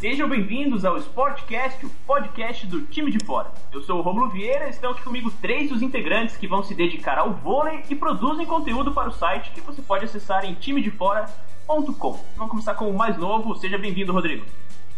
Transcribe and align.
Sejam 0.00 0.28
bem-vindos 0.28 0.84
ao 0.84 0.96
Sportcast, 0.96 1.84
o 1.84 1.90
podcast 2.06 2.64
do 2.68 2.82
time 2.82 3.10
de 3.10 3.18
fora. 3.26 3.50
Eu 3.72 3.82
sou 3.82 3.98
o 3.98 4.00
Romulo 4.00 4.30
Vieira 4.30 4.68
e 4.68 4.70
estão 4.70 4.92
aqui 4.92 5.02
comigo 5.02 5.28
três 5.42 5.70
dos 5.70 5.82
integrantes 5.82 6.36
que 6.36 6.46
vão 6.46 6.62
se 6.62 6.72
dedicar 6.72 7.18
ao 7.18 7.32
vôlei 7.34 7.82
e 7.90 7.96
produzem 7.96 8.46
conteúdo 8.46 8.92
para 8.92 9.08
o 9.08 9.12
site 9.12 9.50
que 9.50 9.60
você 9.60 9.82
pode 9.82 10.04
acessar 10.04 10.44
em 10.44 10.54
timedefora.com. 10.54 12.20
Vamos 12.36 12.50
começar 12.50 12.74
com 12.74 12.88
o 12.88 12.96
mais 12.96 13.18
novo. 13.18 13.56
Seja 13.56 13.76
bem-vindo, 13.76 14.12
Rodrigo. 14.12 14.44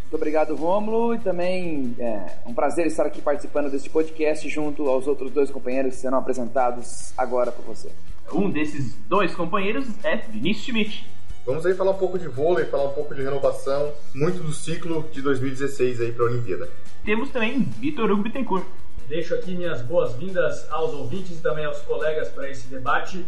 Muito 0.02 0.16
obrigado, 0.16 0.55
Romulo, 0.55 1.14
e 1.14 1.19
também 1.19 1.96
é 1.98 2.39
um 2.45 2.53
prazer 2.53 2.87
estar 2.87 3.07
aqui 3.07 3.23
participando 3.23 3.71
deste 3.71 3.89
podcast 3.89 4.46
junto 4.51 4.87
aos 4.87 5.07
outros 5.07 5.30
dois 5.30 5.51
companheiros 5.51 5.95
que 5.95 6.01
serão 6.03 6.19
apresentados 6.19 7.14
agora 7.17 7.51
por 7.51 7.64
você. 7.64 7.91
Um 8.30 8.51
desses 8.51 8.95
dois 9.09 9.35
companheiros 9.35 9.88
é 10.05 10.16
Vinícius 10.16 10.66
Schmidt. 10.66 11.20
Vamos 11.45 11.65
aí 11.65 11.75
falar 11.75 11.93
um 11.93 11.99
pouco 11.99 12.19
de 12.19 12.29
vôlei, 12.29 12.67
falar 12.67 12.85
um 12.85 12.93
pouco 12.93 13.15
de 13.15 13.23
renovação, 13.23 13.93
muito 14.15 14.43
do 14.43 14.53
ciclo 14.53 15.09
de 15.11 15.23
2016 15.23 16.01
aí 16.01 16.13
para 16.13 16.25
a 16.25 16.29
Olimpíada. 16.29 16.69
Temos 17.05 17.30
também 17.30 17.63
Vitor 17.79 18.11
Hugo 18.11 18.23
Bittencourt. 18.23 18.65
Deixo 19.09 19.35
aqui 19.35 19.55
minhas 19.55 19.83
boas-vindas 19.83 20.71
aos 20.71 20.93
ouvintes 20.93 21.39
e 21.39 21.43
também 21.43 21.65
aos 21.65 21.80
colegas 21.80 22.29
para 22.29 22.49
esse 22.49 22.69
debate 22.69 23.25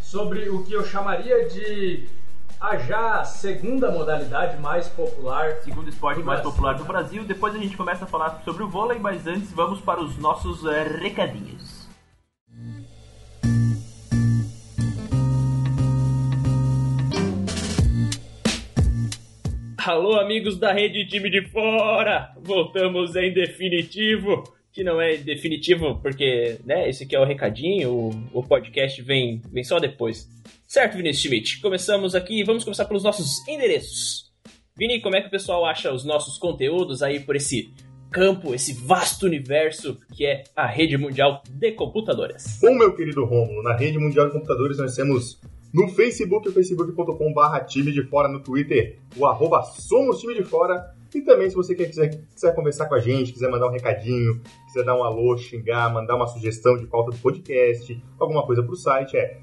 sobre 0.00 0.48
o 0.48 0.64
que 0.64 0.72
eu 0.72 0.84
chamaria 0.84 1.48
de 1.48 2.08
a 2.60 2.76
já 2.76 3.24
segunda 3.24 3.90
modalidade 3.90 4.60
mais 4.60 4.88
popular. 4.88 5.56
Segundo 5.62 5.88
esporte 5.88 6.22
mais 6.22 6.40
popular 6.40 6.74
do 6.74 6.84
Brasil. 6.84 7.24
Depois 7.24 7.54
a 7.54 7.58
gente 7.58 7.76
começa 7.76 8.04
a 8.04 8.08
falar 8.08 8.42
sobre 8.44 8.62
o 8.62 8.68
vôlei, 8.68 8.98
mas 8.98 9.26
antes 9.26 9.50
vamos 9.52 9.80
para 9.80 10.00
os 10.02 10.18
nossos 10.18 10.62
uh, 10.64 10.70
recadinhos. 10.98 11.79
Alô, 19.82 20.20
amigos 20.20 20.58
da 20.58 20.74
rede 20.74 21.06
Time 21.06 21.30
de 21.30 21.40
Fora! 21.48 22.34
Voltamos 22.42 23.16
em 23.16 23.32
definitivo 23.32 24.44
que 24.70 24.84
não 24.84 25.00
é 25.00 25.16
definitivo, 25.16 25.98
porque, 26.02 26.58
né, 26.66 26.88
esse 26.90 27.04
aqui 27.04 27.16
é 27.16 27.20
o 27.20 27.24
recadinho, 27.24 27.90
o, 27.90 28.40
o 28.40 28.42
podcast 28.42 29.00
vem, 29.00 29.40
vem 29.50 29.64
só 29.64 29.78
depois. 29.78 30.28
Certo, 30.68 30.98
Vinícius 30.98 31.22
Schmidt? 31.22 31.60
Começamos 31.62 32.14
aqui 32.14 32.44
vamos 32.44 32.62
começar 32.62 32.84
pelos 32.84 33.02
nossos 33.02 33.46
endereços. 33.48 34.30
Vini, 34.76 35.00
como 35.00 35.16
é 35.16 35.22
que 35.22 35.28
o 35.28 35.30
pessoal 35.30 35.64
acha 35.64 35.90
os 35.90 36.04
nossos 36.04 36.36
conteúdos 36.36 37.02
aí 37.02 37.18
por 37.18 37.34
esse 37.34 37.72
campo, 38.12 38.54
esse 38.54 38.74
vasto 38.74 39.24
universo 39.24 39.98
que 40.14 40.26
é 40.26 40.44
a 40.54 40.66
rede 40.66 40.98
mundial 40.98 41.42
de 41.48 41.72
computadores? 41.72 42.58
Bom, 42.60 42.74
meu 42.74 42.94
querido 42.94 43.24
Romulo, 43.24 43.62
na 43.62 43.74
rede 43.74 43.98
mundial 43.98 44.26
de 44.26 44.34
computadores 44.34 44.76
nós 44.76 44.94
temos 44.94 45.40
no 45.72 45.88
Facebook, 45.88 46.48
o 46.48 46.52
facebook.com.br 46.52 47.64
time 47.66 47.92
de 47.92 48.02
fora, 48.02 48.28
no 48.28 48.40
Twitter, 48.40 48.98
o 49.16 49.26
arroba 49.26 49.62
somos 49.62 50.20
time 50.20 50.34
de 50.34 50.44
fora, 50.44 50.94
e 51.14 51.20
também, 51.22 51.50
se 51.50 51.56
você 51.56 51.74
quiser, 51.74 52.08
quiser 52.32 52.54
conversar 52.54 52.86
com 52.86 52.94
a 52.94 53.00
gente, 53.00 53.32
quiser 53.32 53.50
mandar 53.50 53.66
um 53.66 53.72
recadinho, 53.72 54.40
quiser 54.66 54.84
dar 54.84 54.96
um 54.96 55.02
alô, 55.02 55.36
xingar, 55.36 55.92
mandar 55.92 56.14
uma 56.14 56.26
sugestão 56.26 56.76
de 56.76 56.86
pauta 56.86 57.10
do 57.10 57.18
podcast, 57.18 58.00
alguma 58.18 58.46
coisa 58.46 58.62
para 58.62 58.72
o 58.72 58.76
site, 58.76 59.16
é 59.16 59.40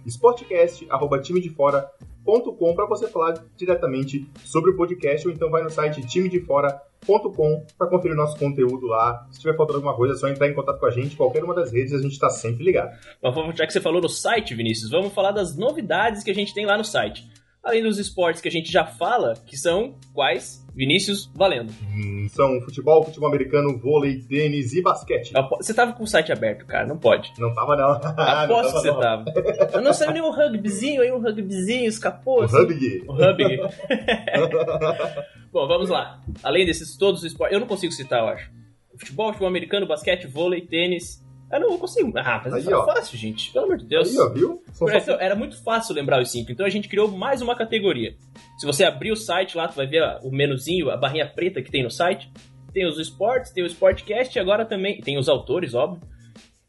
sportcast.timedefora.com 2.28 2.76
para 2.76 2.86
você 2.86 3.08
falar 3.08 3.34
diretamente 3.56 4.30
sobre 4.44 4.72
o 4.72 4.76
podcast 4.76 5.28
ou 5.28 5.34
então 5.34 5.50
vai 5.50 5.64
no 5.64 5.70
site 5.70 6.06
timedefora.com 6.06 7.66
para 7.78 7.88
conferir 7.88 8.14
o 8.14 8.18
nosso 8.18 8.38
conteúdo 8.38 8.88
lá. 8.88 9.26
Se 9.32 9.40
tiver 9.40 9.56
faltando 9.56 9.78
alguma 9.78 9.96
coisa, 9.96 10.14
é 10.14 10.18
só 10.18 10.28
entrar 10.28 10.50
em 10.50 10.54
contato 10.54 10.80
com 10.80 10.86
a 10.86 10.92
gente, 10.92 11.16
qualquer 11.16 11.44
uma 11.44 11.56
das 11.56 11.72
redes, 11.72 11.94
a 11.94 12.02
gente 12.02 12.12
está 12.14 12.30
sempre 12.30 12.66
ligado. 12.66 12.92
Bom, 13.22 13.52
já 13.54 13.66
que 13.66 13.72
você 13.72 13.82
falou 13.82 14.02
no 14.02 14.10
site, 14.10 14.54
Vinícius, 14.54 14.92
vamos 14.92 15.14
falar 15.14 15.32
das 15.32 15.56
novidades 15.56 16.24
que 16.24 16.32
a 16.32 16.36
gente 16.36 16.54
tem 16.54 16.66
lá 16.66 16.78
no 16.78 16.84
site. 16.84 17.28
Além 17.64 17.84
dos 17.84 17.98
esportes 17.98 18.42
que 18.42 18.48
a 18.48 18.52
gente 18.52 18.72
já 18.72 18.86
fala, 18.86 19.36
que 19.46 19.58
são 19.58 19.96
quais? 20.14 20.66
Vinícius, 20.78 21.28
valendo. 21.34 21.74
Hum, 21.92 22.28
são 22.30 22.62
futebol, 22.62 23.04
futebol 23.04 23.28
americano, 23.28 23.80
vôlei, 23.80 24.20
tênis 24.20 24.74
e 24.74 24.82
basquete. 24.84 25.34
Você 25.58 25.74
tava 25.74 25.94
com 25.94 26.04
o 26.04 26.08
site 26.08 26.32
aberto, 26.32 26.68
cara, 26.68 26.86
não 26.86 27.00
pode. 27.00 27.34
Não 27.40 27.52
tava, 27.52 27.76
não. 27.76 27.94
Aposto 28.16 28.74
que 28.74 28.82
você 28.82 28.94
tava. 28.94 29.26
Eu 29.74 29.82
não 29.82 29.92
saiu 29.92 30.14
nenhum 30.14 30.30
rugbyzinho 30.30 31.02
aí, 31.02 31.12
um 31.12 31.20
rugbyzinho, 31.20 31.88
escapou. 31.88 32.44
Assim. 32.44 32.58
rugby. 32.58 33.04
Rugby. 33.08 33.58
Bom, 35.52 35.68
vamos 35.68 35.90
lá. 35.90 36.22
Além 36.44 36.64
desses 36.64 36.96
todos 36.96 37.22
os 37.22 37.26
esportes, 37.32 37.56
eu 37.56 37.60
não 37.60 37.68
consigo 37.68 37.92
citar, 37.92 38.20
eu 38.20 38.28
acho. 38.28 38.52
Futebol, 39.00 39.30
futebol 39.30 39.50
americano, 39.50 39.88
basquete, 39.88 40.28
vôlei, 40.28 40.62
tênis, 40.62 41.26
eu 41.52 41.60
não 41.60 41.78
consigo. 41.78 42.12
Ah, 42.18 42.42
mas 42.44 42.54
Aí, 42.54 42.74
é 42.74 42.76
ó. 42.76 42.86
fácil, 42.86 43.18
gente. 43.18 43.52
Pelo 43.52 43.66
amor 43.66 43.78
de 43.78 43.86
Deus. 43.86 44.10
Aí, 44.10 44.18
ó, 44.20 44.30
viu? 44.30 44.62
Só- 44.74 44.86
isso, 44.88 45.12
era 45.12 45.36
muito 45.36 45.62
fácil 45.64 45.96
lembrar 45.96 46.22
os 46.22 46.30
cinco. 46.32 46.52
Então 46.52 46.66
a 46.66 46.70
gente 46.70 46.88
criou 46.90 47.08
mais 47.10 47.42
uma 47.42 47.56
categoria. 47.56 48.16
Se 48.60 48.66
você 48.66 48.84
abrir 48.84 49.12
o 49.12 49.16
site 49.16 49.56
lá, 49.58 49.68
tu 49.68 49.76
vai 49.76 49.88
ver 49.88 50.02
o 50.24 50.32
menuzinho, 50.32 50.90
a 50.90 50.98
barrinha 50.98 51.28
preta 51.28 51.62
que 51.62 51.72
tem 51.72 51.84
no 51.84 51.92
site. 51.92 52.32
Tem 52.74 52.86
os 52.86 53.00
esportes, 53.00 53.52
tem 53.52 53.64
o 53.64 53.68
Sportcast 53.68 54.38
e 54.38 54.42
agora 54.42 54.66
também. 54.66 55.00
Tem 55.02 55.18
os 55.18 55.28
autores, 55.30 55.74
óbvio. 55.74 56.02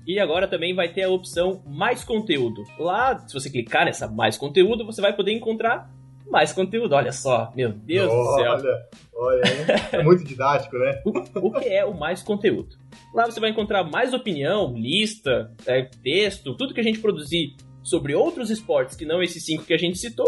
E 0.07 0.19
agora 0.19 0.49
também 0.49 0.75
vai 0.75 0.89
ter 0.89 1.03
a 1.03 1.11
opção 1.11 1.63
mais 1.67 2.03
conteúdo. 2.03 2.63
Lá, 2.79 3.19
se 3.27 3.35
você 3.35 3.51
clicar 3.51 3.85
nessa 3.85 4.09
mais 4.09 4.39
conteúdo, 4.39 4.87
você 4.87 5.03
vai 5.03 5.15
poder 5.15 5.33
encontrar 5.33 5.91
mais 6.31 6.53
conteúdo. 6.53 6.95
Olha 6.95 7.13
só, 7.13 7.53
meu 7.55 7.73
Deus 7.73 8.11
do 8.11 8.35
céu. 8.37 8.53
Olha, 8.53 8.89
olha, 9.15 9.43
é 9.93 10.03
muito 10.03 10.25
didático, 10.25 10.77
né? 10.79 11.03
o 11.35 11.51
que 11.53 11.69
é 11.69 11.85
o 11.85 11.95
mais 11.95 12.23
conteúdo. 12.23 12.77
Lá 13.15 13.27
você 13.27 13.41
vai 13.41 13.51
encontrar 13.51 13.85
mais 13.85 14.13
opinião, 14.13 14.75
lista, 14.77 15.53
é, 15.67 15.83
texto, 16.03 16.55
tudo 16.55 16.75
que 16.75 16.81
a 16.81 16.85
gente 16.85 17.01
produzir 17.01 17.57
sobre 17.83 18.15
outros 18.15 18.51
esportes 18.51 18.97
que 18.97 19.07
não 19.07 19.23
esses 19.23 19.45
cinco 19.45 19.65
que 19.65 19.75
a 19.75 19.79
gente 19.79 19.99
citou, 19.99 20.27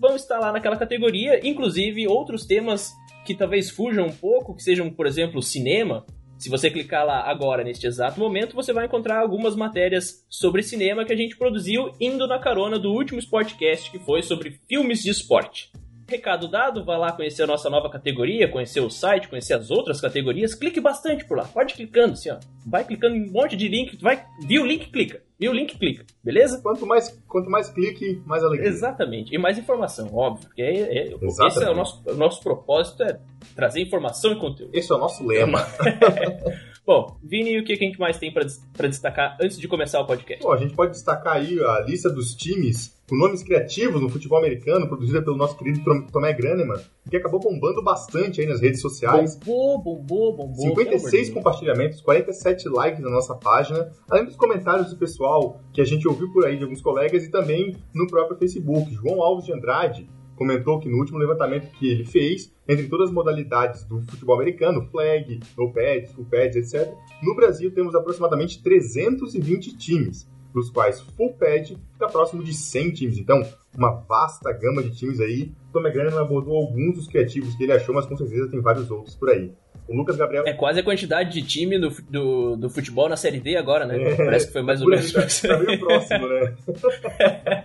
vão 0.00 0.16
estar 0.16 0.38
lá 0.38 0.52
naquela 0.52 0.76
categoria, 0.76 1.46
inclusive 1.46 2.06
outros 2.08 2.46
temas 2.46 2.92
que 3.24 3.34
talvez 3.34 3.70
fujam 3.70 4.06
um 4.06 4.12
pouco, 4.12 4.54
que 4.54 4.62
sejam, 4.62 4.90
por 4.90 5.06
exemplo, 5.06 5.42
cinema. 5.42 6.04
Se 6.38 6.50
você 6.50 6.70
clicar 6.70 7.06
lá 7.06 7.22
agora, 7.30 7.64
neste 7.64 7.86
exato 7.86 8.18
momento, 8.18 8.54
você 8.54 8.72
vai 8.72 8.86
encontrar 8.86 9.20
algumas 9.20 9.56
matérias 9.56 10.24
sobre 10.28 10.62
cinema 10.62 11.04
que 11.04 11.12
a 11.12 11.16
gente 11.16 11.36
produziu 11.36 11.92
indo 12.00 12.26
na 12.26 12.38
carona 12.38 12.78
do 12.78 12.92
último 12.92 13.20
Sportcast, 13.20 13.90
que 13.90 13.98
foi 13.98 14.22
sobre 14.22 14.60
filmes 14.68 15.02
de 15.02 15.10
esporte. 15.10 15.70
Recado 16.06 16.46
dado, 16.46 16.84
vá 16.84 16.98
lá 16.98 17.12
conhecer 17.12 17.44
a 17.44 17.46
nossa 17.46 17.70
nova 17.70 17.88
categoria, 17.88 18.50
conhecer 18.50 18.80
o 18.80 18.90
site, 18.90 19.28
conhecer 19.28 19.54
as 19.54 19.70
outras 19.70 20.02
categorias. 20.02 20.54
Clique 20.54 20.80
bastante 20.80 21.24
por 21.24 21.38
lá. 21.38 21.44
Pode 21.44 21.72
clicando, 21.72 22.12
assim, 22.12 22.30
ó. 22.30 22.38
Vai 22.66 22.84
clicando 22.84 23.16
em 23.16 23.26
um 23.26 23.32
monte 23.32 23.56
de 23.56 23.68
link. 23.68 23.96
Vai, 24.02 24.22
viu 24.46 24.62
o 24.62 24.66
link, 24.66 24.90
clica. 24.90 25.22
Viu 25.44 25.52
o 25.52 25.54
link, 25.54 25.76
clica. 25.78 26.06
Beleza? 26.24 26.58
Quanto 26.62 26.86
mais, 26.86 27.10
quanto 27.28 27.50
mais 27.50 27.68
clique, 27.68 28.18
mais 28.24 28.42
alegria. 28.42 28.66
Exatamente. 28.66 29.34
E 29.34 29.36
mais 29.36 29.58
informação, 29.58 30.08
óbvio. 30.14 30.46
Porque 30.48 30.62
é, 30.62 31.10
é- 31.10 31.14
esse 31.46 31.62
é 31.62 31.68
o 31.70 31.74
nosso, 31.74 32.02
o 32.08 32.14
nosso 32.14 32.42
propósito, 32.42 33.02
é 33.02 33.20
trazer 33.54 33.82
informação 33.82 34.32
e 34.32 34.36
conteúdo. 34.40 34.70
Esse 34.72 34.90
é 34.90 34.94
o 34.94 34.98
nosso 34.98 35.22
lema. 35.26 35.58
Bom, 36.86 37.16
Vini, 37.22 37.58
o 37.58 37.64
que 37.64 37.72
a 37.72 37.76
gente 37.76 37.98
mais 37.98 38.18
tem 38.18 38.30
pra 38.30 38.86
destacar 38.88 39.38
antes 39.40 39.58
de 39.58 39.66
começar 39.66 40.00
o 40.00 40.06
podcast? 40.06 40.42
Bom, 40.44 40.52
a 40.52 40.56
gente 40.58 40.74
pode 40.74 40.92
destacar 40.92 41.36
aí 41.36 41.58
a 41.58 41.80
lista 41.80 42.10
dos 42.10 42.34
times 42.34 42.94
com 43.08 43.16
nomes 43.16 43.42
criativos 43.42 44.02
no 44.02 44.08
futebol 44.10 44.38
americano, 44.38 44.86
produzida 44.86 45.22
pelo 45.22 45.36
nosso 45.36 45.56
querido 45.56 45.82
Tom- 45.82 46.02
Tomé 46.12 46.34
Graneman, 46.34 46.78
que 47.08 47.16
acabou 47.16 47.40
bombando 47.40 47.82
bastante 47.82 48.40
aí 48.42 48.46
nas 48.46 48.60
redes 48.60 48.82
sociais. 48.82 49.34
Bombou, 49.36 49.78
bombou, 49.82 50.36
bombou. 50.36 50.54
56 50.68 51.30
compartilhamentos, 51.30 52.02
47 52.02 52.68
likes 52.68 53.00
na 53.02 53.10
nossa 53.10 53.34
página, 53.34 53.90
além 54.10 54.26
dos 54.26 54.36
comentários 54.36 54.90
do 54.90 54.96
pessoal 54.96 55.60
que 55.72 55.80
a 55.80 55.84
gente 55.86 56.06
ouviu 56.06 56.30
por 56.32 56.44
aí 56.46 56.56
de 56.58 56.64
alguns 56.64 56.82
colegas 56.82 57.24
e 57.24 57.30
também 57.30 57.76
no 57.94 58.06
próprio 58.06 58.36
Facebook. 58.38 58.92
João 58.94 59.22
Alves 59.22 59.46
de 59.46 59.52
Andrade 59.54 60.06
comentou 60.36 60.80
que 60.80 60.88
no 60.88 60.98
último 60.98 61.18
levantamento 61.18 61.70
que 61.78 61.90
ele 61.90 62.04
fez, 62.04 62.52
entre 62.68 62.88
todas 62.88 63.08
as 63.08 63.14
modalidades 63.14 63.84
do 63.84 64.00
futebol 64.02 64.36
americano, 64.36 64.86
flag, 64.90 65.40
no 65.56 65.72
pads, 65.72 66.12
full 66.12 66.26
pads, 66.26 66.56
etc., 66.56 66.92
no 67.22 67.34
Brasil 67.34 67.70
temos 67.72 67.94
aproximadamente 67.94 68.62
320 68.62 69.76
times, 69.76 70.28
dos 70.52 70.70
quais 70.70 71.00
full 71.00 71.34
pad 71.34 71.76
está 71.92 72.06
próximo 72.06 72.42
de 72.42 72.54
100 72.54 72.90
times. 72.92 73.18
Então, 73.18 73.42
uma 73.76 73.90
vasta 73.90 74.52
gama 74.52 74.82
de 74.82 74.94
times 74.96 75.20
aí. 75.20 75.52
Tom 75.72 75.80
McGrannon 75.80 76.18
abordou 76.18 76.56
alguns 76.56 76.94
dos 76.94 77.08
criativos 77.08 77.54
que 77.56 77.64
ele 77.64 77.72
achou, 77.72 77.94
mas 77.94 78.06
com 78.06 78.16
certeza 78.16 78.48
tem 78.48 78.60
vários 78.60 78.90
outros 78.90 79.14
por 79.16 79.30
aí. 79.30 79.52
O 79.86 79.94
Lucas 79.94 80.16
Gabriel 80.16 80.44
É 80.46 80.52
quase 80.54 80.80
a 80.80 80.82
quantidade 80.82 81.32
de 81.32 81.46
time 81.46 81.78
do, 81.78 81.90
do, 82.08 82.56
do 82.56 82.70
futebol 82.70 83.08
na 83.08 83.16
Série 83.16 83.38
D 83.40 83.56
agora, 83.56 83.84
né? 83.84 84.00
É, 84.00 84.16
Parece 84.16 84.46
que 84.46 84.52
foi 84.52 84.62
mais 84.62 84.80
ou 84.80 84.86
Por 84.86 84.94
aí, 84.94 85.00
menos 85.00 85.12
tá, 85.12 85.26
isso. 85.26 85.46
tá 85.46 85.58
meio 85.58 85.78
próximo, 85.78 86.28
né? 86.28 86.54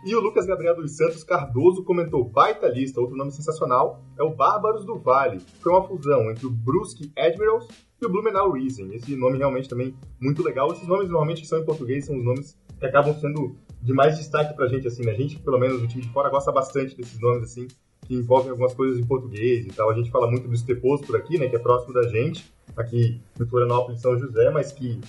e 0.05 0.15
o 0.15 0.21
Lucas 0.21 0.47
Gabriel 0.47 0.75
dos 0.75 0.97
Santos 0.97 1.23
Cardoso 1.23 1.85
comentou 1.85 2.25
baita 2.25 2.69
lista, 2.69 3.01
outro 3.01 3.17
nome 3.17 3.33
sensacional, 3.33 4.03
é 4.19 4.23
o 4.23 4.35
Bárbaros 4.35 4.85
do 4.85 4.99
Vale. 4.99 5.41
Foi 5.61 5.73
uma 5.73 5.87
fusão 5.87 6.31
entre 6.31 6.47
o 6.47 6.51
Brusque 6.51 7.13
Admirals 7.17 7.69
e 8.01 8.07
o 8.07 8.09
Blumenau 8.09 8.53
Racing. 8.53 8.95
Esse 8.95 9.15
nome 9.15 9.39
realmente 9.39 9.69
também 9.69 9.95
muito 10.19 10.43
legal. 10.43 10.73
Esses 10.73 10.89
nomes 10.89 11.09
normalmente 11.09 11.43
que 11.43 11.49
são 11.49 11.59
em 11.59 11.65
português 11.65 12.07
são 12.07 12.17
os 12.17 12.25
nomes 12.25 12.59
que 12.79 12.87
acabam 12.87 13.15
sendo 13.15 13.57
de 13.83 13.93
mais 13.93 14.17
destaque 14.17 14.55
pra 14.55 14.69
gente, 14.69 14.89
assim, 14.89 15.05
né? 15.05 15.13
A 15.13 15.15
gente, 15.15 15.39
pelo 15.39 15.59
menos, 15.59 15.83
o 15.83 15.87
time 15.87 16.03
de 16.03 16.13
fora 16.13 16.29
gosta 16.29 16.51
bastante 16.51 16.97
desses 16.97 17.19
nomes, 17.21 17.45
assim, 17.45 17.69
que 18.07 18.15
envolvem 18.15 18.51
algumas 18.51 18.75
coisas 18.75 18.99
em 18.99 19.05
português 19.05 19.67
e 19.67 19.69
tal. 19.69 19.91
A 19.91 19.95
gente 19.95 20.11
fala 20.11 20.31
muito 20.31 20.49
do 20.49 20.55
Esteposo 20.55 21.05
por 21.05 21.17
aqui, 21.17 21.39
né? 21.39 21.49
Que 21.49 21.57
é 21.57 21.59
próximo 21.59 21.93
da 21.93 22.07
gente, 22.09 22.51
aqui 22.77 23.21
em 23.39 23.47
Florianópolis, 23.47 24.01
São 24.01 24.19
José, 24.19 24.51
mas 24.51 24.73
que 24.73 25.01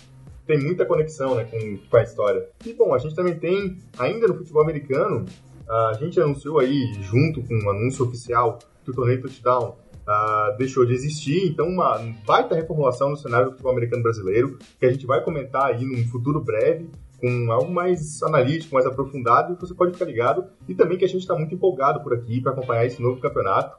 tem 0.51 0.61
muita 0.61 0.85
conexão 0.85 1.35
né, 1.35 1.45
com, 1.45 1.77
com 1.89 1.97
a 1.97 2.03
história. 2.03 2.45
E 2.65 2.73
bom, 2.73 2.93
a 2.93 2.97
gente 2.97 3.15
também 3.15 3.39
tem, 3.39 3.77
ainda 3.97 4.27
no 4.27 4.35
futebol 4.35 4.61
americano, 4.61 5.25
a 5.69 5.93
gente 5.93 6.19
anunciou 6.19 6.59
aí, 6.59 6.93
junto 7.01 7.41
com 7.41 7.55
um 7.55 7.69
anúncio 7.69 8.05
oficial 8.05 8.59
do 8.85 8.93
torneio 8.93 9.21
Touchdown, 9.21 9.77
uh, 10.01 10.57
deixou 10.57 10.85
de 10.85 10.93
existir, 10.93 11.47
então 11.47 11.65
uma 11.67 11.97
baita 12.25 12.53
reformulação 12.53 13.11
no 13.11 13.15
cenário 13.15 13.45
do 13.45 13.51
futebol 13.51 13.71
americano 13.71 14.03
brasileiro, 14.03 14.59
que 14.77 14.85
a 14.85 14.91
gente 14.91 15.05
vai 15.05 15.23
comentar 15.23 15.67
aí 15.67 15.85
num 15.85 16.05
futuro 16.09 16.41
breve, 16.41 16.89
com 17.21 17.51
algo 17.51 17.71
mais 17.71 18.21
analítico, 18.23 18.73
mais 18.73 18.85
aprofundado, 18.85 19.53
e 19.53 19.55
você 19.55 19.73
pode 19.73 19.93
ficar 19.93 20.05
ligado. 20.05 20.43
E 20.67 20.75
também 20.75 20.97
que 20.97 21.05
a 21.05 21.07
gente 21.07 21.21
está 21.21 21.35
muito 21.35 21.53
empolgado 21.55 22.01
por 22.01 22.13
aqui 22.13 22.41
para 22.41 22.51
acompanhar 22.51 22.85
esse 22.85 23.01
novo 23.01 23.21
campeonato. 23.21 23.77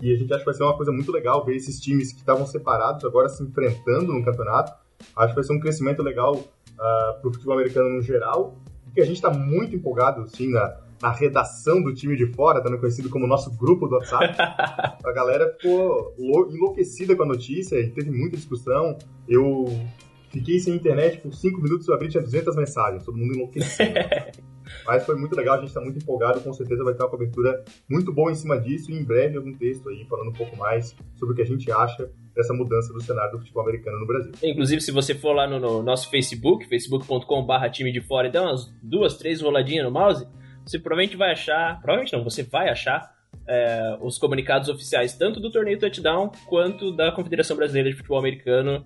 E 0.00 0.14
a 0.14 0.16
gente 0.16 0.32
acha 0.32 0.40
que 0.40 0.46
vai 0.46 0.54
ser 0.54 0.62
uma 0.62 0.76
coisa 0.76 0.92
muito 0.92 1.10
legal 1.10 1.44
ver 1.44 1.56
esses 1.56 1.80
times 1.80 2.12
que 2.12 2.20
estavam 2.20 2.46
separados 2.46 3.04
agora 3.04 3.28
se 3.28 3.42
enfrentando 3.42 4.12
no 4.12 4.24
campeonato. 4.24 4.72
Acho 5.16 5.28
que 5.28 5.34
vai 5.34 5.44
ser 5.44 5.52
um 5.52 5.60
crescimento 5.60 6.02
legal 6.02 6.34
uh, 6.34 6.44
ah, 6.78 7.18
para 7.20 7.30
o 7.30 7.32
futebol 7.32 7.54
americano 7.54 7.88
no 7.90 8.02
geral. 8.02 8.56
Porque 8.84 9.00
a 9.00 9.04
gente 9.04 9.16
está 9.16 9.30
muito 9.30 9.74
empolgado, 9.74 10.26
sim, 10.28 10.50
na, 10.50 10.76
na 11.02 11.10
redação 11.10 11.82
do 11.82 11.92
time 11.92 12.16
de 12.16 12.26
fora, 12.26 12.62
também 12.62 12.78
conhecido 12.78 13.08
como 13.10 13.26
nosso 13.26 13.50
grupo 13.56 13.86
do 13.86 13.96
WhatsApp. 13.96 14.36
a 14.38 15.12
galera 15.12 15.52
ficou 15.60 16.14
enlouquecida 16.18 17.16
com 17.16 17.24
a 17.24 17.26
notícia 17.26 17.78
e 17.80 17.90
teve 17.90 18.10
muita 18.10 18.36
discussão. 18.36 18.96
Eu 19.28 19.66
Fiquei 20.34 20.58
sem 20.58 20.74
internet 20.74 21.20
por 21.20 21.32
5 21.32 21.60
minutos, 21.60 21.86
eu 21.86 21.94
abri 21.94 22.08
tinha 22.08 22.20
200 22.20 22.56
mensagens, 22.56 23.04
todo 23.04 23.16
mundo 23.16 23.34
enlouquecendo. 23.34 23.94
Mas 24.86 25.04
foi 25.04 25.16
muito 25.16 25.36
legal, 25.36 25.56
a 25.56 25.58
gente 25.58 25.68
está 25.68 25.80
muito 25.80 25.98
empolgado, 25.98 26.40
com 26.40 26.52
certeza 26.52 26.84
vai 26.84 26.94
ter 26.94 27.02
uma 27.02 27.10
cobertura 27.10 27.64
muito 27.88 28.12
boa 28.12 28.30
em 28.30 28.34
cima 28.34 28.58
disso 28.58 28.90
e 28.90 28.94
em 28.94 29.04
breve 29.04 29.36
algum 29.36 29.52
texto 29.54 29.88
aí 29.88 30.04
falando 30.08 30.30
um 30.30 30.32
pouco 30.32 30.56
mais 30.56 30.94
sobre 31.14 31.32
o 31.32 31.36
que 31.36 31.42
a 31.42 31.46
gente 31.46 31.70
acha 31.70 32.10
dessa 32.34 32.52
mudança 32.52 32.92
do 32.92 33.00
cenário 33.00 33.32
do 33.32 33.38
futebol 33.38 33.62
americano 33.62 33.98
no 33.98 34.06
Brasil. 34.06 34.32
Inclusive, 34.42 34.80
se 34.80 34.90
você 34.90 35.14
for 35.14 35.32
lá 35.32 35.46
no, 35.46 35.60
no 35.60 35.82
nosso 35.82 36.10
Facebook, 36.10 36.68
facebook.com.br 36.68 37.70
time 37.70 37.92
de 37.92 38.00
fora 38.00 38.28
e 38.28 38.30
der 38.30 38.40
umas 38.40 38.72
duas, 38.82 39.16
três 39.16 39.40
roladinhas 39.40 39.84
no 39.84 39.92
mouse, 39.92 40.26
você 40.64 40.78
provavelmente 40.78 41.16
vai 41.16 41.32
achar, 41.32 41.76
provavelmente 41.80 42.12
não, 42.12 42.24
você 42.24 42.42
vai 42.42 42.68
achar 42.68 43.14
é, 43.46 43.98
os 44.00 44.18
comunicados 44.18 44.68
oficiais 44.68 45.14
tanto 45.16 45.40
do 45.40 45.50
torneio 45.50 45.78
touchdown 45.78 46.30
quanto 46.46 46.90
da 46.90 47.12
Confederação 47.12 47.56
Brasileira 47.56 47.90
de 47.90 47.96
Futebol 47.96 48.18
Americano 48.18 48.84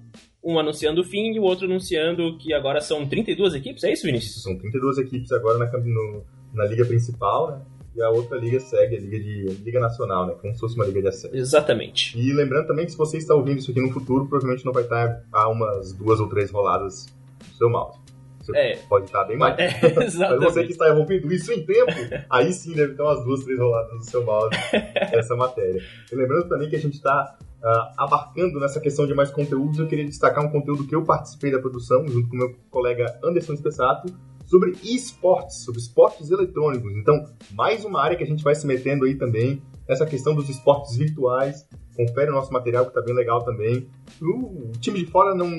um 0.49 0.59
anunciando 0.59 1.03
o 1.03 1.05
fim 1.05 1.35
e 1.35 1.39
o 1.39 1.43
outro 1.43 1.67
anunciando 1.67 2.39
que 2.39 2.55
agora 2.55 2.81
são 2.81 3.07
32 3.07 3.55
equipes, 3.55 3.85
é 3.85 3.93
isso, 3.93 4.07
Vinícius? 4.07 4.43
São 4.43 4.57
32 4.57 4.99
equipes 4.99 5.31
agora 5.31 5.59
na, 5.59 5.67
no, 5.79 6.25
na 6.55 6.65
liga 6.65 6.87
principal, 6.87 7.51
né? 7.51 7.61
E 7.95 8.03
a 8.03 8.09
outra 8.11 8.39
liga 8.39 8.59
segue, 8.61 8.97
a 8.97 9.01
liga, 9.01 9.19
de, 9.19 9.63
Liga 9.63 9.81
Nacional, 9.81 10.27
né? 10.27 10.35
Como 10.41 10.55
se 10.55 10.61
fosse 10.61 10.77
uma 10.77 10.87
liga 10.87 11.03
de 11.03 11.09
acesso. 11.09 11.37
Exatamente. 11.37 12.19
E 12.19 12.33
lembrando 12.33 12.67
também 12.67 12.87
que 12.87 12.93
se 12.93 12.99
você 12.99 13.19
está 13.19 13.35
ouvindo 13.35 13.59
isso 13.59 13.73
aqui 13.73 13.81
no 13.81 13.91
futuro, 13.93 14.27
provavelmente 14.27 14.65
não 14.65 14.73
vai 14.73 14.85
estar 14.85 15.23
a 15.33 15.49
umas 15.49 15.93
duas 15.93 16.19
ou 16.19 16.29
três 16.29 16.51
roladas 16.51 17.07
do 17.39 17.57
seu 17.57 17.69
mouse. 17.69 17.99
Você 18.41 18.57
é. 18.57 18.77
pode 18.89 19.07
estar 19.07 19.25
bem 19.25 19.37
mais. 19.37 19.59
É, 19.59 19.69
Mas 19.95 20.15
você 20.15 20.65
que 20.65 20.73
está 20.73 20.87
ouvindo 20.95 21.31
isso 21.31 21.53
em 21.53 21.67
tempo, 21.67 21.93
aí 22.31 22.53
sim 22.53 22.73
deve 22.73 22.95
ter 22.95 23.03
umas 23.03 23.23
duas, 23.23 23.45
três 23.45 23.59
roladas 23.59 23.93
no 23.93 24.05
seu 24.05 24.25
mouse 24.25 24.57
essa 25.13 25.37
matéria. 25.37 25.83
E 26.11 26.15
lembrando 26.15 26.49
também 26.49 26.71
que 26.71 26.77
a 26.77 26.81
gente 26.81 26.95
está 26.95 27.37
uh, 27.63 27.93
abarcando 27.97 28.59
nessa 28.59 28.81
questão 28.81 29.07
de 29.07 29.15
mais 29.15 29.31
conteúdos, 29.31 29.79
eu 29.79 29.87
queria 29.87 30.05
destacar 30.05 30.45
um 30.45 30.51
conteúdo 30.51 30.87
que 30.87 30.95
eu 30.95 31.05
participei 31.05 31.51
da 31.51 31.59
produção, 31.59 32.07
junto 32.09 32.29
com 32.29 32.37
meu 32.37 32.55
colega 32.71 33.19
Anderson 33.23 33.57
Spessato, 33.57 34.13
sobre 34.47 34.73
esportes, 34.83 35.65
sobre 35.65 35.81
esportes 35.81 36.31
eletrônicos. 36.31 36.97
Então, 36.97 37.25
mais 37.53 37.85
uma 37.85 38.03
área 38.03 38.17
que 38.17 38.25
a 38.25 38.27
gente 38.27 38.43
vai 38.43 38.55
se 38.55 38.67
metendo 38.67 39.05
aí 39.05 39.15
também, 39.15 39.63
essa 39.87 40.07
questão 40.07 40.35
dos 40.35 40.49
esportes 40.49 40.97
virtuais. 40.97 41.67
Confere 41.97 42.31
o 42.31 42.35
nosso 42.35 42.53
material 42.53 42.85
que 42.85 42.91
está 42.91 43.01
bem 43.01 43.15
legal 43.15 43.45
também. 43.45 43.89
O 44.21 44.71
time 44.81 45.01
de 45.01 45.07
fora 45.07 45.35
não 45.35 45.51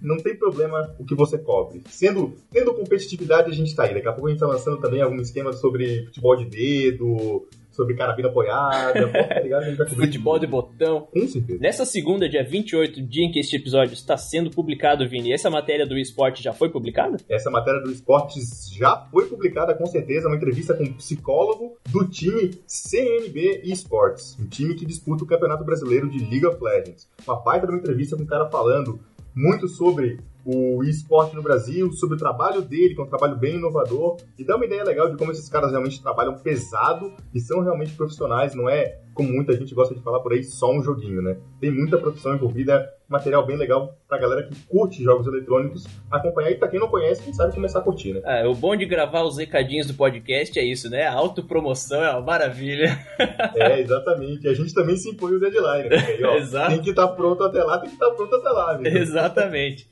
não 0.00 0.18
tem 0.18 0.36
problema 0.36 0.94
o 0.98 1.04
que 1.04 1.14
você 1.14 1.38
cobre. 1.38 1.82
Sendo, 1.88 2.34
tendo 2.50 2.74
competitividade, 2.74 3.50
a 3.50 3.54
gente 3.54 3.68
está 3.68 3.84
aí. 3.84 3.94
Daqui 3.94 4.06
a 4.06 4.12
pouco 4.12 4.28
a 4.28 4.30
gente 4.30 4.42
está 4.42 4.46
lançando 4.46 4.78
também 4.78 5.00
algum 5.00 5.20
esquema 5.20 5.52
sobre 5.52 6.04
futebol 6.06 6.36
de 6.36 6.44
dedo, 6.44 7.48
sobre 7.76 7.94
carabina 7.94 8.28
apoiada, 8.28 9.08
tá 9.12 9.40
ligado? 9.40 9.76
Futebol 9.94 10.38
de 10.38 10.46
botão. 10.46 11.02
Com 11.12 11.28
certeza. 11.28 11.60
Nessa 11.60 11.84
segunda, 11.84 12.28
dia 12.28 12.42
28, 12.42 13.02
dia 13.02 13.24
em 13.24 13.30
que 13.30 13.38
este 13.38 13.56
episódio 13.56 13.92
está 13.92 14.16
sendo 14.16 14.50
publicado, 14.50 15.08
Vini, 15.08 15.32
essa 15.32 15.50
matéria 15.50 15.86
do 15.86 15.96
esporte 15.98 16.42
já 16.42 16.52
foi 16.52 16.70
publicada? 16.70 17.18
Essa 17.28 17.50
matéria 17.50 17.80
do 17.80 17.92
esporte 17.92 18.40
já 18.76 19.06
foi 19.10 19.26
publicada, 19.26 19.74
com 19.74 19.86
certeza, 19.86 20.26
uma 20.26 20.36
entrevista 20.36 20.74
com 20.74 20.84
um 20.84 20.92
psicólogo 20.94 21.76
do 21.90 22.08
time 22.08 22.50
CNB 22.66 23.62
Esports, 23.64 24.36
um 24.40 24.46
time 24.46 24.74
que 24.74 24.86
disputa 24.86 25.24
o 25.24 25.26
Campeonato 25.26 25.64
Brasileiro 25.64 26.08
de 26.08 26.18
League 26.18 26.46
of 26.46 26.62
Legends. 26.62 27.08
Uma 27.26 27.36
baita 27.36 27.66
de 27.66 27.72
uma 27.72 27.78
entrevista 27.78 28.16
com 28.16 28.22
um 28.22 28.26
cara 28.26 28.48
falando 28.48 28.98
muito 29.34 29.68
sobre 29.68 30.18
o 30.46 30.84
esporte 30.84 31.34
no 31.34 31.42
Brasil, 31.42 31.92
sobre 31.92 32.14
o 32.14 32.18
trabalho 32.18 32.62
dele, 32.62 32.94
que 32.94 33.00
é 33.00 33.04
um 33.04 33.08
trabalho 33.08 33.36
bem 33.36 33.56
inovador, 33.56 34.16
e 34.38 34.44
dá 34.44 34.54
uma 34.54 34.64
ideia 34.64 34.84
legal 34.84 35.10
de 35.10 35.16
como 35.16 35.32
esses 35.32 35.48
caras 35.48 35.72
realmente 35.72 36.00
trabalham 36.00 36.38
pesado 36.38 37.12
e 37.34 37.40
são 37.40 37.60
realmente 37.62 37.94
profissionais, 37.94 38.54
não 38.54 38.68
é 38.68 39.00
como 39.16 39.32
muita 39.32 39.56
gente 39.56 39.74
gosta 39.74 39.94
de 39.94 40.02
falar 40.02 40.20
por 40.20 40.34
aí, 40.34 40.44
só 40.44 40.70
um 40.70 40.82
joguinho, 40.82 41.22
né? 41.22 41.38
Tem 41.58 41.70
muita 41.70 41.96
produção 41.96 42.34
envolvida, 42.34 42.86
material 43.08 43.46
bem 43.46 43.56
legal 43.56 43.96
pra 44.06 44.18
galera 44.18 44.42
que 44.42 44.54
curte 44.68 45.02
jogos 45.02 45.26
eletrônicos 45.26 45.86
acompanhar 46.10 46.50
e 46.50 46.56
pra 46.56 46.68
quem 46.68 46.78
não 46.78 46.88
conhece, 46.88 47.22
quem 47.22 47.32
sabe 47.32 47.54
começar 47.54 47.78
a 47.78 47.82
curtir, 47.82 48.12
né? 48.12 48.20
É, 48.24 48.46
o 48.46 48.54
bom 48.54 48.76
de 48.76 48.84
gravar 48.84 49.22
os 49.22 49.38
recadinhos 49.38 49.86
do 49.86 49.94
podcast 49.94 50.58
é 50.58 50.62
isso, 50.62 50.90
né? 50.90 51.06
A 51.06 51.14
autopromoção 51.14 52.04
é 52.04 52.10
uma 52.10 52.20
maravilha. 52.20 52.98
é, 53.56 53.80
exatamente. 53.80 54.46
A 54.46 54.52
gente 54.52 54.74
também 54.74 54.96
se 54.96 55.08
impõe 55.08 55.32
o 55.32 55.40
deadline, 55.40 55.88
né? 55.88 56.18
Ó, 56.22 56.36
Exato. 56.36 56.72
Tem 56.72 56.82
que 56.82 56.90
estar 56.90 57.08
tá 57.08 57.14
pronto 57.14 57.42
até 57.42 57.64
lá, 57.64 57.78
tem 57.78 57.88
que 57.88 57.94
estar 57.94 58.10
tá 58.10 58.14
pronto 58.14 58.34
até 58.36 58.48
lá. 58.50 58.76
Viu? 58.76 58.96
Exatamente. 58.96 59.88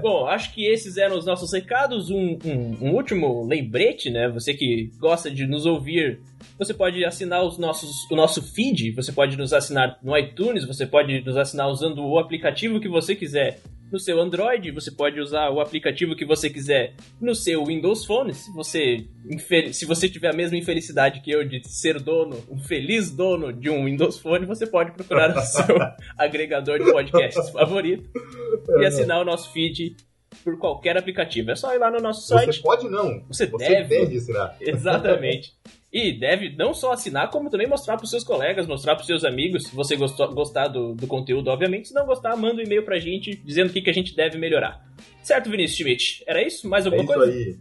Bom, 0.00 0.26
acho 0.26 0.54
que 0.54 0.66
esses 0.66 0.96
eram 0.96 1.18
os 1.18 1.26
nossos 1.26 1.52
recados. 1.52 2.10
Um, 2.10 2.38
um, 2.44 2.78
um, 2.80 2.94
último 2.94 3.46
lembrete, 3.46 4.10
né? 4.10 4.28
Você 4.28 4.54
que 4.54 4.90
gosta 4.98 5.30
de 5.30 5.46
nos 5.46 5.66
ouvir, 5.66 6.20
você 6.58 6.72
pode 6.72 7.04
assinar 7.04 7.44
os 7.44 7.58
nossos, 7.58 8.10
o 8.10 8.16
nosso 8.16 8.27
feed. 8.28 8.92
Você 8.92 9.12
pode 9.12 9.36
nos 9.36 9.52
assinar 9.52 9.98
no 10.02 10.16
iTunes, 10.16 10.66
você 10.66 10.86
pode 10.86 11.20
nos 11.22 11.36
assinar 11.36 11.68
usando 11.68 12.04
o 12.04 12.18
aplicativo 12.18 12.80
que 12.80 12.88
você 12.88 13.14
quiser 13.14 13.60
no 13.90 13.98
seu 13.98 14.20
Android, 14.20 14.70
você 14.70 14.90
pode 14.90 15.18
usar 15.20 15.50
o 15.50 15.60
aplicativo 15.60 16.14
que 16.14 16.24
você 16.24 16.50
quiser 16.50 16.94
no 17.20 17.34
seu 17.34 17.64
Windows 17.64 18.04
Phone. 18.04 18.34
Se 18.34 18.52
você, 18.52 19.06
se 19.72 19.86
você 19.86 20.08
tiver 20.08 20.28
a 20.28 20.36
mesma 20.36 20.56
infelicidade 20.56 21.20
que 21.20 21.30
eu 21.30 21.42
de 21.42 21.66
ser 21.66 21.98
dono, 21.98 22.42
um 22.50 22.58
feliz 22.58 23.10
dono 23.10 23.52
de 23.52 23.70
um 23.70 23.86
Windows 23.86 24.18
Phone, 24.18 24.46
você 24.46 24.66
pode 24.66 24.92
procurar 24.92 25.36
o 25.36 25.40
seu 25.40 25.76
agregador 26.18 26.78
de 26.78 26.90
podcasts 26.90 27.48
favorito 27.50 28.10
e 28.78 28.84
assinar 28.84 29.20
o 29.20 29.24
nosso 29.24 29.50
feed 29.52 29.96
por 30.44 30.58
qualquer 30.58 30.96
aplicativo. 30.96 31.50
É 31.50 31.56
só 31.56 31.74
ir 31.74 31.78
lá 31.78 31.90
no 31.90 31.98
nosso 31.98 32.26
site. 32.26 32.56
Você 32.56 32.62
pode 32.62 32.88
não. 32.88 33.24
Você, 33.28 33.46
você 33.46 33.68
deve. 33.68 34.00
deve 34.00 34.16
assinar. 34.18 34.56
Exatamente. 34.60 35.54
E 35.92 36.12
deve 36.12 36.54
não 36.54 36.74
só 36.74 36.92
assinar, 36.92 37.30
como 37.30 37.48
também 37.48 37.66
mostrar 37.66 37.96
para 37.96 38.04
os 38.04 38.10
seus 38.10 38.22
colegas, 38.22 38.66
mostrar 38.66 38.94
para 38.94 39.00
os 39.00 39.06
seus 39.06 39.24
amigos, 39.24 39.64
se 39.64 39.74
você 39.74 39.96
gostou, 39.96 40.32
gostar 40.34 40.68
do, 40.68 40.94
do 40.94 41.06
conteúdo, 41.06 41.48
obviamente. 41.48 41.88
Se 41.88 41.94
não 41.94 42.04
gostar, 42.04 42.36
manda 42.36 42.60
um 42.60 42.64
e-mail 42.64 42.84
para 42.84 42.96
a 42.96 43.00
gente 43.00 43.34
dizendo 43.36 43.70
o 43.70 43.72
que, 43.72 43.80
que 43.80 43.88
a 43.88 43.94
gente 43.94 44.14
deve 44.14 44.36
melhorar. 44.36 44.86
Certo, 45.22 45.50
Vinícius 45.50 45.78
Schmidt? 45.78 46.24
Era 46.26 46.46
isso? 46.46 46.68
Mais 46.68 46.84
alguma 46.84 47.04
é 47.04 47.06
coisa? 47.06 47.32
isso 47.32 47.48
aí. 47.48 47.58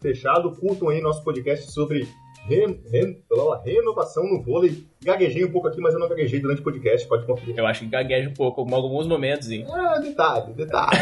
Fechado, 0.00 0.52
curtam 0.52 0.90
aí 0.90 1.00
nosso 1.00 1.24
podcast 1.24 1.72
sobre 1.72 2.06
Ren, 2.48 2.78
ren, 2.90 3.16
renovação 3.64 4.24
no 4.24 4.42
vôlei. 4.42 4.84
Gaguejei 5.02 5.44
um 5.44 5.52
pouco 5.52 5.68
aqui, 5.68 5.80
mas 5.80 5.94
eu 5.94 6.00
não 6.00 6.08
gaguejei 6.08 6.40
durante 6.40 6.60
o 6.60 6.64
podcast, 6.64 7.06
pode 7.06 7.26
conferir. 7.26 7.58
Eu 7.58 7.66
acho 7.66 7.80
que 7.80 7.86
gagueja 7.86 8.28
um 8.28 8.34
pouco, 8.34 8.66
em 8.66 8.74
alguns 8.74 9.06
momentos, 9.06 9.50
hein? 9.50 9.66
Ah, 9.70 9.98
detalhe, 9.98 10.54
detalhe. 10.54 10.98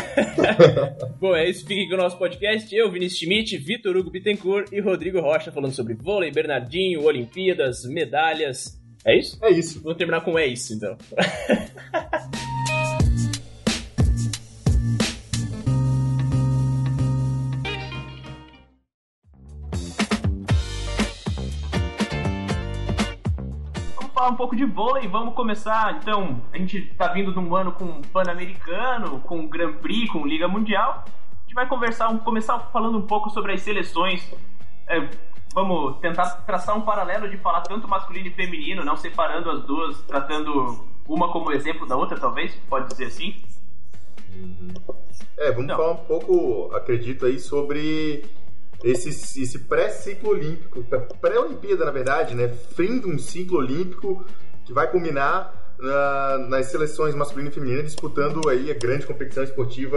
Bom, 1.20 1.34
é 1.34 1.48
isso. 1.48 1.66
Fique 1.66 1.88
com 1.88 1.94
o 1.94 1.98
nosso 1.98 2.18
podcast. 2.18 2.74
Eu, 2.74 2.90
Vinícius 2.90 3.20
Schmidt, 3.20 3.56
Vitor 3.58 3.96
Hugo 3.96 4.10
Bittencourt 4.10 4.72
e 4.72 4.80
Rodrigo 4.80 5.20
Rocha 5.20 5.52
falando 5.52 5.72
sobre 5.72 5.94
vôlei, 5.94 6.30
Bernardinho, 6.30 7.04
Olimpíadas, 7.04 7.84
medalhas. 7.84 8.78
É 9.04 9.16
isso? 9.16 9.38
É 9.40 9.50
isso. 9.50 9.80
Vamos 9.82 9.96
terminar 9.96 10.22
com 10.22 10.36
é 10.36 10.46
isso, 10.46 10.74
então. 10.74 10.96
falar 24.26 24.30
um 24.30 24.36
pouco 24.36 24.56
de 24.56 24.64
vôlei. 24.64 25.06
Vamos 25.06 25.34
começar, 25.34 25.98
então. 26.00 26.42
A 26.52 26.58
gente 26.58 26.82
tá 26.94 27.08
vindo 27.08 27.32
de 27.32 27.38
um 27.38 27.54
ano 27.54 27.72
com 27.72 28.02
Pan-Americano, 28.02 29.20
com 29.20 29.46
Grand 29.46 29.74
Prix, 29.74 30.10
com 30.10 30.26
Liga 30.26 30.48
Mundial. 30.48 31.04
A 31.06 31.42
gente 31.42 31.54
vai 31.54 31.68
conversar, 31.68 32.16
começar 32.20 32.58
falando 32.72 32.98
um 32.98 33.06
pouco 33.06 33.30
sobre 33.30 33.52
as 33.52 33.62
seleções. 33.62 34.28
É, 34.88 35.08
vamos 35.54 35.98
tentar 35.98 36.26
traçar 36.44 36.76
um 36.76 36.82
paralelo 36.82 37.28
de 37.28 37.36
falar 37.38 37.60
tanto 37.62 37.86
masculino 37.88 38.26
e 38.26 38.32
feminino, 38.32 38.84
não 38.84 38.96
separando 38.96 39.50
as 39.50 39.62
duas, 39.62 40.00
tratando 40.02 40.84
uma 41.08 41.30
como 41.30 41.52
exemplo 41.52 41.86
da 41.86 41.96
outra, 41.96 42.18
talvez, 42.18 42.54
pode 42.68 42.88
dizer 42.88 43.06
assim. 43.06 43.42
É, 45.38 45.52
vamos 45.52 45.72
falar 45.72 45.92
um 45.92 46.04
pouco, 46.04 46.74
acredito 46.74 47.26
aí, 47.26 47.38
sobre 47.38 48.24
esse, 48.84 49.08
esse 49.42 49.58
pré-ciclo 49.60 50.30
olímpico, 50.30 50.84
pré-Olimpíada, 51.20 51.84
na 51.84 51.90
verdade, 51.90 52.34
né? 52.34 52.48
Fim 52.48 53.00
de 53.00 53.06
um 53.06 53.18
ciclo 53.18 53.58
olímpico 53.58 54.24
que 54.64 54.72
vai 54.72 54.90
culminar 54.90 55.74
na, 55.78 56.38
nas 56.48 56.66
seleções 56.66 57.14
masculina 57.14 57.50
e 57.50 57.52
feminina 57.52 57.82
disputando 57.82 58.48
aí 58.48 58.70
a 58.70 58.74
grande 58.74 59.06
competição 59.06 59.42
esportiva 59.44 59.96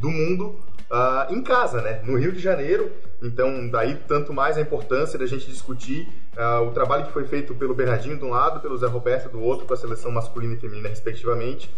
do 0.00 0.10
mundo. 0.10 0.58
uh, 0.90 1.32
em 1.32 1.42
casa, 1.42 1.80
né? 1.80 2.02
No 2.04 2.18
Rio 2.18 2.32
de 2.32 2.40
Janeiro. 2.40 2.90
Então, 3.22 3.68
daí 3.68 3.96
tanto 4.08 4.32
mais 4.32 4.58
a 4.58 4.60
importância 4.60 5.18
da 5.18 5.26
gente 5.26 5.46
discutir 5.46 6.08
uh, 6.36 6.66
o 6.66 6.72
trabalho 6.72 7.06
que 7.06 7.12
foi 7.12 7.24
feito 7.24 7.54
pelo 7.54 7.74
Bernardinho 7.74 8.18
de 8.18 8.24
um 8.24 8.30
lado, 8.30 8.60
pelo 8.60 8.76
Zé 8.76 8.86
Roberto 8.86 9.30
do 9.30 9.40
outro, 9.40 9.66
com 9.66 9.74
a 9.74 9.76
seleção 9.76 10.10
masculina 10.10 10.54
e 10.54 10.58
feminina, 10.58 10.88
respectivamente. 10.88 11.70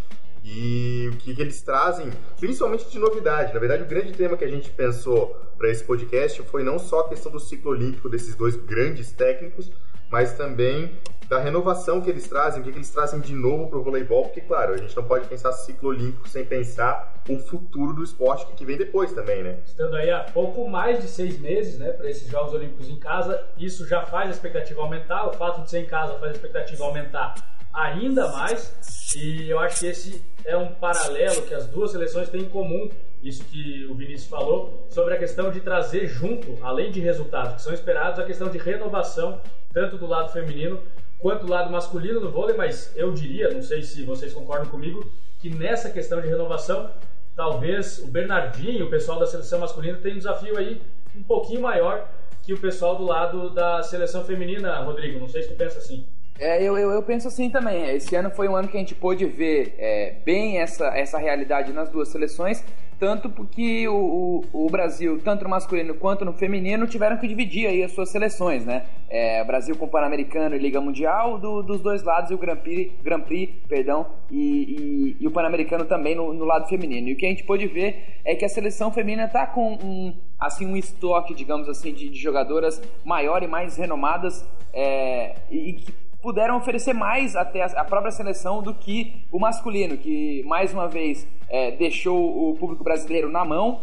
E 0.43 1.09
o 1.13 1.17
que, 1.17 1.33
que 1.33 1.41
eles 1.41 1.61
trazem, 1.61 2.09
principalmente 2.39 2.89
de 2.89 2.99
novidade. 2.99 3.53
Na 3.53 3.59
verdade, 3.59 3.83
o 3.83 3.87
grande 3.87 4.11
tema 4.11 4.35
que 4.35 4.43
a 4.43 4.49
gente 4.49 4.69
pensou 4.69 5.39
para 5.57 5.69
esse 5.69 5.83
podcast 5.83 6.41
foi 6.43 6.63
não 6.63 6.77
só 6.77 7.01
a 7.01 7.09
questão 7.09 7.31
do 7.31 7.39
ciclo 7.39 7.71
olímpico 7.71 8.09
desses 8.09 8.35
dois 8.35 8.55
grandes 8.55 9.11
técnicos, 9.11 9.71
mas 10.11 10.33
também 10.33 10.99
da 11.27 11.39
renovação 11.39 12.01
que 12.01 12.09
eles 12.09 12.27
trazem, 12.27 12.61
o 12.61 12.63
que, 12.63 12.71
que 12.71 12.77
eles 12.77 12.91
trazem 12.91 13.19
de 13.19 13.33
novo 13.33 13.67
para 13.67 13.79
o 13.79 13.83
voleibol, 13.83 14.25
porque, 14.25 14.41
claro, 14.41 14.73
a 14.73 14.77
gente 14.77 14.95
não 14.95 15.03
pode 15.03 15.27
pensar 15.27 15.51
ciclo 15.53 15.89
olímpico 15.89 16.27
sem 16.27 16.45
pensar 16.45 17.23
o 17.27 17.39
futuro 17.39 17.93
do 17.93 18.03
esporte 18.03 18.45
que 18.53 18.65
vem 18.65 18.77
depois 18.77 19.13
também, 19.13 19.41
né? 19.41 19.59
Estando 19.65 19.95
aí 19.95 20.11
há 20.11 20.19
pouco 20.19 20.69
mais 20.69 21.01
de 21.01 21.07
seis 21.07 21.39
meses, 21.39 21.79
né, 21.79 21.91
para 21.91 22.09
esses 22.09 22.27
Jogos 22.27 22.53
Olímpicos 22.53 22.89
em 22.89 22.97
casa, 22.97 23.43
isso 23.57 23.87
já 23.87 24.05
faz 24.05 24.27
a 24.27 24.31
expectativa 24.31 24.81
aumentar, 24.81 25.27
o 25.27 25.33
fato 25.33 25.63
de 25.63 25.69
ser 25.69 25.79
em 25.79 25.85
casa 25.85 26.13
faz 26.19 26.33
a 26.33 26.35
expectativa 26.35 26.83
aumentar 26.83 27.33
ainda 27.73 28.27
mais, 28.29 28.73
e 29.15 29.49
eu 29.49 29.59
acho 29.59 29.79
que 29.79 29.87
esse 29.87 30.23
é 30.45 30.55
um 30.55 30.73
paralelo 30.75 31.41
que 31.43 31.53
as 31.53 31.67
duas 31.67 31.91
seleções 31.91 32.29
têm 32.29 32.41
em 32.41 32.49
comum, 32.49 32.89
isso 33.21 33.43
que 33.45 33.85
o 33.85 33.95
Vinícius 33.95 34.29
falou, 34.29 34.85
sobre 34.89 35.13
a 35.13 35.17
questão 35.17 35.49
de 35.49 35.61
trazer 35.61 36.07
junto, 36.07 36.57
além 36.61 36.91
de 36.91 36.99
resultados 36.99 37.55
que 37.55 37.61
são 37.61 37.73
esperados, 37.73 38.19
a 38.19 38.25
questão 38.25 38.49
de 38.49 38.57
renovação, 38.57 39.41
tanto 39.73 39.97
do 39.97 40.05
lado 40.05 40.31
feminino 40.31 40.79
quanto 41.19 41.45
do 41.45 41.51
lado 41.51 41.71
masculino 41.71 42.19
no 42.19 42.29
vôlei, 42.29 42.55
mas 42.55 42.91
eu 42.97 43.13
diria, 43.13 43.49
não 43.49 43.61
sei 43.61 43.81
se 43.81 44.03
vocês 44.03 44.33
concordam 44.33 44.69
comigo, 44.69 45.09
que 45.39 45.49
nessa 45.49 45.89
questão 45.89 46.19
de 46.19 46.27
renovação, 46.27 46.91
talvez 47.33 47.99
o 47.99 48.07
Bernardinho, 48.07 48.85
o 48.85 48.89
pessoal 48.89 49.17
da 49.17 49.25
seleção 49.25 49.59
masculina, 49.59 49.97
tem 49.99 50.13
um 50.13 50.17
desafio 50.17 50.57
aí 50.57 50.81
um 51.15 51.23
pouquinho 51.23 51.61
maior 51.61 52.09
que 52.43 52.53
o 52.53 52.59
pessoal 52.59 52.97
do 52.97 53.05
lado 53.05 53.49
da 53.51 53.81
seleção 53.83 54.25
feminina, 54.25 54.83
Rodrigo. 54.83 55.17
Não 55.17 55.29
sei 55.29 55.43
se 55.43 55.49
tu 55.49 55.55
pensa 55.55 55.77
assim. 55.77 56.05
É, 56.39 56.61
eu, 56.63 56.77
eu, 56.77 56.91
eu, 56.91 57.03
penso 57.03 57.27
assim 57.27 57.49
também. 57.49 57.89
Esse 57.95 58.15
ano 58.15 58.29
foi 58.31 58.47
um 58.47 58.55
ano 58.55 58.67
que 58.67 58.75
a 58.75 58.79
gente 58.79 58.95
pôde 58.95 59.25
ver 59.25 59.75
é, 59.77 60.15
bem 60.25 60.59
essa, 60.59 60.87
essa 60.87 61.17
realidade 61.17 61.71
nas 61.71 61.89
duas 61.89 62.09
seleções, 62.09 62.63
tanto 62.99 63.29
porque 63.29 63.87
o, 63.87 64.41
o, 64.51 64.65
o, 64.65 64.69
Brasil, 64.69 65.19
tanto 65.23 65.43
no 65.43 65.49
masculino 65.49 65.93
quanto 65.93 66.25
no 66.25 66.33
feminino, 66.33 66.87
tiveram 66.87 67.17
que 67.17 67.27
dividir 67.27 67.67
aí 67.67 67.83
as 67.83 67.91
suas 67.91 68.09
seleções, 68.09 68.65
né? 68.65 68.85
É, 69.09 69.43
Brasil 69.43 69.75
com 69.75 69.87
Pan-Americano 69.87 70.55
e 70.55 70.57
Liga 70.57 70.81
Mundial 70.81 71.37
do, 71.37 71.61
dos 71.61 71.81
dois 71.81 72.01
lados 72.01 72.31
e 72.31 72.33
o 72.33 72.37
Grand 72.37 72.57
Prix, 72.57 72.91
Grand 73.03 73.21
Prix 73.21 73.53
perdão, 73.67 74.07
e, 74.31 74.37
e, 74.39 75.17
e 75.19 75.27
o 75.27 75.31
Pan-Americano 75.31 75.85
também 75.85 76.15
no, 76.15 76.33
no, 76.33 76.45
lado 76.45 76.67
feminino. 76.67 77.09
E 77.09 77.13
o 77.13 77.15
que 77.15 77.25
a 77.27 77.29
gente 77.29 77.43
pôde 77.43 77.67
ver 77.67 78.21
é 78.25 78.35
que 78.35 78.43
a 78.43 78.49
seleção 78.49 78.91
feminina 78.91 79.27
tá 79.27 79.45
com 79.45 79.73
um, 79.73 80.17
assim, 80.39 80.65
um 80.65 80.75
estoque, 80.75 81.35
digamos 81.35 81.69
assim, 81.69 81.93
de, 81.93 82.09
de 82.09 82.19
jogadoras 82.19 82.81
maior 83.05 83.43
e 83.43 83.47
mais 83.47 83.77
renomadas 83.77 84.47
é, 84.73 85.35
e 85.51 85.73
que 85.73 86.02
puderam 86.23 86.55
oferecer 86.55 86.93
mais 86.93 87.35
até 87.35 87.61
a 87.61 87.83
própria 87.83 88.11
seleção 88.11 88.63
do 88.63 88.73
que 88.73 89.25
o 89.29 89.37
masculino, 89.37 89.97
que 89.97 90.41
mais 90.45 90.73
uma 90.73 90.87
vez 90.87 91.27
é, 91.49 91.71
deixou 91.71 92.49
o 92.49 92.55
público 92.55 92.81
brasileiro 92.81 93.29
na 93.29 93.43
mão, 93.43 93.81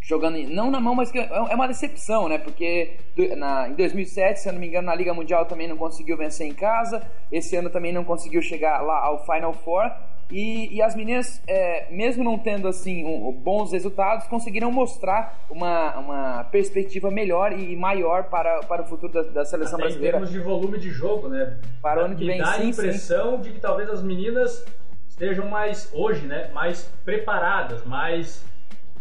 jogando 0.00 0.38
não 0.48 0.70
na 0.70 0.80
mão, 0.80 0.94
mas 0.94 1.10
que 1.10 1.18
é, 1.18 1.28
é 1.28 1.54
uma 1.54 1.66
decepção, 1.66 2.28
né? 2.28 2.38
Porque 2.38 2.96
na, 3.36 3.68
em 3.68 3.74
2007, 3.74 4.40
se 4.40 4.48
eu 4.48 4.52
não 4.52 4.60
me 4.60 4.68
engano, 4.68 4.86
na 4.86 4.94
Liga 4.94 5.12
Mundial 5.12 5.46
também 5.46 5.66
não 5.66 5.76
conseguiu 5.76 6.16
vencer 6.16 6.46
em 6.46 6.54
casa. 6.54 7.02
Esse 7.32 7.56
ano 7.56 7.68
também 7.68 7.92
não 7.92 8.04
conseguiu 8.04 8.40
chegar 8.40 8.80
lá 8.80 9.00
ao 9.00 9.24
Final 9.26 9.52
Four. 9.52 9.90
E, 10.30 10.74
e 10.74 10.82
as 10.82 10.94
meninas, 10.96 11.42
é, 11.46 11.92
mesmo 11.92 12.24
não 12.24 12.38
tendo 12.38 12.66
assim 12.66 13.04
um, 13.04 13.32
bons 13.32 13.72
resultados, 13.72 14.26
conseguiram 14.26 14.70
mostrar 14.72 15.46
uma, 15.50 15.98
uma 15.98 16.44
perspectiva 16.44 17.10
melhor 17.10 17.52
e 17.52 17.76
maior 17.76 18.24
para, 18.24 18.60
para 18.60 18.82
o 18.82 18.86
futuro 18.86 19.12
da, 19.12 19.22
da 19.22 19.44
seleção 19.44 19.74
Até 19.74 19.84
brasileira. 19.84 20.18
Em 20.18 20.20
termos 20.20 20.30
de 20.30 20.40
volume 20.40 20.78
de 20.78 20.90
jogo, 20.90 21.28
né? 21.28 21.58
Para 21.82 22.02
o 22.02 22.04
ano 22.06 22.16
que 22.16 22.24
vem, 22.24 22.38
dá 22.38 22.54
sim, 22.54 22.62
a 22.62 22.64
impressão 22.66 23.36
sim. 23.36 23.42
de 23.42 23.52
que 23.52 23.60
talvez 23.60 23.88
as 23.90 24.02
meninas 24.02 24.64
estejam 25.08 25.48
mais 25.48 25.90
hoje, 25.92 26.26
né? 26.26 26.50
Mais 26.52 26.90
preparadas, 27.04 27.84
mais 27.84 28.44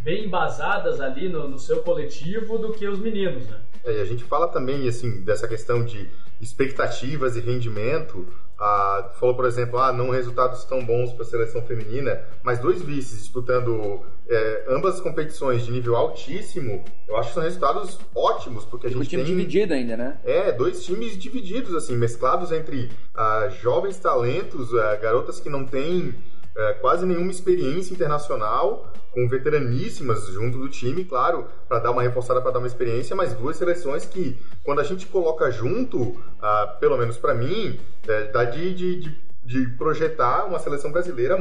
bem 0.03 0.25
embasadas 0.25 0.99
ali 0.99 1.29
no, 1.29 1.47
no 1.47 1.57
seu 1.57 1.81
coletivo 1.81 2.57
do 2.57 2.73
que 2.73 2.87
os 2.87 2.99
meninos, 2.99 3.47
né? 3.47 3.59
É, 3.85 3.97
e 3.97 4.01
a 4.01 4.05
gente 4.05 4.23
fala 4.23 4.47
também 4.49 4.87
assim 4.87 5.23
dessa 5.23 5.47
questão 5.47 5.83
de 5.83 6.09
expectativas 6.41 7.35
e 7.35 7.41
rendimento 7.41 8.27
ah, 8.63 9.11
falou, 9.19 9.35
por 9.35 9.45
exemplo, 9.45 9.77
ah, 9.77 9.91
não 9.91 10.09
resultados 10.09 10.63
tão 10.63 10.83
bons 10.85 11.11
para 11.11 11.23
a 11.23 11.25
seleção 11.25 11.61
feminina, 11.63 12.23
mas 12.41 12.59
dois 12.59 12.81
vices 12.81 13.19
disputando 13.19 14.01
é, 14.25 14.65
ambas 14.69 14.95
as 14.95 15.01
competições 15.01 15.65
de 15.65 15.71
nível 15.71 15.97
altíssimo, 15.97 16.81
eu 17.09 17.17
acho 17.17 17.29
que 17.29 17.33
são 17.33 17.43
resultados 17.43 17.99
ótimos, 18.15 18.63
porque 18.63 18.87
a 18.87 18.89
gente 18.89 19.01
um 19.01 19.03
time 19.03 19.23
tem... 19.25 19.35
dividido 19.35 19.73
ainda, 19.73 19.97
né? 19.97 20.17
É, 20.23 20.53
dois 20.53 20.85
times 20.85 21.17
divididos, 21.17 21.75
assim, 21.75 21.97
mesclados 21.97 22.53
entre 22.53 22.89
ah, 23.13 23.49
jovens 23.61 23.99
talentos, 23.99 24.73
ah, 24.73 24.95
garotas 24.95 25.41
que 25.41 25.49
não 25.49 25.65
têm 25.65 26.15
é, 26.55 26.73
quase 26.73 27.05
nenhuma 27.05 27.31
experiência 27.31 27.93
internacional, 27.93 28.91
com 29.11 29.27
veteraníssimas 29.27 30.27
junto 30.27 30.57
do 30.57 30.69
time, 30.69 31.03
claro, 31.05 31.47
para 31.67 31.79
dar 31.79 31.91
uma 31.91 32.01
reforçada, 32.01 32.41
para 32.41 32.51
dar 32.51 32.59
uma 32.59 32.67
experiência, 32.67 33.15
mas 33.15 33.33
duas 33.33 33.57
seleções 33.57 34.05
que, 34.05 34.39
quando 34.63 34.79
a 34.79 34.83
gente 34.83 35.07
coloca 35.07 35.49
junto, 35.51 36.21
ah, 36.41 36.77
pelo 36.79 36.97
menos 36.97 37.17
para 37.17 37.33
mim, 37.33 37.79
é, 38.07 38.31
dá 38.31 38.43
de, 38.43 38.73
de, 38.73 39.17
de, 39.43 39.67
projetar 39.77 40.45
uma 40.45 40.59
seleção 40.59 40.91
brasileira 40.91 41.37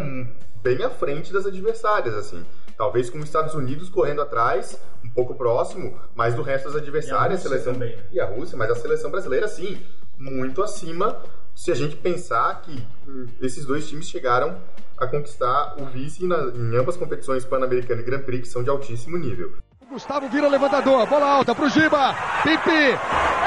bem 0.63 0.83
à 0.83 0.91
frente 0.91 1.33
das 1.33 1.47
adversárias, 1.47 2.15
assim. 2.15 2.45
Talvez 2.77 3.11
com 3.11 3.19
os 3.19 3.25
Estados 3.25 3.55
Unidos 3.55 3.89
correndo 3.89 4.23
atrás, 4.23 4.79
um 5.05 5.11
pouco 5.11 5.35
próximo, 5.35 5.99
mas 6.15 6.35
do 6.35 6.43
resto 6.43 6.69
das 6.69 6.77
adversárias, 6.77 7.43
e 7.43 7.47
a, 7.47 7.51
seleção 7.51 7.73
também. 7.75 7.99
e 8.11 8.21
a 8.21 8.27
Rússia, 8.27 8.57
mas 8.57 8.71
a 8.71 8.75
seleção 8.75 9.11
brasileira 9.11 9.49
sim, 9.49 9.79
muito 10.19 10.63
acima 10.63 11.23
se 11.55 11.71
a 11.71 11.75
gente 11.75 11.97
pensar 11.97 12.63
que 12.63 12.83
hum, 13.07 13.27
esses 13.41 13.67
dois 13.67 13.89
times 13.89 14.09
chegaram 14.09 14.57
a 15.03 15.09
conquistar 15.09 15.75
o 15.79 15.87
vice 15.87 16.27
na, 16.27 16.37
em 16.37 16.77
ambas 16.77 16.97
competições 16.97 17.45
Pan-Americana 17.45 18.01
e 18.01 18.05
Grand 18.05 18.23
Prix, 18.23 18.43
que 18.43 18.53
são 18.53 18.63
de 18.63 18.71
altíssimo 18.71 19.19
nível. 19.19 19.53
Gustavo 19.91 20.29
vira 20.29 20.49
levantador, 20.49 21.07
bola 21.07 21.27
alta 21.27 21.55
pro 21.55 21.69
Giba, 21.69 22.15
Pipi, 22.43 22.97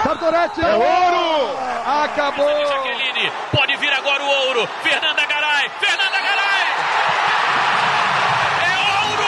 Sartorete, 0.03 0.61
é 0.61 0.75
ouro! 0.75 1.57
Acabou! 1.85 2.67
Jaqueline, 2.67 3.31
pode 3.51 3.75
vir 3.77 3.91
agora 3.91 4.21
o 4.21 4.27
ouro, 4.47 4.67
Fernanda 4.83 5.25
Garay, 5.25 5.69
Fernanda 5.79 6.19
Garay! 6.21 6.67
É 8.61 8.73
ouro! 9.09 9.23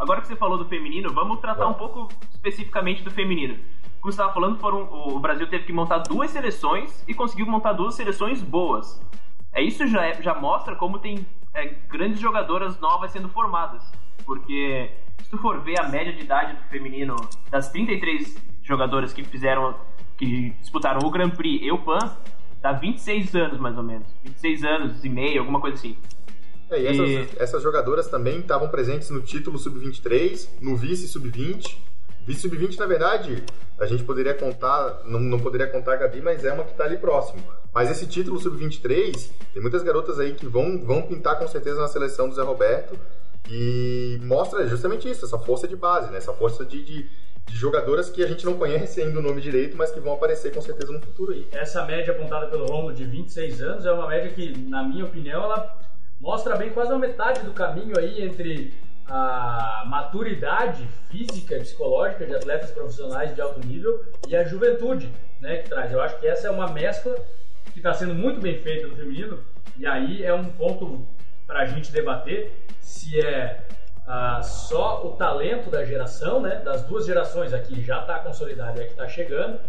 Agora 0.00 0.20
que 0.22 0.26
você 0.26 0.36
falou 0.36 0.58
do 0.58 0.64
feminino, 0.68 1.12
vamos 1.12 1.38
tratar 1.40 1.68
um 1.68 1.74
pouco 1.74 2.08
especificamente 2.34 3.04
do 3.04 3.10
feminino 3.12 3.56
como 4.00 4.12
você 4.12 4.20
estava 4.20 4.32
falando, 4.32 4.58
foram, 4.58 4.88
o 4.90 5.18
Brasil 5.18 5.46
teve 5.48 5.64
que 5.64 5.72
montar 5.72 5.98
duas 5.98 6.30
seleções 6.30 7.04
e 7.06 7.14
conseguiu 7.14 7.46
montar 7.46 7.72
duas 7.72 7.94
seleções 7.94 8.42
boas. 8.42 9.00
É, 9.52 9.62
isso 9.62 9.86
já, 9.86 10.06
é, 10.06 10.22
já 10.22 10.34
mostra 10.34 10.76
como 10.76 10.98
tem 10.98 11.26
é, 11.54 11.66
grandes 11.88 12.20
jogadoras 12.20 12.78
novas 12.78 13.10
sendo 13.10 13.28
formadas. 13.28 13.82
Porque 14.24 14.90
se 15.22 15.30
tu 15.30 15.38
for 15.38 15.60
ver 15.60 15.80
a 15.80 15.88
média 15.88 16.12
de 16.12 16.22
idade 16.22 16.54
do 16.54 16.62
feminino 16.68 17.16
das 17.50 17.70
33 17.70 18.36
jogadoras 18.62 19.12
que 19.12 19.24
fizeram, 19.24 19.74
que 20.16 20.50
disputaram 20.60 21.00
o 21.06 21.10
Grand 21.10 21.30
Prix 21.30 21.64
e 21.64 21.72
o 21.72 21.78
PAN, 21.78 22.16
dá 22.60 22.72
26 22.72 23.34
anos 23.34 23.58
mais 23.58 23.76
ou 23.76 23.82
menos. 23.82 24.06
26 24.22 24.64
anos 24.64 25.04
e 25.04 25.08
meio, 25.08 25.40
alguma 25.40 25.60
coisa 25.60 25.76
assim. 25.76 25.96
É, 26.70 26.82
e 26.82 26.86
essas, 26.86 27.08
e... 27.08 27.42
essas 27.42 27.62
jogadoras 27.62 28.08
também 28.08 28.40
estavam 28.40 28.68
presentes 28.68 29.10
no 29.10 29.22
título 29.22 29.58
sub-23, 29.58 30.60
no 30.60 30.76
vice 30.76 31.08
sub-20 31.08 31.88
Vice 32.28 32.42
sub-20, 32.42 32.76
na 32.76 32.84
verdade, 32.84 33.42
a 33.80 33.86
gente 33.86 34.04
poderia 34.04 34.34
contar, 34.34 35.00
não, 35.06 35.18
não 35.18 35.40
poderia 35.40 35.66
contar 35.66 35.94
a 35.94 35.96
Gabi, 35.96 36.20
mas 36.20 36.44
é 36.44 36.52
uma 36.52 36.62
que 36.62 36.72
está 36.72 36.84
ali 36.84 36.98
próximo. 36.98 37.42
Mas 37.72 37.90
esse 37.90 38.06
título 38.06 38.38
sub-23, 38.38 39.30
tem 39.54 39.62
muitas 39.62 39.82
garotas 39.82 40.20
aí 40.20 40.34
que 40.34 40.46
vão, 40.46 40.84
vão 40.84 41.00
pintar 41.00 41.38
com 41.38 41.48
certeza 41.48 41.80
na 41.80 41.88
seleção 41.88 42.28
do 42.28 42.34
Zé 42.34 42.42
Roberto 42.42 42.98
e 43.50 44.18
mostra 44.20 44.66
justamente 44.68 45.08
isso, 45.08 45.24
essa 45.24 45.38
força 45.38 45.66
de 45.66 45.74
base, 45.74 46.12
né? 46.12 46.18
essa 46.18 46.34
força 46.34 46.66
de, 46.66 46.84
de, 46.84 47.08
de 47.46 47.56
jogadoras 47.56 48.10
que 48.10 48.22
a 48.22 48.26
gente 48.26 48.44
não 48.44 48.58
conhece 48.58 49.00
ainda 49.00 49.20
o 49.20 49.22
nome 49.22 49.40
direito, 49.40 49.74
mas 49.74 49.90
que 49.90 49.98
vão 49.98 50.12
aparecer 50.12 50.52
com 50.52 50.60
certeza 50.60 50.92
no 50.92 51.00
futuro 51.00 51.32
aí. 51.32 51.48
Essa 51.50 51.86
média 51.86 52.12
apontada 52.12 52.48
pelo 52.48 52.66
Romulo 52.66 52.92
de 52.92 53.06
26 53.06 53.62
anos 53.62 53.86
é 53.86 53.92
uma 53.92 54.06
média 54.06 54.30
que, 54.30 54.54
na 54.68 54.82
minha 54.82 55.06
opinião, 55.06 55.44
ela 55.44 55.78
mostra 56.20 56.56
bem 56.56 56.68
quase 56.72 56.92
a 56.92 56.98
metade 56.98 57.40
do 57.40 57.52
caminho 57.52 57.98
aí 57.98 58.22
entre 58.22 58.74
a 59.08 59.84
maturidade 59.86 60.86
física 61.10 61.56
e 61.56 61.60
psicológica 61.60 62.26
de 62.26 62.34
atletas 62.34 62.70
profissionais 62.70 63.34
de 63.34 63.40
alto 63.40 63.66
nível 63.66 64.04
e 64.26 64.36
a 64.36 64.44
juventude 64.44 65.10
né, 65.40 65.58
que 65.58 65.68
traz. 65.68 65.90
Eu 65.90 66.00
acho 66.00 66.18
que 66.18 66.26
essa 66.26 66.48
é 66.48 66.50
uma 66.50 66.68
mescla 66.68 67.16
que 67.72 67.78
está 67.78 67.94
sendo 67.94 68.14
muito 68.14 68.40
bem 68.40 68.58
feita 68.58 68.86
no 68.86 68.96
feminino 68.96 69.42
e 69.76 69.86
aí 69.86 70.22
é 70.22 70.34
um 70.34 70.44
ponto 70.50 71.06
para 71.46 71.60
a 71.60 71.66
gente 71.66 71.90
debater 71.90 72.52
se 72.80 73.18
é 73.20 73.66
ah, 74.06 74.42
só 74.42 75.06
o 75.06 75.16
talento 75.16 75.70
da 75.70 75.84
geração, 75.84 76.40
né, 76.40 76.56
das 76.56 76.82
duas 76.82 77.06
gerações 77.06 77.52
aqui 77.52 77.82
já 77.82 78.00
está 78.00 78.18
consolidado 78.18 78.80
e 78.80 78.84
que 78.84 78.90
está 78.92 79.06
chegando, 79.06 79.60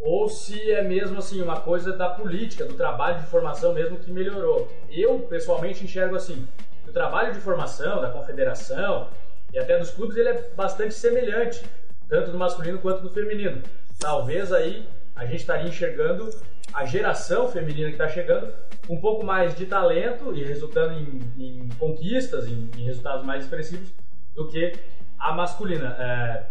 ou 0.00 0.28
se 0.28 0.70
é 0.70 0.82
mesmo 0.82 1.18
assim 1.18 1.40
uma 1.40 1.60
coisa 1.60 1.96
da 1.96 2.08
política, 2.08 2.64
do 2.64 2.74
trabalho 2.74 3.20
de 3.20 3.26
formação 3.26 3.72
mesmo 3.72 3.98
que 3.98 4.10
melhorou. 4.10 4.70
Eu 4.90 5.20
pessoalmente 5.20 5.84
enxergo 5.84 6.16
assim, 6.16 6.46
trabalho 6.94 7.34
de 7.34 7.40
formação 7.40 8.00
da 8.00 8.10
confederação 8.10 9.08
e 9.52 9.58
até 9.58 9.78
dos 9.78 9.90
clubes 9.90 10.16
ele 10.16 10.28
é 10.30 10.48
bastante 10.56 10.94
semelhante, 10.94 11.62
tanto 12.08 12.30
no 12.30 12.38
masculino 12.38 12.78
quanto 12.78 13.02
no 13.02 13.10
feminino. 13.10 13.62
Talvez 13.98 14.52
aí 14.52 14.88
a 15.14 15.26
gente 15.26 15.40
estaria 15.40 15.68
enxergando 15.68 16.30
a 16.72 16.84
geração 16.84 17.48
feminina 17.48 17.88
que 17.88 17.94
está 17.94 18.08
chegando 18.08 18.52
um 18.88 19.00
pouco 19.00 19.24
mais 19.24 19.54
de 19.54 19.66
talento 19.66 20.34
e 20.34 20.44
resultando 20.44 20.94
em, 20.94 21.20
em 21.38 21.68
conquistas, 21.78 22.46
em, 22.46 22.70
em, 22.76 22.84
resultados 22.84 23.24
mais 23.24 23.44
expressivos 23.44 23.92
do 24.34 24.48
que 24.48 24.72
a 25.18 25.32
masculina. 25.32 25.96
É, 25.98 26.46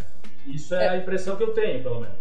isso 0.47 0.75
é, 0.75 0.85
é, 0.85 0.89
a 0.89 0.97
impressão 0.97 1.35
que 1.35 1.43
eu 1.43 1.53
tenho, 1.53 1.81
pelo 1.83 2.01
menos. 2.01 2.17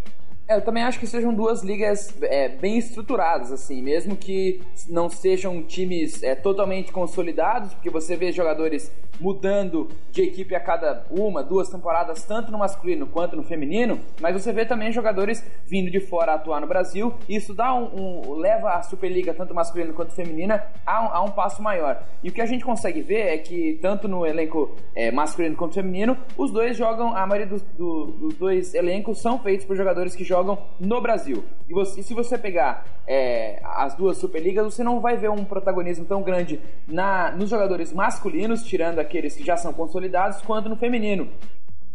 É, 0.49 0.57
eu 0.57 0.61
também 0.61 0.83
acho 0.83 0.99
que 0.99 1.07
sejam 1.07 1.33
duas 1.33 1.63
ligas 1.63 2.15
é, 2.23 2.49
bem 2.49 2.77
estruturadas, 2.77 3.53
assim, 3.53 3.81
mesmo 3.81 4.17
que 4.17 4.61
não 4.89 5.09
sejam 5.09 5.63
times 5.63 6.23
é, 6.23 6.35
totalmente 6.35 6.91
consolidados, 6.93 7.73
porque 7.75 7.91
você 7.91 8.17
vê 8.17 8.33
jogadores 8.33 8.91
mudando 9.21 9.89
de 10.11 10.23
equipe 10.23 10.55
a 10.55 10.61
cada 10.61 11.05
uma, 11.11 11.43
duas 11.43 11.69
temporadas, 11.69 12.25
tanto 12.25 12.51
no 12.51 12.59
masculino 12.59 13.07
quanto 13.07 13.37
no 13.37 13.45
feminino, 13.45 14.01
mas 14.21 14.35
você 14.35 14.53
vê 14.53 14.65
também 14.65 14.91
jogadores 14.91 15.45
vindo 15.67 15.91
de 15.91 16.01
fora 16.01 16.35
atuar 16.35 16.61
no 16.61 16.67
Brasil, 16.67 17.15
e 17.29 17.37
isso 17.37 17.55
dá 17.55 17.73
um, 17.73 18.31
um 18.31 18.35
leva 18.35 18.75
a 18.75 18.83
Superliga, 18.83 19.33
tanto 19.33 19.55
masculino 19.55 19.95
quanto 19.95 20.13
feminina, 20.13 20.65
a 20.85 21.05
um, 21.05 21.09
a 21.15 21.23
um, 21.23 21.31
passo 21.31 21.63
maior. 21.63 22.03
E 22.23 22.29
o 22.29 22.33
que 22.33 22.41
a 22.41 22.47
gente 22.47 22.65
consegue 22.65 23.01
ver 23.01 23.29
é 23.29 23.39
que, 23.39 23.79
tanto 23.81 24.09
no 24.09 24.27
elenco 24.27 24.75
é, 24.95 25.11
masculino 25.13 25.57
quanto 25.57 25.75
feminino, 25.75 26.17
os 26.37 26.51
dois 26.51 26.77
jogam, 26.77 27.17
a 27.17 27.27
maioria 27.27 27.47
dos, 27.47 27.63
do, 27.63 28.07
dos 28.07 28.35
dois 28.35 28.75
elencos 28.75 29.21
são 29.21 29.39
feitos 29.39 29.65
por 29.65 29.77
jogadores 29.77 30.17
que 30.17 30.25
jogam 30.33 30.59
no 30.81 30.99
Brasil. 30.99 31.45
E, 31.69 31.75
você, 31.75 32.01
e 32.01 32.03
se 32.03 32.15
você 32.15 32.39
pegar 32.39 32.87
é, 33.07 33.61
as 33.63 33.95
duas 33.95 34.17
Superligas, 34.17 34.65
você 34.65 34.83
não 34.83 34.99
vai 34.99 35.15
ver 35.15 35.29
um 35.29 35.45
protagonismo 35.45 36.07
tão 36.07 36.23
grande 36.23 36.59
na, 36.89 37.31
nos 37.33 37.51
jogadores 37.51 37.93
masculinos, 37.93 38.65
tirando 38.65 38.99
aqueles 38.99 39.37
que 39.37 39.45
já 39.45 39.59
são 39.59 39.75
consolidados, 39.75 40.41
quanto 40.41 40.71
no 40.71 40.77
feminino. 40.77 41.29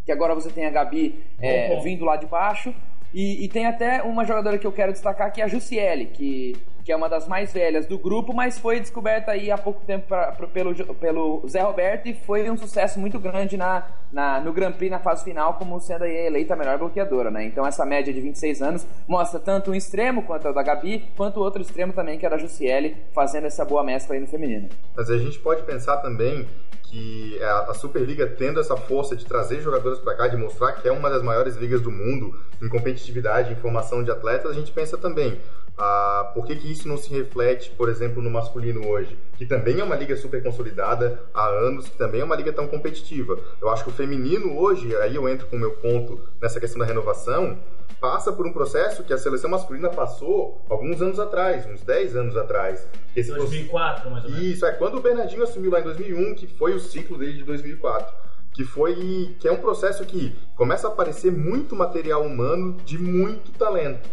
Que 0.06 0.12
agora 0.12 0.36
você 0.36 0.51
tem 0.51 0.67
a 0.67 0.70
Gabi 0.70 1.20
é, 1.41 1.79
vindo 1.79 2.06
lá 2.06 2.15
de 2.15 2.27
baixo. 2.27 2.74
E, 3.12 3.44
e, 3.44 3.48
tem 3.48 3.65
até 3.65 4.03
uma 4.03 4.24
jogadora 4.24 4.58
que 4.58 4.67
eu 4.67 4.72
quero 4.72 4.91
destacar 4.91 5.32
que 5.34 5.41
é 5.41 5.46
a 5.46 5.48
Jussiele, 5.48 6.06
que 6.06 6.56
que 6.88 6.91
é 6.94 6.96
uma 6.96 7.10
das 7.10 7.27
mais 7.27 7.51
velhas 7.51 7.86
do 7.86 8.00
grupo, 8.00 8.34
mas 8.34 8.58
foi 8.58 8.79
descoberta 8.79 9.32
aí 9.32 9.51
há 9.51 9.58
pouco 9.58 9.84
tempo 9.86 10.08
pra, 10.08 10.32
pra, 10.32 10.48
pelo, 10.48 10.74
pelo 10.96 11.44
Zé 11.46 11.60
Roberto 11.60 12.08
e 12.08 12.13
foi 12.13 12.50
um 12.50 12.56
sucesso 12.56 12.98
muito 12.98 13.20
grande 13.20 13.58
na, 13.58 13.86
na, 14.10 14.39
no 14.39 14.53
Grand 14.53 14.72
Prix 14.72 14.89
na 14.89 14.98
fase 14.98 15.25
final, 15.25 15.56
como 15.56 15.82
sendo 15.82 16.06
aí 16.06 16.27
eleita 16.27 16.53
a 16.53 16.56
melhor 16.56 16.77
bloqueadora, 16.77 17.29
né? 17.29 17.44
Então 17.44 17.67
essa 17.67 17.86
média 17.86 18.13
de 18.13 18.22
26 18.22 18.62
anos 18.62 18.88
mostra 19.06 19.38
tanto 19.38 19.72
um 19.72 19.75
extremo 19.75 20.24
quanto 20.24 20.48
o 20.48 20.53
da 20.53 20.63
Gabi, 20.63 21.03
quanto 21.17 21.41
o 21.41 21.44
outro 21.44 21.62
extremo 21.62 21.91
também, 21.91 22.17
que 22.17 22.25
era 22.25 22.36
a 22.36 22.39
Jussiele, 22.39 22.96
fazendo 23.13 23.48
essa 23.48 23.65
boa 23.65 23.84
mescla 23.84 24.15
aí 24.15 24.22
no 24.22 24.27
feminino. 24.27 24.70
Mas 24.96 25.10
a 25.10 25.17
gente 25.17 25.38
pode 25.39 25.63
pensar 25.63 25.98
também 25.98 26.48
que 26.84 27.38
a 27.44 27.74
Superliga 27.74 28.25
tendo 28.27 28.62
essa 28.62 28.77
força 28.77 29.13
de 29.13 29.25
trazer 29.25 29.60
jogadores 29.60 30.00
para 30.00 30.15
cá, 30.15 30.29
de 30.29 30.38
mostrar 30.38 30.72
que 30.72 30.88
é 30.88 30.91
uma 30.94 31.10
das 31.10 31.22
maiores 31.22 31.58
ligas 31.58 31.82
do 31.82 31.91
mundo 31.91 32.34
em 32.63 32.70
competitividade, 32.70 33.51
em 33.51 33.58
formação 33.58 34.01
de 34.01 34.10
atletas, 34.10 34.51
a 34.51 34.53
gente 34.53 34.72
pensa 34.72 34.98
também, 34.98 35.38
ah, 35.77 36.31
por 36.34 36.46
que, 36.46 36.55
que 36.55 36.72
isso 36.72 36.88
não 36.88 36.98
se 36.98 37.10
reflete, 37.10 37.69
por 37.72 37.88
exemplo, 37.88 38.22
no 38.22 38.31
masculino 38.31 38.88
hoje? 38.88 39.17
Que 39.38 39.46
também 39.46 39.79
é 39.79 39.84
uma 39.84 39.96
liga 39.96 40.15
super 40.17 40.41
consolidada 40.41 41.22
há 41.34 41.48
anos, 41.48 41.88
que 41.88 41.98
também 41.98 42.22
é 42.22 42.24
uma 42.24 42.36
liga 42.36 42.51
tão 42.51 42.67
competitiva. 42.67 43.38
Eu 43.62 43.69
acho 43.69 43.84
que 43.84 43.89
o 43.91 43.93
feminino 43.93 44.57
hoje, 44.57 44.96
aí 44.98 45.15
eu 45.15 45.29
entro 45.29 45.46
com 45.48 45.55
o 45.55 45.60
meu 45.60 45.72
ponto 45.72 46.19
nessa 46.41 46.60
questão 46.60 46.79
da 46.79 46.86
renovação, 46.86 47.60
passa 48.01 48.31
por 48.34 48.48
um 48.48 48.53
processo 48.53 49.03
que 49.03 49.13
a 49.13 49.17
seleção 49.17 49.51
masculina 49.51 49.89
passou 49.89 50.65
alguns 50.67 51.01
anos 51.01 51.19
atrás, 51.19 51.67
uns 51.67 51.81
10 51.81 52.15
anos 52.15 52.38
atrás. 52.38 52.88
Esse 53.15 53.31
2004, 53.34 54.10
mais 54.10 54.25
ou 54.25 54.31
menos. 54.31 54.46
Isso, 54.46 54.65
é 54.65 54.72
quando 54.72 54.98
o 54.98 55.01
Bernardinho 55.01 55.43
assumiu 55.43 55.72
lá 55.72 55.79
em 55.79 55.84
2001, 55.84 56.36
que 56.36 56.48
foi 56.48 56.74
o 56.74 56.79
ciclo 56.79 57.17
dele 57.17 57.34
de 57.34 57.43
2004 57.43 58.27
que 58.53 58.63
foi 58.63 59.36
que 59.39 59.48
é 59.48 59.51
um 59.51 59.57
processo 59.57 60.03
que 60.03 60.35
começa 60.55 60.87
a 60.87 60.92
aparecer 60.92 61.31
muito 61.31 61.75
material 61.75 62.24
humano 62.24 62.75
de 62.83 62.98
muito 62.98 63.51
talento. 63.51 64.09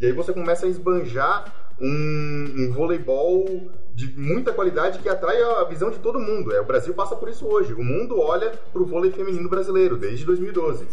E 0.00 0.06
aí 0.06 0.12
você 0.12 0.32
começa 0.32 0.66
a 0.66 0.68
esbanjar 0.68 1.52
um, 1.80 2.54
um 2.58 2.72
voleibol 2.72 3.70
de 3.94 4.12
muita 4.18 4.52
qualidade 4.52 4.98
que 4.98 5.08
atrai 5.08 5.42
a 5.42 5.64
visão 5.64 5.90
de 5.90 5.98
todo 5.98 6.20
mundo. 6.20 6.52
É, 6.52 6.60
o 6.60 6.64
Brasil 6.64 6.92
passa 6.94 7.16
por 7.16 7.28
isso 7.28 7.46
hoje. 7.46 7.72
O 7.72 7.82
mundo 7.82 8.18
olha 8.20 8.50
para 8.50 8.82
o 8.82 8.86
vôlei 8.86 9.10
feminino 9.10 9.48
brasileiro 9.48 9.96
desde 9.96 10.24
2012 10.26 10.86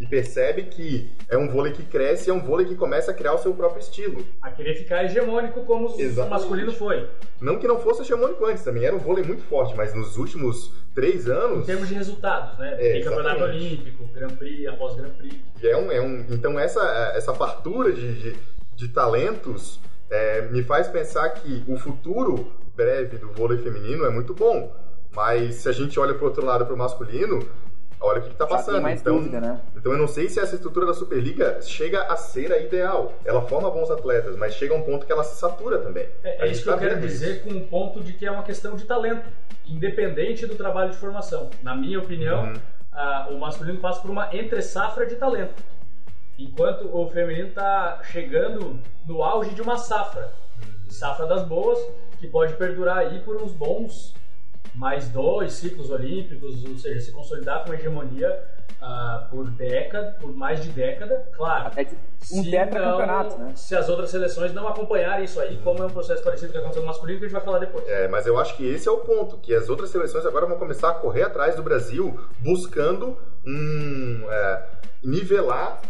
e 0.00 0.06
percebe 0.06 0.64
que 0.64 1.10
é 1.28 1.36
um 1.36 1.48
vôlei 1.48 1.72
que 1.72 1.82
cresce, 1.82 2.30
é 2.30 2.32
um 2.32 2.40
vôlei 2.40 2.66
que 2.66 2.74
começa 2.74 3.10
a 3.10 3.14
criar 3.14 3.34
o 3.34 3.38
seu 3.38 3.52
próprio 3.54 3.80
estilo. 3.80 4.24
A 4.40 4.50
querer 4.50 4.74
ficar 4.74 5.04
hegemônico 5.04 5.64
como 5.64 5.86
Exatamente. 5.98 6.20
o 6.20 6.30
masculino 6.30 6.72
foi. 6.72 7.08
Não 7.40 7.58
que 7.58 7.66
não 7.66 7.80
fosse 7.80 8.02
hegemônico 8.02 8.44
antes, 8.46 8.62
também 8.62 8.84
era 8.84 8.94
um 8.94 9.00
vôlei 9.00 9.24
muito 9.24 9.42
forte, 9.42 9.76
mas 9.76 9.94
nos 9.94 10.16
últimos 10.16 10.72
três 10.94 11.28
anos... 11.28 11.64
Em 11.64 11.66
termos 11.66 11.88
de 11.88 11.94
resultados, 11.94 12.58
né? 12.58 12.76
É, 12.78 12.92
Tem 12.92 13.04
campeonato 13.04 13.42
olímpico, 13.42 14.04
Grand 14.14 14.36
Prix 14.36 14.66
após 14.68 14.94
Grand 14.94 15.10
Prix. 15.10 15.36
É 15.62 15.76
um, 15.76 15.90
é 15.90 16.00
um, 16.00 16.26
então 16.30 16.58
essa, 16.58 17.12
essa 17.14 17.34
fartura 17.34 17.92
de, 17.92 18.14
de 18.14 18.58
de 18.78 18.86
talentos 18.86 19.80
é, 20.08 20.42
me 20.42 20.62
faz 20.62 20.86
pensar 20.86 21.28
que 21.30 21.64
o 21.66 21.76
futuro 21.76 22.52
breve 22.76 23.18
do 23.18 23.32
vôlei 23.32 23.58
feminino 23.58 24.06
é 24.06 24.08
muito 24.08 24.32
bom. 24.32 24.72
Mas 25.12 25.56
se 25.56 25.68
a 25.68 25.72
gente 25.72 25.98
olha 25.98 26.14
para 26.14 26.22
o 26.22 26.28
outro 26.28 26.44
lado, 26.44 26.64
para 26.64 26.74
o 26.74 26.78
masculino, 26.78 27.40
olha 28.00 28.20
o 28.20 28.22
que 28.22 28.30
está 28.30 28.46
passando. 28.46 28.80
mais 28.80 29.00
então, 29.00 29.16
dúvida, 29.16 29.40
né? 29.40 29.60
então 29.76 29.92
eu 29.92 29.98
não 29.98 30.08
sei 30.08 30.28
se 30.28 30.40
essa 30.40 30.54
estrutura 30.54 30.86
da 30.86 30.94
Superliga 30.94 31.60
chega 31.62 32.02
a 32.02 32.16
ser 32.16 32.52
a 32.52 32.58
ideal. 32.58 33.14
Ela 33.24 33.42
forma 33.42 33.70
bons 33.70 33.90
atletas, 33.90 34.36
mas 34.36 34.54
chega 34.54 34.74
a 34.74 34.76
um 34.76 34.82
ponto 34.82 35.06
que 35.06 35.12
ela 35.12 35.24
se 35.24 35.38
satura 35.38 35.78
também. 35.78 36.06
É, 36.22 36.46
é 36.46 36.50
isso 36.50 36.62
que 36.62 36.68
tá 36.68 36.74
eu 36.74 36.78
quero 36.78 37.00
dizer 37.00 37.36
isso. 37.36 37.44
com 37.44 37.50
um 37.50 37.66
ponto 37.66 38.00
de 38.00 38.12
que 38.12 38.26
é 38.26 38.30
uma 38.30 38.42
questão 38.42 38.76
de 38.76 38.84
talento, 38.84 39.28
independente 39.66 40.46
do 40.46 40.54
trabalho 40.54 40.90
de 40.90 40.96
formação. 40.96 41.50
Na 41.62 41.74
minha 41.74 41.98
opinião, 41.98 42.44
uhum. 42.44 42.54
a, 42.92 43.28
o 43.30 43.38
masculino 43.38 43.80
passa 43.80 44.00
por 44.00 44.10
uma 44.10 44.34
entre-safra 44.34 45.06
de 45.06 45.16
talento 45.16 45.54
enquanto 46.38 46.88
o 46.96 47.08
feminino 47.10 47.48
está 47.48 48.00
chegando 48.04 48.78
no 49.04 49.22
auge 49.22 49.54
de 49.54 49.60
uma 49.60 49.76
safra, 49.76 50.32
safra 50.88 51.26
das 51.26 51.42
boas, 51.42 51.78
que 52.20 52.28
pode 52.28 52.54
perdurar 52.54 52.98
aí 52.98 53.20
por 53.20 53.42
uns 53.42 53.52
bons 53.52 54.14
mais 54.78 55.08
dois 55.08 55.54
ciclos 55.54 55.90
olímpicos, 55.90 56.64
ou 56.64 56.78
seja, 56.78 57.00
se 57.00 57.10
consolidar 57.10 57.64
com 57.64 57.70
uma 57.70 57.74
hegemonia 57.74 58.44
uh, 58.80 59.28
por 59.28 59.50
década, 59.50 60.16
por 60.20 60.32
mais 60.32 60.62
de 60.62 60.68
década, 60.68 61.28
claro. 61.36 61.66
Até 61.66 61.84
de 61.84 61.96
um 62.32 62.44
campeonato, 62.48 63.38
né? 63.38 63.52
Se 63.56 63.74
as 63.74 63.88
outras 63.88 64.08
seleções 64.10 64.54
não 64.54 64.68
acompanharem 64.68 65.24
isso 65.24 65.40
aí, 65.40 65.58
como 65.64 65.82
é 65.82 65.86
um 65.86 65.90
processo 65.90 66.22
parecido 66.22 66.52
que 66.52 66.58
aconteceu 66.58 66.82
no 66.82 66.88
masculino, 66.88 67.18
que 67.18 67.24
a 67.24 67.28
gente 67.28 67.36
vai 67.36 67.44
falar 67.44 67.58
depois. 67.58 67.88
É, 67.88 68.06
mas 68.06 68.24
eu 68.24 68.38
acho 68.38 68.56
que 68.56 68.64
esse 68.64 68.88
é 68.88 68.92
o 68.92 68.98
ponto, 68.98 69.38
que 69.38 69.52
as 69.52 69.68
outras 69.68 69.90
seleções 69.90 70.24
agora 70.24 70.46
vão 70.46 70.56
começar 70.56 70.90
a 70.90 70.94
correr 70.94 71.24
atrás 71.24 71.56
do 71.56 71.62
Brasil, 71.62 72.16
buscando 72.38 73.18
um, 73.44 74.26
é, 74.30 74.66
nivelar 75.02 75.82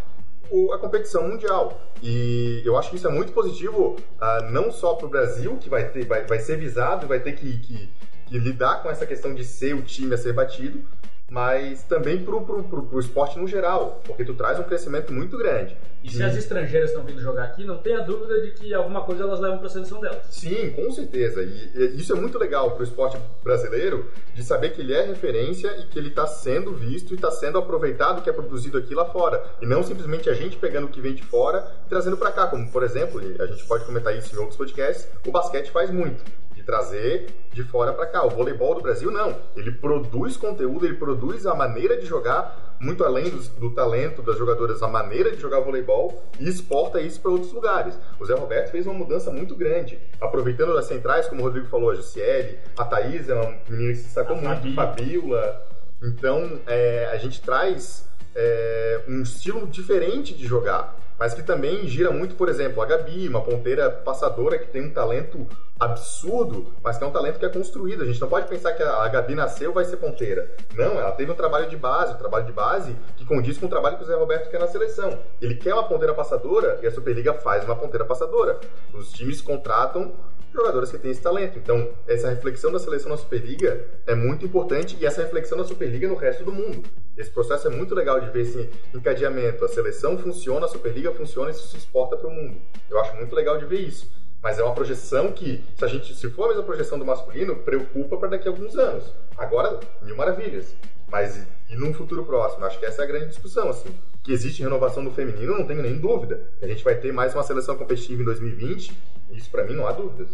a 0.72 0.78
competição 0.78 1.28
mundial. 1.28 1.78
E 2.02 2.62
eu 2.64 2.78
acho 2.78 2.88
que 2.88 2.96
isso 2.96 3.06
é 3.06 3.10
muito 3.10 3.32
positivo, 3.32 3.96
uh, 3.96 4.50
não 4.50 4.72
só 4.72 4.94
para 4.94 5.06
o 5.06 5.10
Brasil, 5.10 5.58
que 5.58 5.68
vai, 5.68 5.90
ter, 5.90 6.06
vai, 6.06 6.24
vai 6.24 6.38
ser 6.38 6.56
visado, 6.56 7.06
vai 7.06 7.20
ter 7.20 7.32
que, 7.32 7.58
que, 7.58 7.90
que, 8.28 8.38
lidar 8.38 8.82
com 8.82 8.90
essa 8.90 9.06
questão 9.06 9.34
de 9.34 9.44
ser 9.44 9.74
o 9.74 9.82
time 9.82 10.14
a 10.14 10.18
ser 10.18 10.32
batido, 10.32 10.82
mas 11.30 11.82
também 11.82 12.24
pro, 12.24 12.40
pro, 12.40 12.64
pro, 12.64 12.82
pro 12.84 13.00
esporte 13.00 13.38
no 13.38 13.46
geral, 13.46 14.00
porque 14.06 14.24
tu 14.24 14.34
traz 14.34 14.58
um 14.58 14.62
crescimento 14.62 15.12
muito 15.12 15.36
grande. 15.36 15.76
E 16.02 16.10
se 16.10 16.22
as 16.22 16.34
estrangeiras 16.36 16.90
estão 16.90 17.04
vindo 17.04 17.20
jogar 17.20 17.44
aqui, 17.44 17.64
não 17.64 17.76
tenha 17.78 18.00
dúvida 18.00 18.40
de 18.40 18.52
que 18.52 18.72
alguma 18.72 19.02
coisa 19.02 19.24
elas 19.24 19.40
levam 19.40 19.58
para 19.58 19.66
a 19.66 19.70
seleção 19.70 20.00
delas. 20.00 20.24
Sim, 20.30 20.70
com 20.70 20.90
certeza. 20.90 21.42
E, 21.42 21.70
e 21.74 22.00
isso 22.00 22.12
é 22.12 22.16
muito 22.16 22.38
legal 22.38 22.70
para 22.70 22.80
o 22.80 22.84
esporte 22.84 23.18
brasileiro, 23.42 24.10
de 24.34 24.42
saber 24.42 24.70
que 24.70 24.80
ele 24.80 24.94
é 24.94 25.02
referência 25.02 25.68
e 25.78 25.86
que 25.86 25.98
ele 25.98 26.08
está 26.08 26.26
sendo 26.26 26.72
visto 26.72 27.12
e 27.12 27.16
está 27.16 27.30
sendo 27.30 27.58
aproveitado 27.58 28.22
que 28.22 28.30
é 28.30 28.32
produzido 28.32 28.78
aqui 28.78 28.94
lá 28.94 29.04
fora. 29.04 29.44
E 29.60 29.66
não 29.66 29.82
simplesmente 29.82 30.30
a 30.30 30.34
gente 30.34 30.56
pegando 30.56 30.86
o 30.86 30.90
que 30.90 31.00
vem 31.00 31.14
de 31.14 31.24
fora 31.24 31.70
e 31.84 31.88
trazendo 31.90 32.16
para 32.16 32.32
cá, 32.32 32.46
como 32.46 32.70
por 32.70 32.82
exemplo, 32.82 33.20
a 33.20 33.46
gente 33.46 33.66
pode 33.66 33.84
comentar 33.84 34.16
isso 34.16 34.34
em 34.34 34.38
outros 34.38 34.56
podcasts, 34.56 35.06
o 35.26 35.30
basquete 35.30 35.70
faz 35.70 35.90
muito 35.90 36.22
trazer 36.68 37.28
de 37.50 37.62
fora 37.62 37.94
para 37.94 38.04
cá. 38.04 38.26
O 38.26 38.28
voleibol 38.28 38.74
do 38.74 38.82
Brasil 38.82 39.10
não. 39.10 39.34
Ele 39.56 39.72
produz 39.72 40.36
conteúdo, 40.36 40.84
ele 40.84 40.96
produz 40.96 41.46
a 41.46 41.54
maneira 41.54 41.96
de 41.96 42.04
jogar, 42.04 42.76
muito 42.78 43.02
além 43.02 43.30
do, 43.30 43.38
do 43.58 43.70
talento 43.70 44.20
das 44.20 44.36
jogadoras, 44.36 44.82
a 44.82 44.86
maneira 44.86 45.30
de 45.30 45.40
jogar 45.40 45.60
voleibol 45.60 46.22
e 46.38 46.46
exporta 46.46 47.00
isso 47.00 47.22
para 47.22 47.30
outros 47.30 47.54
lugares. 47.54 47.98
O 48.20 48.26
Zé 48.26 48.34
Roberto 48.34 48.70
fez 48.70 48.86
uma 48.86 48.92
mudança 48.92 49.30
muito 49.30 49.56
grande, 49.56 49.98
aproveitando 50.20 50.74
das 50.74 50.84
centrais, 50.84 51.26
como 51.26 51.40
o 51.40 51.44
Rodrigo 51.44 51.66
falou, 51.68 51.90
a 51.90 51.94
Jussiele, 51.94 52.58
a 52.76 52.84
Thaís 52.84 53.30
é 53.30 53.34
uma 53.34 53.56
menina 53.66 53.92
que 53.92 53.98
se 54.00 54.04
destacou 54.04 54.36
a 54.36 54.40
muito, 54.40 54.74
Fabíola. 54.74 55.66
Então, 56.02 56.60
é, 56.66 57.08
a 57.10 57.16
gente 57.16 57.40
traz 57.40 58.06
é, 58.34 59.04
um 59.08 59.22
estilo 59.22 59.66
diferente 59.66 60.34
de 60.34 60.46
jogar 60.46 60.94
mas 61.18 61.34
que 61.34 61.42
também 61.42 61.86
gira 61.86 62.10
muito, 62.10 62.36
por 62.36 62.48
exemplo, 62.48 62.80
a 62.80 62.86
Gabi, 62.86 63.28
uma 63.28 63.42
ponteira 63.42 63.90
passadora 63.90 64.58
que 64.58 64.68
tem 64.68 64.82
um 64.82 64.90
talento 64.90 65.46
absurdo, 65.78 66.72
mas 66.82 66.96
que 66.96 67.04
é 67.04 67.06
um 67.06 67.10
talento 67.10 67.38
que 67.38 67.44
é 67.44 67.48
construído. 67.48 68.02
A 68.02 68.06
gente 68.06 68.20
não 68.20 68.28
pode 68.28 68.48
pensar 68.48 68.72
que 68.72 68.82
a 68.82 69.08
Gabi 69.08 69.34
nasceu 69.34 69.72
vai 69.72 69.84
ser 69.84 69.96
ponteira. 69.96 70.54
Não, 70.74 70.98
ela 70.98 71.12
teve 71.12 71.30
um 71.30 71.34
trabalho 71.34 71.68
de 71.68 71.76
base, 71.76 72.14
um 72.14 72.18
trabalho 72.18 72.46
de 72.46 72.52
base 72.52 72.96
que 73.16 73.24
condiz 73.24 73.58
com 73.58 73.66
o 73.66 73.68
trabalho 73.68 73.96
que 73.96 74.04
o 74.04 74.06
Zé 74.06 74.14
Roberto 74.14 74.50
quer 74.50 74.60
na 74.60 74.68
seleção. 74.68 75.18
Ele 75.40 75.54
quer 75.54 75.74
uma 75.74 75.88
ponteira 75.88 76.14
passadora 76.14 76.78
e 76.82 76.86
a 76.86 76.90
Superliga 76.90 77.34
faz 77.34 77.64
uma 77.64 77.76
ponteira 77.76 78.04
passadora. 78.04 78.58
Os 78.92 79.12
times 79.12 79.40
contratam 79.40 80.12
jogadores 80.52 80.90
que 80.90 80.98
têm 80.98 81.10
esse 81.10 81.20
talento. 81.20 81.58
Então, 81.58 81.90
essa 82.06 82.28
reflexão 82.30 82.72
da 82.72 82.78
seleção 82.78 83.10
na 83.10 83.16
Superliga 83.16 83.84
é 84.06 84.14
muito 84.14 84.44
importante 84.44 84.96
e 85.00 85.06
essa 85.06 85.22
reflexão 85.22 85.58
da 85.58 85.64
Superliga 85.64 86.08
no 86.08 86.14
resto 86.14 86.44
do 86.44 86.52
mundo. 86.52 86.88
Esse 87.16 87.30
processo 87.30 87.66
é 87.68 87.70
muito 87.70 87.94
legal 87.94 88.20
de 88.20 88.30
ver 88.30 88.42
esse 88.42 88.70
encadeamento. 88.94 89.64
A 89.64 89.68
seleção 89.68 90.16
funciona, 90.18 90.66
a 90.66 90.68
Superliga 90.68 91.12
funciona 91.12 91.50
e 91.50 91.52
isso 91.52 91.68
se 91.68 91.76
exporta 91.76 92.16
para 92.16 92.28
o 92.28 92.32
mundo. 92.32 92.56
Eu 92.88 92.98
acho 93.00 93.16
muito 93.16 93.34
legal 93.34 93.58
de 93.58 93.66
ver 93.66 93.80
isso. 93.80 94.10
Mas 94.42 94.58
é 94.58 94.62
uma 94.62 94.74
projeção 94.74 95.32
que, 95.32 95.64
se 95.76 95.84
a 95.84 95.88
gente 95.88 96.14
se 96.14 96.30
for 96.30 96.44
a 96.44 96.48
mesma 96.48 96.62
projeção 96.62 96.98
do 96.98 97.04
masculino, 97.04 97.56
preocupa 97.56 98.16
para 98.16 98.28
daqui 98.28 98.46
a 98.46 98.50
alguns 98.50 98.76
anos. 98.76 99.12
Agora, 99.36 99.80
mil 100.02 100.16
maravilhas. 100.16 100.76
Mas 101.10 101.44
e 101.68 101.76
num 101.76 101.92
futuro 101.92 102.24
próximo? 102.24 102.64
Acho 102.64 102.78
que 102.78 102.86
essa 102.86 103.02
é 103.02 103.04
a 103.04 103.08
grande 103.08 103.26
discussão, 103.26 103.68
assim. 103.68 103.88
Que 104.28 104.34
existe 104.34 104.62
renovação 104.62 105.02
do 105.02 105.10
feminino, 105.10 105.56
não 105.56 105.64
tenho 105.64 105.80
nem 105.80 105.96
dúvida. 105.96 106.50
A 106.60 106.66
gente 106.66 106.84
vai 106.84 106.94
ter 106.94 107.10
mais 107.14 107.34
uma 107.34 107.42
seleção 107.42 107.74
competitiva 107.78 108.20
em 108.20 108.26
2020, 108.26 108.92
isso 109.30 109.50
para 109.50 109.64
mim 109.64 109.74
não 109.74 109.86
há 109.86 109.92
dúvidas. 109.92 110.28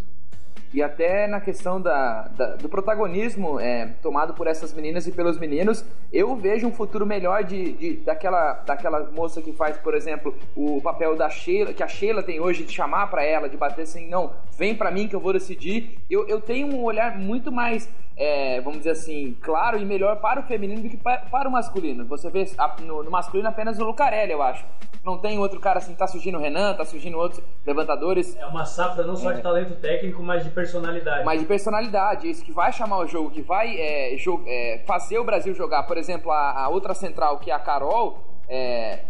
E 0.72 0.82
até 0.82 1.28
na 1.28 1.40
questão 1.40 1.80
da, 1.80 2.22
da 2.26 2.56
do 2.56 2.68
protagonismo 2.68 3.60
é, 3.60 3.94
tomado 4.02 4.34
por 4.34 4.48
essas 4.48 4.72
meninas 4.72 5.06
e 5.06 5.12
pelos 5.12 5.38
meninos, 5.38 5.84
eu 6.12 6.34
vejo 6.34 6.66
um 6.66 6.72
futuro 6.72 7.06
melhor 7.06 7.44
de, 7.44 7.72
de, 7.74 7.92
daquela, 7.98 8.54
daquela 8.66 9.08
moça 9.12 9.40
que 9.40 9.52
faz, 9.52 9.76
por 9.76 9.94
exemplo, 9.94 10.34
o 10.56 10.82
papel 10.82 11.14
da 11.14 11.30
Sheila, 11.30 11.72
que 11.72 11.80
a 11.84 11.86
Sheila 11.86 12.20
tem 12.20 12.40
hoje 12.40 12.64
de 12.64 12.72
chamar 12.72 13.06
para 13.06 13.22
ela, 13.22 13.48
de 13.48 13.56
bater 13.56 13.82
assim, 13.82 14.08
não, 14.08 14.32
vem 14.58 14.74
para 14.74 14.90
mim 14.90 15.06
que 15.06 15.14
eu 15.14 15.20
vou 15.20 15.32
decidir. 15.32 16.00
Eu, 16.10 16.26
eu 16.26 16.40
tenho 16.40 16.66
um 16.66 16.82
olhar 16.82 17.16
muito 17.16 17.52
mais 17.52 17.88
é, 18.16 18.60
vamos 18.60 18.78
dizer 18.78 18.90
assim, 18.90 19.36
claro 19.40 19.76
e 19.78 19.84
melhor 19.84 20.20
para 20.20 20.40
o 20.40 20.44
feminino 20.44 20.82
do 20.82 20.88
que 20.88 20.96
para, 20.96 21.48
o 21.48 21.50
masculino. 21.50 22.04
Você 22.06 22.30
vê 22.30 22.44
no, 22.82 23.02
no, 23.02 23.10
masculino 23.10 23.48
apenas 23.48 23.78
o 23.78 23.84
Lucarelli, 23.84 24.32
eu 24.32 24.42
acho. 24.42 24.64
Não 25.04 25.18
tem 25.18 25.38
outro 25.38 25.60
cara 25.60 25.78
assim, 25.78 25.94
tá 25.94 26.06
surgindo 26.06 26.38
o 26.38 26.40
Renan, 26.40 26.74
tá 26.74 26.84
surgindo 26.84 27.18
outros 27.18 27.42
levantadores. 27.66 28.36
É 28.36 28.46
uma 28.46 28.64
safra 28.64 29.04
não 29.04 29.16
só 29.16 29.32
é. 29.32 29.34
de 29.34 29.42
talento 29.42 29.74
técnico, 29.80 30.22
mas 30.22 30.44
de 30.44 30.50
personalidade. 30.50 31.24
Mas 31.24 31.40
de 31.40 31.46
personalidade, 31.46 32.30
isso 32.30 32.44
que 32.44 32.52
vai 32.52 32.72
chamar 32.72 32.98
o 32.98 33.06
jogo, 33.06 33.30
que 33.30 33.42
vai 33.42 33.76
é, 33.76 34.14
é 34.14 34.78
fazer 34.86 35.18
o 35.18 35.24
Brasil 35.24 35.52
jogar. 35.52 35.82
Por 35.82 35.98
exemplo, 35.98 36.30
a, 36.30 36.64
a 36.64 36.68
outra 36.68 36.94
central, 36.94 37.38
que 37.38 37.50
é 37.50 37.54
a 37.54 37.58
Carol, 37.58 38.22
é, 38.48 39.00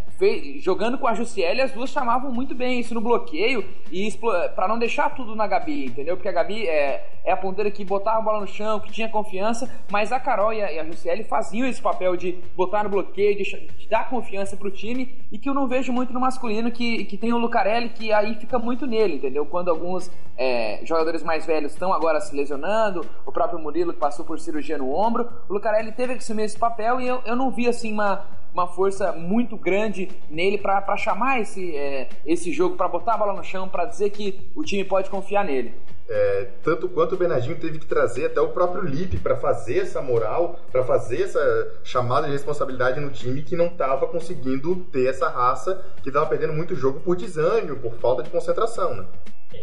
jogando 0.60 0.98
com 0.98 1.06
a 1.06 1.14
Jussiele, 1.14 1.60
as 1.60 1.72
duas 1.72 1.90
chamavam 1.90 2.30
muito 2.32 2.54
bem 2.54 2.78
isso 2.78 2.94
no 2.94 3.00
bloqueio 3.00 3.64
e 3.90 4.10
para 4.54 4.68
não 4.68 4.78
deixar 4.78 5.14
tudo 5.14 5.34
na 5.34 5.46
Gabi, 5.46 5.86
entendeu? 5.86 6.16
Porque 6.16 6.28
a 6.28 6.32
Gabi 6.32 6.66
é, 6.66 7.20
é 7.24 7.32
a 7.32 7.36
ponteira 7.36 7.70
que 7.70 7.84
botava 7.84 8.18
a 8.18 8.22
bola 8.22 8.40
no 8.40 8.46
chão, 8.46 8.80
que 8.80 8.92
tinha 8.92 9.08
confiança, 9.08 9.70
mas 9.90 10.12
a 10.12 10.20
Carol 10.20 10.52
e 10.52 10.62
a, 10.62 10.72
e 10.72 10.78
a 10.78 10.84
Jussiele 10.84 11.24
faziam 11.24 11.66
esse 11.66 11.80
papel 11.80 12.16
de 12.16 12.32
botar 12.56 12.84
no 12.84 12.90
bloqueio, 12.90 13.36
de, 13.36 13.44
de 13.44 13.88
dar 13.88 14.08
confiança 14.08 14.56
pro 14.56 14.70
time 14.70 15.18
e 15.32 15.38
que 15.38 15.48
eu 15.48 15.54
não 15.54 15.66
vejo 15.66 15.92
muito 15.92 16.12
no 16.12 16.20
masculino, 16.20 16.70
que, 16.70 17.04
que 17.04 17.16
tem 17.16 17.32
o 17.32 17.38
Lucarelli, 17.38 17.88
que 17.88 18.12
aí 18.12 18.34
fica 18.36 18.58
muito 18.58 18.86
nele, 18.86 19.16
entendeu? 19.16 19.44
Quando 19.46 19.70
alguns 19.70 20.10
é, 20.36 20.80
jogadores 20.84 21.22
mais 21.22 21.44
velhos 21.44 21.72
estão 21.72 21.92
agora 21.92 22.20
se 22.20 22.34
lesionando, 22.34 23.04
o 23.26 23.32
próprio 23.32 23.58
Murilo 23.58 23.92
que 23.92 23.98
passou 23.98 24.24
por 24.24 24.38
cirurgia 24.38 24.78
no 24.78 24.94
ombro, 24.94 25.28
o 25.48 25.52
Lucarelli 25.52 25.92
teve 25.92 26.14
que 26.14 26.20
assumir 26.20 26.44
esse 26.44 26.58
papel 26.58 27.00
e 27.00 27.06
eu, 27.06 27.20
eu 27.26 27.34
não 27.34 27.50
vi 27.50 27.68
assim 27.68 27.92
uma 27.92 28.24
uma 28.54 28.68
força 28.68 29.10
muito 29.12 29.56
grande 29.56 30.08
nele 30.30 30.56
para 30.56 30.96
chamar 30.96 31.40
esse, 31.40 31.76
é, 31.76 32.08
esse 32.24 32.52
jogo, 32.52 32.76
para 32.76 32.86
botar 32.86 33.14
a 33.14 33.18
bola 33.18 33.34
no 33.34 33.42
chão, 33.42 33.68
para 33.68 33.84
dizer 33.84 34.10
que 34.10 34.48
o 34.54 34.62
time 34.62 34.84
pode 34.84 35.10
confiar 35.10 35.44
nele. 35.44 35.74
É, 36.08 36.48
tanto 36.62 36.88
quanto 36.88 37.14
o 37.14 37.18
Bernardinho 37.18 37.58
teve 37.58 37.78
que 37.78 37.86
trazer 37.86 38.26
até 38.26 38.40
o 38.40 38.50
próprio 38.50 38.84
Lipe 38.84 39.16
para 39.16 39.36
fazer 39.36 39.78
essa 39.78 40.00
moral, 40.00 40.60
para 40.70 40.84
fazer 40.84 41.22
essa 41.22 41.80
chamada 41.82 42.26
de 42.26 42.32
responsabilidade 42.32 43.00
no 43.00 43.10
time 43.10 43.42
que 43.42 43.56
não 43.56 43.66
estava 43.66 44.06
conseguindo 44.06 44.76
ter 44.92 45.08
essa 45.08 45.28
raça, 45.28 45.84
que 46.02 46.10
estava 46.10 46.26
perdendo 46.26 46.52
muito 46.52 46.76
jogo 46.76 47.00
por 47.00 47.16
desânimo, 47.16 47.76
por 47.76 47.94
falta 47.94 48.22
de 48.22 48.30
concentração, 48.30 48.94
né? 48.94 49.06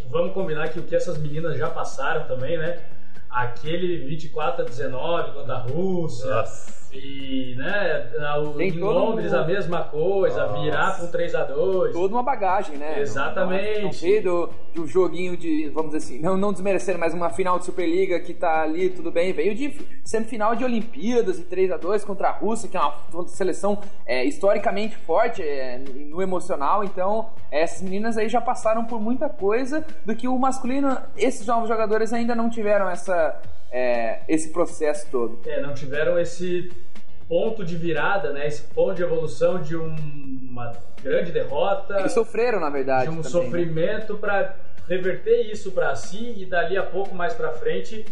Vamos 0.10 0.34
combinar 0.34 0.70
que 0.70 0.80
o 0.80 0.84
que 0.84 0.96
essas 0.96 1.18
meninas 1.18 1.58
já 1.58 1.70
passaram 1.70 2.28
também, 2.28 2.58
né? 2.58 2.84
Aquele 3.30 4.06
24 4.06 4.64
a 4.64 4.68
19 4.68 5.32
contra 5.34 5.54
a 5.54 5.60
Rússia. 5.60 6.30
Nossa 6.30 6.81
e, 6.94 7.56
né, 7.58 8.12
em 8.60 8.72
Londres 8.72 9.34
a 9.34 9.46
mesma 9.46 9.84
coisa, 9.86 10.48
Nossa. 10.48 10.62
virar 10.62 11.00
com 11.00 11.08
3 11.08 11.36
a 11.36 11.44
2 11.46 11.94
Toda 11.94 12.14
uma 12.14 12.24
bagagem, 12.24 12.78
né? 12.78 13.00
Exatamente. 13.00 13.82
Não 13.82 13.94
sei 13.94 14.22
do, 14.22 14.50
de 14.74 14.82
um 14.82 14.88
joguinho 14.88 15.38
de, 15.38 15.70
vamos 15.70 15.94
dizer 15.94 16.06
assim, 16.06 16.22
não, 16.22 16.36
não 16.36 16.52
desmerecendo, 16.52 17.00
mas 17.00 17.14
uma 17.14 17.30
final 17.30 17.58
de 17.60 17.66
Superliga 17.66 18.20
que 18.20 18.34
tá 18.34 18.64
ali, 18.64 18.90
tudo 18.90 19.10
bem. 19.10 19.32
Veio 19.32 19.56
de 19.56 19.74
semifinal 20.04 20.56
de 20.56 20.66
Olimpíadas 20.66 21.40
e 21.40 21.44
3 21.44 21.72
a 21.72 21.78
2 21.78 22.04
contra 22.04 22.28
a 22.30 22.32
Rússia, 22.32 22.68
que 22.68 22.76
é 22.76 22.82
uma 22.82 23.28
seleção 23.28 23.80
é, 24.06 24.26
historicamente 24.26 24.98
forte 24.98 25.42
é, 25.42 25.78
no, 25.78 25.94
no, 25.94 26.22
emocional. 26.22 26.84
Então, 26.84 27.30
essas 27.50 27.82
meninas 27.82 28.18
aí 28.18 28.28
já 28.28 28.42
passaram 28.42 28.84
por 28.84 29.00
muita 29.00 29.30
coisa 29.30 29.86
do 30.06 30.14
que 30.14 30.28
o 30.28 30.38
masculino, 30.38 30.98
esses 31.16 31.48
novos 31.48 31.70
jogadores 31.70 32.12
ainda 32.12 32.36
não 32.36 32.50
tiveram 32.50 32.90
essa 32.90 33.40
é, 33.72 34.22
esse 34.28 34.50
processo 34.50 35.08
todo. 35.10 35.40
É, 35.46 35.62
não 35.62 35.74
tiveram 35.74 36.20
esse 36.20 36.72
ponto 37.28 37.64
de 37.64 37.78
virada, 37.78 38.34
né? 38.34 38.46
Esse 38.46 38.64
ponto 38.64 38.94
de 38.94 39.04
evolução 39.04 39.62
de 39.62 39.78
um, 39.78 39.96
uma 40.50 40.74
grande 41.02 41.32
derrota. 41.32 42.00
Eles 42.00 42.12
sofreram, 42.12 42.60
na 42.60 42.70
verdade. 42.70 43.10
De 43.10 43.18
um 43.18 43.22
também, 43.22 43.40
né? 43.40 43.46
sofrimento 43.46 44.14
né? 44.14 44.20
para 44.20 44.56
reverter 44.88 45.50
isso 45.50 45.72
para 45.72 45.96
si 45.96 46.34
e 46.38 46.46
dali 46.46 46.78
a 46.78 46.84
pouco 46.84 47.16
mais 47.16 47.34
para 47.34 47.54
frente 47.54 48.06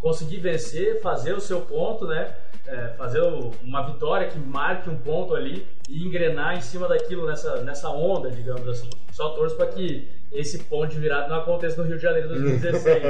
conseguir 0.00 0.36
vencer, 0.36 1.00
fazer 1.00 1.32
o 1.32 1.40
seu 1.40 1.62
ponto, 1.62 2.06
né? 2.06 2.34
É, 2.66 2.88
fazer 2.98 3.20
uma 3.62 3.86
vitória 3.86 4.26
que 4.26 4.38
marque 4.38 4.90
um 4.90 4.96
ponto 4.96 5.36
ali 5.36 5.64
e 5.88 6.04
engrenar 6.04 6.56
em 6.56 6.60
cima 6.60 6.88
daquilo 6.88 7.24
nessa, 7.24 7.62
nessa 7.62 7.88
onda, 7.88 8.28
digamos 8.30 8.66
assim. 8.68 8.90
Só 9.12 9.30
torço 9.30 9.54
para 9.56 9.66
que 9.66 10.08
esse 10.32 10.58
ponto 10.64 10.88
de 10.88 10.98
virada 10.98 11.28
não 11.28 11.36
aconteça 11.36 11.80
no 11.80 11.86
Rio 11.86 11.96
de 11.96 12.02
Janeiro 12.02 12.28
2016. 12.28 13.04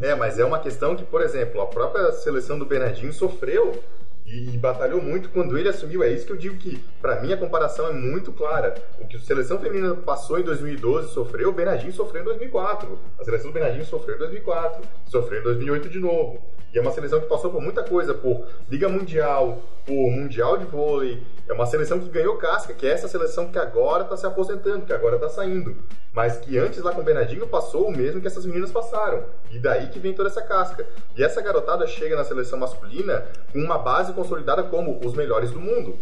é, 0.02 0.14
mas 0.14 0.38
é 0.38 0.44
uma 0.44 0.58
questão 0.58 0.96
que, 0.96 1.04
por 1.04 1.20
exemplo, 1.20 1.60
a 1.60 1.66
própria 1.66 2.12
seleção 2.12 2.58
do 2.58 2.64
Bernardinho 2.64 3.12
sofreu 3.12 3.78
e, 4.26 4.56
batalhou 4.56 5.02
muito 5.02 5.28
quando 5.28 5.58
ele 5.58 5.68
assumiu. 5.68 6.02
É 6.02 6.10
isso 6.10 6.26
que 6.26 6.32
eu 6.32 6.36
digo 6.36 6.56
que, 6.56 6.78
para 7.00 7.20
mim, 7.20 7.32
a 7.32 7.36
comparação 7.36 7.86
é 7.86 7.92
muito 7.92 8.32
clara. 8.32 8.74
O 9.00 9.06
que 9.06 9.16
a 9.16 9.20
seleção 9.20 9.58
feminina 9.58 9.94
passou 9.94 10.38
em 10.38 10.42
2012 10.42 11.12
sofreu, 11.12 11.50
o 11.50 11.52
Bernardinho 11.52 11.92
sofreu 11.92 12.22
em 12.22 12.24
2004. 12.24 12.98
A 13.18 13.24
seleção 13.24 13.50
do 13.50 13.54
Bernardinho 13.54 13.84
sofreu 13.84 14.16
em 14.16 14.18
2004, 14.18 14.82
sofreu 15.06 15.40
em 15.40 15.44
2008 15.44 15.88
de 15.88 15.98
novo. 15.98 16.40
E 16.72 16.78
é 16.78 16.80
uma 16.80 16.90
seleção 16.90 17.20
que 17.20 17.26
passou 17.26 17.50
por 17.50 17.60
muita 17.60 17.82
coisa, 17.82 18.14
por 18.14 18.46
Liga 18.70 18.88
Mundial, 18.88 19.60
por 19.84 20.10
Mundial 20.10 20.56
de 20.56 20.64
Vôlei. 20.64 21.22
É 21.46 21.52
uma 21.52 21.66
seleção 21.66 22.00
que 22.00 22.08
ganhou 22.08 22.38
casca, 22.38 22.72
que 22.72 22.86
é 22.86 22.92
essa 22.92 23.06
seleção 23.06 23.52
que 23.52 23.58
agora 23.58 24.04
está 24.04 24.16
se 24.16 24.24
aposentando, 24.24 24.86
que 24.86 24.92
agora 24.92 25.16
está 25.16 25.28
saindo. 25.28 25.76
Mas 26.14 26.38
que 26.38 26.56
antes 26.56 26.80
lá 26.80 26.92
com 26.92 27.02
o 27.02 27.04
Bernardinho 27.04 27.46
passou 27.46 27.88
o 27.88 27.92
mesmo 27.92 28.22
que 28.22 28.26
essas 28.26 28.46
meninas 28.46 28.72
passaram. 28.72 29.22
E 29.50 29.58
daí 29.58 29.88
que 29.88 29.98
vem 29.98 30.14
toda 30.14 30.30
essa 30.30 30.40
casca. 30.40 30.86
E 31.14 31.22
essa 31.22 31.42
garotada 31.42 31.86
chega 31.86 32.16
na 32.16 32.24
seleção 32.24 32.58
masculina 32.58 33.26
com 33.52 33.58
uma 33.58 33.76
base 33.76 34.14
consolidada 34.14 34.62
como 34.62 34.98
os 35.04 35.12
melhores 35.12 35.50
do 35.50 35.60
mundo. 35.60 35.98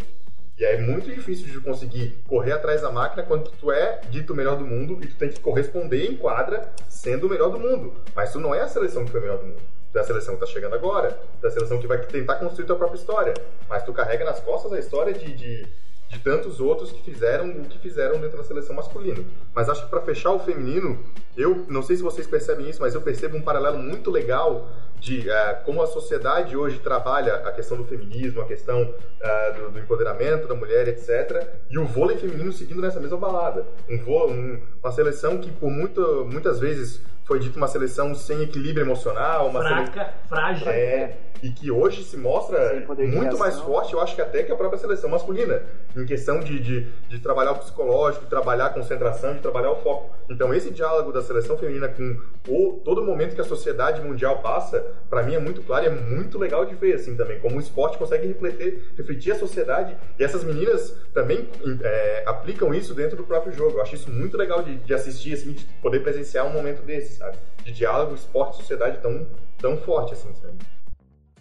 E 0.56 0.64
é 0.64 0.80
muito 0.80 1.10
difícil 1.10 1.46
de 1.46 1.60
conseguir 1.60 2.22
correr 2.28 2.52
atrás 2.52 2.82
da 2.82 2.92
máquina 2.92 3.24
quando 3.24 3.50
tu 3.50 3.72
é 3.72 4.02
dito 4.08 4.32
o 4.32 4.36
melhor 4.36 4.56
do 4.56 4.64
mundo 4.64 5.00
e 5.02 5.08
tu 5.08 5.16
tem 5.16 5.30
que 5.30 5.40
corresponder 5.40 6.04
em 6.04 6.16
quadra 6.16 6.70
sendo 6.88 7.26
o 7.26 7.30
melhor 7.30 7.50
do 7.50 7.58
mundo. 7.58 7.92
Mas 8.14 8.30
tu 8.30 8.38
não 8.38 8.54
é 8.54 8.60
a 8.60 8.68
seleção 8.68 9.04
que 9.04 9.10
foi 9.10 9.18
o 9.18 9.22
melhor 9.24 9.38
do 9.38 9.46
mundo 9.46 9.79
da 9.92 10.04
seleção 10.04 10.36
que 10.36 10.44
está 10.44 10.52
chegando 10.52 10.74
agora, 10.74 11.18
da 11.40 11.50
seleção 11.50 11.78
que 11.78 11.86
vai 11.86 11.98
tentar 11.98 12.36
construir 12.36 12.66
tua 12.66 12.76
própria 12.76 12.98
história. 12.98 13.34
Mas 13.68 13.82
tu 13.82 13.92
carrega 13.92 14.24
nas 14.24 14.40
costas 14.40 14.72
a 14.72 14.78
história 14.78 15.12
de, 15.12 15.32
de, 15.32 15.66
de 16.08 16.18
tantos 16.20 16.60
outros 16.60 16.92
que 16.92 17.02
fizeram 17.02 17.50
o 17.50 17.64
que 17.64 17.78
fizeram 17.78 18.20
dentro 18.20 18.38
da 18.38 18.44
seleção 18.44 18.74
masculina. 18.74 19.24
Mas 19.54 19.68
acho 19.68 19.84
que 19.84 19.90
para 19.90 20.00
fechar 20.02 20.30
o 20.30 20.38
feminino, 20.38 20.98
eu 21.36 21.64
não 21.68 21.82
sei 21.82 21.96
se 21.96 22.02
vocês 22.02 22.26
percebem 22.26 22.68
isso, 22.68 22.80
mas 22.80 22.94
eu 22.94 23.00
percebo 23.00 23.36
um 23.36 23.42
paralelo 23.42 23.78
muito 23.78 24.10
legal 24.10 24.68
de 25.00 25.20
uh, 25.20 25.64
como 25.64 25.82
a 25.82 25.86
sociedade 25.86 26.56
hoje 26.56 26.78
trabalha 26.78 27.36
a 27.36 27.52
questão 27.52 27.76
do 27.76 27.84
feminismo, 27.84 28.42
a 28.42 28.44
questão 28.44 28.82
uh, 28.82 29.54
do, 29.54 29.70
do, 29.70 29.78
empoderamento 29.78 30.46
da 30.46 30.54
mulher, 30.54 30.86
etc. 30.88 31.48
E 31.70 31.78
o 31.78 31.86
vôlei 31.86 32.18
feminino 32.18 32.52
seguindo 32.52 32.82
nessa 32.82 33.00
mesma 33.00 33.16
balada. 33.16 33.66
Um, 33.88 33.96
um, 33.96 34.60
uma 34.82 34.92
seleção 34.92 35.38
que 35.38 35.50
por 35.50 35.70
muito, 35.70 36.28
muitas 36.30 36.60
vezes 36.60 37.02
foi 37.30 37.38
dito 37.38 37.56
uma 37.56 37.68
seleção 37.68 38.12
sem 38.12 38.42
equilíbrio 38.42 38.84
emocional, 38.84 39.48
uma 39.48 39.62
Fraca, 39.62 40.14
frágil. 40.28 40.68
é, 40.68 41.16
e 41.40 41.50
que 41.50 41.70
hoje 41.70 42.02
se 42.02 42.16
mostra 42.16 42.84
muito 42.98 43.38
mais 43.38 43.58
forte, 43.60 43.94
eu 43.94 44.00
acho 44.00 44.16
que 44.16 44.20
até 44.20 44.42
que 44.42 44.50
a 44.50 44.56
própria 44.56 44.80
seleção 44.80 45.08
masculina, 45.08 45.62
em 45.96 46.04
questão 46.04 46.40
de, 46.40 46.58
de, 46.58 46.88
de 47.08 47.18
trabalhar 47.20 47.52
o 47.52 47.58
psicológico, 47.58 48.24
de 48.24 48.30
trabalhar 48.30 48.66
a 48.66 48.70
concentração, 48.70 49.34
de 49.34 49.40
trabalhar 49.40 49.70
o 49.70 49.76
foco. 49.76 50.10
Então 50.28 50.52
esse 50.52 50.72
diálogo 50.72 51.12
da 51.12 51.22
seleção 51.22 51.56
feminina 51.56 51.88
com 51.88 52.20
o, 52.48 52.80
todo 52.84 53.00
momento 53.02 53.36
que 53.36 53.40
a 53.40 53.44
sociedade 53.44 54.00
mundial 54.00 54.38
passa, 54.38 54.84
pra 55.08 55.22
mim 55.22 55.34
é 55.34 55.38
muito 55.38 55.62
claro 55.62 55.84
e 55.84 55.88
é 55.88 55.90
muito 55.90 56.38
legal 56.38 56.64
de 56.64 56.74
ver, 56.74 56.94
assim, 56.94 57.16
também, 57.16 57.38
como 57.40 57.56
o 57.56 57.60
esporte 57.60 57.98
consegue 57.98 58.26
refletir, 58.26 58.92
refletir 58.96 59.32
a 59.32 59.38
sociedade, 59.38 59.96
e 60.18 60.24
essas 60.24 60.44
meninas 60.44 60.94
também 61.12 61.48
é, 61.82 62.24
aplicam 62.26 62.74
isso 62.74 62.94
dentro 62.94 63.16
do 63.16 63.24
próprio 63.24 63.52
jogo. 63.52 63.78
Eu 63.78 63.82
acho 63.82 63.94
isso 63.94 64.10
muito 64.10 64.36
legal 64.36 64.62
de, 64.62 64.76
de 64.76 64.94
assistir, 64.94 65.34
assim, 65.34 65.52
de 65.52 65.64
poder 65.82 66.00
presenciar 66.00 66.46
um 66.46 66.52
momento 66.52 66.82
desse, 66.82 67.16
sabe? 67.16 67.36
De 67.64 67.72
diálogo, 67.72 68.14
esporte, 68.14 68.56
sociedade 68.56 68.98
tão, 68.98 69.26
tão 69.58 69.76
forte, 69.78 70.14
assim, 70.14 70.32
sabe? 70.34 70.54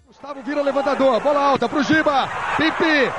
Gustavo 0.05 0.41
vira 0.41 0.61
levantador, 0.63 1.19
bola 1.21 1.39
alta 1.39 1.69
pro 1.69 1.83
Giba, 1.83 2.27
Pipi, 2.57 3.11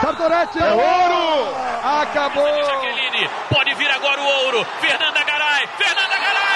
Sartorete, 0.00 0.58
é 0.58 0.72
ouro! 0.72 1.54
Acabou! 1.82 2.46
Jaqueline, 2.46 3.28
pode 3.52 3.74
vir 3.74 3.90
agora 3.90 4.20
o 4.20 4.44
ouro. 4.44 4.64
Fernanda 4.80 5.24
Garay, 5.24 5.66
Fernanda 5.76 6.16
Garay! 6.16 6.55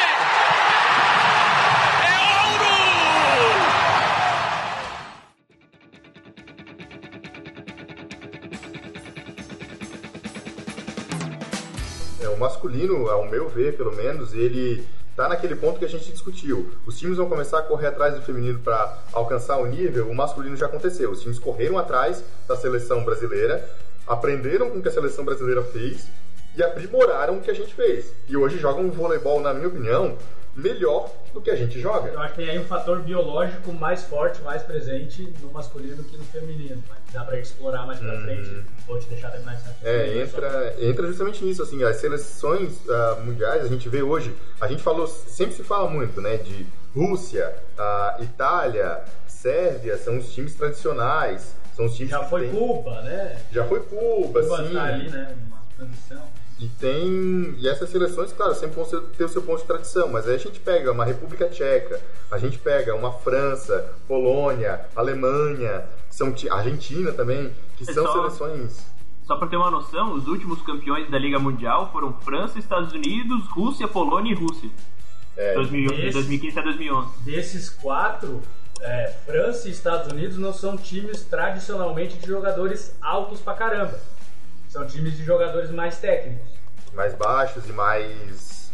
É, 12.20 12.28
o 12.28 12.38
masculino, 12.38 13.08
ao 13.08 13.26
meu 13.26 13.48
ver, 13.48 13.76
pelo 13.76 13.94
menos, 13.94 14.34
ele 14.34 14.86
tá 15.16 15.28
naquele 15.28 15.54
ponto 15.56 15.78
que 15.78 15.84
a 15.84 15.88
gente 15.88 16.10
discutiu. 16.12 16.70
Os 16.86 16.98
times 16.98 17.16
vão 17.16 17.28
começar 17.28 17.58
a 17.58 17.62
correr 17.62 17.88
atrás 17.88 18.14
do 18.14 18.22
feminino 18.22 18.58
para 18.58 18.98
alcançar 19.12 19.56
o 19.58 19.66
nível, 19.66 20.08
o 20.08 20.14
masculino 20.14 20.56
já 20.56 20.66
aconteceu. 20.66 21.10
Os 21.10 21.20
times 21.20 21.38
correram 21.38 21.78
atrás 21.78 22.22
da 22.46 22.56
seleção 22.56 23.04
brasileira, 23.04 23.68
aprenderam 24.06 24.70
com 24.70 24.78
o 24.78 24.82
que 24.82 24.88
a 24.88 24.92
seleção 24.92 25.24
brasileira 25.24 25.62
fez 25.62 26.08
e 26.56 26.62
aprimoraram 26.62 27.38
o 27.38 27.40
que 27.40 27.50
a 27.50 27.54
gente 27.54 27.74
fez. 27.74 28.12
E 28.28 28.36
hoje 28.36 28.58
jogam 28.58 28.84
um 28.84 28.90
voleibol, 28.90 29.40
na 29.40 29.54
minha 29.54 29.68
opinião, 29.68 30.16
melhor 30.54 31.10
do 31.32 31.40
que 31.40 31.50
a 31.50 31.56
gente 31.56 31.80
joga. 31.80 32.10
Eu 32.10 32.20
acho 32.20 32.34
que 32.34 32.40
tem 32.42 32.50
aí 32.50 32.58
um 32.58 32.64
fator 32.64 33.00
biológico 33.00 33.72
mais 33.72 34.02
forte, 34.02 34.40
mais 34.42 34.62
presente 34.62 35.32
no 35.40 35.50
masculino 35.52 36.02
que 36.04 36.16
no 36.16 36.24
feminino. 36.24 36.82
Mas 36.88 36.98
dá 37.12 37.24
pra 37.24 37.38
explorar 37.38 37.86
mais 37.86 37.98
pra 37.98 38.20
frente. 38.20 38.64
Vou 38.86 38.98
te 38.98 39.06
deixar 39.08 39.30
terminar 39.30 39.54
Uhum. 39.54 39.60
É, 39.82 40.26
só- 40.26 40.36
entra, 40.38 40.74
entra 40.80 41.06
justamente 41.06 41.44
nisso, 41.44 41.62
assim, 41.62 41.82
as 41.84 41.96
seleções 41.96 42.78
ah, 42.88 43.18
mundiais, 43.24 43.64
a 43.64 43.68
gente 43.68 43.88
vê 43.88 44.02
hoje, 44.02 44.34
a 44.60 44.66
gente 44.66 44.82
falou, 44.82 45.06
sempre 45.06 45.54
se 45.54 45.62
fala 45.62 45.88
muito, 45.88 46.20
né, 46.20 46.36
de 46.36 46.66
Rússia, 46.94 47.54
ah, 47.78 48.16
Itália, 48.20 49.02
Sérvia, 49.26 49.96
são 49.96 50.18
os 50.18 50.32
times 50.32 50.54
tradicionais, 50.54 51.54
são 51.76 51.86
os 51.86 51.94
times 51.94 52.10
Já 52.10 52.20
que 52.24 52.30
foi 52.30 52.40
tem- 52.42 52.50
Cuba, 52.50 53.00
né? 53.02 53.40
já 53.52 53.64
foi 53.64 53.80
Cuba, 53.80 54.42
Cuba 54.42 54.56
sim, 54.66 54.74
tá 54.74 54.84
ali, 54.84 55.08
né? 55.10 55.34
Uma 55.46 55.58
transição. 55.76 56.22
E 56.60 56.68
tem, 56.78 57.54
e 57.58 57.66
essas 57.68 57.88
seleções, 57.88 58.32
claro, 58.32 58.54
sempre 58.54 58.76
vão 58.76 58.84
ter 59.16 59.24
o 59.24 59.28
seu 59.28 59.40
ponto 59.42 59.60
de 59.60 59.66
tradição, 59.66 60.08
mas 60.08 60.28
aí 60.28 60.34
a 60.34 60.38
gente 60.38 60.60
pega 60.60 60.92
uma 60.92 61.04
República 61.06 61.48
Tcheca, 61.48 61.98
a 62.30 62.36
gente 62.38 62.58
pega 62.58 62.94
uma 62.94 63.12
França, 63.12 63.92
Polônia, 64.06 64.82
Alemanha, 64.94 65.84
são 66.10 66.30
ti- 66.32 66.50
Argentina 66.50 67.12
também, 67.12 67.50
que 67.78 67.84
são 67.86 68.04
Pessoal, 68.04 68.30
seleções 68.30 68.86
Só 69.24 69.36
pra 69.36 69.48
ter 69.48 69.56
uma 69.56 69.70
noção, 69.70 70.12
os 70.12 70.26
últimos 70.28 70.60
campeões 70.62 71.10
da 71.10 71.18
Liga 71.18 71.38
Mundial 71.38 71.90
foram 71.92 72.12
França, 72.20 72.58
Estados 72.58 72.92
Unidos, 72.92 73.46
Rússia, 73.48 73.88
Polônia 73.88 74.32
e 74.32 74.34
Rússia. 74.34 74.68
É, 75.36 75.54
2000 75.54 75.88
de 75.94 76.02
esse- 76.02 76.12
2015 76.12 76.58
a 76.58 76.62
2011. 76.62 77.08
Desses 77.24 77.70
quatro, 77.70 78.42
é, 78.82 79.14
França 79.24 79.68
e 79.68 79.70
Estados 79.70 80.12
Unidos 80.12 80.36
não 80.36 80.52
são 80.52 80.76
times 80.76 81.22
tradicionalmente 81.24 82.18
de 82.18 82.26
jogadores 82.26 82.94
altos 83.00 83.40
pra 83.40 83.54
caramba. 83.54 83.98
São 84.70 84.86
times 84.86 85.16
de 85.16 85.24
jogadores 85.24 85.68
mais 85.70 85.98
técnicos. 85.98 86.48
mais 86.94 87.12
baixos 87.14 87.68
e 87.68 87.72
mais 87.72 88.70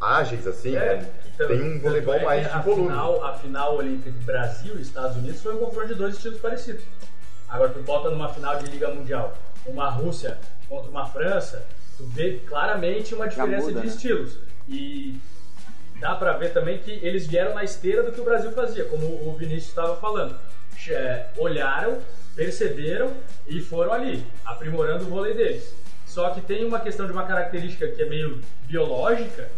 ágeis, 0.00 0.46
assim, 0.46 0.70
né? 0.70 1.04
então, 1.34 1.48
Tem 1.48 1.60
um 1.60 1.80
voleibol 1.80 2.14
é 2.14 2.24
mais 2.24 2.46
de 2.46 2.52
a 2.52 2.58
volume. 2.60 2.88
Final, 2.88 3.24
a 3.24 3.34
final 3.34 3.76
olímpica 3.76 4.12
de 4.12 4.24
Brasil 4.24 4.78
e 4.78 4.82
Estados 4.82 5.16
Unidos 5.16 5.42
foi 5.42 5.56
um 5.56 5.58
confronto 5.58 5.88
de 5.88 5.94
dois 5.96 6.14
estilos 6.14 6.38
parecidos. 6.38 6.84
Agora, 7.48 7.70
tu 7.70 7.82
bota 7.82 8.10
numa 8.10 8.28
final 8.32 8.58
de 8.58 8.70
Liga 8.70 8.88
Mundial 8.94 9.36
uma 9.66 9.90
Rússia 9.90 10.38
contra 10.68 10.88
uma 10.88 11.04
França, 11.06 11.66
tu 11.98 12.04
vê 12.06 12.40
claramente 12.46 13.12
uma 13.12 13.26
diferença 13.26 13.66
muda, 13.66 13.80
de 13.80 13.86
né? 13.88 13.92
estilos. 13.92 14.38
E 14.68 15.20
dá 15.98 16.14
pra 16.14 16.34
ver 16.34 16.52
também 16.52 16.78
que 16.78 16.92
eles 17.02 17.26
vieram 17.26 17.54
na 17.54 17.64
esteira 17.64 18.04
do 18.04 18.12
que 18.12 18.20
o 18.20 18.24
Brasil 18.24 18.52
fazia, 18.52 18.84
como 18.84 19.04
o 19.04 19.36
Vinícius 19.36 19.70
estava 19.70 19.96
falando. 19.96 20.38
É, 20.88 21.26
olharam, 21.36 21.98
perceberam 22.34 23.12
e 23.46 23.60
foram 23.60 23.92
ali, 23.92 24.24
aprimorando 24.44 25.04
o 25.04 25.08
vôlei 25.08 25.34
deles. 25.34 25.74
Só 26.06 26.30
que 26.30 26.40
tem 26.40 26.64
uma 26.64 26.80
questão 26.80 27.06
de 27.06 27.12
uma 27.12 27.24
característica 27.24 27.86
que 27.86 28.02
é 28.02 28.06
meio 28.06 28.40
biológica, 28.66 29.48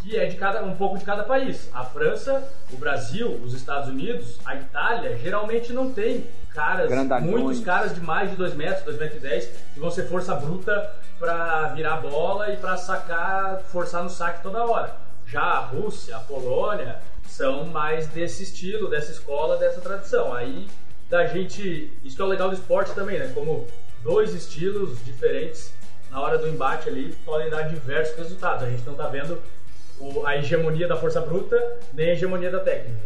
que 0.00 0.16
é 0.16 0.26
de 0.26 0.36
cada, 0.36 0.62
um 0.62 0.76
pouco 0.76 0.98
de 0.98 1.04
cada 1.04 1.24
país. 1.24 1.68
A 1.72 1.84
França, 1.84 2.48
o 2.72 2.76
Brasil, 2.76 3.28
os 3.44 3.52
Estados 3.52 3.88
Unidos, 3.88 4.38
a 4.44 4.54
Itália, 4.54 5.16
geralmente 5.18 5.72
não 5.72 5.92
tem 5.92 6.26
caras, 6.54 6.88
Grandalhões. 6.88 7.30
muitos 7.30 7.64
caras 7.64 7.94
de 7.94 8.00
mais 8.00 8.30
de 8.30 8.36
2 8.36 8.54
metros, 8.54 8.84
2 8.84 8.98
metros 8.98 9.18
e 9.18 9.26
10, 9.26 9.50
que 9.74 9.80
vão 9.80 9.90
ser 9.90 10.04
força 10.04 10.34
bruta 10.36 10.94
pra 11.18 11.68
virar 11.74 11.94
a 11.94 12.00
bola 12.00 12.52
e 12.52 12.56
pra 12.56 12.76
sacar, 12.76 13.60
forçar 13.64 14.04
no 14.04 14.10
saque 14.10 14.42
toda 14.42 14.64
hora. 14.64 14.94
Já 15.26 15.42
a 15.42 15.58
Rússia, 15.58 16.16
a 16.16 16.20
Polônia, 16.20 16.98
são 17.26 17.66
mais 17.66 18.06
desse 18.06 18.44
estilo, 18.44 18.88
dessa 18.88 19.10
escola, 19.10 19.56
dessa 19.56 19.80
tradição. 19.80 20.32
Aí 20.32 20.68
da 21.08 21.26
gente, 21.26 21.92
isso 22.04 22.16
que 22.16 22.22
é 22.22 22.24
o 22.24 22.28
legal 22.28 22.48
do 22.48 22.54
esporte 22.54 22.94
também, 22.94 23.18
né? 23.18 23.30
Como 23.34 23.66
dois 24.02 24.34
estilos 24.34 25.04
diferentes 25.04 25.72
na 26.10 26.20
hora 26.20 26.38
do 26.38 26.48
embate 26.48 26.88
ali 26.88 27.14
podem 27.24 27.50
dar 27.50 27.62
diversos 27.62 28.16
resultados. 28.16 28.64
A 28.64 28.70
gente 28.70 28.84
não 28.86 28.94
tá 28.94 29.06
vendo 29.08 29.40
o- 29.98 30.26
a 30.26 30.36
hegemonia 30.36 30.86
da 30.88 30.96
força 30.96 31.20
bruta 31.20 31.56
nem 31.92 32.10
a 32.10 32.12
hegemonia 32.12 32.50
da 32.50 32.60
técnica. 32.60 33.00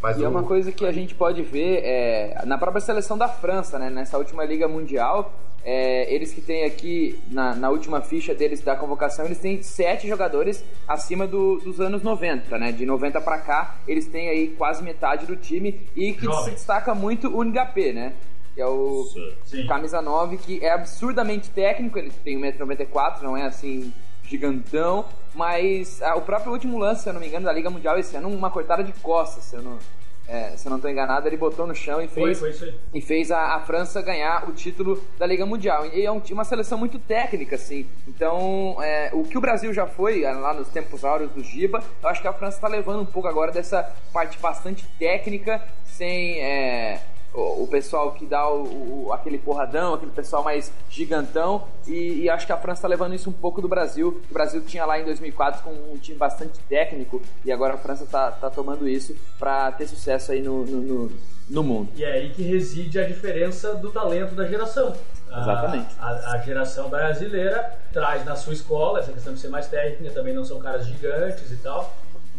Mas 0.00 0.18
E 0.18 0.24
é 0.24 0.26
o- 0.26 0.30
uma 0.30 0.42
coisa 0.42 0.70
que 0.70 0.84
a 0.84 0.92
gente 0.92 1.14
pode 1.14 1.42
ver 1.42 1.80
é, 1.82 2.42
na 2.44 2.58
própria 2.58 2.80
seleção 2.80 3.16
da 3.16 3.28
França, 3.28 3.78
né? 3.78 3.88
Nessa 3.90 4.18
última 4.18 4.44
Liga 4.44 4.68
Mundial, 4.68 5.32
é, 5.64 6.12
eles 6.14 6.32
que 6.32 6.40
têm 6.42 6.64
aqui, 6.64 7.18
na, 7.30 7.54
na 7.54 7.70
última 7.70 8.00
ficha 8.02 8.34
deles 8.34 8.60
da 8.60 8.76
convocação, 8.76 9.24
eles 9.24 9.38
têm 9.38 9.62
sete 9.62 10.06
jogadores 10.06 10.62
acima 10.86 11.26
do- 11.26 11.56
dos 11.60 11.80
anos 11.80 12.02
90, 12.02 12.58
né? 12.58 12.70
De 12.70 12.84
90 12.84 13.20
pra 13.20 13.38
cá, 13.38 13.76
eles 13.88 14.06
têm 14.06 14.28
aí 14.28 14.48
quase 14.48 14.82
metade 14.82 15.24
do 15.26 15.36
time 15.36 15.80
e 15.96 16.12
que 16.12 16.24
Jovem. 16.26 16.44
se 16.44 16.50
destaca 16.50 16.94
muito 16.94 17.28
o 17.34 17.42
Ngapé, 17.42 17.92
né? 17.92 18.12
Que 18.54 18.60
é 18.60 18.66
o 18.66 19.04
Sim. 19.46 19.66
camisa 19.66 20.00
9, 20.02 20.36
que 20.36 20.64
é 20.64 20.70
absurdamente 20.70 21.48
técnico, 21.50 21.98
ele 21.98 22.10
tem 22.22 22.38
1,94m, 22.38 23.22
não 23.22 23.36
é 23.36 23.42
assim 23.44 23.92
gigantão, 24.22 25.04
mas 25.34 26.00
ah, 26.02 26.14
o 26.16 26.20
próprio 26.22 26.52
último 26.52 26.78
lance, 26.78 27.02
se 27.02 27.08
eu 27.08 27.12
não 27.12 27.20
me 27.20 27.26
engano, 27.28 27.46
da 27.46 27.52
Liga 27.52 27.68
Mundial 27.70 27.98
esse 27.98 28.16
ano, 28.16 28.28
uma 28.28 28.50
cortada 28.50 28.82
de 28.84 28.92
costas, 28.94 29.44
se 29.44 29.56
eu 29.56 29.62
não, 29.62 29.78
é, 30.26 30.56
se 30.56 30.66
eu 30.66 30.70
não 30.70 30.80
tô 30.80 30.88
enganado, 30.88 31.26
ele 31.28 31.36
botou 31.36 31.66
no 31.66 31.74
chão 31.74 32.00
e 32.00 32.08
Foi, 32.08 32.34
fez, 32.34 32.58
foi 32.58 32.68
aí. 32.68 32.74
e 32.94 33.00
fez 33.00 33.30
a, 33.30 33.54
a 33.56 33.60
França 33.60 34.00
ganhar 34.00 34.48
o 34.48 34.52
título 34.52 35.02
da 35.18 35.26
Liga 35.26 35.44
Mundial. 35.44 35.86
E 35.86 36.04
é 36.04 36.10
um- 36.10 36.22
uma 36.32 36.44
seleção 36.44 36.78
muito 36.78 36.98
técnica, 36.98 37.56
assim. 37.56 37.86
Então, 38.08 38.76
é, 38.82 39.10
o 39.12 39.22
que 39.24 39.36
o 39.36 39.40
Brasil 39.40 39.72
já 39.72 39.86
foi 39.86 40.24
é, 40.24 40.32
lá 40.32 40.54
nos 40.54 40.68
tempos 40.68 41.04
áureos 41.04 41.30
do 41.32 41.42
Giba, 41.44 41.82
eu 42.02 42.08
acho 42.08 42.22
que 42.22 42.28
a 42.28 42.32
França 42.32 42.56
está 42.56 42.68
levando 42.68 43.02
um 43.02 43.06
pouco 43.06 43.28
agora 43.28 43.52
dessa 43.52 43.82
parte 44.12 44.38
bastante 44.38 44.86
técnica, 44.98 45.62
sem 45.84 46.40
é, 46.40 47.00
o, 47.34 47.64
o 47.64 47.66
pessoal 47.68 48.12
que 48.12 48.24
dá 48.24 48.48
o, 48.48 49.06
o- 49.08 49.12
aquele 49.12 49.38
porradão, 49.38 49.94
aquele 49.94 50.12
pessoal 50.12 50.42
mais 50.44 50.72
gigantão. 50.88 51.64
E, 51.86 52.22
e 52.22 52.30
acho 52.30 52.46
que 52.46 52.52
a 52.52 52.56
França 52.56 52.78
está 52.78 52.88
levando 52.88 53.14
isso 53.14 53.28
um 53.28 53.32
pouco 53.32 53.60
do 53.60 53.68
Brasil. 53.68 54.20
O 54.30 54.32
Brasil 54.32 54.62
tinha 54.62 54.86
lá 54.86 54.98
em 54.98 55.04
2004 55.04 55.62
com 55.62 55.70
um 55.92 55.98
time 55.98 56.16
bastante 56.16 56.58
técnico 56.68 57.20
e 57.44 57.52
agora 57.52 57.74
a 57.74 57.78
França 57.78 58.04
está 58.04 58.30
tá 58.30 58.48
tomando 58.50 58.88
isso 58.88 59.14
para 59.38 59.70
ter 59.72 59.86
sucesso 59.86 60.32
aí 60.32 60.40
no- 60.42 60.64
no- 60.64 60.80
no, 60.80 61.12
no 61.50 61.62
mundo. 61.62 61.90
E 61.96 62.04
é 62.04 62.12
aí 62.12 62.30
que 62.30 62.42
reside 62.42 62.98
a 62.98 63.06
diferença 63.06 63.74
do 63.74 63.90
talento 63.90 64.34
da 64.34 64.46
geração. 64.46 64.94
A- 65.30 65.40
Exatamente. 65.40 65.94
A, 65.98 66.08
a 66.34 66.38
geração 66.38 66.88
brasileira 66.88 67.78
traz 67.92 68.24
na 68.24 68.36
sua 68.36 68.52
escola 68.52 69.00
essa 69.00 69.12
questão 69.12 69.34
de 69.34 69.40
ser 69.40 69.48
mais 69.48 69.66
técnica, 69.66 70.14
também 70.14 70.32
não 70.32 70.44
são 70.44 70.58
caras 70.60 70.86
gigantes 70.86 71.50
e 71.50 71.56
tal. 71.56 71.92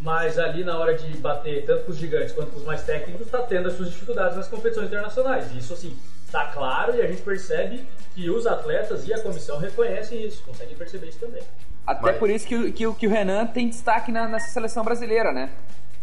Mas 0.05 0.37
ali 0.37 0.63
na 0.63 0.77
hora 0.77 0.93
de 0.93 1.17
bater 1.17 1.65
tanto 1.65 1.85
com 1.85 1.91
os 1.91 1.97
gigantes 1.97 2.31
quanto 2.31 2.51
com 2.51 2.59
os 2.59 2.63
mais 2.63 2.83
técnicos, 2.83 3.25
está 3.25 3.39
tendo 3.41 3.67
as 3.69 3.73
suas 3.75 3.89
dificuldades 3.89 4.37
nas 4.37 4.47
competições 4.47 4.85
internacionais. 4.85 5.51
Isso 5.55 5.73
assim, 5.73 5.97
tá 6.31 6.45
claro 6.53 6.95
e 6.95 7.01
a 7.01 7.07
gente 7.07 7.23
percebe 7.23 7.83
que 8.13 8.29
os 8.29 8.45
atletas 8.45 9.07
e 9.07 9.11
a 9.13 9.19
comissão 9.19 9.57
reconhecem 9.57 10.23
isso, 10.23 10.43
conseguem 10.43 10.75
perceber 10.75 11.07
isso 11.07 11.17
também. 11.17 11.41
Até 11.87 12.01
Mas- 12.03 12.17
por 12.17 12.29
isso 12.29 12.45
que, 12.47 12.55
o- 12.55 12.71
que, 12.71 12.85
o- 12.85 12.93
que 12.93 13.07
o 13.07 13.09
Renan 13.09 13.47
tem 13.47 13.67
destaque 13.67 14.11
na- 14.11 14.27
nessa 14.27 14.49
seleção 14.53 14.83
brasileira, 14.83 15.31
né? 15.31 15.49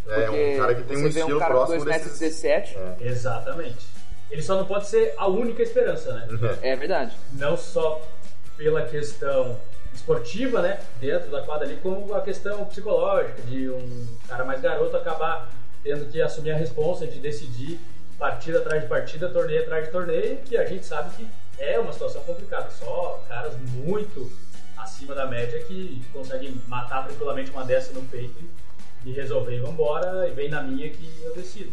É, 0.09 0.29
um 0.29 0.59
cara 0.59 0.75
que 0.75 0.83
tem 0.83 0.97
um 0.97 1.07
estilo 1.07 1.37
um 1.37 1.39
cara 1.39 1.55
próximo 1.55 1.79
com 1.79 1.85
2,17 1.85 1.93
metros, 1.93 2.19
desses- 2.19 2.43
17, 2.43 2.77
Exatamente. 3.01 3.87
Ele 4.33 4.43
só 4.43 4.57
não 4.57 4.67
pode 4.67 4.89
ser 4.89 5.15
a 5.17 5.29
única 5.29 5.63
esperança, 5.63 6.13
né? 6.13 6.27
é 6.61 6.75
verdade. 6.75 7.17
não 7.35 7.57
só 7.57 8.03
pela 8.57 8.83
questão 8.83 9.57
esportiva, 9.95 10.63
né, 10.63 10.81
dentro 11.01 11.31
da 11.31 11.43
quadra 11.43 11.67
ali, 11.67 11.77
como 11.77 12.15
a 12.15 12.21
questão 12.21 12.65
psicológica 12.65 13.43
de 13.43 13.71
um 13.71 14.07
cara 14.27 14.45
mais 14.45 14.61
garoto 14.61 14.97
acabar 14.97 15.51
tendo 15.83 16.11
que 16.11 16.21
assumir 16.21 16.53
a 16.53 16.57
responsa 16.57 17.07
de 17.07 17.19
decidir 17.19 17.81
partida 18.19 18.59
atrás 18.59 18.83
de 18.83 18.89
partida, 18.89 19.29
torneio 19.29 19.63
atrás 19.63 19.87
de 19.87 19.91
torneio, 19.91 20.37
que 20.39 20.57
a 20.57 20.65
gente 20.65 20.87
sabe 20.87 21.11
que 21.17 21.29
é 21.59 21.79
uma 21.79 21.93
situação 21.93 22.23
complicada. 22.23 22.71
Só 22.71 23.25
caras 23.29 23.55
muito 23.59 24.31
acima 24.77 25.15
da 25.15 25.27
média 25.27 25.63
que 25.65 26.03
conseguem 26.13 26.61
matar 26.69 27.05
tranquilamente 27.07 27.51
uma 27.51 27.65
dessa 27.65 27.93
no 27.93 28.03
peito 28.03 28.39
e 29.05 29.13
resolver 29.13 29.57
ir 29.57 29.67
embora 29.67 30.29
e 30.29 30.33
vem 30.33 30.49
na 30.49 30.63
minha 30.63 30.89
que 30.89 31.23
eu 31.23 31.35
decido. 31.35 31.73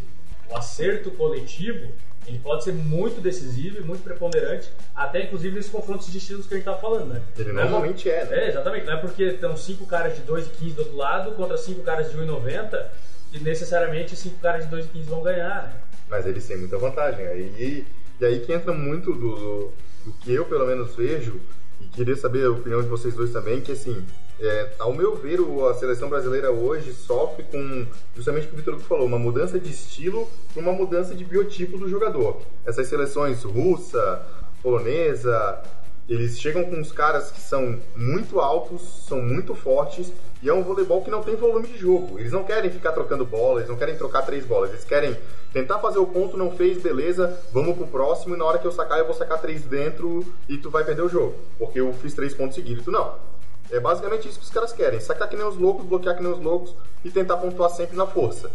O 0.50 0.58
acerto 0.58 1.12
coletivo 1.12 1.94
ele 2.28 2.40
pode 2.40 2.64
ser 2.64 2.74
muito 2.74 3.22
decisivo 3.22 3.80
e 3.80 3.82
muito 3.82 4.04
preponderante, 4.04 4.70
até 4.96 5.24
inclusive 5.24 5.56
nesses 5.56 5.72
confrontos 5.72 6.12
de 6.12 6.18
estilos 6.18 6.46
que 6.46 6.54
a 6.54 6.58
gente 6.58 6.66
tá 6.66 6.76
falando, 6.76 7.14
né? 7.14 7.22
Ele 7.38 7.52
normalmente 7.52 8.10
é, 8.10 8.26
né? 8.26 8.46
É, 8.46 8.50
exatamente. 8.50 8.86
Não 8.86 8.94
é 8.94 8.98
porque 8.98 9.24
estão 9.24 9.58
cinco 9.58 9.86
caras 9.86 10.16
de 10.16 10.22
2,15 10.24 10.74
do 10.74 10.80
outro 10.80 10.96
lado 10.96 11.32
contra 11.32 11.58
cinco 11.58 11.82
caras 11.82 12.12
de 12.12 12.18
1,90 12.18 12.86
que 13.32 13.40
necessariamente 13.40 14.16
cinco 14.16 14.40
caras 14.40 14.68
de 14.68 14.76
2,15 14.76 15.04
vão 15.04 15.22
ganhar, 15.22 15.64
né? 15.64 15.82
Mas 16.10 16.26
eles 16.26 16.46
têm 16.48 16.58
muita 16.58 16.78
vantagem. 16.78 17.26
Aí, 17.28 17.86
e 18.20 18.26
aí 18.26 18.40
que 18.40 18.52
entra 18.52 18.74
muito 18.74 19.14
do, 19.14 19.72
do 20.04 20.14
que 20.20 20.34
eu, 20.34 20.46
pelo 20.46 20.66
menos, 20.66 20.96
vejo, 20.96 21.40
e 21.80 21.86
queria 21.86 22.16
saber 22.16 22.46
a 22.46 22.52
opinião 22.52 22.82
de 22.82 22.88
vocês 22.88 23.14
dois 23.14 23.32
também, 23.32 23.62
que 23.62 23.72
assim, 23.72 24.06
é, 24.41 24.69
ao 24.80 24.93
meu 24.93 25.15
ver, 25.15 25.39
a 25.69 25.73
seleção 25.73 26.10
brasileira 26.10 26.52
hoje 26.52 26.93
sofre 26.93 27.43
com, 27.43 27.86
justamente 28.15 28.45
o 28.45 28.49
que 28.49 28.56
o 28.56 28.58
Vitor 28.58 28.80
falou, 28.80 29.06
uma 29.06 29.19
mudança 29.19 29.60
de 29.60 29.69
estilo 29.69 30.30
para 30.54 30.62
uma 30.62 30.71
mudança 30.71 31.13
de 31.13 31.23
biotipo 31.23 31.78
do 31.78 31.89
jogador. 31.89 32.41
Essas 32.65 32.88
seleções 32.88 33.43
russa, 33.43 34.25
polonesa, 34.62 35.62
eles 36.08 36.39
chegam 36.39 36.63
com 36.63 36.75
uns 36.75 36.91
caras 36.91 37.30
que 37.30 37.39
são 37.39 37.80
muito 37.95 38.39
altos, 38.39 39.06
são 39.08 39.21
muito 39.21 39.54
fortes, 39.54 40.12
e 40.41 40.49
é 40.49 40.54
um 40.54 40.63
voleibol 40.63 41.04
que 41.04 41.12
não 41.12 41.21
tem 41.21 41.36
volume 41.36 41.67
de 41.67 41.78
jogo. 41.78 42.17
Eles 42.17 42.32
não 42.32 42.43
querem 42.43 42.71
ficar 42.71 42.93
trocando 42.93 43.25
bola, 43.25 43.60
eles 43.60 43.69
não 43.69 43.78
querem 43.78 43.95
trocar 43.95 44.23
três 44.23 44.43
bolas, 44.43 44.71
eles 44.71 44.84
querem 44.84 45.15
tentar 45.54 45.80
fazer 45.80 45.99
o 45.99 46.08
ponto, 46.08 46.36
não 46.36 46.52
fez, 46.52 46.82
beleza, 46.82 47.39
vamos 47.54 47.78
pro 47.78 47.86
próximo, 47.88 48.36
e 48.36 48.38
na 48.38 48.45
hora 48.45 48.58
que 48.58 48.65
eu 48.65 48.71
sacar, 48.71 48.99
eu 48.99 49.06
vou 49.06 49.13
sacar 49.13 49.39
três 49.39 49.63
dentro 49.63 50.25
e 50.47 50.58
tu 50.58 50.69
vai 50.71 50.84
perder 50.84 51.04
o 51.04 51.10
jogo, 51.10 51.36
porque 51.58 51.80
eu 51.80 51.93
fiz 51.93 52.13
três 52.13 52.34
pontos 52.34 52.56
seguidos. 52.56 52.84
Tu 52.84 52.91
não. 52.91 53.29
É 53.72 53.80
basicamente 53.80 54.28
isso 54.28 54.40
que 54.40 54.46
os 54.46 54.52
caras 54.52 54.74
querem: 54.74 55.00
sacar 55.00 55.28
que 55.30 55.36
nem 55.36 55.46
os 55.46 55.58
loucos, 55.58 55.86
bloquear 55.86 56.16
que 56.16 56.24
nem 56.24 56.32
os 56.32 56.40
loucos 56.40 56.76
e 57.04 57.10
tentar 57.10 57.38
pontuar 57.38 57.70
sempre 57.70 57.96
na 57.96 58.06
força. 58.06 58.52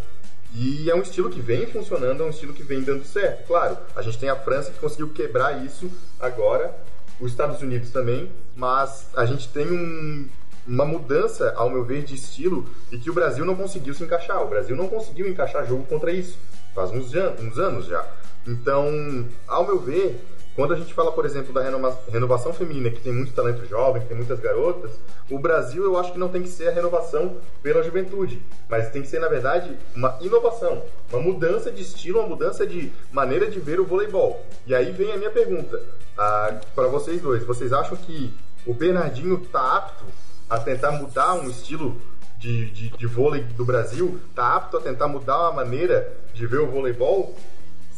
E 0.55 0.89
é 0.89 0.95
um 0.95 1.03
estilo 1.03 1.31
que 1.31 1.41
vem 1.41 1.67
funcionando, 1.67 2.23
é 2.23 2.27
um 2.27 2.31
estilo 2.31 2.53
que 2.53 2.63
vem 2.63 2.83
dando 2.83 3.05
certo. 3.05 3.47
Claro, 3.47 3.77
a 3.97 4.03
gente 4.03 4.19
tem 4.19 4.29
a 4.29 4.37
França 4.37 4.71
que 4.71 4.79
conseguiu 4.79 5.11
quebrar 5.11 5.65
isso 5.65 5.91
agora, 6.21 6.73
os 7.21 7.33
Estados 7.33 7.61
Unidos 7.61 7.91
também, 7.91 8.31
mas 8.55 9.09
a 9.17 9.27
gente 9.27 9.49
tem 9.49 9.67
um, 9.67 10.29
uma 10.67 10.85
mudança, 10.85 11.53
ao 11.57 11.69
meu 11.69 11.85
ver, 11.85 12.05
de 12.05 12.15
estilo 12.15 12.69
e 12.93 12.99
que 12.99 13.11
o 13.11 13.13
Brasil 13.13 13.45
não 13.45 13.57
conseguiu 13.57 13.95
se 13.95 14.05
encaixar. 14.05 14.43
O 14.43 14.49
Brasil 14.49 14.77
não 14.77 14.87
conseguiu 14.87 15.29
encaixar 15.29 15.67
jogo 15.67 15.85
contra 15.87 16.13
isso, 16.13 16.39
faz 16.73 16.91
uns, 16.93 17.13
uns 17.41 17.59
anos 17.59 17.87
já. 17.87 18.07
Então, 18.47 19.27
ao 19.49 19.67
meu 19.67 19.81
ver, 19.81 20.25
quando 20.55 20.73
a 20.73 20.77
gente 20.77 20.95
fala, 20.95 21.11
por 21.11 21.27
exemplo, 21.27 21.53
da 21.53 21.63
renovação 22.11 22.53
feminina, 22.53 22.91
que 22.91 23.01
tem 23.01 23.13
muito 23.13 23.33
talento 23.33 23.67
jovem, 23.67 24.03
que 24.03 24.09
tem 24.09 24.17
muitas 24.17 24.39
garotas, 24.39 24.93
o 25.29 25.39
Brasil 25.39 25.83
eu 25.83 25.99
acho 25.99 26.13
que 26.13 26.19
não 26.19 26.29
tem 26.29 26.43
que 26.43 26.49
ser 26.49 26.69
a 26.69 26.73
renovação 26.73 27.39
pela 27.61 27.83
juventude, 27.83 28.41
mas 28.69 28.91
tem 28.91 29.03
que 29.03 29.09
ser, 29.09 29.19
na 29.19 29.29
verdade, 29.29 29.77
uma 29.95 30.17
inovação, 30.21 30.83
uma 31.13 31.21
mudança 31.21 31.73
de 31.73 31.83
estilo, 31.83 32.21
uma 32.21 32.29
mudança 32.29 32.65
de 32.65 32.93
maneira 33.13 33.51
de 33.51 33.59
ver 33.59 33.81
o 33.81 33.85
voleibol. 33.85 34.45
E 34.65 34.75
aí 34.75 34.93
vem 34.93 35.13
a 35.13 35.17
minha 35.17 35.31
pergunta 35.31 35.83
ah, 36.17 36.61
para 36.75 36.87
vocês 36.87 37.21
dois: 37.21 37.45
vocês 37.45 37.73
acham 37.73 37.97
que 37.97 38.33
o 38.65 38.73
Bernardinho 38.73 39.43
está 39.43 39.77
apto 39.77 40.05
a 40.49 40.59
tentar 40.59 40.93
mudar 40.93 41.35
um 41.35 41.51
estilo 41.51 42.01
de, 42.39 42.71
de, 42.71 42.89
de 42.91 43.07
vôlei 43.07 43.43
do 43.43 43.65
Brasil? 43.65 44.21
Está 44.31 44.55
apto 44.55 44.77
a 44.77 44.81
tentar 44.81 45.09
mudar 45.09 45.49
a 45.49 45.53
maneira 45.53 46.17
de 46.33 46.47
ver 46.47 46.61
o 46.61 46.71
voleibol? 46.71 47.37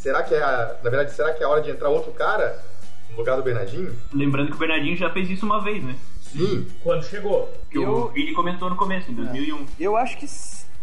Será 0.06 0.22
que 0.22 0.36
é 0.36 0.40
a, 0.40 0.76
na 0.84 0.88
verdade, 0.88 1.10
será 1.10 1.32
que 1.32 1.42
é 1.42 1.46
a 1.46 1.48
hora 1.48 1.60
de 1.60 1.68
entrar 1.68 1.88
outro 1.88 2.12
cara 2.12 2.62
no 3.10 3.16
lugar 3.16 3.36
do 3.36 3.42
Bernardinho? 3.42 3.92
Lembrando 4.14 4.50
que 4.50 4.54
o 4.54 4.58
Bernardinho 4.58 4.96
já 4.96 5.10
fez 5.10 5.28
isso 5.28 5.44
uma 5.44 5.60
vez, 5.60 5.82
né? 5.82 5.96
Sim. 6.20 6.64
Quando 6.80 7.02
chegou. 7.04 7.52
Que 7.68 7.78
Eu- 7.78 7.90
o 7.90 8.08
Vini 8.10 8.32
comentou 8.32 8.70
no 8.70 8.76
começo, 8.76 9.10
em 9.10 9.14
2001. 9.16 9.66
Eu 9.80 9.96
acho 9.96 10.16
que, 10.16 10.26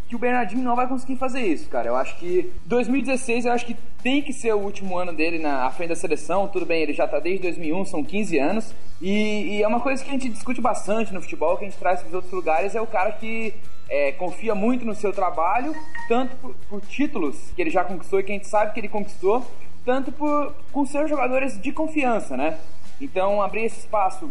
que 0.10 0.14
o 0.18 0.20
Bernardinho 0.20 0.62
não 0.62 0.76
vai 0.76 0.90
conseguir 0.90 1.16
fazer 1.16 1.40
isso, 1.40 1.70
cara. 1.70 1.88
Eu 1.88 1.96
acho 1.96 2.18
que 2.18 2.52
2016 2.66 3.46
eu 3.46 3.54
acho 3.54 3.66
que 3.66 3.78
tem 4.04 4.22
que 4.22 4.34
ser 4.34 4.54
o 4.54 4.58
último 4.60 4.98
ano 4.98 5.14
dele 5.14 5.40
na 5.40 5.68
à 5.68 5.72
frente 5.72 5.90
da 5.92 5.96
seleção. 5.96 6.50
Tudo 6.50 6.66
bem, 6.66 6.82
ele 6.84 6.92
já 6.92 7.08
tá 7.08 7.18
desde 7.18 7.44
2001, 7.44 7.86
são 7.86 8.04
15 8.04 8.38
anos. 8.38 8.76
E, 9.02 9.56
e 9.56 9.64
é 9.64 9.68
uma 9.70 9.80
coisa 9.80 10.04
que 10.04 10.10
a 10.10 10.14
gente 10.14 10.28
discute 10.28 10.60
bastante 10.60 11.14
no 11.14 11.22
futebol, 11.22 11.56
que 11.56 11.64
a 11.64 11.70
gente 11.70 11.80
traz 11.80 12.02
para 12.02 12.10
os 12.10 12.14
outros 12.14 12.34
lugares, 12.34 12.76
é 12.76 12.82
o 12.82 12.88
cara 12.88 13.14
que 13.14 13.54
é, 13.90 14.12
confia 14.12 14.56
muito 14.56 14.86
no 14.86 14.96
seu 14.96 15.12
trabalho, 15.12 15.76
tanto 16.08 16.36
por, 16.38 16.56
por 16.70 16.82
títulos 16.82 17.52
que 17.56 17.62
ele 17.62 17.70
já 17.70 17.84
conquistou 17.84 18.20
e 18.20 18.24
que 18.24 18.32
a 18.32 18.36
gente 18.36 18.48
sabe 18.48 18.74
que 18.74 18.80
ele 18.80 18.90
conquistou, 18.90 19.46
tanto 19.86 20.12
por 20.12 20.54
com 20.72 20.86
seus 20.86 21.10
jogadores 21.10 21.60
de 21.60 21.72
confiança, 21.72 22.38
né? 22.38 22.58
Então 23.00 23.42
abrir 23.42 23.66
esse 23.66 23.80
espaço 23.80 24.30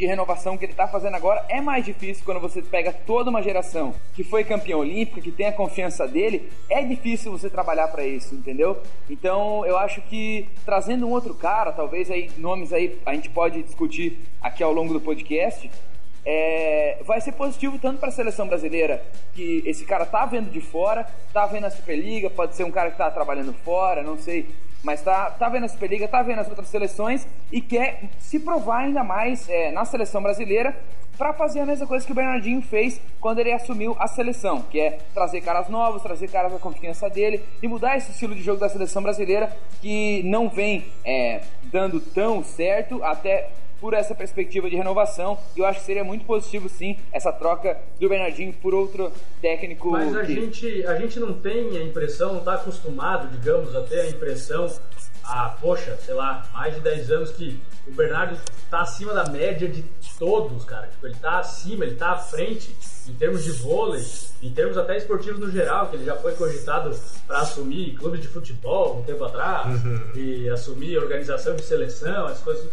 de 0.00 0.06
renovação 0.06 0.56
que 0.56 0.64
ele 0.64 0.72
está 0.72 0.88
fazendo 0.88 1.14
agora 1.14 1.44
é 1.48 1.60
mais 1.60 1.84
difícil 1.84 2.24
quando 2.24 2.40
você 2.40 2.62
pega 2.62 2.90
toda 2.90 3.28
uma 3.28 3.42
geração 3.42 3.94
que 4.14 4.24
foi 4.24 4.42
campeã 4.42 4.78
olímpica, 4.78 5.20
que 5.20 5.30
tem 5.30 5.46
a 5.46 5.52
confiança 5.52 6.08
dele, 6.08 6.50
é 6.70 6.82
difícil 6.82 7.30
você 7.30 7.50
trabalhar 7.50 7.86
para 7.88 8.06
isso, 8.06 8.34
entendeu? 8.34 8.80
Então 9.10 9.64
eu 9.66 9.76
acho 9.76 10.00
que 10.02 10.48
trazendo 10.64 11.06
um 11.06 11.10
outro 11.10 11.34
cara, 11.34 11.70
talvez 11.70 12.10
aí 12.10 12.30
nomes 12.38 12.72
aí 12.72 12.98
a 13.04 13.14
gente 13.14 13.28
pode 13.28 13.62
discutir 13.62 14.18
aqui 14.40 14.62
ao 14.62 14.72
longo 14.72 14.94
do 14.94 15.00
podcast, 15.02 15.70
é, 16.24 16.98
vai 17.04 17.20
ser 17.20 17.32
positivo 17.32 17.78
tanto 17.78 17.98
para 17.98 18.08
a 18.08 18.12
seleção 18.12 18.46
brasileira, 18.46 19.02
que 19.34 19.62
esse 19.66 19.84
cara 19.84 20.04
tá 20.04 20.24
vendo 20.26 20.50
de 20.50 20.60
fora, 20.60 21.06
tá 21.32 21.46
vendo 21.46 21.66
a 21.66 21.70
Superliga, 21.70 22.28
pode 22.30 22.54
ser 22.56 22.64
um 22.64 22.70
cara 22.70 22.90
que 22.90 22.98
tá 22.98 23.10
trabalhando 23.10 23.52
fora, 23.52 24.02
não 24.02 24.18
sei, 24.18 24.48
mas 24.82 25.02
tá, 25.02 25.30
tá 25.30 25.48
vendo 25.48 25.64
a 25.64 25.68
Superliga, 25.68 26.08
tá 26.08 26.22
vendo 26.22 26.40
as 26.40 26.48
outras 26.48 26.68
seleções 26.68 27.26
e 27.52 27.60
quer 27.60 28.02
se 28.18 28.40
provar 28.40 28.78
ainda 28.78 29.04
mais 29.04 29.48
é, 29.48 29.70
na 29.70 29.84
seleção 29.84 30.22
brasileira 30.22 30.76
para 31.20 31.34
fazer 31.34 31.60
a 31.60 31.66
mesma 31.66 31.86
coisa 31.86 32.06
que 32.06 32.12
o 32.12 32.14
Bernardinho 32.14 32.62
fez 32.62 32.98
quando 33.20 33.40
ele 33.40 33.52
assumiu 33.52 33.94
a 33.98 34.06
seleção, 34.06 34.62
que 34.62 34.80
é 34.80 34.98
trazer 35.12 35.42
caras 35.42 35.68
novos, 35.68 36.00
trazer 36.00 36.28
caras 36.28 36.50
da 36.50 36.58
confiança 36.58 37.10
dele 37.10 37.42
e 37.62 37.68
mudar 37.68 37.98
esse 37.98 38.10
estilo 38.10 38.34
de 38.34 38.40
jogo 38.40 38.58
da 38.58 38.70
seleção 38.70 39.02
brasileira 39.02 39.54
que 39.82 40.22
não 40.22 40.48
vem 40.48 40.86
é, 41.04 41.42
dando 41.64 42.00
tão 42.00 42.42
certo 42.42 43.04
até 43.04 43.50
por 43.80 43.94
essa 43.94 44.14
perspectiva 44.14 44.68
de 44.68 44.76
renovação. 44.76 45.38
E 45.56 45.60
eu 45.60 45.64
acho 45.66 45.80
que 45.80 45.86
seria 45.86 46.04
muito 46.04 46.24
positivo, 46.24 46.68
sim, 46.68 46.96
essa 47.12 47.32
troca 47.32 47.78
do 47.98 48.08
Bernardinho 48.08 48.52
por 48.52 48.74
outro 48.74 49.10
técnico. 49.40 49.90
Mas 49.90 50.14
a 50.14 50.24
que- 50.24 50.34
gente, 50.34 50.86
a 50.86 50.94
gente 50.96 51.18
não 51.18 51.32
tem 51.32 51.76
a 51.76 51.82
impressão, 51.82 52.32
não 52.32 52.38
está 52.40 52.54
acostumado, 52.54 53.28
digamos, 53.28 53.74
a 53.74 53.80
ter 53.82 54.00
a 54.00 54.08
impressão, 54.10 54.70
ah, 55.24 55.56
poxa, 55.60 55.96
sei 56.04 56.14
lá, 56.14 56.46
mais 56.52 56.74
de 56.74 56.80
10 56.80 57.10
anos 57.10 57.30
que 57.30 57.58
o 57.86 57.92
Bernardo 57.92 58.38
está 58.64 58.82
acima 58.82 59.12
da 59.14 59.24
média 59.30 59.66
de 59.68 59.82
todos, 60.18 60.64
cara. 60.64 60.86
Tipo, 60.88 61.06
ele 61.06 61.14
está 61.14 61.38
acima, 61.38 61.84
ele 61.84 61.94
está 61.94 62.10
à 62.12 62.18
frente 62.18 62.74
em 63.08 63.14
termos 63.14 63.42
de 63.42 63.50
vôlei, 63.52 64.04
em 64.42 64.50
termos 64.50 64.76
até 64.76 64.96
esportivos 64.96 65.40
no 65.40 65.50
geral, 65.50 65.88
que 65.88 65.96
ele 65.96 66.04
já 66.04 66.14
foi 66.16 66.32
cogitado 66.34 66.94
para 67.26 67.38
assumir 67.40 67.94
clubes 67.96 68.20
de 68.20 68.28
futebol 68.28 68.98
um 68.98 69.02
tempo 69.02 69.24
atrás, 69.24 69.80
e 70.14 70.48
assumir 70.50 70.98
organização 70.98 71.56
de 71.56 71.62
seleção, 71.62 72.26
as 72.26 72.38
coisas. 72.40 72.68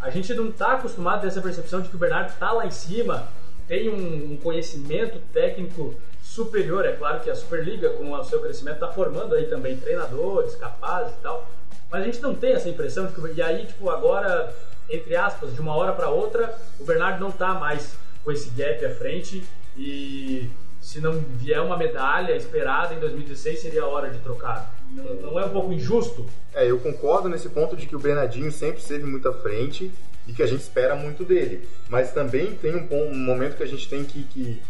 A 0.00 0.10
gente 0.10 0.32
não 0.34 0.48
está 0.48 0.72
acostumado 0.72 1.18
a 1.18 1.20
ter 1.20 1.26
essa 1.28 1.40
percepção 1.40 1.80
de 1.80 1.88
que 1.88 1.96
o 1.96 1.98
Bernardo 1.98 2.30
está 2.30 2.52
lá 2.52 2.66
em 2.66 2.70
cima, 2.70 3.28
tem 3.66 3.88
um, 3.88 4.36
conhecimento 4.38 5.20
técnico 5.32 5.94
superior. 6.22 6.84
É 6.86 6.92
claro 6.92 7.20
que 7.20 7.30
a 7.30 7.34
Superliga, 7.34 7.90
com 7.90 8.12
o 8.12 8.24
seu 8.24 8.40
crescimento, 8.40 8.76
está 8.76 8.88
formando 8.88 9.34
aí 9.34 9.46
também 9.46 9.76
treinadores 9.76 10.54
capazes 10.54 11.14
e 11.14 11.22
tal. 11.22 11.48
Mas 11.90 12.02
a 12.02 12.04
gente 12.04 12.20
não 12.20 12.34
tem 12.34 12.52
essa 12.52 12.68
impressão 12.68 13.06
de 13.06 13.12
que. 13.12 13.32
E 13.32 13.42
aí, 13.42 13.66
tipo, 13.66 13.90
agora, 13.90 14.54
entre 14.88 15.16
aspas, 15.16 15.52
de 15.54 15.60
uma 15.60 15.74
hora 15.74 15.92
para 15.92 16.08
outra, 16.08 16.56
o 16.78 16.84
Bernardo 16.84 17.20
não 17.20 17.30
está 17.30 17.54
mais 17.54 17.96
com 18.24 18.30
esse 18.30 18.50
gap 18.50 18.84
à 18.84 18.94
frente 18.94 19.44
e 19.76 20.50
se 20.88 21.00
não 21.00 21.12
vier 21.36 21.60
uma 21.60 21.76
medalha 21.76 22.34
esperada 22.34 22.94
em 22.94 22.98
2016, 22.98 23.60
seria 23.60 23.82
a 23.82 23.86
hora 23.86 24.08
de 24.08 24.18
trocar. 24.20 24.74
Não, 24.90 25.04
não 25.16 25.38
é 25.38 25.44
um 25.44 25.50
pouco 25.50 25.70
injusto? 25.70 26.24
É, 26.54 26.70
eu 26.70 26.78
concordo 26.78 27.28
nesse 27.28 27.50
ponto 27.50 27.76
de 27.76 27.86
que 27.86 27.94
o 27.94 27.98
Bernardinho 27.98 28.50
sempre 28.50 28.80
esteve 28.80 29.04
muito 29.04 29.28
à 29.28 29.34
frente 29.34 29.92
e 30.26 30.32
que 30.32 30.42
a 30.42 30.46
gente 30.46 30.62
espera 30.62 30.94
muito 30.96 31.24
dele. 31.24 31.68
Mas 31.90 32.12
também 32.12 32.52
tem 32.54 32.74
um, 32.74 32.86
pon- 32.86 33.04
um 33.10 33.14
momento 33.18 33.56
que 33.58 33.62
a 33.62 33.66
gente 33.66 33.86
tem 33.86 34.02
que, 34.02 34.22
que- 34.24 34.62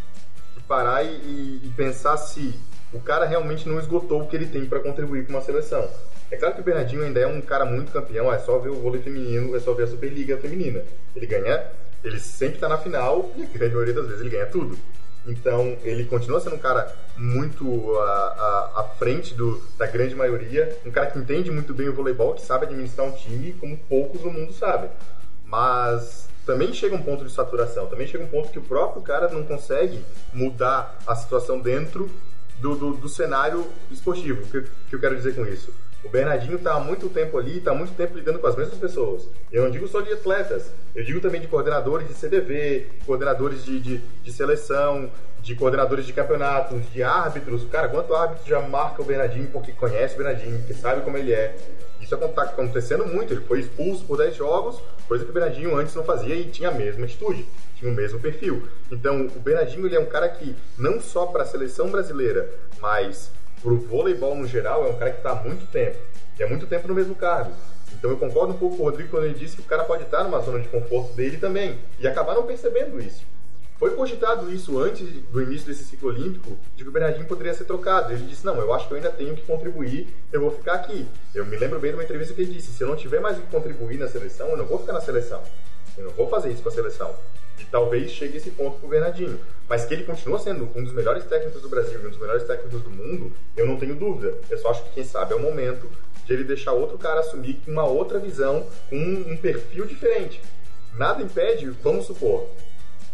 que 0.55 0.63
parar 0.67 1.05
e, 1.05 1.09
e- 1.09 1.61
e 1.67 1.73
pensar 1.77 2.17
se 2.17 2.53
o 2.93 2.99
cara 2.99 3.25
realmente 3.25 3.69
não 3.69 3.79
esgotou 3.79 4.23
o 4.23 4.27
que 4.27 4.35
ele 4.35 4.47
tem 4.47 4.67
para 4.67 4.81
contribuir 4.81 5.25
para 5.25 5.37
uma 5.37 5.43
seleção. 5.43 5.89
É 6.33 6.37
claro 6.37 6.57
que 6.57 6.61
o 6.61 6.65
Bernardinho 6.65 7.05
ainda 7.05 7.21
é 7.21 7.27
um 7.29 7.41
cara 7.41 7.65
muito 7.65 7.93
campeão, 7.93 8.33
é 8.33 8.39
só 8.41 8.59
ver 8.59 8.71
o 8.71 8.75
vôlei 8.75 9.01
feminino, 9.01 9.55
é 9.55 9.61
só 9.61 9.73
ver 9.73 9.85
a 9.85 9.87
Superliga 9.87 10.37
feminina. 10.37 10.83
Ele 11.15 11.27
ganha, 11.27 11.65
ele 12.03 12.19
sempre 12.19 12.57
está 12.57 12.69
na 12.69 12.77
final 12.79 13.31
e 13.37 13.45
a 13.45 13.47
grande 13.47 13.73
maioria 13.75 13.95
das 13.95 14.07
vezes 14.07 14.21
ele 14.21 14.31
ganha 14.31 14.47
tudo. 14.47 14.77
Então, 15.29 15.77
ele 15.83 16.05
continua 16.05 16.41
sendo 16.41 16.57
um 16.57 16.59
cara 16.59 16.91
muito 17.17 17.95
à, 17.99 18.73
à, 18.75 18.81
à 18.81 18.85
frente 18.99 19.35
do, 19.35 19.63
da 19.77 19.87
grande 19.87 20.15
maioria, 20.15 20.77
um 20.87 20.91
cara 20.91 21.11
que 21.11 21.19
entende 21.19 21.51
muito 21.51 21.75
bem 21.75 21.89
o 21.89 21.93
voleibol, 21.93 22.35
que 22.35 22.41
sabe 22.41 22.65
administrar 22.65 23.07
um 23.07 23.13
time 23.13 23.53
como 23.53 23.77
poucos 23.77 24.23
no 24.23 24.31
mundo 24.31 24.53
sabem. 24.55 24.91
Mas 25.45 26.29
também 26.47 26.73
chega 26.73 26.95
um 26.95 27.03
ponto 27.03 27.25
de 27.25 27.33
saturação, 27.33 27.87
também 27.87 28.07
chega 28.07 28.25
um 28.25 28.29
ponto 28.29 28.49
que 28.49 28.59
o 28.59 28.63
próprio 28.63 29.03
cara 29.03 29.29
não 29.29 29.43
consegue 29.45 30.03
mudar 30.33 30.99
a 31.07 31.15
situação 31.15 31.61
dentro 31.61 32.11
do, 32.59 32.75
do, 32.75 32.95
do 32.95 33.09
cenário 33.09 33.67
esportivo. 33.91 34.43
O 34.43 34.47
que, 34.47 34.71
que 34.89 34.97
eu 34.97 35.01
quero 35.01 35.15
dizer 35.15 35.35
com 35.35 35.47
isso? 35.47 35.73
O 36.05 36.09
Bernardinho 36.09 36.57
está 36.57 36.75
há 36.75 36.81
muito 36.81 37.09
tempo 37.09 37.37
ali, 37.39 37.59
está 37.59 37.73
há 37.73 37.75
muito 37.75 37.93
tempo 37.95 38.17
lidando 38.17 38.39
com 38.39 38.47
as 38.47 38.57
mesmas 38.57 38.79
pessoas. 38.79 39.29
Eu 39.51 39.65
não 39.65 39.71
digo 39.71 39.89
só 39.89 40.01
de 40.01 40.13
atletas, 40.13 40.71
eu 40.95 41.05
digo 41.05 41.21
também 41.21 41.41
de 41.41 41.49
coordenadores 41.49 42.07
de 42.07 42.15
CDV, 42.15 42.87
coordenadores 43.05 43.65
de, 43.65 43.81
de, 43.81 43.99
de 43.99 44.33
seleção, 44.33 45.11
de 45.43 45.55
coordenadores 45.57 46.07
de 46.07 46.13
campeonatos, 46.13 46.91
de 46.93 47.03
árbitros. 47.03 47.65
Cara, 47.71 47.89
quanto 47.89 48.15
árbitro 48.15 48.47
já 48.47 48.61
marca 48.61 49.03
o 49.03 49.05
Bernardinho 49.05 49.49
porque 49.49 49.73
conhece 49.73 50.15
o 50.15 50.19
Bernardinho, 50.19 50.59
porque 50.59 50.75
sabe 50.75 51.03
como 51.03 51.17
ele 51.17 51.33
é. 51.33 51.57
Isso 52.01 52.15
está 52.15 52.43
acontecendo 52.43 53.05
muito. 53.07 53.33
Ele 53.33 53.41
foi 53.43 53.61
expulso 53.61 54.05
por 54.05 54.19
10 54.19 54.37
jogos, 54.37 54.81
coisa 55.07 55.25
que 55.25 55.31
o 55.31 55.35
Bernardinho 55.35 55.77
antes 55.77 55.95
não 55.95 56.05
fazia 56.05 56.35
e 56.35 56.45
tinha 56.45 56.69
a 56.69 56.73
mesma 56.73 57.05
atitude, 57.05 57.45
tinha 57.77 57.91
o 57.91 57.95
mesmo 57.95 58.21
perfil. 58.21 58.69
Então, 58.91 59.27
o 59.27 59.41
Bernardinho 59.41 59.87
ele 59.87 59.97
é 59.97 60.01
um 60.01 60.07
cara 60.07 60.29
que, 60.29 60.55
não 60.79 61.01
só 61.01 61.27
para 61.27 61.43
a 61.43 61.47
seleção 61.47 61.91
brasileira, 61.91 62.49
mas 62.81 63.31
para 63.63 63.73
o 63.73 63.79
voleibol 63.79 64.35
no 64.35 64.47
geral, 64.47 64.87
é 64.87 64.91
um 64.91 64.99
cara 64.99 65.11
que 65.11 65.19
está 65.19 65.33
há 65.33 65.35
muito 65.37 65.67
tempo. 65.71 65.97
E 66.39 66.43
há 66.43 66.49
muito 66.49 66.67
tempo 66.67 66.87
no 66.89 66.95
mesmo 66.95 67.15
cargo. 67.15 67.53
Então 67.93 68.11
eu 68.11 68.17
concordo 68.17 68.53
um 68.53 68.59
pouco 68.59 68.77
com 68.77 68.83
o 68.83 68.87
Rodrigo 68.87 69.11
quando 69.11 69.25
ele 69.25 69.35
disse 69.35 69.57
que 69.57 69.63
o 69.63 69.65
cara 69.65 69.85
pode 69.85 70.05
estar 70.05 70.23
numa 70.23 70.41
zona 70.41 70.61
de 70.61 70.69
conforto 70.69 71.13
dele 71.15 71.37
também. 71.37 71.79
E 71.99 72.07
acabar 72.07 72.35
não 72.35 72.45
percebendo 72.45 73.01
isso. 73.01 73.27
Foi 73.79 73.95
cogitado 73.95 74.53
isso 74.53 74.77
antes 74.79 75.09
do 75.09 75.41
início 75.41 75.67
desse 75.69 75.85
ciclo 75.85 76.09
olímpico, 76.09 76.59
de 76.75 76.83
que 76.83 76.89
o 76.89 76.93
Bernardinho 76.93 77.27
poderia 77.27 77.55
ser 77.55 77.65
trocado. 77.65 78.13
Ele 78.13 78.25
disse: 78.27 78.45
Não, 78.45 78.57
eu 78.57 78.75
acho 78.75 78.89
que 78.89 78.93
eu 78.93 78.97
ainda 78.97 79.11
tenho 79.11 79.37
que 79.37 79.43
contribuir, 79.43 80.09
eu 80.33 80.41
vou 80.41 80.51
ficar 80.51 80.75
aqui. 80.75 81.07
Eu 81.33 81.47
me 81.47 81.57
lembro 81.57 81.79
bem 81.79 81.93
de 81.93 81.97
uma 81.97 82.03
entrevista 82.03 82.35
que 82.35 82.41
ele 82.41 82.55
disse: 82.55 82.73
Se 82.73 82.83
eu 82.83 82.89
não 82.89 82.97
tiver 82.97 83.21
mais 83.21 83.39
o 83.39 83.41
que 83.41 83.47
contribuir 83.47 83.97
na 83.99 84.09
seleção, 84.09 84.49
eu 84.49 84.57
não 84.57 84.67
vou 84.67 84.81
ficar 84.81 84.93
na 84.93 85.01
seleção. 85.01 85.41
Eu 85.97 86.07
não 86.07 86.13
vou 86.13 86.29
fazer 86.29 86.51
isso 86.51 86.63
com 86.63 86.69
a 86.69 86.73
seleção. 86.73 87.15
E 87.59 87.65
talvez 87.65 88.11
chegue 88.11 88.37
esse 88.37 88.51
ponto 88.51 88.79
pro 88.79 88.89
Bernardinho. 88.89 89.39
Mas 89.69 89.85
que 89.85 89.95
ele 89.95 90.05
continua 90.05 90.39
sendo 90.39 90.69
um 90.75 90.83
dos 90.83 90.93
melhores 90.93 91.25
técnicos 91.25 91.61
do 91.61 91.69
Brasil 91.69 92.01
e 92.01 92.07
um 92.07 92.11
dos 92.11 92.19
melhores 92.19 92.45
técnicos 92.45 92.83
do 92.83 92.91
mundo, 92.91 93.33
eu 93.57 93.67
não 93.67 93.77
tenho 93.77 93.95
dúvida. 93.95 94.35
Eu 94.49 94.59
só 94.59 94.71
acho 94.71 94.85
que, 94.85 94.91
quem 94.95 95.05
sabe, 95.05 95.33
é 95.33 95.37
o 95.37 95.41
momento 95.41 95.91
de 96.25 96.33
ele 96.33 96.45
deixar 96.45 96.73
outro 96.73 96.99
cara 96.99 97.21
assumir 97.21 97.61
uma 97.67 97.85
outra 97.85 98.19
visão, 98.19 98.67
com 98.91 98.97
um, 98.97 99.33
um 99.33 99.37
perfil 99.37 99.87
diferente. 99.87 100.41
Nada 100.97 101.23
impede, 101.23 101.71
vamos 101.83 102.07
supor, 102.07 102.49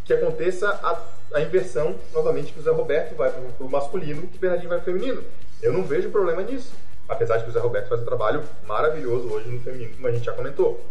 que 0.04 0.12
aconteça 0.12 0.68
a, 0.68 1.00
a 1.34 1.40
inversão 1.40 1.96
novamente 2.12 2.52
que 2.52 2.58
o 2.58 2.62
Zé 2.62 2.70
Roberto 2.70 3.14
vai 3.14 3.30
para 3.30 3.66
o 3.66 3.70
masculino 3.70 4.28
e 4.32 4.36
o 4.36 4.38
Bernardinho 4.38 4.68
vai 4.68 4.80
para 4.80 4.90
o 4.90 4.94
feminino. 4.94 5.22
Eu 5.62 5.72
não 5.72 5.84
vejo 5.84 6.10
problema 6.10 6.42
nisso. 6.42 6.72
Apesar 7.08 7.36
de 7.36 7.44
que 7.44 7.50
o 7.50 7.52
Zé 7.52 7.60
Roberto 7.60 7.88
faz 7.88 8.00
um 8.00 8.04
trabalho 8.04 8.42
maravilhoso 8.66 9.28
hoje 9.28 9.48
no 9.48 9.60
feminino, 9.60 9.94
como 9.94 10.08
a 10.08 10.12
gente 10.12 10.24
já 10.24 10.32
comentou. 10.32 10.82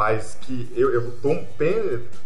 Mas 0.00 0.34
que 0.40 0.66
eu, 0.74 0.94
eu 0.94 1.12
tô, 1.20 1.36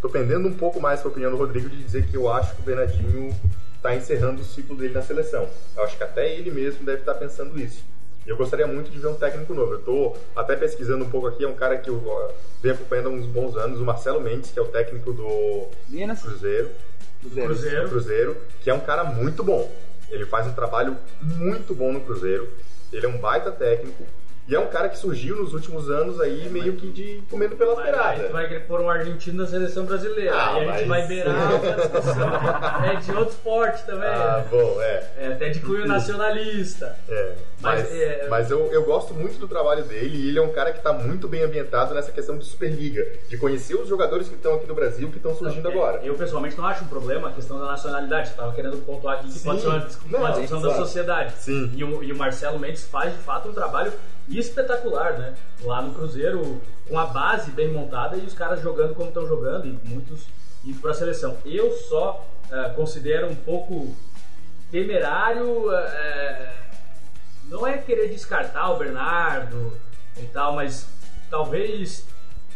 tô 0.01 0.09
pendendo 0.09 0.47
um 0.47 0.55
pouco 0.55 0.81
mais 0.81 1.01
com 1.01 1.09
a 1.09 1.11
opinião 1.11 1.33
do 1.33 1.37
Rodrigo 1.37 1.68
de 1.68 1.83
dizer 1.83 2.07
que 2.07 2.16
eu 2.16 2.33
acho 2.33 2.55
que 2.55 2.62
o 2.62 2.64
Bernardinho 2.64 3.35
está 3.75 3.97
encerrando 3.97 4.43
o 4.43 4.45
ciclo 4.45 4.77
dele 4.77 4.95
na 4.95 5.03
seleção. 5.03 5.49
Eu 5.77 5.83
acho 5.83 5.97
que 5.97 6.05
até 6.05 6.37
ele 6.37 6.53
mesmo 6.53 6.87
deve 6.87 7.01
estar 7.01 7.14
tá 7.14 7.18
pensando 7.18 7.61
isso. 7.61 7.83
Eu 8.25 8.37
gostaria 8.37 8.64
muito 8.64 8.93
de 8.93 8.99
ver 9.01 9.09
um 9.09 9.16
técnico 9.16 9.53
novo. 9.55 9.72
Eu 9.72 9.79
estou 9.81 10.16
até 10.37 10.55
pesquisando 10.55 11.05
um 11.05 11.11
pouco 11.11 11.27
aqui, 11.27 11.43
é 11.43 11.49
um 11.49 11.57
cara 11.57 11.77
que 11.77 11.91
eu 11.91 12.33
venho 12.62 12.77
acompanhando 12.77 13.09
há 13.09 13.11
uns 13.11 13.27
bons 13.27 13.57
anos, 13.57 13.81
o 13.81 13.85
Marcelo 13.85 14.20
Mendes, 14.20 14.53
que 14.53 14.59
é 14.61 14.62
o 14.62 14.68
técnico 14.68 15.12
do 15.12 15.66
Minas. 15.89 16.22
Cruzeiro. 16.22 16.70
Cruzeiro. 17.22 17.49
Cruzeiro. 17.49 17.89
Cruzeiro, 17.89 18.37
que 18.61 18.70
é 18.70 18.75
um 18.75 18.79
cara 18.79 19.03
muito 19.03 19.43
bom. 19.43 19.68
Ele 20.11 20.27
faz 20.27 20.47
um 20.47 20.53
trabalho 20.53 20.97
muito 21.20 21.75
bom 21.75 21.93
no 21.93 22.01
Cruzeiro. 22.03 22.49
Ele 22.93 23.05
é 23.05 23.09
um 23.09 23.18
baita 23.18 23.51
técnico. 23.51 24.05
E 24.47 24.55
é 24.55 24.61
um 24.61 24.66
cara 24.66 24.90
que 24.90 24.99
surgiu 24.99 25.36
nos 25.36 25.55
últimos 25.55 25.88
anos 25.90 26.20
aí 26.20 26.49
meio 26.51 26.74
que 26.74 26.90
de 26.90 27.22
comendo 27.30 27.57
pela 27.57 27.74
Mas 27.76 27.86
aí 27.86 27.90
beirada. 27.92 28.24
tu 28.24 28.32
vai 28.32 28.47
querer 28.47 28.61
pôr 28.66 28.78
um 28.82 28.90
argentino 28.90 29.42
na 29.42 29.49
seleção 29.49 29.86
brasileira. 29.86 30.34
Ah, 30.34 30.55
aí 30.57 30.68
a 30.68 30.72
gente 30.76 30.86
mas- 30.86 30.88
vai 30.88 31.07
beirar 31.09 31.53
outra 31.55 31.72
discussão. 31.76 32.30
É 32.84 32.97
de 32.97 33.11
outro 33.12 33.34
esporte 33.34 33.82
também. 33.86 34.09
Ah, 34.09 34.45
bom, 34.51 34.76
é. 34.82 35.05
É 35.16 35.26
até 35.28 35.49
de 35.49 35.61
cunho 35.61 35.86
nacionalista. 35.88 36.95
É, 37.09 37.32
mas, 37.62 37.80
Mas, 37.82 37.92
é- 37.92 38.26
mas 38.28 38.51
eu, 38.51 38.66
eu 38.70 38.84
gosto 38.84 39.14
muito 39.14 39.38
do 39.38 39.49
trabalho 39.49 39.82
dele 39.84 40.14
e 40.18 40.28
ele 40.28 40.38
é 40.38 40.42
um 40.42 40.53
cara 40.53 40.72
que 40.72 40.78
está 40.78 40.92
muito 40.92 41.26
bem 41.26 41.42
ambientado 41.42 41.95
nessa 41.95 42.12
questão 42.12 42.36
de 42.36 42.45
Superliga, 42.45 43.07
de 43.28 43.38
conhecer 43.38 43.74
os 43.76 43.88
jogadores 43.88 44.28
que 44.28 44.34
estão 44.34 44.55
aqui 44.57 44.66
no 44.66 44.74
Brasil, 44.74 45.09
que 45.11 45.16
estão 45.16 45.34
surgindo 45.34 45.66
É, 45.68 45.72
agora. 45.72 46.01
Eu 46.05 46.14
pessoalmente 46.16 46.59
não 46.59 46.66
acho 46.66 46.84
um 46.84 46.88
problema 46.88 47.30
a 47.30 47.32
questão 47.32 47.59
da 47.59 47.64
nacionalidade. 47.64 48.30
Eu 48.32 48.36
tava 48.36 48.53
querendo 48.53 48.76
pontuar 48.84 49.16
aqui 49.20 49.28
que 49.28 49.38
Sim. 49.38 49.45
pode 49.45 49.61
ser 49.62 49.68
uma, 49.68 49.78
dis- 49.80 49.99
uma 50.05 50.18
Não, 50.18 50.32
discussão 50.32 50.61
da 50.61 50.74
sociedade. 50.74 51.32
Sim. 51.38 51.72
E 51.74 51.82
o, 51.82 52.03
e 52.05 52.12
o 52.12 52.16
Marcelo 52.18 52.59
Mendes 52.59 52.84
faz 52.84 53.11
de 53.12 53.18
fato 53.20 53.49
um 53.49 53.53
trabalho 53.55 53.90
espetacular, 54.29 55.18
né? 55.18 55.35
Lá 55.62 55.83
no 55.83 55.95
Cruzeiro, 55.95 56.61
com 56.89 56.99
a 56.99 57.07
base 57.07 57.51
bem 57.51 57.72
montada 57.72 58.16
e 58.16 58.20
os 58.20 58.35
caras 58.35 58.61
jogando 58.61 58.95
como 58.95 59.09
estão 59.09 59.27
jogando 59.27 59.66
e 59.66 59.89
muitos 59.89 60.27
indo 60.64 60.81
para 60.81 60.93
a 60.93 60.95
seleção. 60.95 61.37
Eu 61.45 61.72
só 61.72 62.27
eh, 62.51 62.70
considero 62.70 63.29
um 63.29 63.35
pouco 63.35 63.95
temerário. 64.70 65.70
eh, 65.72 66.53
não 67.49 67.66
é 67.66 67.77
querer 67.77 68.09
descartar 68.09 68.70
o 68.70 68.79
Bernardo 68.79 69.72
e 70.16 70.25
tal, 70.27 70.55
mas 70.55 70.87
talvez 71.31 72.07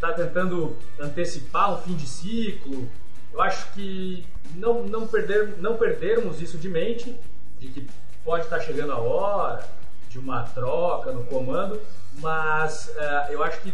tá 0.01 0.11
tentando 0.13 0.75
antecipar 0.99 1.73
um 1.73 1.77
fim 1.77 1.95
de 1.95 2.07
ciclo. 2.07 2.89
Eu 3.31 3.41
acho 3.41 3.71
que 3.73 4.25
não, 4.55 4.83
não, 4.83 5.07
perder, 5.07 5.57
não 5.57 5.77
perdermos 5.77 6.41
isso 6.41 6.57
de 6.57 6.67
mente, 6.67 7.15
de 7.59 7.67
que 7.67 7.87
pode 8.25 8.45
estar 8.45 8.59
chegando 8.59 8.91
a 8.91 8.97
hora 8.97 9.78
de 10.09 10.19
uma 10.19 10.43
troca 10.43 11.11
no 11.11 11.23
comando, 11.25 11.79
mas 12.19 12.91
eh, 12.97 13.27
eu 13.29 13.43
acho 13.43 13.61
que 13.61 13.73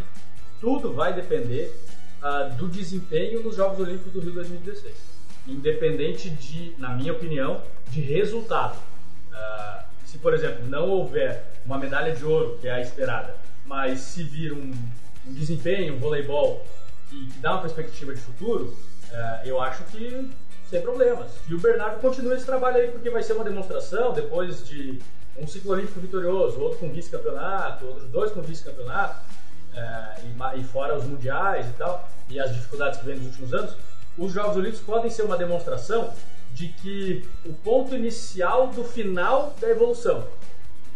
tudo 0.60 0.92
vai 0.92 1.12
depender 1.12 1.74
ah, 2.22 2.44
do 2.56 2.68
desempenho 2.68 3.42
nos 3.42 3.56
Jogos 3.56 3.78
Olímpicos 3.78 4.12
do 4.12 4.20
Rio 4.20 4.32
2016. 4.32 4.94
Independente 5.46 6.28
de, 6.30 6.74
na 6.78 6.90
minha 6.90 7.12
opinião, 7.12 7.62
de 7.90 8.00
resultado. 8.00 8.78
Ah, 9.32 9.84
se, 10.04 10.18
por 10.18 10.34
exemplo, 10.34 10.66
não 10.66 10.88
houver 10.88 11.60
uma 11.64 11.78
medalha 11.78 12.14
de 12.14 12.24
ouro, 12.24 12.58
que 12.60 12.68
é 12.68 12.72
a 12.72 12.80
esperada, 12.80 13.36
mas 13.64 14.00
se 14.00 14.22
vir 14.22 14.52
um, 14.52 14.72
um 15.26 15.32
desempenho, 15.32 15.94
um 15.94 15.98
voleibol 15.98 16.64
que, 17.08 17.26
que 17.26 17.38
dá 17.38 17.52
uma 17.52 17.62
perspectiva 17.62 18.14
de 18.14 18.20
futuro, 18.20 18.76
ah, 19.12 19.42
eu 19.44 19.60
acho 19.60 19.84
que 19.84 20.30
sem 20.68 20.82
problemas. 20.82 21.30
E 21.48 21.54
o 21.54 21.60
Bernardo 21.60 22.00
continua 22.00 22.34
esse 22.34 22.44
trabalho 22.44 22.78
aí 22.78 22.90
porque 22.90 23.08
vai 23.08 23.22
ser 23.22 23.34
uma 23.34 23.44
demonstração 23.44 24.12
depois 24.12 24.66
de 24.66 25.00
um 25.38 25.46
ciclo 25.46 25.72
olímpico 25.72 26.00
vitorioso, 26.00 26.60
outro 26.60 26.78
com 26.78 26.90
vice-campeonato, 26.90 27.86
outros 27.86 28.08
dois 28.10 28.32
com 28.32 28.40
vice-campeonato, 28.42 29.16
eh, 29.74 30.20
e, 30.24 30.60
e 30.60 30.64
fora 30.64 30.96
os 30.96 31.04
mundiais 31.04 31.66
e 31.66 31.72
tal, 31.72 32.08
e 32.28 32.40
as 32.40 32.54
dificuldades 32.54 32.98
que 33.00 33.06
vem 33.06 33.16
nos 33.16 33.26
últimos 33.26 33.54
anos, 33.54 33.76
os 34.16 34.32
Jogos 34.32 34.56
Olímpicos 34.56 34.80
podem 34.80 35.10
ser 35.10 35.22
uma 35.22 35.36
demonstração 35.36 36.12
de 36.54 36.68
que 36.68 37.28
o 37.44 37.52
ponto 37.52 37.94
inicial 37.94 38.68
do 38.68 38.82
final 38.82 39.54
da 39.60 39.68
evolução. 39.68 40.26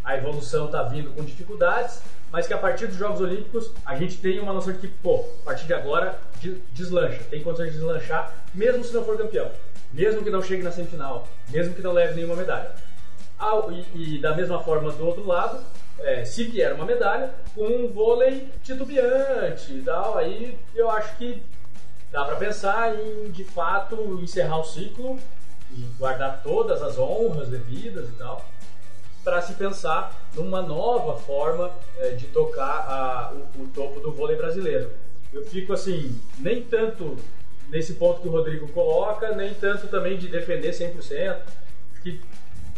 A 0.03 0.17
evolução 0.17 0.67
está 0.67 0.83
vindo 0.85 1.11
com 1.15 1.23
dificuldades, 1.23 2.01
mas 2.33 2.47
que 2.47 2.55
a 2.55 2.59
partir 2.59 2.87
dos 2.87 2.97
Jogos 2.97 3.21
Olímpicos 3.21 3.71
a 3.85 3.95
gente 3.97 4.17
tem 4.17 4.41
uma 4.41 4.53
noção 4.55 4.73
de 4.73 4.79
que, 4.79 4.89
pô, 4.89 5.27
a 5.43 5.45
partir 5.45 5.67
de 5.67 5.75
agora 5.75 6.19
de- 6.41 6.55
deslancha, 6.73 7.23
tem 7.29 7.43
condições 7.43 7.73
de 7.73 7.79
deslanchar, 7.79 8.33
mesmo 8.55 8.83
se 8.83 8.95
não 8.95 9.05
for 9.05 9.19
campeão, 9.19 9.51
mesmo 9.93 10.23
que 10.23 10.31
não 10.31 10.43
chegue 10.43 10.63
na 10.63 10.73
semifinal, 10.73 11.29
mesmo 11.51 11.75
que 11.75 11.83
não 11.83 11.93
leve 11.93 12.15
nenhuma 12.15 12.37
medalha. 12.37 12.71
E, 13.95 14.17
e 14.17 14.19
da 14.21 14.35
mesma 14.37 14.63
forma 14.63 14.93
do 14.93 15.07
outro 15.07 15.27
lado, 15.27 15.65
é, 15.99 16.25
se 16.25 16.45
vier 16.45 16.75
uma 16.75 16.85
medalha, 16.85 17.31
com 17.55 17.65
um 17.67 17.89
vôlei 17.89 18.49
titubeante 18.63 19.73
e 19.73 19.83
tal, 19.83 20.19
aí 20.19 20.59
eu 20.75 20.91
acho 20.91 21.17
que 21.17 21.43
dá 22.13 22.25
para 22.25 22.37
pensar 22.37 22.95
em 22.99 23.31
de 23.31 23.45
fato 23.45 24.19
encerrar 24.23 24.59
o 24.59 24.65
ciclo 24.65 25.19
e 25.71 25.81
guardar 25.99 26.43
todas 26.43 26.83
as 26.83 26.99
honras 26.99 27.49
devidas 27.49 28.09
e 28.09 28.13
tal, 28.13 28.45
para 29.25 29.41
se 29.43 29.55
pensar 29.55 30.15
numa 30.35 30.61
nova 30.63 31.19
forma 31.21 31.71
é, 31.99 32.11
de 32.11 32.27
tocar 32.27 32.65
a- 32.89 33.33
o, 33.33 33.63
o 33.63 33.69
topo 33.69 34.01
do 34.01 34.13
vôlei 34.13 34.37
brasileiro. 34.37 34.91
Eu 35.33 35.45
fico 35.47 35.73
assim, 35.73 36.19
nem 36.39 36.63
tanto 36.63 37.17
nesse 37.69 37.95
ponto 37.95 38.21
que 38.21 38.29
o 38.29 38.33
Rodrigo 38.33 38.67
coloca, 38.69 39.35
nem 39.35 39.55
tanto 39.55 39.87
também 39.87 40.19
de 40.19 40.27
defender 40.29 40.73
100%. 40.73 41.37
Que, 42.03 42.21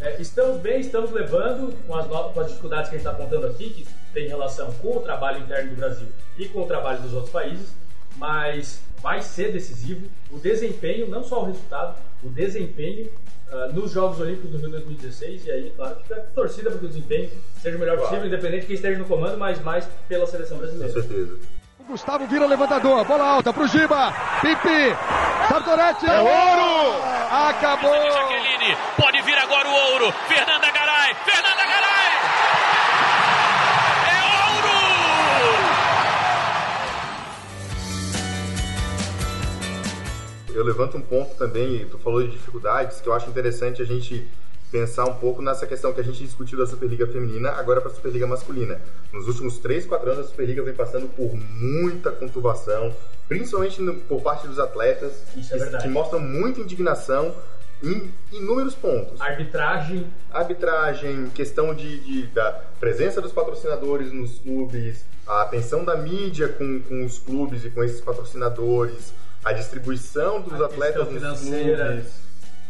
é, 0.01 0.21
estamos 0.21 0.59
bem, 0.61 0.79
estamos 0.81 1.11
levando 1.11 1.73
com 1.87 1.95
as, 1.95 2.05
com 2.07 2.39
as 2.39 2.47
dificuldades 2.47 2.89
que 2.89 2.95
a 2.95 2.99
gente 2.99 3.07
está 3.07 3.11
apontando 3.11 3.47
aqui, 3.47 3.69
que 3.69 3.87
tem 4.13 4.27
relação 4.27 4.71
com 4.81 4.97
o 4.97 5.01
trabalho 5.01 5.39
interno 5.39 5.69
do 5.71 5.75
Brasil 5.75 6.07
e 6.37 6.45
com 6.49 6.61
o 6.61 6.65
trabalho 6.67 6.99
dos 7.01 7.13
outros 7.13 7.31
países, 7.31 7.73
mas 8.17 8.81
vai 9.01 9.21
ser 9.21 9.51
decisivo 9.51 10.07
o 10.31 10.37
desempenho, 10.37 11.07
não 11.09 11.23
só 11.23 11.41
o 11.41 11.45
resultado, 11.45 11.95
o 12.23 12.29
desempenho 12.29 13.09
ah, 13.51 13.69
nos 13.73 13.91
Jogos 13.91 14.19
Olímpicos 14.19 14.51
do 14.51 14.57
Rio 14.57 14.69
2016 14.71 15.45
e 15.45 15.51
aí, 15.51 15.73
claro, 15.75 15.95
fica 16.03 16.15
torcida 16.35 16.69
para 16.69 16.79
que 16.79 16.85
o 16.85 16.89
desempenho 16.89 17.29
seja 17.61 17.75
o 17.77 17.79
melhor 17.79 17.95
Claro. 17.97 18.09
possível, 18.09 18.27
independente 18.27 18.61
de 18.61 18.67
quem 18.67 18.75
esteja 18.75 18.99
no 18.99 19.05
comando, 19.05 19.37
mas 19.37 19.61
mais 19.61 19.87
pela 20.07 20.25
seleção 20.27 20.57
Com 20.57 20.63
brasileira. 20.63 20.93
certeza. 20.93 21.37
O 21.79 21.83
Gustavo 21.85 22.25
vira 22.27 22.45
levantador, 22.45 23.03
bola 23.05 23.25
alta 23.25 23.51
pro 23.51 23.67
Giba, 23.67 24.13
Pipi, 24.41 24.95
Sartorete, 25.49 26.05
é 26.05 26.19
ouro! 26.21 27.03
Acabou! 27.29 27.91
Pode 28.95 29.21
vir 29.23 29.37
agora 29.37 29.67
o 29.67 29.73
ouro. 29.91 30.11
Fernanda 30.27 30.71
Garay, 30.71 31.13
Fernanda 31.25 31.65
Garay! 31.65 32.13
É 34.09 34.17
ouro! 34.55 34.73
eu 40.55 40.63
levanto 40.63 40.97
um 40.97 41.01
ponto 41.01 41.35
também, 41.35 41.85
tu 41.89 41.97
falou 41.97 42.23
de 42.23 42.29
dificuldades, 42.29 43.01
que 43.01 43.09
eu 43.09 43.13
acho 43.13 43.29
interessante 43.29 43.81
a 43.81 43.85
gente 43.85 44.25
pensar 44.71 45.05
um 45.05 45.15
pouco 45.15 45.41
nessa 45.41 45.67
questão 45.67 45.93
que 45.93 45.99
a 45.99 46.03
gente 46.03 46.23
discutiu 46.23 46.57
da 46.57 46.65
Superliga 46.65 47.05
Feminina, 47.05 47.51
agora 47.51 47.81
para 47.81 47.91
a 47.91 47.93
Superliga 47.93 48.25
Masculina. 48.25 48.81
Nos 49.11 49.27
últimos 49.27 49.59
3, 49.59 49.85
4 49.85 50.09
anos, 50.09 50.25
a 50.25 50.29
Superliga 50.29 50.63
vem 50.63 50.73
passando 50.73 51.07
por 51.09 51.31
muita 51.35 52.11
conturbação, 52.11 52.95
principalmente 53.27 53.81
no, 53.81 53.93
por 53.95 54.21
parte 54.21 54.47
dos 54.47 54.57
atletas, 54.57 55.21
Isso 55.35 55.53
é 55.53 55.57
que, 55.57 55.63
verdade. 55.63 55.83
que 55.83 55.89
mostram 55.89 56.19
muita 56.19 56.61
indignação 56.61 57.35
em 57.83 58.09
inúmeros 58.31 58.73
pontos. 58.75 59.19
Arbitragem, 59.19 60.07
Arbitragem, 60.31 61.29
questão 61.35 61.75
de, 61.75 61.99
de- 61.99 62.27
da 62.27 62.51
presença 62.79 63.21
dos 63.21 63.31
patrocinadores 63.31 64.11
nos 64.11 64.39
clubes, 64.39 65.03
a 65.27 65.41
atenção 65.43 65.83
da 65.83 65.95
mídia 65.97 66.47
com, 66.49 66.81
com 66.81 67.05
os 67.05 67.19
clubes 67.19 67.63
e 67.65 67.69
com 67.69 67.83
esses 67.83 68.01
patrocinadores, 68.01 69.13
a 69.43 69.51
distribuição 69.53 70.41
dos 70.41 70.61
A 70.61 70.65
atletas 70.65 71.09
nos 71.11 71.39
clubes. 71.41 72.23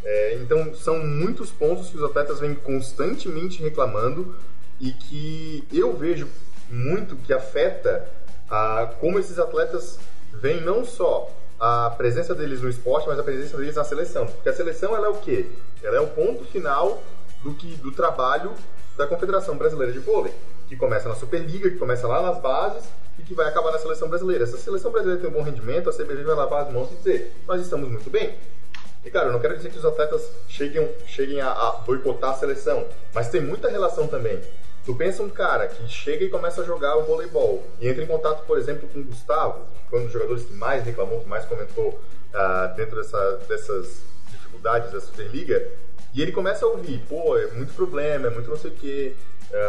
É, 0.03 0.35
então, 0.41 0.73
são 0.75 0.99
muitos 0.99 1.49
pontos 1.51 1.89
que 1.89 1.95
os 1.97 2.03
atletas 2.03 2.39
vêm 2.39 2.53
constantemente 2.55 3.61
reclamando 3.61 4.35
e 4.81 4.91
que 4.91 5.63
eu 5.71 5.95
vejo 5.95 6.27
muito 6.69 7.15
que 7.15 7.31
afeta 7.31 8.09
a, 8.49 8.91
como 8.99 9.17
esses 9.19 9.39
atletas 9.39 9.97
veem 10.33 10.59
não 10.61 10.83
só 10.83 11.31
a 11.63 11.89
presença 11.91 12.35
deles 12.35 12.61
no 12.61 12.69
esporte, 12.69 13.07
mas 13.07 13.17
a 13.17 13.23
presença 13.23 13.55
deles 13.55 13.77
na 13.77 13.85
seleção. 13.85 14.25
Porque 14.25 14.49
a 14.49 14.53
seleção 14.53 14.93
ela 14.93 15.07
é 15.07 15.09
o 15.09 15.15
quê? 15.15 15.49
Ela 15.81 15.95
é 15.95 16.01
o 16.01 16.07
ponto 16.07 16.43
final 16.43 17.01
do, 17.41 17.53
que, 17.53 17.67
do 17.77 17.89
trabalho 17.89 18.51
da 18.97 19.07
Confederação 19.07 19.55
Brasileira 19.55 19.93
de 19.93 19.99
Vôlei, 19.99 20.33
que 20.67 20.75
começa 20.75 21.07
na 21.07 21.15
Superliga, 21.15 21.69
que 21.69 21.77
começa 21.77 22.05
lá 22.05 22.21
nas 22.21 22.37
bases 22.41 22.83
e 23.17 23.21
que 23.21 23.33
vai 23.33 23.47
acabar 23.47 23.71
na 23.71 23.79
seleção 23.79 24.09
brasileira. 24.09 24.45
Se 24.45 24.55
a 24.55 24.57
seleção 24.57 24.91
brasileira 24.91 25.21
tem 25.21 25.29
um 25.29 25.33
bom 25.33 25.41
rendimento, 25.41 25.89
a 25.89 25.93
CBV 25.93 26.23
vai 26.25 26.35
lavar 26.35 26.65
as 26.65 26.73
mãos 26.73 26.91
e 26.91 26.95
dizer: 26.95 27.33
nós 27.47 27.61
estamos 27.61 27.89
muito 27.89 28.09
bem. 28.09 28.35
E 29.05 29.09
cara, 29.09 29.27
eu 29.27 29.31
não 29.31 29.39
quero 29.39 29.55
dizer 29.55 29.69
que 29.69 29.77
os 29.77 29.85
atletas 29.85 30.29
cheguem, 30.49 30.89
cheguem 31.07 31.39
a, 31.39 31.49
a 31.49 31.71
boicotar 31.85 32.31
a 32.31 32.35
seleção, 32.35 32.85
mas 33.13 33.29
tem 33.29 33.39
muita 33.39 33.69
relação 33.69 34.05
também. 34.05 34.41
Tu 34.85 34.93
pensa 34.95 35.23
um 35.23 35.29
cara 35.29 35.67
que 35.67 35.87
chega 35.87 36.25
e 36.25 36.29
começa 36.29 36.61
a 36.61 36.65
jogar 36.65 36.97
o 36.97 37.03
voleibol 37.03 37.63
e 37.79 37.87
entra 37.87 38.03
em 38.03 38.07
contato, 38.07 38.45
por 38.45 38.57
exemplo, 38.57 38.87
com 38.89 38.99
o 38.99 39.03
Gustavo, 39.03 39.65
que 39.89 39.95
um 39.95 40.03
dos 40.03 40.11
jogadores 40.11 40.43
que 40.43 40.53
mais 40.53 40.83
reclamou, 40.83 41.21
que 41.21 41.29
mais 41.29 41.45
comentou 41.45 41.99
ah, 42.33 42.73
dentro 42.75 42.95
dessa- 42.97 43.37
dessas 43.47 44.01
dificuldades 44.31 44.91
da 44.91 44.99
Superliga, 44.99 45.65
e 46.13 46.21
ele 46.21 46.31
começa 46.31 46.65
a 46.65 46.67
ouvir, 46.69 46.99
pô, 47.07 47.37
é 47.37 47.47
muito 47.51 47.73
problema, 47.73 48.27
é 48.27 48.29
muito 48.29 48.49
não 48.49 48.57
sei 48.57 48.71
o 48.71 48.73
quê, 48.73 49.13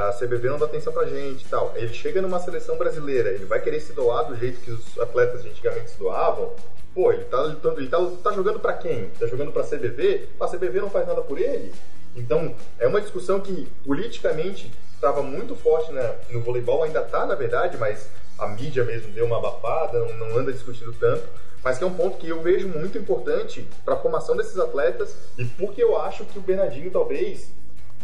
a 0.09 0.13
CBV 0.15 0.49
não 0.49 0.59
dá 0.59 0.65
atenção 0.67 0.93
pra 0.93 1.05
gente 1.05 1.45
e 1.45 1.49
tal. 1.49 1.73
Ele 1.77 1.93
chega 1.93 2.21
numa 2.23 2.41
seleção 2.41 2.77
brasileira, 2.79 3.31
ele 3.31 3.45
vai 3.45 3.61
querer 3.61 3.81
se 3.81 3.93
doar 3.93 4.25
do 4.25 4.35
jeito 4.37 4.61
que 4.63 4.71
os 4.71 4.99
atletas 4.99 5.45
antigamente 5.45 5.91
se 5.91 5.99
doavam, 5.99 6.53
Pô, 6.95 7.11
ele 7.13 7.25
tá, 7.25 7.57
tá, 7.61 7.75
ele 7.77 7.89
tá, 7.89 7.99
tá 8.23 8.31
jogando 8.33 8.61
pra 8.61 8.73
quem? 8.75 9.11
Tá 9.19 9.27
jogando 9.27 9.51
pra 9.51 9.65
CBV? 9.65 10.29
A 10.39 10.47
CBV 10.47 10.81
não 10.81 10.89
faz 10.89 11.05
nada 11.09 11.23
por 11.23 11.41
ele? 11.41 11.75
Então, 12.15 12.55
é 12.79 12.87
uma 12.87 13.01
discussão 13.01 13.41
que 13.41 13.67
politicamente 13.85 14.71
estava 15.05 15.23
muito 15.23 15.55
forte 15.55 15.93
na- 15.93 16.15
no 16.31 16.41
voleibol, 16.41 16.83
ainda 16.83 17.03
tá, 17.03 17.27
na 17.27 17.35
verdade, 17.35 17.77
mas 17.77 18.09
a 18.39 18.49
mídia 18.49 18.85
mesmo 18.85 19.13
deu 19.13 19.27
uma 19.27 19.37
abafada, 19.37 19.99
não, 20.19 20.39
anda 20.39 20.51
discutindo 20.53 20.93
tanto, 20.95 21.23
mas 21.63 21.77
que 21.79 21.85
é 21.85 21.87
um 21.87 21.95
ponto 21.95 22.17
que 22.17 22.29
eu 22.29 22.41
vejo 22.43 22.69
muito 22.69 22.97
importante 22.97 23.69
para 23.85 23.95
a 23.95 23.97
formação 23.99 24.35
desses 24.37 24.59
atletas 24.59 25.15
e 25.39 25.45
porque 25.45 25.83
eu 25.83 26.01
acho 26.01 26.25
que 26.25 26.39
o 26.39 26.43
Bernardinho 26.43 26.91
talvez 26.91 27.51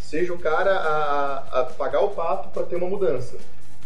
seja 0.01 0.33
o 0.33 0.39
cara 0.39 0.73
a, 0.77 1.61
a 1.61 1.65
pagar 1.65 2.01
o 2.01 2.11
pato 2.11 2.49
para 2.51 2.65
ter 2.65 2.77
uma 2.77 2.89
mudança. 2.89 3.37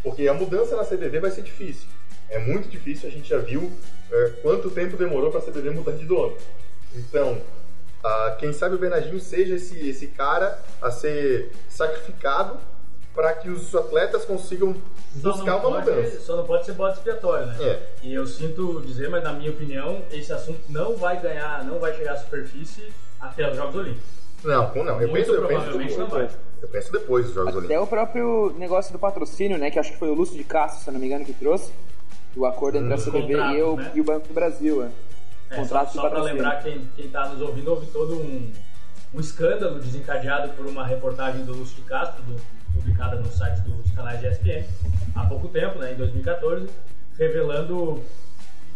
Porque 0.02 0.28
a 0.28 0.34
mudança 0.34 0.76
na 0.76 0.84
CBV 0.84 1.20
vai 1.20 1.30
ser 1.30 1.42
difícil. 1.42 1.88
É 2.28 2.38
muito 2.38 2.68
difícil, 2.68 3.08
a 3.08 3.12
gente 3.12 3.28
já 3.28 3.38
viu 3.38 3.72
é, 4.12 4.30
quanto 4.42 4.70
tempo 4.70 4.96
demorou 4.96 5.30
para 5.30 5.40
a 5.40 5.42
CBV 5.42 5.70
mudar 5.70 5.92
de 5.92 6.04
dono. 6.04 6.36
Então, 6.94 7.40
ah, 8.02 8.36
quem 8.38 8.52
sabe 8.52 8.74
o 8.74 8.78
Bernardinho 8.78 9.18
seja 9.18 9.54
esse, 9.56 9.88
esse 9.88 10.08
cara 10.08 10.58
a 10.80 10.90
ser 10.90 11.50
sacrificado 11.68 12.58
para 13.14 13.32
que 13.34 13.48
os 13.48 13.74
atletas 13.74 14.24
consigam 14.24 14.74
buscar 15.14 15.56
uma 15.56 15.60
pode- 15.60 15.90
mudança. 15.90 16.20
Só 16.20 16.36
não 16.36 16.44
pode 16.44 16.66
ser 16.66 16.72
bode 16.72 16.96
expiatório, 16.98 17.46
né? 17.46 17.56
É. 17.60 17.88
E 18.02 18.12
eu 18.14 18.26
sinto 18.26 18.82
dizer, 18.84 19.08
mas 19.08 19.22
na 19.22 19.32
minha 19.32 19.50
opinião, 19.50 20.02
esse 20.10 20.32
assunto 20.32 20.60
não 20.68 20.96
vai 20.96 21.20
ganhar, 21.20 21.64
não 21.64 21.78
vai 21.78 21.94
chegar 21.94 22.12
à 22.14 22.16
superfície 22.16 22.92
até 23.20 23.48
os 23.50 23.56
Jogos 23.56 23.76
Olímpicos. 23.76 24.08
Não, 24.42 24.74
não. 24.74 25.00
Eu 25.00 25.08
Muito 25.08 25.12
penso, 25.12 25.32
eu 25.32 25.46
penso 25.46 25.60
provavelmente 25.60 25.90
depois. 25.90 25.98
não 25.98 26.06
vai. 26.08 26.28
Eu 26.60 26.68
penso 26.68 26.92
depois 26.92 27.24
dos 27.26 27.34
Jogos 27.34 27.48
Até 27.50 27.58
Olímpicos. 27.58 27.84
o 27.84 27.86
próprio 27.86 28.54
negócio 28.58 28.92
do 28.92 28.98
patrocínio, 28.98 29.56
né? 29.58 29.70
Que 29.70 29.78
acho 29.78 29.92
que 29.92 29.98
foi 29.98 30.08
o 30.08 30.14
Lúcio 30.14 30.36
de 30.36 30.44
Castro, 30.44 30.82
se 30.82 30.88
eu 30.90 30.92
não 30.92 31.00
me 31.00 31.06
engano, 31.06 31.24
que 31.24 31.32
trouxe. 31.32 31.72
O 32.36 32.44
acordo 32.44 32.78
entre 32.78 32.92
a 32.92 32.96
Dos 32.96 33.04
CBV 33.04 33.32
e, 33.32 33.62
o, 33.62 33.76
né? 33.76 33.92
e 33.94 34.00
o 34.00 34.04
Banco 34.04 34.26
do 34.26 34.34
Brasil. 34.34 34.82
É. 34.82 34.88
É, 35.50 35.56
Contrato 35.56 35.84
só 35.86 35.90
de 35.90 35.94
só 35.94 36.00
para 36.00 36.10
patrocínio. 36.10 36.36
lembrar 36.42 36.62
quem 36.62 36.88
quem 36.96 37.06
está 37.06 37.28
nos 37.28 37.40
ouvindo, 37.40 37.70
houve 37.70 37.86
todo 37.86 38.14
um, 38.14 38.52
um 39.14 39.20
escândalo 39.20 39.78
desencadeado 39.78 40.52
por 40.54 40.66
uma 40.66 40.84
reportagem 40.84 41.44
do 41.44 41.52
Lúcio 41.54 41.76
de 41.76 41.82
Castro, 41.82 42.22
do- 42.24 42.40
publicada 42.74 43.16
no 43.16 43.30
site 43.30 43.60
dos 43.62 43.90
canais 43.92 44.20
de 44.20 44.26
ESPN, 44.26 44.64
há 45.14 45.26
pouco 45.26 45.48
tempo, 45.48 45.78
né, 45.78 45.92
em 45.92 45.96
2014, 45.96 46.68
revelando 47.16 48.02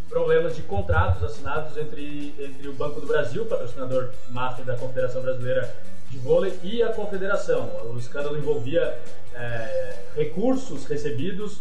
problemas 0.09 0.57
de 0.57 0.63
contratos 0.63 1.23
assinados 1.23 1.77
entre, 1.77 2.35
entre 2.39 2.69
o 2.69 2.73
Banco 2.73 3.01
do 3.01 3.07
Brasil, 3.07 3.45
patrocinador 3.45 4.11
master 4.31 4.65
da 4.65 4.77
Confederação 4.77 5.21
Brasileira 5.21 5.75
de 6.11 6.17
Vôlei, 6.19 6.59
e 6.63 6.83
a 6.83 6.93
Confederação. 6.93 7.71
O 7.93 7.99
escândalo 7.99 8.39
envolvia 8.39 8.99
é, 9.35 9.95
recursos 10.17 10.87
recebidos 10.87 11.61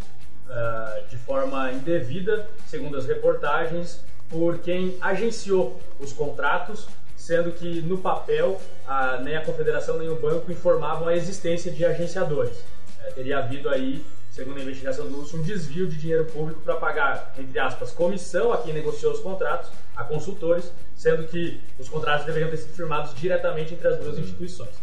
ah, 0.50 1.02
de 1.10 1.18
forma 1.18 1.72
indevida, 1.74 2.48
segundo 2.66 2.98
as 2.98 3.06
reportagens, 3.06 4.02
por 4.30 4.60
quem 4.60 4.98
agenciou 5.02 5.80
os 6.00 6.14
contratos, 6.14 6.88
sendo 7.28 7.52
que 7.52 7.82
no 7.82 7.98
papel 7.98 8.60
ah, 8.88 9.20
nem 9.22 9.36
a 9.36 9.44
confederação 9.44 9.98
nem 9.98 10.08
o 10.08 10.16
banco 10.16 10.50
informavam 10.52 11.08
a 11.10 11.16
existência 11.16 11.70
de 11.72 11.84
agenciadores. 11.84 12.58
Eh, 13.04 13.12
teria 13.12 13.40
havido 13.40 13.68
aí, 13.70 14.02
segundo 14.32 14.58
a 14.58 14.62
investigação 14.62 15.06
do 15.08 15.18
Lúcio, 15.18 15.38
um 15.38 15.44
desvio 15.44 15.88
de 15.88 15.98
dinheiro 15.98 16.24
público 16.26 16.62
para 16.62 16.76
pagar, 16.78 17.34
entre 17.38 17.60
aspas, 17.60 17.92
comissão 17.92 18.54
a 18.54 18.60
quem 18.60 18.74
negociou 18.74 19.12
os 19.12 19.20
contratos, 19.20 19.70
a 19.96 20.06
consultores, 20.06 20.72
sendo 20.96 21.28
que 21.28 21.60
os 21.78 21.90
contratos 21.90 22.26
deveriam 22.26 22.50
ter 22.50 22.58
sido 22.58 22.74
firmados 22.74 23.14
diretamente 23.14 23.74
entre 23.74 23.88
as 23.90 23.98
duas 24.00 24.18
instituições 24.18 24.76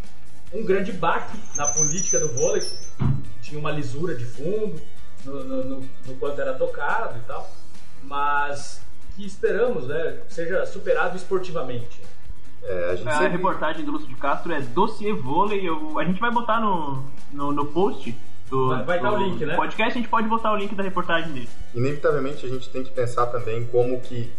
um 0.53 0.65
grande 0.65 0.93
baque 0.93 1.37
na 1.57 1.67
política 1.73 2.21
do 2.21 2.29
vôlei, 2.35 2.63
tinha 3.43 3.59
uma 3.59 3.73
lisura 3.73 4.15
de 4.15 4.25
fundo 4.25 4.81
no, 5.25 5.43
no, 5.43 5.65
no- 5.65 5.89
no 6.07 6.15
quanto 6.21 6.41
era 6.41 6.55
tocado 6.55 7.19
e 7.19 7.23
tal, 7.23 7.51
mas 8.05 8.81
que 9.17 9.27
esperamos 9.27 9.89
né, 9.89 10.19
seja 10.29 10.65
superado 10.65 11.17
esportivamente. 11.17 12.01
É, 12.67 12.91
a 12.93 12.97
gente 12.97 13.09
A 13.09 13.13
sempre... 13.13 13.29
reportagem 13.29 13.85
do 13.85 13.93
Lúcio 13.93 14.09
de 14.09 14.15
Castro 14.15 14.53
é 14.53 14.61
dossiê 14.61 15.13
vôlei. 15.13 15.69
Eu- 15.69 15.99
a 15.99 16.05
gente 16.05 16.21
vai 16.21 16.31
botar 16.31 16.61
no, 16.61 17.05
no, 17.33 17.53
no 17.53 17.67
post 17.67 18.15
do, 18.49 18.69
Vai- 18.69 18.85
vai 18.85 18.99
do 18.99 19.03
tá 19.03 19.13
o 19.13 19.17
link, 19.19 19.45
né? 19.45 19.55
podcast. 19.57 19.93
A 19.93 20.01
gente 20.01 20.09
pode 20.09 20.29
botar 20.29 20.53
o 20.53 20.57
link 20.57 20.75
da 20.75 20.83
reportagem 20.83 21.33
dele. 21.33 21.49
inevitavelmente 21.75 22.47
a 22.47 22.49
gente 22.49 22.69
tem 22.71 22.83
que 22.83 22.91
pensar 22.91 23.27
também 23.27 23.67
como 23.67 24.01
que 24.01 24.33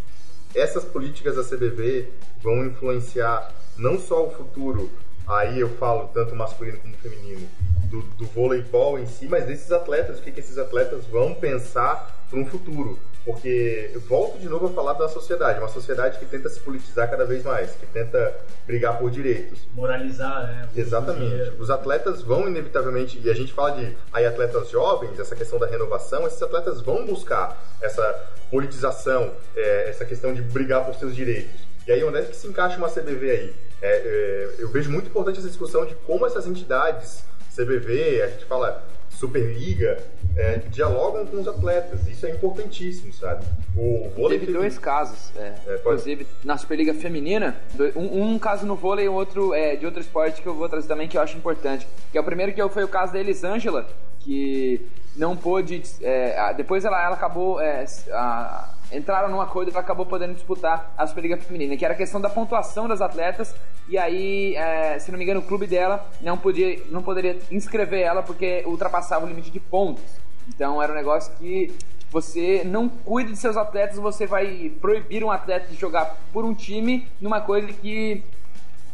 essas 0.56 0.84
políticas 0.86 1.36
da 1.36 1.44
CBV 1.44 2.10
vão 2.42 2.66
influenciar 2.66 3.52
não 3.78 4.00
só 4.00 4.26
o 4.26 4.32
futuro, 4.32 4.90
aí 5.28 5.60
eu 5.60 5.70
falo 5.78 6.08
tanto 6.14 6.34
masculino 6.36 6.78
como 6.80 6.96
feminino, 6.96 7.46
do, 7.90 8.02
do 8.18 8.26
voleibol 8.26 8.98
em 8.98 9.06
si, 9.06 9.28
mas 9.28 9.46
desses 9.46 9.72
atletas, 9.72 10.20
o 10.20 10.22
que, 10.22 10.32
que 10.32 10.40
esses 10.40 10.58
atletas 10.58 11.06
vão 11.08 11.34
pensar 11.34 12.16
para 12.30 12.40
um 12.40 12.46
futuro. 12.46 12.98
Porque 13.26 13.90
eu 13.92 14.00
volto 14.02 14.38
de 14.38 14.48
novo 14.48 14.68
a 14.68 14.70
falar 14.70 14.94
da 14.94 15.10
sociedade, 15.10 15.58
uma 15.58 15.68
sociedade 15.68 16.20
que 16.20 16.26
tenta 16.26 16.48
se 16.48 16.60
politizar 16.60 17.10
cada 17.10 17.26
vez 17.26 17.44
mais, 17.44 17.72
que 17.72 17.88
tenta 17.88 18.36
brigar 18.68 19.00
por 19.00 19.10
direitos. 19.10 19.60
Moralizar, 19.74 20.44
né? 20.44 20.70
Exatamente. 20.76 21.54
Os 21.60 21.72
atletas 21.72 22.22
vão 22.22 22.48
inevitavelmente, 22.48 23.20
e 23.24 23.30
a 23.30 23.34
gente 23.34 23.52
fala 23.52 23.72
de 23.72 23.98
aí 24.14 24.28
atletas 24.28 24.70
jovens, 24.70 25.20
essa 25.20 25.36
questão 25.36 25.58
da 25.58 25.66
renovação, 25.66 26.28
esses 26.28 26.42
atletas 26.42 26.82
vão 26.82 27.04
buscar 27.04 27.60
essa 27.82 28.04
politização, 28.52 29.34
é, 29.56 29.90
essa 29.90 30.06
questão 30.06 30.32
de 30.32 30.44
brigar 30.44 30.86
por 30.86 30.94
seus 30.94 31.16
direitos. 31.16 31.66
E 31.88 31.92
aí 31.92 32.04
onde 32.04 32.20
é 32.20 32.22
que 32.22 32.36
se 32.36 32.48
encaixa 32.48 32.78
uma 32.78 32.90
CBV 32.90 33.32
aí? 33.32 33.56
É, 33.82 33.90
é, 33.90 34.56
eu 34.60 34.70
vejo 34.70 34.92
muito 34.92 35.08
importante 35.10 35.40
essa 35.40 35.48
discussão 35.48 35.84
de 35.86 35.96
como 35.96 36.28
essas 36.28 36.46
entidades, 36.46 37.24
CBV, 37.56 38.22
a 38.22 38.28
gente 38.28 38.46
fala 38.46 38.84
Superliga, 39.16 39.98
é, 40.36 40.58
dialogam 40.70 41.26
com 41.26 41.38
os 41.38 41.48
atletas. 41.48 42.08
Isso 42.08 42.26
é 42.26 42.32
importantíssimo, 42.32 43.12
sabe? 43.14 43.46
O 43.78 44.10
vôlei 44.16 44.40
Teve 44.40 44.52
dois 44.54 44.78
casos, 44.78 45.32
é, 45.38 45.54
É, 45.68 45.76
inclusive 45.76 46.28
na 46.44 46.58
Superliga 46.58 46.94
Feminina, 46.94 47.56
um, 47.96 48.24
um 48.34 48.40
caso 48.40 48.66
no 48.66 48.76
vôlei 48.76 49.06
e 49.06 49.10
outro 49.10 49.54
é 49.54 49.76
de 49.76 49.86
outro 49.86 50.02
esporte 50.02 50.42
que 50.42 50.48
eu 50.48 50.54
vou 50.54 50.68
trazer 50.70 50.88
também 50.88 51.08
que 51.08 51.18
eu 51.18 51.22
acho 51.22 51.38
importante. 51.38 51.88
Que 52.12 52.18
é 52.18 52.22
o 52.22 52.24
primeiro 52.24 52.54
que 52.54 52.70
foi 52.70 52.84
o 52.84 52.88
caso 52.88 53.14
da 53.14 53.20
Elisângela, 53.20 53.88
que 54.20 54.86
não 55.16 55.36
pôde. 55.38 55.82
é, 56.02 56.54
depois 56.54 56.84
ela, 56.84 57.02
ela 57.04 57.16
acabou. 57.16 57.60
é, 57.62 57.86
a- 58.12 58.75
entraram 58.92 59.30
num 59.30 59.42
acordo 59.42 59.72
e 59.72 59.78
acabou 59.78 60.06
podendo 60.06 60.34
disputar 60.34 60.94
a 60.98 61.06
Superliga 61.08 61.38
Feminina, 61.38 61.76
que 61.76 61.84
era 61.84 61.94
a 61.94 61.98
questão 61.98 62.20
da 62.22 62.30
pontuação 62.30 62.88
das 62.88 63.02
atletas. 63.02 63.56
E 63.88 63.98
aí, 63.98 64.56
é, 64.56 65.00
se 65.00 65.12
não 65.12 65.18
me 65.18 65.24
engano, 65.24 65.40
o 65.40 65.44
clube 65.44 65.68
dela 65.68 66.06
não, 66.22 66.38
podia, 66.38 66.82
não 66.90 67.02
poderia 67.02 67.38
inscrever 67.52 68.02
ela 68.02 68.24
porque 68.24 68.64
ultrapassava 68.66 69.26
o 69.26 69.28
limite 69.28 69.52
de 69.52 69.60
pontos. 69.60 70.04
Então 70.48 70.82
era 70.82 70.92
um 70.92 70.96
negócio 70.96 71.34
que 71.38 71.74
você 72.12 72.64
não 72.64 72.88
cuida 72.88 73.32
de 73.32 73.38
seus 73.38 73.58
atletas, 73.58 73.98
você 73.98 74.26
vai 74.26 74.72
proibir 74.80 75.24
um 75.24 75.32
atleta 75.32 75.68
de 75.68 75.76
jogar 75.76 76.16
por 76.32 76.46
um 76.46 76.54
time 76.54 77.08
numa 77.20 77.42
coisa 77.42 77.68
que 77.68 78.24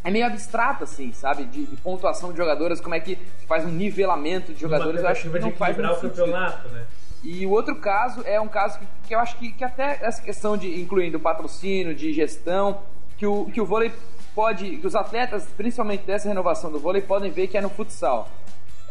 é 0.02 0.10
meio 0.10 0.26
abstrata, 0.26 0.84
assim, 0.84 1.12
sabe? 1.12 1.44
De, 1.44 1.64
de 1.64 1.76
pontuação 1.76 2.32
de 2.32 2.38
jogadores, 2.38 2.80
como 2.80 2.94
é 2.94 3.00
que 3.00 3.16
faz 3.46 3.64
um 3.64 3.68
nivelamento 3.68 4.52
de 4.52 4.60
jogadores, 4.60 5.00
eu 5.00 5.08
acho 5.08 5.30
que 5.30 5.38
não 5.38 5.52
faz 5.52 5.78
o 5.78 6.00
campeonato, 6.00 6.68
né? 6.70 6.84
E 7.22 7.46
o 7.46 7.50
outro 7.50 7.76
caso 7.76 8.22
é 8.24 8.40
um 8.40 8.48
caso 8.48 8.78
que, 8.78 8.86
que 9.08 9.14
eu 9.14 9.20
acho 9.20 9.36
que, 9.36 9.52
que, 9.52 9.64
até 9.64 9.98
essa 10.02 10.20
questão 10.20 10.56
de 10.56 10.80
incluindo 10.80 11.20
patrocínio, 11.20 11.94
de 11.94 12.12
gestão, 12.12 12.80
que 13.16 13.26
o, 13.26 13.46
que 13.46 13.60
o 13.60 13.66
vôlei 13.66 13.92
pode, 14.34 14.78
que 14.78 14.86
os 14.86 14.96
atletas, 14.96 15.46
principalmente 15.56 16.04
dessa 16.04 16.28
renovação 16.28 16.70
do 16.70 16.80
vôlei, 16.80 17.02
podem 17.02 17.30
ver 17.30 17.46
que 17.46 17.56
é 17.56 17.60
no 17.60 17.70
futsal 17.70 18.28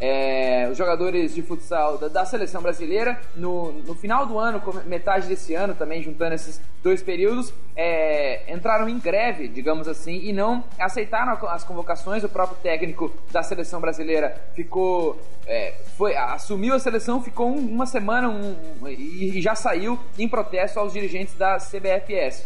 é, 0.02 0.68
os 0.68 0.76
jogadores 0.76 1.32
de 1.32 1.42
futsal 1.42 1.96
da, 1.96 2.08
da, 2.08 2.24
seleção 2.24 2.60
brasileira. 2.60 3.20
No, 3.36 3.70
no 3.72 3.94
final 3.94 4.26
do 4.26 4.36
ano, 4.36 4.60
metade 4.84 5.28
desse 5.28 5.54
ano 5.54 5.76
também, 5.76 6.02
juntando 6.02 6.34
esses 6.34 6.60
dois 6.82 7.00
períodos, 7.00 7.54
é, 7.76 8.52
entraram 8.52 8.88
em 8.88 8.98
greve, 8.98 9.46
digamos 9.46 9.86
assim, 9.86 10.18
e 10.24 10.32
não 10.32 10.64
aceitaram 10.76 11.38
as 11.48 11.62
convocações. 11.62 12.24
O 12.24 12.28
próprio 12.28 12.58
técnico 12.60 13.12
da 13.30 13.44
seleção 13.44 13.80
brasileira 13.80 14.36
ficou. 14.54 15.20
É, 15.46 15.74
foi, 15.96 16.16
assumiu 16.16 16.74
a 16.74 16.80
seleção, 16.80 17.22
ficou 17.22 17.54
uma 17.54 17.86
semana 17.86 18.28
um, 18.28 18.88
e, 18.88 19.38
e 19.38 19.40
já 19.40 19.54
saiu 19.54 19.96
em 20.18 20.28
protesto 20.28 20.80
aos 20.80 20.92
dirigentes 20.92 21.34
da 21.34 21.58
CBFS. 21.58 22.44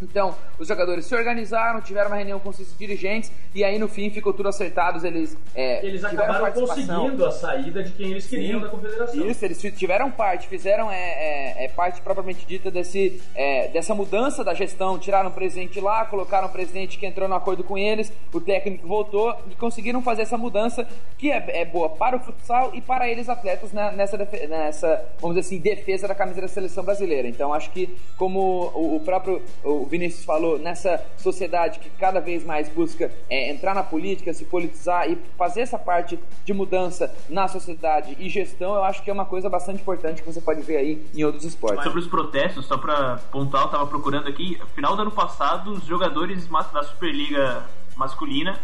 Então, 0.00 0.34
os 0.58 0.68
jogadores 0.68 1.06
se 1.06 1.14
organizaram, 1.14 1.80
tiveram 1.80 2.08
uma 2.08 2.16
reunião 2.16 2.38
com 2.38 2.50
os 2.50 2.78
dirigentes 2.78 3.32
e 3.54 3.64
aí 3.64 3.78
no 3.78 3.88
fim 3.88 4.10
ficou 4.10 4.32
tudo 4.32 4.48
acertado. 4.48 5.04
Eles, 5.04 5.36
é, 5.54 5.84
eles 5.84 6.04
acabaram 6.04 6.52
conseguindo 6.52 7.26
a 7.26 7.30
saída 7.30 7.82
de 7.82 7.92
quem 7.92 8.10
eles 8.10 8.26
queriam 8.26 8.60
Sim, 8.60 8.64
da 8.64 8.70
confederação. 8.70 9.28
Isso, 9.28 9.44
eles 9.44 9.60
tiveram 9.76 10.10
parte, 10.10 10.46
fizeram 10.46 10.90
é, 10.90 10.96
é, 10.96 11.64
é 11.64 11.68
parte 11.68 12.00
propriamente 12.00 12.46
dita 12.46 12.70
desse, 12.70 13.20
é, 13.34 13.68
dessa 13.68 13.94
mudança 13.94 14.44
da 14.44 14.54
gestão. 14.54 14.98
Tiraram 14.98 15.30
o 15.30 15.32
presidente 15.32 15.80
lá, 15.80 16.04
colocaram 16.04 16.48
o 16.48 16.50
presidente 16.50 16.98
que 16.98 17.06
entrou 17.06 17.28
no 17.28 17.34
acordo 17.34 17.64
com 17.64 17.76
eles, 17.76 18.12
o 18.32 18.40
técnico 18.40 18.86
voltou 18.86 19.34
e 19.50 19.54
conseguiram 19.56 20.02
fazer 20.02 20.22
essa 20.22 20.38
mudança 20.38 20.86
que 21.16 21.30
é, 21.30 21.60
é 21.60 21.64
boa 21.64 21.88
para 21.88 22.16
o 22.16 22.20
futsal 22.20 22.70
e 22.74 22.80
para 22.80 23.08
eles 23.08 23.28
atletas 23.28 23.72
né, 23.72 23.92
nessa, 23.96 24.16
nessa, 24.16 25.04
vamos 25.20 25.36
dizer 25.36 25.48
assim, 25.48 25.58
defesa 25.60 26.06
da 26.06 26.14
camisa 26.14 26.40
da 26.40 26.48
seleção 26.48 26.84
brasileira. 26.84 27.26
Então 27.26 27.52
acho 27.52 27.70
que 27.70 27.96
como 28.16 28.70
o, 28.74 28.96
o 28.96 29.00
próprio 29.00 29.42
o 29.64 29.87
Vinícius 29.88 30.24
falou, 30.24 30.58
nessa 30.58 31.04
sociedade 31.16 31.78
que 31.78 31.90
cada 31.90 32.20
vez 32.20 32.44
mais 32.44 32.68
busca 32.68 33.10
é, 33.28 33.50
entrar 33.50 33.74
na 33.74 33.82
política, 33.82 34.32
se 34.32 34.44
politizar 34.44 35.10
e 35.10 35.18
fazer 35.36 35.62
essa 35.62 35.78
parte 35.78 36.18
de 36.44 36.52
mudança 36.52 37.14
na 37.28 37.48
sociedade 37.48 38.16
e 38.18 38.28
gestão, 38.28 38.74
eu 38.74 38.84
acho 38.84 39.02
que 39.02 39.10
é 39.10 39.12
uma 39.12 39.24
coisa 39.24 39.48
bastante 39.48 39.80
importante 39.80 40.22
que 40.22 40.32
você 40.32 40.40
pode 40.40 40.60
ver 40.62 40.76
aí 40.76 41.06
em 41.14 41.24
outros 41.24 41.44
esportes. 41.44 41.84
Sobre 41.84 42.00
os 42.00 42.06
protestos, 42.06 42.66
só 42.66 42.76
para 42.76 43.18
pontuar, 43.30 43.64
eu 43.64 43.68
tava 43.68 43.86
procurando 43.86 44.28
aqui, 44.28 44.60
final 44.74 44.94
do 44.94 45.02
ano 45.02 45.10
passado, 45.10 45.72
os 45.72 45.84
jogadores 45.84 46.46
da 46.46 46.82
Superliga 46.82 47.64
masculina, 47.96 48.58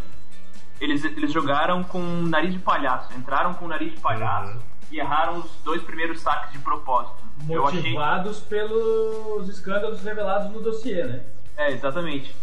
eles, 0.81 1.05
eles 1.05 1.33
jogaram 1.33 1.83
com 1.83 2.01
nariz 2.01 2.53
de 2.53 2.59
palhaço, 2.59 3.13
entraram 3.17 3.55
com 3.55 3.67
nariz 3.67 3.93
de 3.93 4.01
palhaço 4.01 4.53
uhum. 4.53 4.61
e 4.91 4.99
erraram 4.99 5.39
os 5.39 5.51
dois 5.65 5.83
primeiros 5.83 6.21
saques 6.21 6.53
de 6.53 6.59
propósito. 6.59 7.24
Motivados 7.43 8.39
achei... 8.39 8.59
pelos 8.59 9.49
escândalos 9.49 10.01
revelados 10.03 10.53
no 10.53 10.61
dossiê, 10.61 11.05
né? 11.05 11.21
É, 11.57 11.73
exatamente. 11.73 12.35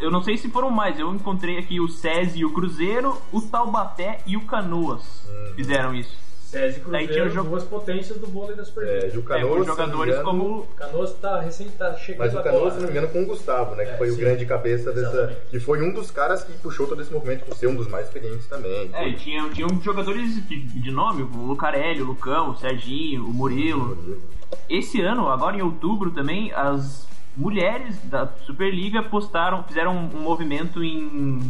Eu 0.00 0.10
não 0.10 0.22
sei 0.22 0.36
se 0.36 0.48
foram 0.48 0.70
mais, 0.70 0.98
eu 0.98 1.12
encontrei 1.12 1.58
aqui 1.58 1.80
o 1.80 1.88
SESI 1.88 2.40
e 2.40 2.44
o 2.44 2.52
Cruzeiro, 2.52 3.20
o 3.32 3.40
Taubaté 3.40 4.20
e 4.26 4.36
o 4.36 4.42
Canoas 4.42 5.02
hum. 5.28 5.52
fizeram 5.56 5.92
isso. 5.92 6.16
SESI 6.42 6.78
e 6.78 6.80
Cruzeiro, 6.80 7.12
tinha 7.12 7.28
jogo... 7.28 7.50
duas 7.50 7.64
potências 7.64 8.16
do 8.18 8.26
vôlei 8.28 8.56
das 8.56 8.68
Superliga. 8.68 9.06
É, 9.06 9.14
e 9.14 9.18
o 9.18 9.22
Canoas, 9.22 9.62
é, 9.62 9.64
jogadores 9.66 10.14
engano, 10.14 10.24
como... 10.24 10.66
Canoas 10.76 11.12
tá, 11.14 11.40
recém 11.40 11.68
tá 11.70 11.94
chegando 11.94 12.26
Mas 12.26 12.34
o 12.34 12.42
Canoas, 12.42 12.74
se 12.74 12.78
não 12.78 12.86
me 12.86 12.92
engano, 12.92 13.08
com 13.08 13.22
o 13.22 13.26
Gustavo, 13.26 13.74
né? 13.74 13.84
É, 13.84 13.86
que 13.86 13.98
foi 13.98 14.08
sim. 14.08 14.14
o 14.14 14.18
grande 14.18 14.46
cabeça 14.46 14.92
dessa... 14.92 15.08
Exatamente. 15.08 15.40
Que 15.50 15.60
foi 15.60 15.82
um 15.82 15.92
dos 15.92 16.10
caras 16.12 16.44
que 16.44 16.52
puxou 16.52 16.86
todo 16.86 17.02
esse 17.02 17.12
movimento 17.12 17.44
por 17.44 17.56
ser 17.56 17.66
um 17.66 17.74
dos 17.74 17.88
mais 17.88 18.06
experientes 18.06 18.46
também. 18.46 18.90
É, 18.94 19.08
e 19.08 19.14
tinha, 19.16 19.50
tinha 19.50 19.68
jogadores 19.82 20.46
de, 20.46 20.62
de 20.62 20.90
nome, 20.92 21.22
o 21.22 21.46
Lucarelli, 21.46 22.02
o 22.02 22.06
Lucão, 22.06 22.50
o 22.50 22.56
Serginho, 22.56 23.26
o 23.26 23.34
Murilo. 23.34 23.92
O 23.92 23.96
Murilo. 23.96 24.37
Esse 24.68 25.00
ano, 25.00 25.28
agora 25.28 25.56
em 25.56 25.62
outubro 25.62 26.10
também, 26.10 26.52
as 26.52 27.08
mulheres 27.36 28.00
da 28.04 28.26
Superliga 28.44 29.02
postaram, 29.02 29.62
fizeram 29.62 29.96
um, 29.96 30.20
movimento 30.20 30.82
em, 30.82 31.40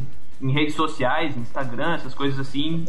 em 0.41 0.53
redes 0.53 0.75
sociais, 0.75 1.37
Instagram, 1.37 1.95
essas 1.95 2.15
coisas 2.15 2.39
assim, 2.39 2.85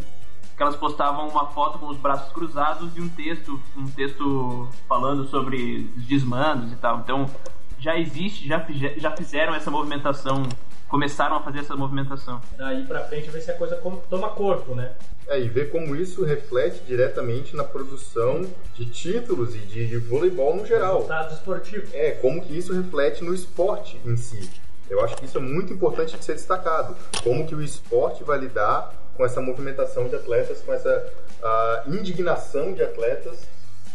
que 0.55 0.61
elas 0.61 0.75
postavam 0.75 1.29
uma 1.29 1.47
foto 1.47 1.79
com 1.79 1.87
os 1.87 1.97
braços 1.97 2.33
cruzados 2.33 2.95
e 2.97 3.01
um 3.01 3.07
texto, 3.07 3.59
um 3.77 3.85
texto 3.85 4.67
falando 4.87 5.25
sobre 5.27 5.89
os 5.95 6.05
desmandos 6.05 6.73
e 6.73 6.75
tal. 6.75 6.99
Então 6.99 7.25
já 7.79 7.97
existe, 7.97 8.45
já, 8.45 8.65
já 8.97 9.11
fizeram 9.11 9.55
essa 9.55 9.71
movimentação, 9.71 10.43
começaram 10.89 11.37
a 11.37 11.41
fazer 11.41 11.59
essa 11.59 11.75
movimentação. 11.75 12.41
Daí 12.57 12.83
pra 12.85 13.05
frente 13.05 13.29
ver 13.29 13.41
se 13.41 13.51
a 13.51 13.53
coisa 13.53 13.79
toma 14.09 14.29
corpo, 14.29 14.75
né? 14.75 14.91
É, 15.27 15.39
e 15.39 15.47
ver 15.47 15.71
como 15.71 15.95
isso 15.95 16.25
reflete 16.25 16.81
diretamente 16.85 17.55
na 17.55 17.63
produção 17.63 18.45
de 18.73 18.85
títulos 18.87 19.55
e 19.55 19.59
de, 19.59 19.87
de 19.87 19.97
voleibol 19.97 20.55
no 20.55 20.65
geral. 20.65 20.95
Resultados 20.95 21.37
esportivos. 21.37 21.93
É, 21.93 22.11
como 22.11 22.41
que 22.41 22.57
isso 22.57 22.73
reflete 22.73 23.23
no 23.23 23.33
esporte 23.33 24.01
em 24.03 24.17
si. 24.17 24.49
Eu 24.89 25.05
acho 25.05 25.15
que 25.15 25.25
isso 25.25 25.37
é 25.37 25.41
muito 25.41 25.71
importante 25.71 26.17
de 26.17 26.25
ser 26.25 26.33
destacado. 26.33 26.95
Como 27.23 27.45
que 27.45 27.53
o 27.53 27.61
esporte 27.61 28.23
vai 28.23 28.39
lidar 28.39 28.91
com 29.15 29.23
essa 29.23 29.39
movimentação 29.39 30.07
de 30.07 30.15
atletas, 30.15 30.61
com 30.61 30.73
essa 30.73 31.13
uh, 31.43 31.93
indignação 31.93 32.73
de 32.73 32.81
atletas. 32.81 33.47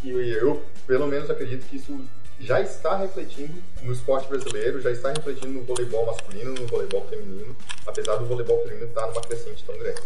E 0.05 0.11
eu, 0.11 0.62
pelo 0.86 1.09
menos, 1.09 1.28
acredito 1.28 1.66
que 1.66 1.76
isso 1.76 1.99
já 2.41 2.61
está 2.61 2.97
refletindo 2.97 3.62
no 3.82 3.93
esporte 3.93 4.28
brasileiro, 4.28 4.80
já 4.80 4.91
está 4.91 5.11
refletindo 5.11 5.53
no 5.53 5.62
voleibol 5.62 6.07
masculino, 6.07 6.55
no 6.55 6.66
voleibol 6.66 7.07
feminino, 7.09 7.57
apesar 7.87 8.16
do 8.16 8.26
voleibol 8.26 8.62
feminino 8.62 8.87
estar 8.87 9.07
numa 9.07 9.20
crescente 9.20 9.64
tão 9.64 9.76
grande. 9.78 10.01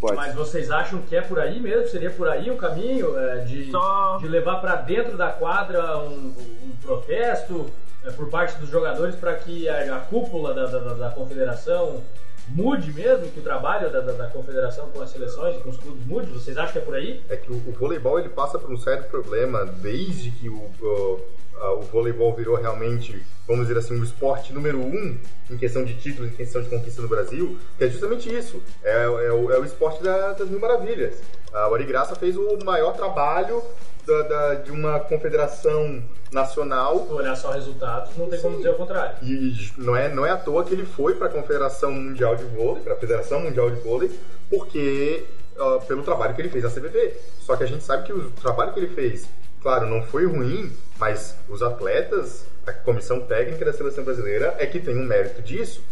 Pode. 0.00 0.16
Mas 0.16 0.34
vocês 0.34 0.70
acham 0.70 1.02
que 1.02 1.16
é 1.16 1.20
por 1.20 1.40
aí 1.40 1.58
mesmo? 1.58 1.88
Seria 1.88 2.10
por 2.10 2.28
aí 2.28 2.50
o 2.50 2.56
caminho 2.56 3.18
é, 3.18 3.38
de, 3.38 3.70
Só... 3.70 4.18
de 4.18 4.28
levar 4.28 4.60
para 4.60 4.76
dentro 4.76 5.16
da 5.16 5.30
quadra 5.30 5.98
um, 5.98 6.34
um 6.62 6.76
protesto 6.80 7.68
é, 8.04 8.10
por 8.12 8.30
parte 8.30 8.56
dos 8.58 8.70
jogadores 8.70 9.16
para 9.16 9.34
que 9.34 9.68
a, 9.68 9.96
a 9.96 10.00
cúpula 10.00 10.54
da, 10.54 10.66
da, 10.66 10.94
da, 10.94 11.10
confederação 11.10 12.00
mude 12.48 12.92
mesmo, 12.92 13.28
que 13.30 13.40
o 13.40 13.42
trabalho 13.42 13.90
da, 13.90 14.00
da, 14.00 14.28
confederação 14.28 14.88
com 14.90 15.02
as 15.02 15.10
seleções 15.10 15.56
e 15.56 15.60
com 15.60 15.70
os 15.70 15.76
clubes 15.76 16.06
mude? 16.06 16.30
Vocês 16.30 16.56
acham 16.56 16.72
que 16.72 16.78
é 16.78 16.82
por 16.82 16.94
aí? 16.94 17.20
É 17.28 17.36
que 17.36 17.50
o, 17.50 17.56
o 17.56 17.72
voleibol 17.72 18.20
ele 18.20 18.28
passa 18.28 18.56
por 18.56 18.70
um 18.70 18.78
certo 18.78 19.10
problema 19.10 19.66
desde 19.66 20.30
que 20.30 20.48
o, 20.48 20.70
o 20.80 21.20
o 21.60 21.82
voleibol 21.82 22.34
virou 22.34 22.56
realmente, 22.56 23.22
vamos 23.46 23.66
dizer 23.66 23.78
assim, 23.78 23.98
o 23.98 24.04
esporte 24.04 24.52
número 24.52 24.78
um 24.78 25.16
em 25.50 25.56
questão 25.56 25.84
de 25.84 25.94
títulos, 25.94 26.30
em 26.30 26.34
questão 26.34 26.62
de 26.62 26.68
conquista 26.68 27.02
no 27.02 27.08
Brasil, 27.08 27.58
que 27.76 27.84
é 27.84 27.88
justamente 27.88 28.32
isso. 28.32 28.62
É, 28.82 29.04
é, 29.04 29.08
o, 29.08 29.50
é 29.50 29.58
o, 29.58 29.64
esporte 29.64 30.02
da, 30.02 30.32
das 30.32 30.48
mil 30.48 30.60
maravilhas. 30.60 31.20
A 31.52 31.68
Origraça 31.68 32.14
fez 32.14 32.36
o 32.36 32.58
maior 32.64 32.92
trabalho 32.94 33.62
da, 34.06 34.22
da, 34.22 34.54
de 34.54 34.70
uma 34.70 35.00
confederação 35.00 36.02
nacional. 36.30 37.06
Olhar 37.10 37.36
só 37.36 37.50
resultados, 37.50 38.16
não 38.16 38.28
tem 38.28 38.38
Sim. 38.38 38.44
como 38.44 38.56
dizer 38.58 38.70
o 38.70 38.74
contrário. 38.74 39.16
E 39.22 39.72
não 39.78 39.96
é, 39.96 40.08
não 40.08 40.26
é 40.26 40.30
à 40.30 40.36
toa 40.36 40.64
que 40.64 40.74
ele 40.74 40.84
foi 40.84 41.14
para 41.14 41.28
a 41.28 41.30
Confederação 41.30 41.92
Mundial 41.92 42.36
de 42.36 42.44
Vôlei, 42.44 42.82
para 42.82 42.94
a 42.94 42.96
Federação 42.96 43.40
Mundial 43.40 43.70
de 43.70 43.80
Vôlei, 43.80 44.10
porque 44.50 45.24
uh, 45.58 45.80
pelo 45.86 46.02
trabalho 46.02 46.34
que 46.34 46.42
ele 46.42 46.48
fez 46.48 46.64
na 46.64 46.70
CBV. 46.70 47.14
Só 47.40 47.56
que 47.56 47.64
a 47.64 47.66
gente 47.66 47.84
sabe 47.84 48.04
que 48.04 48.12
o 48.12 48.30
trabalho 48.30 48.72
que 48.72 48.80
ele 48.80 48.94
fez 48.94 49.28
Claro, 49.60 49.86
não 49.86 50.02
foi 50.02 50.26
ruim, 50.26 50.72
mas 50.98 51.36
os 51.48 51.62
atletas, 51.62 52.46
a 52.66 52.72
comissão 52.72 53.20
técnica 53.20 53.64
da 53.64 53.72
seleção 53.72 54.04
brasileira 54.04 54.54
é 54.58 54.66
que 54.66 54.78
tem 54.78 54.96
um 54.96 55.04
mérito 55.04 55.42
disso. 55.42 55.82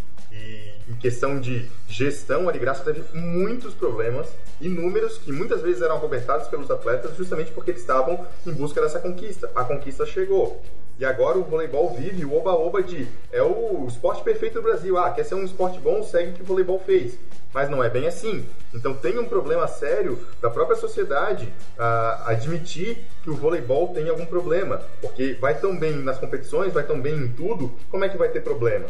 Questão 1.01 1.39
de 1.39 1.69
gestão, 1.89 2.47
a 2.47 2.51
Arigraça 2.51 2.85
teve 2.85 3.03
muitos 3.17 3.75
problemas, 3.75 4.29
inúmeros, 4.61 5.19
que 5.19 5.31
muitas 5.31 5.63
vezes 5.63 5.83
eram 5.83 6.01
cobertados 6.01 6.49
pelos 6.49 6.71
atletas 6.71 7.17
justamente 7.17 7.53
porque 7.53 7.71
eles 7.71 7.83
estavam 7.83 8.27
em 8.47 8.53
busca 8.53 8.81
dessa 8.81 8.99
conquista. 8.99 9.51
A 9.55 9.65
conquista 9.65 10.07
chegou. 10.07 10.63
E 10.99 11.05
agora 11.05 11.37
o 11.37 11.45
voleibol 11.45 11.95
vive 11.95 12.25
o 12.25 12.35
oba-oba 12.35 12.83
de 12.83 13.07
é 13.31 13.43
o 13.43 13.87
esporte 13.87 14.23
perfeito 14.23 14.55
do 14.55 14.63
Brasil. 14.63 14.97
Ah, 14.97 15.11
quer 15.11 15.25
ser 15.25 15.35
um 15.35 15.45
esporte 15.45 15.79
bom, 15.79 16.03
segue 16.03 16.31
o 16.31 16.35
que 16.35 16.43
o 16.43 16.47
voleibol 16.47 16.81
fez 16.81 17.19
mas 17.57 17.71
não 17.71 17.83
é 17.83 17.89
bem 17.89 18.07
assim. 18.07 18.45
Então 18.75 18.93
tem 18.93 19.19
um 19.19 19.25
problema 19.25 19.67
sério 19.67 20.19
da 20.43 20.51
própria 20.51 20.77
sociedade 20.77 21.47
uh, 21.79 22.29
admitir 22.29 22.99
que 23.23 23.31
o 23.31 23.35
voleibol 23.35 23.95
tem 23.95 24.11
algum 24.11 24.27
problema, 24.27 24.83
porque 25.01 25.39
vai 25.41 25.59
tão 25.59 25.75
bem 25.75 25.97
nas 25.97 26.19
competições, 26.19 26.75
vai 26.75 26.85
tão 26.85 27.01
bem 27.01 27.15
em 27.17 27.29
tudo, 27.29 27.73
como 27.91 28.05
é 28.05 28.11
que 28.11 28.19
vai 28.19 28.29
ter 28.29 28.43
problema? 28.43 28.85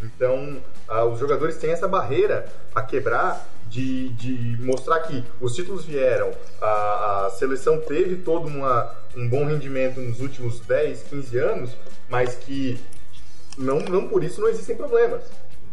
Então 0.00 0.62
uh, 0.88 1.04
os 1.06 1.18
jogadores 1.18 1.56
têm 1.56 1.70
essa 1.70 1.88
barreira 1.88 2.46
a 2.74 2.82
quebrar 2.82 3.46
de, 3.68 4.08
de 4.10 4.62
mostrar 4.62 5.00
que 5.00 5.24
os 5.40 5.54
títulos 5.54 5.84
vieram, 5.84 6.30
a, 6.60 7.26
a 7.26 7.30
seleção 7.30 7.80
teve 7.80 8.16
todo 8.16 8.46
uma, 8.46 8.94
um 9.16 9.28
bom 9.28 9.44
rendimento 9.44 10.00
nos 10.00 10.20
últimos 10.20 10.60
10, 10.60 11.02
15 11.04 11.38
anos, 11.38 11.70
mas 12.08 12.36
que 12.36 12.78
não, 13.58 13.80
não 13.80 14.08
por 14.08 14.22
isso 14.22 14.40
não 14.40 14.48
existem 14.48 14.76
problemas. 14.76 15.22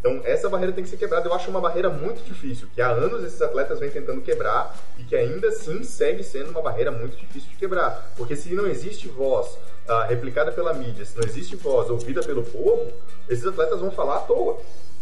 Então, 0.02 0.20
essa 0.24 0.50
barreira 0.50 0.74
tem 0.74 0.84
que 0.84 0.90
ser 0.90 0.98
quebrada. 0.98 1.30
Eu 1.30 1.34
acho 1.34 1.48
uma 1.52 1.62
barreira 1.62 1.88
muito 1.88 2.24
difícil, 2.24 2.68
que 2.74 2.82
há 2.82 2.90
anos 2.90 3.24
esses 3.24 3.40
atletas 3.40 3.80
vêm 3.80 3.92
tentando 3.92 4.20
quebrar 4.22 4.76
e 4.98 5.04
que 5.04 5.16
ainda 5.16 5.50
assim 5.50 5.84
segue 5.84 6.24
sendo 6.24 6.50
uma 6.50 6.62
barreira 6.62 6.92
muito 6.92 7.16
difícil 7.16 7.50
de 7.52 7.56
quebrar. 7.56 8.12
Porque 8.18 8.36
se 8.36 8.52
não 8.56 8.66
existe 8.66 9.08
voz 9.08 9.56
ah, 9.88 10.06
replicada 10.06 10.52
pela 10.52 10.74
mídia, 10.74 11.06
se 11.06 11.16
não 11.16 11.24
existe 11.24 11.56
voz 11.56 11.88
ouvida 11.92 12.24
pelo 12.24 12.42
povo, 12.44 12.92
esses 13.30 13.46
atletas 13.46 13.80
vão 13.80 13.92
falar 13.92 14.18
à 14.18 14.20
toa. 14.22 14.60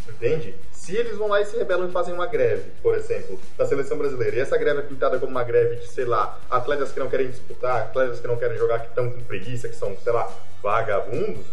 Entende? 0.10 0.56
Se 0.72 0.96
eles 0.96 1.18
vão 1.18 1.28
lá 1.28 1.42
e 1.42 1.46
se 1.46 1.58
rebelam 1.58 1.88
e 1.88 1.92
fazem 1.92 2.14
uma 2.14 2.26
greve, 2.26 2.72
por 2.82 2.96
exemplo, 2.96 3.40
da 3.58 3.66
seleção 3.66 3.98
brasileira, 3.98 4.38
e 4.38 4.40
essa 4.40 4.58
greve 4.58 4.80
é 4.80 4.84
pintada 4.84 5.20
como 5.20 5.32
uma 5.32 5.44
greve 5.44 5.76
de, 5.78 5.88
sei 5.88 6.06
lá, 6.06 6.40
atletas 6.50 6.92
que 6.92 7.00
não 7.00 7.10
querem 7.10 7.30
disputar, 7.30 7.84
atletas 7.84 8.20
que 8.20 8.28
não 8.28 8.38
querem 8.38 8.58
jogar, 8.58 8.80
que 8.80 8.88
estão 8.88 9.10
com 9.12 9.22
preguiça, 9.22 9.70
que 9.70 9.76
são, 9.76 9.96
sei 10.04 10.12
lá, 10.12 10.32
vagabundos, 10.64 11.46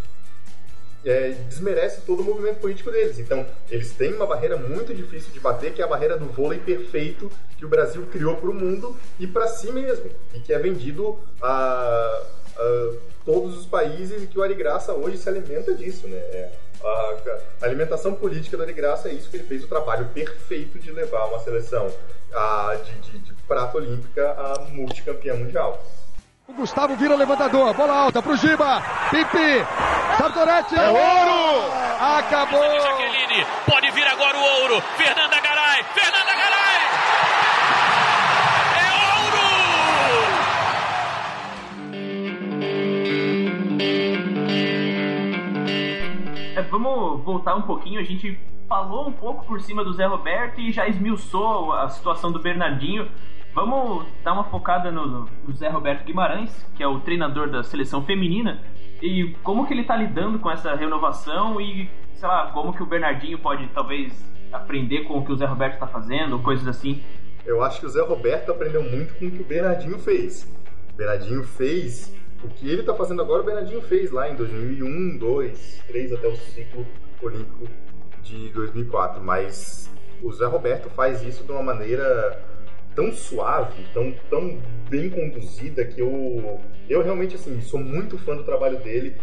é, 1.06 1.30
desmerece 1.48 2.00
todo 2.00 2.20
o 2.20 2.24
movimento 2.24 2.58
político 2.58 2.90
deles. 2.90 3.18
Então, 3.18 3.46
eles 3.70 3.92
têm 3.92 4.12
uma 4.14 4.26
barreira 4.26 4.56
muito 4.56 4.92
difícil 4.92 5.32
de 5.32 5.38
bater, 5.38 5.72
que 5.72 5.80
é 5.80 5.84
a 5.84 5.88
barreira 5.88 6.16
do 6.16 6.26
vôlei 6.26 6.58
perfeito 6.58 7.30
que 7.56 7.64
o 7.64 7.68
Brasil 7.68 8.06
criou 8.10 8.36
para 8.36 8.50
o 8.50 8.54
mundo 8.54 8.96
e 9.18 9.26
para 9.26 9.46
si 9.46 9.70
mesmo, 9.70 10.10
e 10.34 10.40
que 10.40 10.52
é 10.52 10.58
vendido 10.58 11.18
a, 11.40 12.22
a, 12.56 12.92
todos 13.24 13.56
os 13.56 13.66
países 13.66 14.22
e 14.22 14.26
que 14.26 14.38
o 14.38 14.42
Arigraça 14.42 14.92
hoje 14.92 15.16
se 15.16 15.28
alimenta 15.28 15.74
disso, 15.74 16.08
né? 16.08 16.16
É, 16.16 16.52
a, 16.82 17.16
a, 17.62 17.66
alimentação 17.66 18.14
política 18.14 18.56
do 18.56 18.62
Arigraça 18.62 19.08
é 19.08 19.12
isso 19.12 19.30
que 19.30 19.36
ele 19.36 19.44
fez 19.46 19.64
o 19.64 19.68
trabalho 19.68 20.06
perfeito 20.14 20.78
de 20.78 20.90
levar 20.90 21.26
uma 21.26 21.38
seleção 21.40 21.90
a, 22.34 22.76
de, 22.84 23.10
de, 23.10 23.18
de 23.18 23.32
prata 23.42 23.76
olímpica 23.76 24.30
a 24.32 24.60
multicampeã 24.70 25.34
mundial. 25.34 25.82
O 26.48 26.52
Gustavo 26.52 26.94
vira 26.94 27.16
levantador, 27.16 27.74
bola 27.74 27.92
alta 27.92 28.22
pro 28.22 28.36
Giba, 28.36 28.80
Pipi, 29.10 29.66
Sartorete, 30.16 30.76
é 30.76 30.88
ouro! 30.88 31.72
Acabou! 31.98 32.80
Jaqueline, 32.80 33.44
pode 33.66 33.90
vir 33.90 34.06
agora 34.06 34.38
o 34.38 34.42
ouro, 34.62 34.80
Fernanda 34.96 35.40
Garay, 35.40 35.82
Fernanda 35.92 36.34
Garay! 36.34 36.46
É, 44.30 44.35
vamos 46.78 47.24
voltar 47.24 47.54
um 47.54 47.62
pouquinho, 47.62 47.98
a 47.98 48.04
gente 48.04 48.38
falou 48.68 49.08
um 49.08 49.12
pouco 49.12 49.46
por 49.46 49.60
cima 49.60 49.82
do 49.82 49.92
Zé 49.92 50.06
Roberto 50.06 50.60
e 50.60 50.72
já 50.72 50.86
esmiuçou 50.86 51.72
a 51.72 51.88
situação 51.88 52.30
do 52.30 52.40
Bernardinho. 52.40 53.08
Vamos 53.54 54.06
dar 54.22 54.34
uma 54.34 54.44
focada 54.44 54.92
no, 54.92 55.06
no, 55.06 55.52
Zé 55.54 55.68
Roberto 55.70 56.04
Guimarães, 56.04 56.52
que 56.76 56.82
é 56.82 56.86
o 56.86 57.00
treinador 57.00 57.48
da 57.48 57.62
seleção 57.62 58.04
feminina, 58.04 58.60
e 59.00 59.34
como 59.42 59.66
que 59.66 59.72
ele 59.72 59.80
está 59.80 59.96
lidando 59.96 60.38
com 60.38 60.50
essa 60.50 60.74
renovação 60.74 61.58
e, 61.58 61.88
sei 62.14 62.28
lá, 62.28 62.50
como 62.52 62.74
que 62.74 62.82
o 62.82 62.86
Bernardinho 62.86 63.38
pode 63.38 63.66
talvez 63.68 64.12
aprender 64.52 65.04
com 65.04 65.18
o 65.18 65.24
que 65.24 65.32
o 65.32 65.36
Zé 65.36 65.46
Roberto 65.46 65.74
está 65.74 65.86
fazendo, 65.86 66.38
coisas 66.40 66.68
assim. 66.68 67.02
Eu 67.46 67.62
acho 67.62 67.80
que 67.80 67.86
o 67.86 67.88
Zé 67.88 68.02
Roberto 68.02 68.52
aprendeu 68.52 68.82
muito 68.82 69.14
com 69.14 69.24
o 69.24 69.30
que 69.30 69.40
o 69.40 69.44
Bernardinho 69.44 69.98
fez. 69.98 70.52
O 70.92 70.96
Bernardinho 70.96 71.42
fez 71.42 72.14
o 72.46 72.48
que 72.48 72.68
ele 72.68 72.80
está 72.80 72.94
fazendo 72.94 73.20
agora, 73.20 73.42
o 73.42 73.44
Bernardinho 73.44 73.82
fez 73.82 74.10
lá 74.10 74.30
em 74.30 74.36
2001, 74.36 75.18
2, 75.18 75.82
3 75.88 76.12
até 76.12 76.28
o 76.28 76.36
ciclo 76.36 76.86
olímpico 77.20 77.66
de 78.22 78.48
2004, 78.50 79.22
mas 79.22 79.90
o 80.22 80.32
Zé 80.32 80.46
Roberto 80.46 80.88
faz 80.90 81.22
isso 81.22 81.44
de 81.44 81.52
uma 81.52 81.62
maneira 81.62 82.42
tão 82.94 83.12
suave, 83.12 83.84
tão, 83.92 84.12
tão 84.30 84.58
bem 84.88 85.10
conduzida 85.10 85.84
que 85.84 86.00
eu, 86.00 86.60
eu 86.88 87.02
realmente 87.02 87.34
assim 87.34 87.60
sou 87.60 87.78
muito 87.78 88.16
fã 88.16 88.34
do 88.36 88.44
trabalho 88.44 88.78
dele 88.78 89.16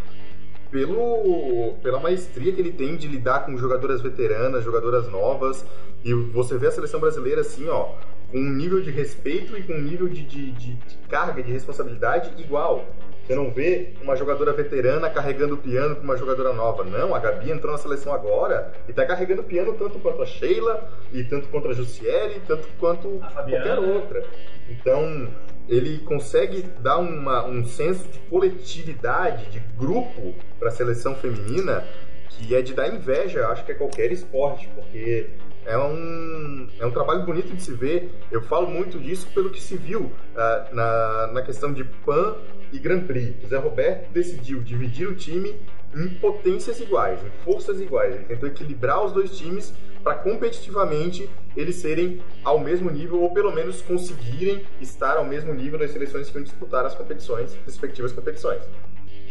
pelo, 0.70 1.76
pela 1.82 2.00
maestria 2.00 2.52
que 2.52 2.62
ele 2.62 2.72
tem 2.72 2.96
de 2.96 3.08
lidar 3.08 3.46
com 3.46 3.58
jogadoras 3.58 4.02
veteranas, 4.02 4.64
jogadoras 4.64 5.10
novas 5.10 5.66
e 6.04 6.14
você 6.14 6.58
vê 6.58 6.68
a 6.68 6.72
seleção 6.72 7.00
brasileira 7.00 7.42
assim, 7.42 7.68
ó, 7.70 7.96
com 8.32 8.40
um 8.40 8.50
nível 8.50 8.82
de 8.82 8.92
respeito 8.92 9.56
e 9.56 9.64
com 9.64 9.74
um 9.74 9.82
nível 9.82 10.08
de, 10.08 10.24
de, 10.24 10.52
de, 10.52 10.74
de 10.74 10.98
carga 11.08 11.42
de 11.42 11.52
responsabilidade 11.52 12.42
igual. 12.42 12.86
Você 13.26 13.36
não 13.36 13.52
vê 13.52 13.94
uma 14.02 14.18
jogadora 14.18 14.52
veterana 14.52 15.10
carregando 15.10 15.56
o 15.56 15.58
piano 15.58 15.96
com 15.96 16.04
uma 16.04 16.18
jogadora 16.18 16.52
nova. 16.52 16.84
Não, 16.84 17.16
a 17.16 17.20
Gabi 17.20 17.52
entrou 17.52 17.72
na 17.72 17.78
seleção 17.78 18.14
agora 18.14 18.74
e 18.86 18.92
está 18.92 19.06
carregando 19.06 19.42
o 19.42 19.46
piano 19.46 19.74
tanto 19.74 19.98
quanto 20.00 20.22
a 20.22 20.26
Sheila, 20.26 20.90
e 21.14 21.24
tanto 21.24 21.48
quanto 21.48 21.70
a 21.70 21.74
Jussiele, 21.74 22.42
tanto 22.46 22.68
quanto 22.78 23.22
qualquer 23.34 23.80
outra. 23.80 24.26
Então, 24.70 25.30
ele 25.70 26.00
consegue 26.00 26.64
dar 26.82 26.98
uma, 26.98 27.46
um 27.46 27.64
senso 27.64 28.06
de 28.10 28.20
coletividade, 28.30 29.50
de 29.50 29.60
grupo 29.78 30.36
para 30.60 30.68
a 30.68 30.72
seleção 30.72 31.16
feminina 31.16 31.86
que 32.30 32.56
é 32.56 32.62
de 32.62 32.74
dar 32.74 32.88
inveja, 32.88 33.48
acho 33.48 33.64
que 33.64 33.72
é 33.72 33.76
qualquer 33.76 34.12
esporte, 34.12 34.68
porque 34.76 35.30
é 35.66 35.78
um, 35.78 36.68
é 36.80 36.86
um 36.86 36.92
trabalho 36.92 37.24
bonito 37.26 37.54
de 37.54 37.62
se 37.62 37.74
ver. 37.74 38.12
Eu 38.32 38.42
falo 38.42 38.68
muito 38.68 39.00
disso 39.00 39.28
pelo 39.34 39.50
que 39.50 39.62
se 39.62 39.78
viu 39.78 40.02
uh, 40.02 40.76
na, 40.76 41.28
na 41.34 41.42
questão 41.42 41.72
de 41.72 41.84
PAN 41.84 42.36
e 42.74 42.80
Grand 42.80 43.02
Prix. 43.06 43.36
O 43.44 43.48
Zé 43.48 43.58
Roberto 43.58 44.12
decidiu 44.12 44.62
dividir 44.62 45.08
o 45.08 45.16
time 45.16 45.56
em 45.96 46.10
potências 46.10 46.82
iguais, 46.82 47.20
em 47.24 47.44
forças 47.44 47.80
iguais. 47.80 48.16
Ele 48.16 48.26
tentou 48.26 48.50
equilibrar 48.50 49.06
os 49.06 49.12
dois 49.14 49.38
times 49.38 49.74
para 50.04 50.16
competitivamente 50.16 51.30
eles 51.56 51.76
serem 51.76 52.20
ao 52.44 52.60
mesmo 52.60 52.90
nível 52.90 53.22
ou 53.22 53.32
pelo 53.32 53.54
menos 53.54 53.82
conseguirem 53.82 54.66
estar 54.82 55.16
ao 55.16 55.24
mesmo 55.24 55.54
nível 55.54 55.80
das 55.80 55.92
seleções 55.92 56.28
que 56.28 56.34
vão 56.34 56.44
disputar 56.44 56.86
as 56.86 56.96
competições, 56.96 57.56
respectivas 57.66 58.12
competições. 58.12 58.64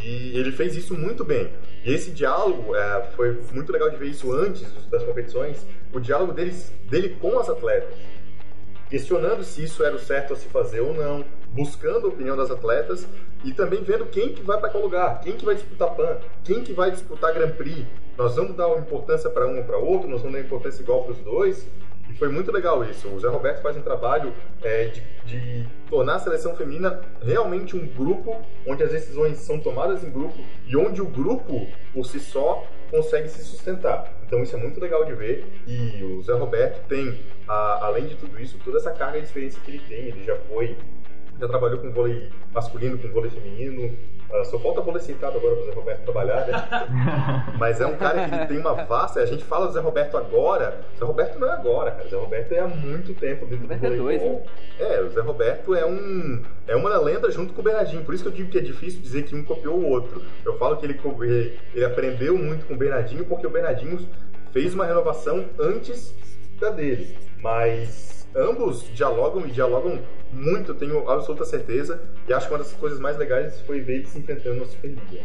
E 0.02 0.36
ele 0.36 0.50
fez 0.50 0.74
isso 0.74 0.96
muito 0.96 1.24
bem. 1.24 1.50
E 1.84 1.92
esse 1.92 2.10
diálogo 2.10 2.74
é, 2.74 3.10
foi 3.14 3.40
muito 3.52 3.70
legal 3.70 3.90
de 3.90 3.96
ver 3.96 4.06
isso 4.06 4.32
antes 4.32 4.64
das 4.88 5.02
competições, 5.02 5.66
o 5.92 6.00
diálogo 6.00 6.32
deles, 6.32 6.72
dele 6.88 7.16
com 7.20 7.38
as 7.38 7.48
atletas, 7.48 7.94
questionando 8.88 9.44
se 9.44 9.64
isso 9.64 9.84
era 9.84 9.94
o 9.94 9.98
certo 9.98 10.32
a 10.32 10.36
se 10.36 10.46
fazer 10.46 10.80
ou 10.80 10.94
não, 10.94 11.24
buscando 11.52 12.06
a 12.06 12.08
opinião 12.08 12.36
das 12.36 12.50
atletas 12.50 13.06
e 13.44 13.52
também 13.52 13.82
vendo 13.82 14.06
quem 14.06 14.30
que 14.30 14.42
vai 14.42 14.58
para 14.58 14.70
qual 14.70 14.82
lugar, 14.82 15.20
quem 15.20 15.36
que 15.36 15.44
vai 15.44 15.54
disputar 15.54 15.94
PAN, 15.94 16.18
quem 16.44 16.62
que 16.62 16.72
vai 16.72 16.90
disputar 16.90 17.34
Grand 17.34 17.52
Prix. 17.52 17.86
Nós 18.16 18.36
vamos 18.36 18.56
dar 18.56 18.68
importância 18.78 19.30
para 19.30 19.46
um 19.46 19.58
ou 19.58 19.64
para 19.64 19.76
outro, 19.76 20.08
nós 20.08 20.20
vamos 20.20 20.36
dar 20.36 20.44
importância 20.44 20.82
igual 20.82 21.02
para 21.04 21.12
os 21.12 21.18
dois. 21.18 21.66
E 22.10 22.14
foi 22.14 22.28
muito 22.28 22.52
legal 22.52 22.84
isso. 22.84 23.08
O 23.08 23.18
Zé 23.18 23.28
Roberto 23.28 23.62
faz 23.62 23.76
um 23.76 23.80
trabalho 23.80 24.34
é, 24.62 24.86
de, 24.86 25.00
de, 25.24 25.66
tornar 25.88 26.16
a 26.16 26.18
seleção 26.18 26.54
feminina 26.54 27.00
realmente 27.22 27.74
um 27.74 27.86
grupo 27.86 28.36
onde 28.66 28.82
as 28.82 28.90
decisões 28.90 29.38
são 29.38 29.58
tomadas 29.58 30.04
em 30.04 30.10
grupo 30.10 30.38
e 30.66 30.76
onde 30.76 31.00
o 31.00 31.06
grupo, 31.06 31.66
por 31.94 32.04
si 32.04 32.20
só, 32.20 32.66
consegue 32.90 33.28
se 33.28 33.42
sustentar. 33.42 34.12
Então 34.26 34.42
isso 34.42 34.54
é 34.54 34.58
muito 34.58 34.78
legal 34.78 35.04
de 35.04 35.14
ver. 35.14 35.46
E 35.66 36.04
o 36.04 36.22
Zé 36.22 36.34
Roberto 36.34 36.86
tem, 36.86 37.18
a, 37.48 37.86
além 37.86 38.06
de 38.06 38.16
tudo 38.16 38.38
isso, 38.38 38.58
toda 38.62 38.78
essa 38.78 38.90
carga 38.90 39.18
de 39.18 39.26
experiência 39.26 39.60
que 39.64 39.70
ele 39.70 39.82
tem. 39.88 40.04
Ele 40.08 40.24
já 40.24 40.36
foi 40.36 40.76
já 41.42 41.48
trabalhou 41.48 41.80
com 41.80 41.90
vôlei 41.90 42.30
masculino, 42.54 42.96
com 42.96 43.08
vôlei 43.08 43.30
feminino. 43.30 43.92
Uh, 44.30 44.44
só 44.44 44.58
falta 44.60 44.80
vôlei 44.80 45.02
sentado 45.02 45.36
agora 45.36 45.56
pro 45.56 45.66
Zé 45.66 45.72
Roberto 45.72 46.04
trabalhar, 46.04 46.46
né? 46.46 47.52
Mas 47.58 47.80
é 47.80 47.86
um 47.86 47.96
cara 47.96 48.28
que 48.28 48.46
tem 48.46 48.58
uma 48.58 48.72
vasta. 48.72 49.20
A 49.20 49.26
gente 49.26 49.44
fala 49.44 49.66
do 49.66 49.72
Zé 49.72 49.80
Roberto 49.80 50.16
agora. 50.16 50.80
O 50.94 50.98
Zé 50.98 51.04
Roberto 51.04 51.38
não 51.40 51.48
é 51.48 51.52
agora, 51.52 51.90
cara. 51.90 52.06
O 52.06 52.10
Zé 52.10 52.16
Roberto 52.16 52.52
é 52.52 52.60
há 52.60 52.68
muito 52.68 53.12
tempo 53.14 53.44
dentro 53.46 53.66
do 53.66 53.76
vôlei. 53.76 53.94
É, 53.94 53.98
dois, 53.98 54.22
né? 54.22 54.42
é, 54.78 55.00
o 55.00 55.10
Zé 55.10 55.20
Roberto 55.20 55.74
é 55.74 55.84
um 55.84 56.42
é 56.68 56.76
uma 56.76 56.96
lenda 56.96 57.30
junto 57.30 57.52
com 57.52 57.60
o 57.60 57.64
Bernardinho. 57.64 58.04
Por 58.04 58.14
isso 58.14 58.22
que 58.22 58.28
eu 58.28 58.34
digo 58.34 58.50
que 58.50 58.58
é 58.58 58.62
difícil 58.62 59.00
dizer 59.02 59.24
que 59.24 59.34
um 59.34 59.44
copiou 59.44 59.76
o 59.76 59.88
outro. 59.88 60.22
Eu 60.44 60.56
falo 60.58 60.76
que 60.76 60.86
ele, 60.86 61.58
ele 61.74 61.84
aprendeu 61.84 62.38
muito 62.38 62.66
com 62.66 62.74
o 62.74 62.76
Bernardinho 62.76 63.24
porque 63.24 63.46
o 63.46 63.50
Bernardinho 63.50 63.98
fez 64.52 64.74
uma 64.74 64.86
renovação 64.86 65.46
antes 65.58 66.14
da 66.60 66.70
dele. 66.70 67.16
Mas 67.42 68.26
ambos 68.34 68.88
dialogam 68.94 69.44
e 69.46 69.50
dialogam 69.50 70.00
muito, 70.32 70.74
tenho 70.74 71.08
absoluta 71.08 71.44
certeza. 71.44 72.02
E 72.26 72.32
acho 72.32 72.48
que 72.48 72.52
uma 72.52 72.58
das 72.58 72.72
coisas 72.72 72.98
mais 72.98 73.16
legais 73.18 73.60
foi 73.60 73.80
ver 73.80 73.96
eles 73.96 74.16
enfrentando 74.16 74.60
na 74.60 74.66
Superliga. 74.66 75.22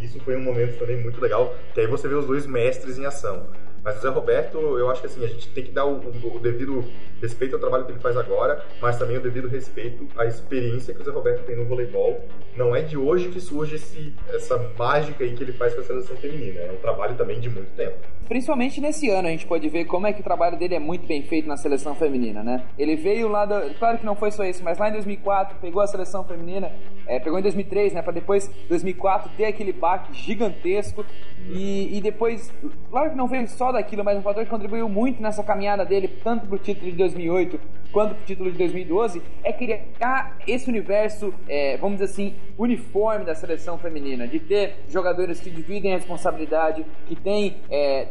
Isso 0.00 0.18
foi 0.20 0.36
um 0.36 0.42
momento 0.42 0.78
também 0.78 1.02
muito 1.02 1.20
legal, 1.20 1.54
que 1.74 1.80
aí 1.80 1.86
você 1.86 2.08
vê 2.08 2.14
os 2.14 2.26
dois 2.26 2.46
mestres 2.46 2.98
em 2.98 3.04
ação. 3.04 3.48
Mas 3.82 3.98
o 3.98 4.00
Zé 4.00 4.08
Roberto, 4.08 4.58
eu 4.78 4.90
acho 4.90 5.00
que 5.00 5.06
assim, 5.06 5.24
a 5.24 5.28
gente 5.28 5.48
tem 5.48 5.64
que 5.64 5.72
dar 5.72 5.86
o, 5.86 5.94
o, 5.94 6.36
o, 6.36 6.38
devido 6.38 6.84
respeito 7.20 7.54
ao 7.54 7.60
trabalho 7.60 7.84
que 7.84 7.92
ele 7.92 8.00
faz 8.00 8.16
agora, 8.16 8.64
mas 8.80 8.98
também 8.98 9.16
o 9.16 9.20
devido 9.20 9.48
respeito 9.48 10.06
à 10.16 10.26
experiência 10.26 10.94
que 10.94 11.00
o 11.00 11.04
Zé 11.04 11.10
Roberto 11.10 11.44
tem 11.44 11.56
no 11.56 11.64
voleibol. 11.64 12.24
Não 12.56 12.74
é 12.74 12.82
de 12.82 12.96
hoje 12.96 13.28
que 13.28 13.40
surge 13.40 13.76
esse, 13.76 14.14
essa 14.28 14.58
mágica 14.78 15.24
aí 15.24 15.34
que 15.34 15.42
ele 15.42 15.52
faz 15.52 15.74
com 15.74 15.80
a 15.80 15.84
seleção 15.84 16.16
feminina. 16.16 16.60
É 16.60 16.72
um 16.72 16.76
trabalho 16.76 17.16
também 17.16 17.40
de 17.40 17.48
muito 17.48 17.70
tempo. 17.74 17.98
Principalmente 18.30 18.80
nesse 18.80 19.10
ano 19.10 19.26
a 19.26 19.30
gente 19.32 19.44
pode 19.44 19.68
ver 19.68 19.86
como 19.86 20.06
é 20.06 20.12
que 20.12 20.20
o 20.20 20.22
trabalho 20.22 20.56
dele 20.56 20.76
é 20.76 20.78
muito 20.78 21.04
bem 21.04 21.22
feito 21.24 21.48
na 21.48 21.56
seleção 21.56 21.96
feminina, 21.96 22.44
né? 22.44 22.64
Ele 22.78 22.94
veio 22.94 23.26
lá, 23.26 23.44
do, 23.44 23.74
claro 23.74 23.98
que 23.98 24.06
não 24.06 24.14
foi 24.14 24.30
só 24.30 24.44
isso, 24.44 24.62
mas 24.62 24.78
lá 24.78 24.88
em 24.88 24.92
2004 24.92 25.58
pegou 25.60 25.82
a 25.82 25.86
seleção 25.88 26.22
feminina, 26.24 26.70
é, 27.08 27.18
pegou 27.18 27.40
em 27.40 27.42
2003, 27.42 27.92
né? 27.92 28.02
Para 28.02 28.12
depois 28.12 28.48
2004 28.68 29.32
ter 29.36 29.46
aquele 29.46 29.72
baque 29.72 30.14
gigantesco 30.14 31.04
e, 31.48 31.96
e 31.96 32.00
depois, 32.00 32.52
claro 32.88 33.10
que 33.10 33.16
não 33.16 33.26
veio 33.26 33.48
só 33.48 33.72
daquilo, 33.72 34.04
mas 34.04 34.16
um 34.16 34.22
fator 34.22 34.44
que 34.44 34.50
contribuiu 34.50 34.88
muito 34.88 35.20
nessa 35.20 35.42
caminhada 35.42 35.84
dele, 35.84 36.06
tanto 36.22 36.46
pro 36.46 36.56
título 36.56 36.88
de 36.88 36.96
2008 37.12 37.80
quanto 37.92 38.14
pro 38.14 38.24
título 38.24 38.50
de 38.50 38.58
2012, 38.58 39.22
é 39.42 39.52
criar 39.52 40.38
esse 40.46 40.68
universo, 40.68 41.34
é, 41.48 41.76
vamos 41.76 41.98
dizer 41.98 42.12
assim, 42.12 42.34
uniforme 42.56 43.24
da 43.24 43.34
seleção 43.34 43.78
feminina, 43.78 44.26
de 44.26 44.38
ter 44.38 44.76
jogadores 44.88 45.40
que 45.40 45.50
dividem 45.50 45.92
a 45.92 45.96
responsabilidade, 45.96 46.84
que 47.06 47.16
tem 47.16 47.56
é, 47.70 48.06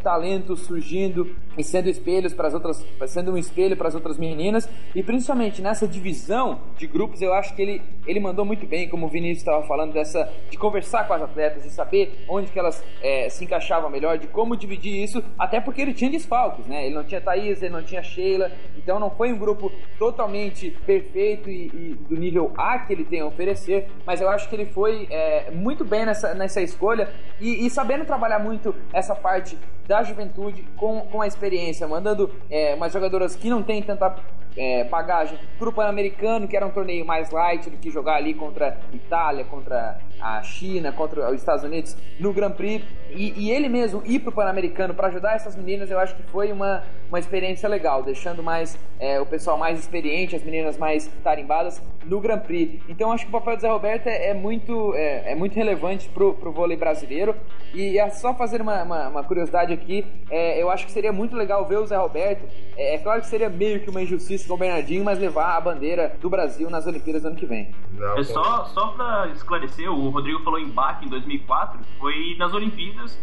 surgindo 0.56 1.36
e 1.60 1.64
sendo 1.64 1.90
espelhos 1.90 2.34
para 2.34 2.48
as 2.48 2.54
outras, 2.54 2.86
sendo 3.08 3.34
um 3.34 3.38
espelho 3.38 3.76
para 3.76 3.90
as 3.90 3.96
outras 3.96 4.18
meninas, 4.18 4.70
e 4.96 5.04
principalmente 5.04 5.62
nessa 5.62 5.88
divisão 5.88 6.62
de 6.78 6.88
grupos, 6.88 7.22
eu 7.22 7.34
acho 7.34 7.54
que 7.54 7.62
ele, 7.62 7.82
ele 8.08 8.20
mandou 8.20 8.46
muito 8.46 8.66
bem, 8.66 8.88
como 8.88 9.06
o 9.06 9.10
Vinícius 9.10 9.40
estava 9.40 9.66
falando, 9.68 9.94
dessa 9.94 10.32
de 10.50 10.58
conversar 10.58 11.08
com 11.08 11.14
as 11.14 11.22
atletas 11.22 11.66
e 11.66 11.70
saber 11.70 12.26
onde 12.30 12.52
que 12.52 12.58
elas 12.58 12.84
é, 13.02 13.30
se 13.30 13.44
encaixavam 13.44 13.90
melhor, 13.90 14.18
de 14.18 14.28
como 14.28 14.56
dividir 14.56 15.04
isso, 15.04 15.24
até 15.38 15.60
porque 15.60 15.82
ele 15.82 15.94
tinha 15.94 16.10
desfalques, 16.10 16.66
né? 16.66 16.86
Ele 16.86 16.96
não 16.96 17.04
tinha 17.04 17.20
Thaís, 17.20 17.62
ele 17.62 17.74
não 17.74 17.84
tinha 17.84 18.02
Sheila, 18.02 18.52
então 18.78 19.00
não 19.00 19.10
foi 19.10 19.34
um 19.34 19.38
grupo 19.38 19.72
totalmente 19.98 20.72
perfeito 20.86 21.50
e, 21.50 21.68
e 21.68 21.98
do 22.08 22.16
nível 22.16 22.54
A 22.58 22.80
que 22.80 22.94
ele 22.94 23.04
tem 23.04 23.20
a 23.20 23.26
oferecer, 23.26 23.88
mas 24.06 24.22
eu 24.22 24.30
acho 24.30 24.48
que 24.48 24.56
ele 24.56 24.66
foi 24.66 25.08
é, 25.10 25.52
muito 25.52 25.84
bem 25.84 26.06
nessa, 26.06 26.34
nessa 26.34 26.62
escolha. 26.62 27.10
E, 27.40 27.66
e, 27.66 27.70
sabendo 27.70 28.06
trabalhar 28.06 28.40
muito 28.40 28.76
essa 28.94 29.16
parte 29.16 29.58
da 29.88 30.04
juventude 30.04 30.64
com, 30.78 31.02
com 31.02 31.22
a 31.22 31.28
experiência, 31.28 31.49
mandando 31.88 32.30
é, 32.50 32.76
umas 32.76 32.92
jogadoras 32.92 33.36
que 33.36 33.50
não 33.50 33.64
têm 33.64 33.82
tanta 33.82 34.16
é, 34.58 34.84
bagagem 34.84 35.38
pro 35.58 35.72
Pan-Americano, 35.72 36.48
que 36.48 36.56
era 36.56 36.66
um 36.66 36.72
torneio 36.72 37.06
mais 37.06 37.32
light 37.32 37.70
do 37.70 37.78
que 37.78 37.90
jogar 37.90 38.16
ali 38.16 38.34
contra 38.34 38.78
Itália, 38.94 39.46
contra 39.46 40.00
a 40.22 40.42
China, 40.42 40.92
contra 40.92 41.30
os 41.30 41.40
Estados 41.40 41.64
Unidos 41.64 41.96
no 42.20 42.34
Grand 42.34 42.52
Prix. 42.52 42.86
E, 43.12 43.34
e 43.36 43.52
ele 43.52 43.68
mesmo 43.68 44.04
ir 44.06 44.20
pro 44.20 44.32
Pan-Americano 44.32 44.94
para 44.94 45.08
ajudar 45.08 45.36
essas 45.36 45.56
meninas, 45.56 45.90
eu 45.90 46.00
acho 46.00 46.16
que 46.16 46.24
foi 46.24 46.52
uma, 46.52 46.84
uma 47.08 47.20
experiência 47.20 47.68
legal, 47.68 48.04
deixando 48.04 48.44
mais 48.44 48.78
é, 49.00 49.20
o 49.20 49.26
pessoal 49.26 49.58
mais 49.58 49.80
experiente, 49.80 50.36
as 50.36 50.44
meninas 50.44 50.78
mais 50.78 51.08
tarimbadas 51.24 51.82
no 52.06 52.20
Grand 52.20 52.40
Prix. 52.40 52.82
Então 52.88 53.12
acho 53.12 53.26
que 53.26 53.30
o 53.30 53.40
papel 53.40 53.56
do 53.56 53.62
Zé 53.62 53.70
Roberto 53.70 54.08
é, 54.08 54.30
é 54.30 54.34
muito, 54.34 54.94
é, 54.96 55.32
é, 55.32 55.36
muito 55.36 55.56
relevante 55.56 56.08
pro, 56.10 56.34
pro 56.34 56.52
vôlei 56.52 56.78
brasileiro. 56.78 57.36
E 57.74 57.98
é 57.98 58.10
só 58.10 58.34
fazer 58.34 58.62
uma, 58.62 58.84
uma, 58.84 59.08
uma 59.10 59.24
curiosidade 59.24 59.74
aqui, 59.74 60.06
é, 60.30 60.62
eu 60.62 60.70
acho 60.70 60.86
que 60.86 60.92
seria 60.92 61.12
muito 61.12 61.36
legal 61.36 61.66
ver 61.66 61.78
o 61.78 61.86
Zé 61.86 61.98
Roberto. 61.98 62.46
É, 62.78 62.96
é 62.96 62.98
claro 62.98 63.22
que 63.22 63.28
seria 63.28 63.50
meio 63.50 63.80
que 63.80 63.90
uma 63.90 64.02
injustiça 64.02 64.48
com 64.48 64.54
o 64.54 64.58
Bernardinho, 64.58 65.04
mas 65.04 65.20
levar 65.20 65.56
a 65.56 65.62
bandeira 65.62 66.16
do 66.22 66.30
Brasil 66.30 66.70
nas 66.70 66.86
Olimpíadas 66.86 67.24
do 67.24 67.30
ano 67.30 67.38
que 67.38 67.46
vem. 67.46 67.74
Não, 67.92 68.18
é 68.18 68.24
só, 68.24 68.66
só 68.66 68.88
pra 68.90 69.30
esclarecer, 69.34 69.92
o 69.92 70.09
Rodrigo 70.10 70.40
falou 70.44 70.60
em 70.60 70.70
Baque 70.70 71.06
em 71.06 71.10
2004, 71.10 71.80
foi 72.00 72.36
nas 72.38 72.54
Olimpíadas. 72.54 73.20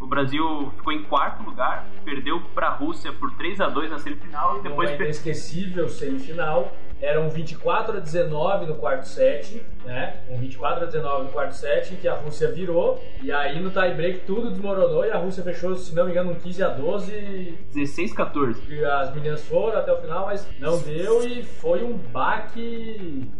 O 0.00 0.06
Brasil 0.06 0.72
ficou 0.76 0.92
em 0.92 1.02
quarto 1.02 1.42
lugar, 1.42 1.86
perdeu 2.04 2.40
para 2.54 2.68
a 2.68 2.70
Rússia 2.70 3.12
por 3.12 3.34
3 3.36 3.60
a 3.60 3.68
2 3.68 3.90
na 3.90 3.98
semifinal 3.98 4.58
e 4.58 4.62
depois. 4.62 4.90
Uma 4.90 5.04
inesquecível 5.04 5.88
semifinal 5.90 6.72
era 7.02 7.20
um 7.20 7.28
24 7.28 7.96
a 7.96 8.00
19 8.00 8.66
no 8.66 8.74
quarto 8.74 9.04
set, 9.04 9.62
né? 9.84 10.20
Um 10.28 10.36
24 10.36 10.84
a 10.84 10.86
19 10.86 11.24
no 11.24 11.30
quarto 11.30 11.52
set, 11.52 11.92
em 11.92 11.96
que 11.96 12.06
a 12.06 12.14
Rússia 12.14 12.50
virou, 12.50 13.02
e 13.22 13.32
aí 13.32 13.60
no 13.60 13.70
tie 13.70 13.94
break 13.94 14.20
tudo 14.20 14.50
desmoronou 14.50 15.04
e 15.04 15.10
a 15.10 15.16
Rússia 15.16 15.42
fechou, 15.42 15.74
se 15.74 15.94
não 15.94 16.04
me 16.04 16.12
engano, 16.12 16.32
um 16.32 16.34
15 16.34 16.62
a 16.62 16.68
12. 16.68 17.58
16 17.72 18.12
a 18.12 18.16
14. 18.16 18.62
E 18.68 18.84
as 18.84 19.14
meninas 19.14 19.46
foram 19.46 19.78
até 19.78 19.92
o 19.92 20.00
final, 20.00 20.26
mas 20.26 20.46
não 20.58 20.78
deu 20.78 21.26
e 21.26 21.42
foi 21.42 21.82
um 21.82 21.96
baque. 21.96 23.30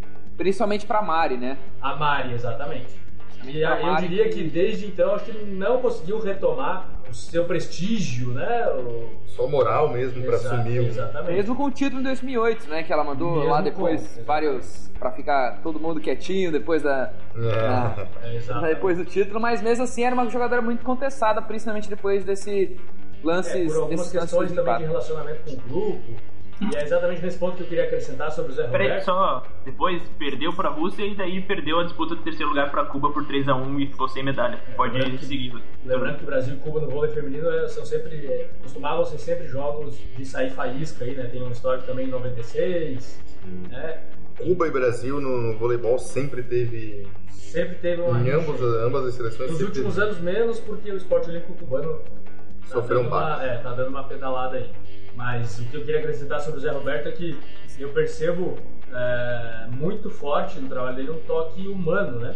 Principalmente 0.41 0.87
pra 0.87 1.03
Mari, 1.03 1.37
né? 1.37 1.59
A 1.83 1.95
Mari, 1.97 2.33
exatamente. 2.33 2.99
E 3.45 3.61
eu 3.61 3.97
diria 3.97 4.27
que 4.31 4.43
desde 4.45 4.87
então 4.87 5.15
acho 5.15 5.27
que 5.27 5.33
ele 5.33 5.55
não 5.55 5.83
conseguiu 5.83 6.19
retomar 6.19 6.89
o 7.11 7.13
seu 7.13 7.45
prestígio, 7.45 8.29
né? 8.31 8.67
O... 8.71 9.11
Só 9.27 9.47
moral 9.47 9.91
mesmo 9.91 10.25
para 10.25 10.37
assumir. 10.37 10.79
Exatamente. 10.79 11.35
Mesmo 11.35 11.55
com 11.55 11.65
o 11.65 11.71
título 11.71 12.01
em 12.01 12.05
2008, 12.05 12.71
né? 12.71 12.83
Que 12.83 12.91
ela 12.91 13.05
mandou 13.05 13.35
mesmo 13.37 13.51
lá 13.51 13.61
depois 13.61 14.17
com, 14.17 14.25
vários 14.25 14.91
para 14.99 15.13
ficar 15.13 15.61
todo 15.63 15.79
mundo 15.79 16.01
quietinho 16.01 16.51
depois 16.51 16.83
da, 16.83 17.13
é. 17.37 18.49
da 18.49 18.65
é, 18.65 18.69
depois 18.69 18.97
do 18.97 19.05
título, 19.05 19.39
mas 19.39 19.61
mesmo 19.61 19.85
assim 19.85 20.05
era 20.05 20.15
uma 20.15 20.27
jogadora 20.31 20.63
muito 20.63 20.83
contestada, 20.83 21.43
principalmente 21.43 21.87
depois 21.87 22.25
desse 22.25 22.81
lances, 23.23 23.71
é, 23.71 23.75
por 23.75 23.83
algumas 23.83 24.11
questões 24.11 24.53
também 24.53 24.79
de 24.79 24.85
relacionamento 24.85 25.43
com 25.45 25.51
o 25.51 25.57
grupo 25.69 26.30
e 26.61 26.77
é 26.77 26.83
exatamente 26.83 27.23
nesse 27.23 27.39
ponto 27.39 27.57
que 27.57 27.63
eu 27.63 27.67
queria 27.67 27.85
acrescentar 27.85 28.31
sobre 28.31 28.53
o 28.53 28.55
Zé 28.55 28.67
Roberto. 28.67 28.83
Peraí, 28.83 29.01
só. 29.03 29.47
Depois 29.65 30.03
perdeu 30.19 30.53
pra 30.53 30.69
Rússia 30.69 31.05
e 31.05 31.15
daí 31.15 31.41
perdeu 31.41 31.81
a 31.81 31.85
disputa 31.85 32.15
do 32.15 32.23
terceiro 32.23 32.51
lugar 32.51 32.71
pra 32.71 32.85
Cuba 32.85 33.11
por 33.11 33.25
3x1 33.27 33.81
e 33.81 33.87
ficou 33.87 34.09
sem 34.09 34.23
medalha. 34.23 34.59
Pode 34.77 34.95
lembrando 34.95 35.19
seguir. 35.21 35.53
Que, 35.53 35.89
lembrando 35.89 36.19
que 36.19 36.25
Brasil 36.27 36.55
e 36.55 36.59
Cuba 36.59 36.81
no 36.81 36.91
vôlei 36.91 37.11
feminino 37.11 37.51
é, 37.51 37.67
são 37.69 37.85
sempre. 37.85 38.27
É, 38.27 38.51
costumavam 38.63 39.05
ser 39.07 39.19
sempre 39.19 39.49
jogos 39.49 39.99
de 40.17 40.25
sair 40.25 40.51
faísca 40.51 41.05
aí, 41.05 41.15
né? 41.15 41.25
Tem 41.25 41.43
um 41.43 41.51
histórico 41.51 41.87
também 41.87 42.07
em 42.07 42.11
96. 42.11 43.21
Né? 43.71 44.01
Cuba 44.37 44.69
e 44.69 44.71
Brasil 44.71 45.21
no, 45.21 45.41
no 45.41 45.59
voleibol 45.59 45.99
sempre 45.99 46.43
teve 46.43 47.07
sempre 47.51 47.77
teve 47.77 48.03
uma. 48.03 48.21
Em 48.21 48.31
ambos, 48.31 48.61
ambas 48.61 49.07
as 49.07 49.15
seleções. 49.15 49.51
Nos 49.51 49.61
últimos 49.61 49.95
teve... 49.95 50.07
anos, 50.07 50.21
menos, 50.21 50.61
porque 50.61 50.91
o 50.91 50.97
esporte 50.97 51.31
olímpico 51.31 51.55
cubano. 51.55 52.01
Tá 52.69 52.77
Sofreu 52.77 53.01
um 53.01 53.09
baque. 53.09 53.47
É, 53.47 53.57
tá 53.57 53.73
dando 53.73 53.89
uma 53.89 54.05
pedalada 54.05 54.57
aí. 54.57 54.71
Mas 55.15 55.59
o 55.59 55.65
que 55.65 55.77
eu 55.77 55.85
queria 55.85 56.01
acrescentar 56.01 56.41
sobre 56.41 56.59
o 56.59 56.63
Zé 56.63 56.71
Roberto 56.71 57.09
é 57.09 57.13
que 57.13 57.39
eu 57.79 57.91
percebo 57.91 58.59
é, 58.93 59.67
muito 59.71 60.11
forte 60.11 60.59
no 60.59 60.69
trabalho 60.69 60.97
dele 60.97 61.11
um 61.11 61.21
toque 61.21 61.67
humano, 61.67 62.19
né? 62.21 62.35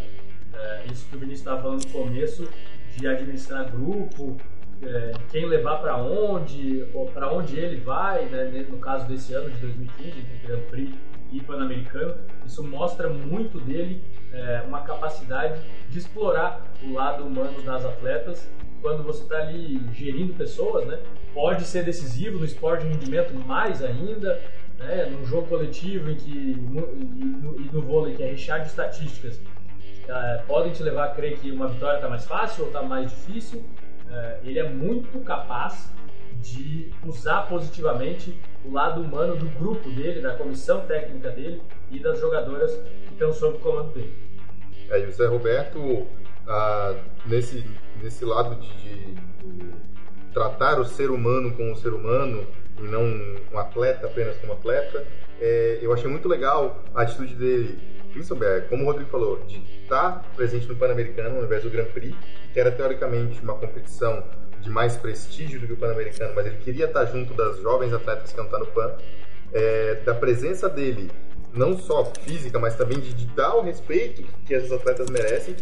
É, 0.53 0.87
isso 0.91 1.09
que 1.09 1.17
o 1.17 1.19
Vinícius 1.19 1.41
estava 1.41 1.63
falando 1.63 1.85
no 1.85 1.91
começo, 1.91 2.49
de 2.97 3.07
administrar 3.07 3.71
grupo, 3.71 4.37
é, 4.83 5.13
quem 5.31 5.47
levar 5.47 5.79
para 5.79 5.97
onde, 5.97 6.87
para 7.13 7.33
onde 7.33 7.59
ele 7.59 7.81
vai, 7.81 8.27
né? 8.27 8.67
no 8.69 8.79
caso 8.79 9.07
desse 9.07 9.33
ano 9.35 9.51
de 9.51 9.59
2015, 9.59 10.09
entre 10.11 10.47
Grand 10.47 10.61
Prix 10.71 10.95
e 11.33 11.41
Pan-Americano, 11.41 12.15
isso 12.47 12.63
mostra 12.63 13.09
muito 13.09 13.59
dele 13.61 14.03
é, 14.33 14.63
uma 14.67 14.83
capacidade 14.83 15.61
de 15.89 15.99
explorar 15.99 16.63
o 16.83 16.93
lado 16.93 17.25
humano 17.25 17.61
das 17.63 17.85
atletas 17.85 18.49
quando 18.85 19.03
você 19.03 19.23
está 19.23 19.39
ali 19.39 19.81
gerindo 19.95 20.35
pessoas, 20.35 20.87
né? 20.87 21.01
Pode 21.33 21.65
ser 21.65 21.87
decisivo 21.87 22.39
no 22.39 22.45
esporte 22.45 22.87
de 22.87 22.93
rendimento 22.93 23.33
mais 23.33 23.83
ainda, 23.83 24.39
né? 24.79 25.07
Num 25.07 25.25
jogo 25.25 25.49
coletivo 25.49 26.11
em 26.11 26.17
que 26.17 26.31
e, 26.31 27.63
e 27.63 27.71
no 27.73 27.81
vôlei 27.81 28.15
que 28.15 28.23
é 28.23 28.27
recheado 28.27 28.65
de 28.65 28.69
estatísticas, 28.69 29.41
é, 30.07 30.43
podem 30.47 30.71
te 30.71 30.83
levar 30.83 31.07
a 31.07 31.15
crer 31.15 31.39
que 31.39 31.51
uma 31.51 31.67
vitória 31.67 31.97
está 31.97 32.11
mais 32.11 32.27
fácil 32.27 32.65
ou 32.65 32.69
está 32.69 32.83
mais 32.83 33.11
difícil. 33.11 33.65
É, 34.11 34.41
ele 34.45 34.59
é 34.59 34.69
muito 34.69 35.19
capaz 35.21 35.91
de 36.43 36.93
usar 37.07 37.49
positivamente 37.49 38.39
o 38.67 38.71
lado 38.71 39.01
humano 39.01 39.35
do 39.35 39.49
grupo 39.59 39.89
dele, 39.89 40.21
da 40.21 40.37
comissão 40.37 40.85
técnica 40.85 41.31
dele 41.31 41.63
e 41.91 41.99
das 41.99 42.21
jogadoras 42.21 42.71
que 43.07 43.15
estão 43.15 43.33
sob 43.33 43.57
o 43.57 43.61
comando 43.61 43.95
dele. 43.95 44.13
É, 44.91 45.01
e 45.01 45.07
o 45.07 45.11
Zé 45.11 45.27
Roberto, 45.27 46.07
ah, 46.47 46.95
nesse, 47.27 47.65
nesse 48.03 48.25
lado 48.25 48.57
de, 48.57 48.69
de, 48.69 49.15
tratar 50.33 50.81
o 50.81 50.85
ser 50.85 51.11
humano 51.11 51.53
como 51.53 51.71
um 51.71 51.77
ser 51.77 51.93
humano 51.93 52.45
e 52.79 52.83
não 52.83 53.05
um 53.53 53.59
atleta 53.59 54.07
apenas 54.07 54.37
como 54.39 54.53
atleta, 54.53 55.07
é, 55.41 55.79
eu 55.81 55.93
achei 55.93 56.11
muito 56.11 56.29
legal 56.29 56.83
a 56.93 57.03
atitude 57.03 57.35
dele, 57.35 57.79
principalmente, 58.13 58.69
como 58.69 58.83
o 58.83 58.87
Rodrigo 58.87 59.11
falou, 59.11 59.45
de 59.47 59.63
estar 59.83 60.25
presente 60.37 60.67
no 60.67 60.75
Pan-Americano 60.75 61.37
ao 61.37 61.45
invés 61.45 61.63
do 61.63 61.71
Grand 61.71 61.87
Prix, 61.87 62.17
que 62.53 62.59
era 62.59 62.73
teoricamente 62.73 63.41
uma 63.43 63.55
competição 63.55 64.25
de 64.61 64.71
mais 64.71 64.97
prestígio 64.97 65.61
do 65.61 65.67
que 65.67 65.73
o 65.75 65.77
Pan-Americano, 65.77 66.33
mas 66.35 66.47
ele 66.47 66.57
queria 66.57 66.87
estar 66.87 67.05
junto 67.07 67.33
das 67.35 67.61
jovens 67.61 67.93
atletas 67.93 68.33
que 68.33 68.41
estão 68.41 68.59
no 68.59 68.67
Pan, 68.67 68.97
é, 69.53 69.97
da 70.05 70.15
presença 70.15 70.69
dele, 70.69 71.11
não 71.53 71.79
só 71.79 72.05
física, 72.05 72.59
mas 72.59 72.75
também 72.75 72.99
de, 72.99 73.15
de 73.15 73.27
dar 73.27 73.55
o 73.55 73.63
respeito 73.63 74.25
que 74.45 74.55
essas 74.55 74.73
atletas 74.73 75.09
merecem 75.11 75.55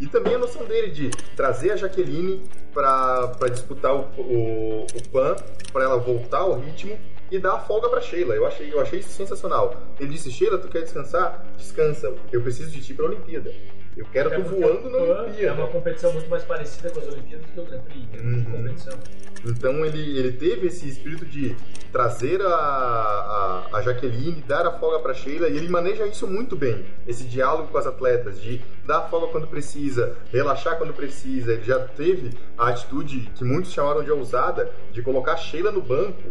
e 0.00 0.06
também 0.06 0.34
a 0.34 0.38
noção 0.38 0.64
dele 0.64 0.90
de 0.90 1.10
trazer 1.36 1.72
a 1.72 1.76
Jaqueline 1.76 2.42
para 2.72 3.48
disputar 3.50 3.94
o, 3.94 4.00
o, 4.18 4.86
o 4.86 5.08
PAN, 5.12 5.36
para 5.72 5.84
ela 5.84 5.98
voltar 5.98 6.38
ao 6.38 6.58
ritmo 6.58 6.98
e 7.30 7.38
dar 7.38 7.54
a 7.54 7.58
folga 7.58 7.88
para 7.88 8.00
Sheila. 8.00 8.34
Eu 8.34 8.46
achei, 8.46 8.72
eu 8.72 8.80
achei 8.80 9.00
isso 9.00 9.10
sensacional. 9.10 9.76
Ele 9.98 10.10
disse: 10.10 10.30
Sheila, 10.30 10.58
tu 10.58 10.68
quer 10.68 10.82
descansar? 10.82 11.46
Descansa. 11.56 12.14
Eu 12.32 12.42
preciso 12.42 12.70
de 12.70 12.82
ti 12.82 12.94
para 12.94 13.04
a 13.06 13.08
Olimpíada. 13.08 13.52
Eu 14.00 14.06
quero 14.06 14.32
é 14.32 14.40
tu 14.40 14.48
voando 14.48 14.88
na 14.88 14.96
Olimpíada. 14.96 15.46
É 15.46 15.52
uma 15.52 15.68
competição 15.68 16.10
muito 16.14 16.30
mais 16.30 16.42
parecida 16.42 16.88
com 16.88 17.00
as 17.00 17.06
Olimpíadas 17.06 17.44
do 17.44 17.52
que 17.52 17.60
o 17.60 17.64
Grand 17.64 17.80
Prix, 17.82 18.22
uhum. 18.22 18.38
de 18.38 18.50
competição. 18.50 18.98
Então 19.44 19.84
ele, 19.84 20.18
ele 20.18 20.32
teve 20.32 20.68
esse 20.68 20.88
espírito 20.88 21.26
de 21.26 21.54
trazer 21.92 22.40
a, 22.40 22.46
a, 22.46 23.76
a 23.76 23.82
Jaqueline, 23.82 24.42
dar 24.48 24.66
a 24.66 24.72
folga 24.72 25.00
para 25.00 25.12
Sheila, 25.12 25.48
e 25.50 25.56
ele 25.58 25.68
maneja 25.68 26.06
isso 26.06 26.26
muito 26.26 26.56
bem. 26.56 26.86
Esse 27.06 27.24
diálogo 27.24 27.68
com 27.68 27.76
as 27.76 27.86
atletas, 27.86 28.40
de 28.40 28.62
dar 28.86 29.02
folga 29.02 29.26
quando 29.26 29.46
precisa, 29.46 30.16
relaxar 30.32 30.78
quando 30.78 30.94
precisa. 30.94 31.52
Ele 31.52 31.64
já 31.64 31.78
teve 31.80 32.30
a 32.56 32.70
atitude 32.70 33.30
que 33.34 33.44
muitos 33.44 33.70
chamaram 33.70 34.02
de 34.02 34.10
ousada, 34.10 34.72
de 34.92 35.02
colocar 35.02 35.34
a 35.34 35.36
Sheila 35.36 35.70
no 35.70 35.82
banco 35.82 36.22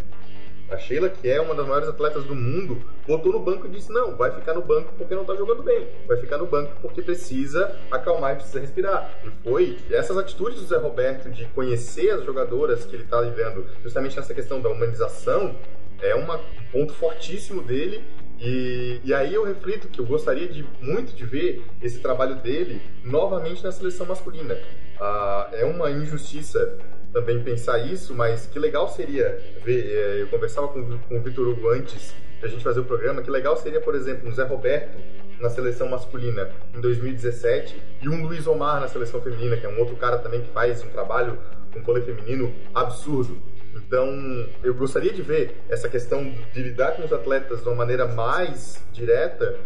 a 0.71 0.77
Sheila, 0.77 1.09
que 1.09 1.27
é 1.27 1.41
uma 1.41 1.55
das 1.55 1.65
maiores 1.65 1.89
atletas 1.89 2.23
do 2.23 2.35
mundo, 2.35 2.81
botou 3.07 3.31
no 3.31 3.39
banco 3.39 3.65
e 3.65 3.69
disse: 3.69 3.91
Não, 3.91 4.15
vai 4.15 4.31
ficar 4.31 4.53
no 4.53 4.61
banco 4.61 4.93
porque 4.97 5.15
não 5.15 5.25
tá 5.25 5.35
jogando 5.35 5.63
bem. 5.63 5.87
Vai 6.07 6.17
ficar 6.17 6.37
no 6.37 6.45
banco 6.45 6.73
porque 6.81 7.01
precisa 7.01 7.75
acalmar 7.91 8.33
e 8.33 8.35
precisa 8.35 8.59
respirar. 8.59 9.11
E 9.25 9.31
foi 9.43 9.77
essas 9.89 10.17
atitudes 10.17 10.59
do 10.59 10.67
Zé 10.67 10.77
Roberto 10.77 11.29
de 11.29 11.45
conhecer 11.47 12.11
as 12.11 12.23
jogadoras 12.23 12.85
que 12.85 12.95
ele 12.95 13.05
tá 13.05 13.19
lidando, 13.21 13.65
justamente 13.83 14.15
nessa 14.15 14.33
questão 14.33 14.61
da 14.61 14.69
humanização, 14.69 15.55
é 16.01 16.15
uma, 16.15 16.37
um 16.37 16.65
ponto 16.71 16.93
fortíssimo 16.93 17.61
dele. 17.61 18.03
E, 18.39 19.01
e 19.03 19.13
aí 19.13 19.33
eu 19.33 19.43
reflito 19.43 19.89
que 19.89 19.99
eu 19.99 20.05
gostaria 20.05 20.47
de 20.47 20.65
muito 20.79 21.13
de 21.13 21.25
ver 21.25 21.61
esse 21.81 21.99
trabalho 21.99 22.35
dele 22.35 22.81
novamente 23.03 23.61
na 23.63 23.71
seleção 23.71 24.05
masculina. 24.05 24.57
Ah, 24.97 25.49
é 25.51 25.65
uma 25.65 25.91
injustiça 25.91 26.77
também 27.11 27.41
pensar 27.43 27.79
isso, 27.79 28.13
mas 28.13 28.45
que 28.45 28.59
legal 28.59 28.87
seria 28.89 29.39
ver. 29.63 29.85
é, 29.85 30.21
eu 30.21 30.27
conversava 30.27 30.67
com, 30.67 30.97
com 30.97 31.17
o 31.17 31.21
Vitor 31.21 31.47
Hugo 31.47 31.69
antes 31.69 32.13
da 32.41 32.47
gente 32.47 32.63
fazer 32.63 32.79
o 32.79 32.85
programa, 32.85 33.21
que 33.21 33.29
legal 33.29 33.57
seria, 33.57 33.81
por 33.81 33.95
exemplo, 33.95 34.29
um 34.29 34.33
Zé 34.33 34.43
Roberto 34.43 34.97
na 35.39 35.49
seleção 35.49 35.87
masculina 35.87 36.49
em 36.75 36.81
2017 36.81 37.81
e 38.01 38.09
um 38.09 38.25
Luiz 38.25 38.45
Omar 38.45 38.81
na 38.81 38.87
seleção 38.87 39.21
feminina, 39.21 39.57
que 39.57 39.65
é 39.65 39.69
um 39.69 39.79
outro 39.79 39.95
cara 39.95 40.17
também 40.17 40.41
que 40.41 40.51
faz 40.51 40.83
um 40.83 40.89
trabalho 40.89 41.37
com 41.73 41.81
vôlei 41.81 42.03
feminino 42.03 42.53
absurdo. 42.73 43.41
Então, 43.75 44.47
eu 44.63 44.73
gostaria 44.73 45.13
de 45.13 45.21
ver 45.21 45.55
essa 45.69 45.87
questão 45.87 46.33
de 46.53 46.61
lidar 46.61 46.93
com 46.93 47.03
os 47.03 47.13
atletas 47.13 47.61
de 47.61 47.67
uma 47.67 47.75
maneira 47.75 48.05
mais 48.05 48.83
direta 48.91 49.57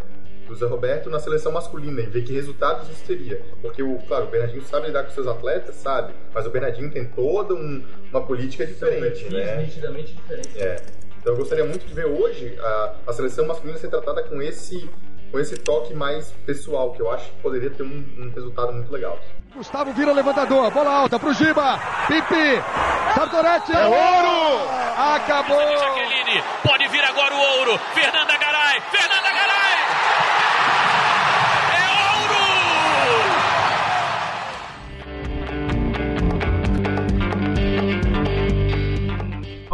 do 0.46 0.54
Zé 0.54 0.66
Roberto 0.66 1.08
na 1.10 1.18
seleção 1.18 1.50
masculina 1.52 2.00
e 2.00 2.06
ver 2.06 2.22
que 2.24 2.32
resultados 2.32 2.88
isso 2.90 3.04
teria. 3.06 3.40
Porque, 3.62 3.82
o, 3.82 3.98
claro, 4.06 4.24
o 4.24 4.28
Bernardinho 4.28 4.62
sabe 4.64 4.86
lidar 4.88 5.04
com 5.04 5.10
seus 5.10 5.26
atletas, 5.26 5.74
sabe, 5.76 6.12
mas 6.34 6.46
o 6.46 6.50
Bernardinho 6.50 6.90
tem 6.90 7.04
toda 7.06 7.54
um- 7.54 7.82
uma 8.10 8.20
política 8.22 8.66
diferente, 8.66 9.24
né? 9.32 9.56
nitidamente 9.56 10.14
diferentes. 10.14 10.56
É. 10.56 10.76
Então 11.20 11.32
eu 11.32 11.38
gostaria 11.38 11.64
muito 11.64 11.86
de 11.86 11.94
ver 11.94 12.04
hoje 12.06 12.54
a, 12.60 12.94
a 13.06 13.12
seleção 13.12 13.46
masculina 13.46 13.78
ser 13.78 13.88
tratada 13.88 14.22
com 14.24 14.42
esse, 14.42 14.88
com 15.32 15.38
esse 15.40 15.56
toque 15.56 15.94
mais 15.94 16.30
pessoal, 16.44 16.92
que 16.92 17.00
eu 17.00 17.10
acho 17.10 17.24
que 17.30 17.40
poderia 17.40 17.70
ter 17.70 17.82
um, 17.82 18.04
um 18.18 18.30
resultado 18.34 18.72
muito 18.72 18.92
legal. 18.92 19.18
Gustavo 19.56 19.92
vira 19.92 20.12
levantador, 20.12 20.70
bola 20.70 20.90
alta 20.90 21.18
pro 21.18 21.32
Giba, 21.32 21.78
Pipi, 22.08 22.60
Sartorete, 23.14 23.72
é 23.72 23.86
ouro! 23.86 24.68
Acabou! 24.96 25.56
Jaqueline, 25.78 26.42
pode 26.62 26.88
vir 26.88 27.04
agora 27.04 27.34
o 27.34 27.38
ouro. 27.58 27.78
Fernanda 27.94 28.36
Garay, 28.36 28.80
Fernanda 28.90 29.22
Garay! 29.32 29.43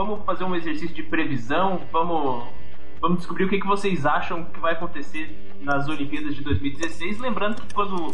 Vamos 0.01 0.25
fazer 0.25 0.45
um 0.45 0.57
exercício 0.57 0.95
de 0.97 1.03
previsão, 1.03 1.79
vamos, 1.93 2.49
vamos 3.03 3.19
descobrir 3.19 3.45
o 3.45 3.49
que, 3.51 3.61
que 3.61 3.67
vocês 3.67 4.07
acham 4.07 4.45
que 4.47 4.59
vai 4.59 4.73
acontecer 4.73 5.29
nas 5.61 5.87
Olimpíadas 5.91 6.35
de 6.35 6.43
2016. 6.43 7.19
Lembrando 7.19 7.61
que 7.61 7.75
quando 7.75 8.11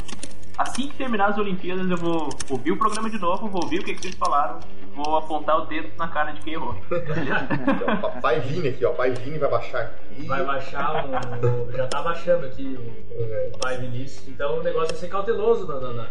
assim 0.58 0.88
que 0.88 0.96
terminar 0.96 1.26
as 1.28 1.38
Olimpíadas 1.38 1.88
eu 1.88 1.96
vou 1.96 2.28
ouvir 2.50 2.72
o 2.72 2.76
programa 2.76 3.08
de 3.08 3.20
novo, 3.20 3.46
vou 3.46 3.62
ouvir 3.62 3.78
o 3.78 3.84
que, 3.84 3.94
que 3.94 4.02
vocês 4.02 4.16
falaram, 4.16 4.58
vou 4.96 5.16
apontar 5.16 5.58
o 5.60 5.66
dedo 5.66 5.90
na 5.96 6.08
cara 6.08 6.32
de 6.32 6.40
quem 6.40 6.54
errou. 6.54 6.74
Então, 6.90 8.20
pai 8.20 8.40
Vini 8.40 8.68
aqui, 8.70 8.84
ó. 8.84 8.90
Pai 8.92 9.10
Vini 9.12 9.38
vai 9.38 9.48
baixar 9.50 9.82
aqui. 9.82 10.26
Vai 10.26 10.44
baixar 10.44 11.04
o, 11.06 11.70
Já 11.70 11.86
tá 11.86 12.02
baixando 12.02 12.46
aqui 12.46 12.76
o, 12.76 13.54
o 13.54 13.58
pai 13.60 13.76
Vinícius. 13.78 14.26
Então 14.26 14.58
o 14.58 14.62
negócio 14.64 14.92
é 14.92 14.96
ser 14.96 15.06
cauteloso 15.08 15.68
na, 15.68 15.78
na, 15.78 15.92
na- 15.92 16.08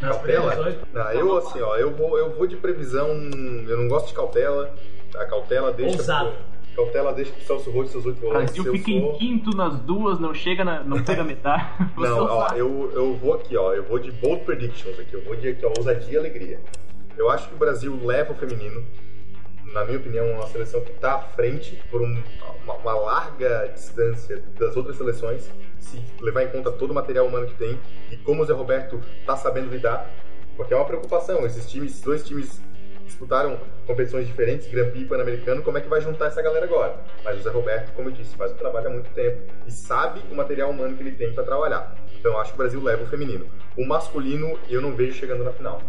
nas 0.00 0.16
Cautela? 0.16 0.50
previsões. 0.50 0.88
Não, 0.92 1.12
eu 1.12 1.36
assim, 1.36 1.60
ó, 1.60 1.76
eu 1.76 1.92
vou, 1.94 2.18
eu 2.18 2.34
vou 2.36 2.44
de 2.48 2.56
previsão. 2.56 3.06
Eu 3.08 3.76
não 3.76 3.86
gosto 3.86 4.08
de 4.08 4.14
cautela. 4.14 4.74
A 5.16 5.24
cautela 5.26 5.72
deixa. 5.72 5.96
Ousado. 5.98 6.30
pro- 6.30 6.52
Cautela 6.74 7.12
deixa 7.12 7.30
pro 7.32 7.42
Celso 7.44 7.70
Roth 7.70 7.88
seus 7.88 8.06
oito 8.06 8.16
O 8.18 8.20
volantes. 8.22 8.54
Brasil 8.54 8.64
Eu 8.66 8.72
fica 8.72 8.90
sou- 8.90 9.12
em 9.14 9.18
quinto 9.18 9.54
nas 9.54 9.78
duas, 9.80 10.18
não 10.18 10.32
chega, 10.32 10.64
na, 10.64 10.82
não 10.82 11.04
pega 11.04 11.22
metade. 11.22 11.66
Não, 11.98 12.24
ó, 12.24 12.48
eu, 12.54 12.90
eu 12.94 13.14
vou 13.14 13.34
aqui, 13.34 13.54
ó. 13.56 13.74
Eu 13.74 13.84
vou 13.84 13.98
de 13.98 14.10
bold 14.10 14.42
predictions 14.44 14.98
aqui. 14.98 15.12
Eu 15.12 15.22
vou 15.22 15.36
de 15.36 15.48
aqui, 15.48 15.66
ó, 15.66 15.72
ousadia 15.76 16.14
e 16.14 16.16
alegria. 16.16 16.60
Eu 17.18 17.28
acho 17.30 17.46
que 17.48 17.54
o 17.54 17.58
Brasil 17.58 17.94
leva 18.02 18.32
o 18.32 18.36
feminino. 18.36 18.82
Na 19.74 19.84
minha 19.84 19.98
opinião, 19.98 20.24
é 20.26 20.34
uma 20.34 20.46
seleção 20.46 20.80
que 20.80 20.92
está 20.92 21.14
à 21.14 21.18
frente 21.18 21.78
por 21.90 22.00
um- 22.00 22.22
uma, 22.64 22.74
uma 22.74 22.94
larga 22.94 23.68
distância 23.74 24.42
das 24.58 24.74
outras 24.76 24.96
seleções, 24.96 25.50
se 25.78 26.00
levar 26.22 26.42
em 26.44 26.48
conta 26.48 26.70
todo 26.72 26.90
o 26.90 26.94
material 26.94 27.26
humano 27.26 27.46
que 27.48 27.54
tem 27.54 27.78
e 28.10 28.16
como 28.16 28.42
o 28.42 28.44
Zé 28.46 28.52
Roberto 28.54 28.98
está 29.20 29.36
sabendo 29.36 29.70
lidar, 29.70 30.08
porque 30.56 30.72
é 30.72 30.76
uma 30.76 30.84
preocupação. 30.86 31.44
Esses 31.44 31.70
times, 31.70 31.90
esses 31.92 32.02
dois 32.02 32.22
times 32.26 32.62
disputaram 33.12 33.58
competições 33.86 34.26
diferentes, 34.26 34.66
Grand 34.68 34.90
Prix 34.90 35.08
Pan-Americano, 35.08 35.62
como 35.62 35.78
é 35.78 35.80
que 35.80 35.88
vai 35.88 36.00
juntar 36.00 36.26
essa 36.26 36.42
galera 36.42 36.64
agora? 36.64 36.96
Mas 37.22 37.38
o 37.38 37.42
Zé 37.42 37.50
Roberto, 37.50 37.92
como 37.92 38.08
eu 38.08 38.12
disse, 38.12 38.34
faz 38.36 38.52
o 38.52 38.54
trabalho 38.54 38.88
há 38.88 38.90
muito 38.90 39.10
tempo 39.10 39.52
e 39.66 39.70
sabe 39.70 40.20
o 40.30 40.34
material 40.34 40.70
humano 40.70 40.96
que 40.96 41.02
ele 41.02 41.12
tem 41.12 41.32
para 41.32 41.44
trabalhar. 41.44 41.94
Então 42.18 42.32
eu 42.32 42.38
acho 42.38 42.50
que 42.50 42.56
o 42.56 42.58
Brasil 42.58 42.82
leva 42.82 43.02
o 43.02 43.06
feminino. 43.06 43.46
O 43.76 43.86
masculino 43.86 44.58
eu 44.68 44.80
não 44.80 44.94
vejo 44.94 45.14
chegando 45.14 45.44
na 45.44 45.52
final. 45.52 45.80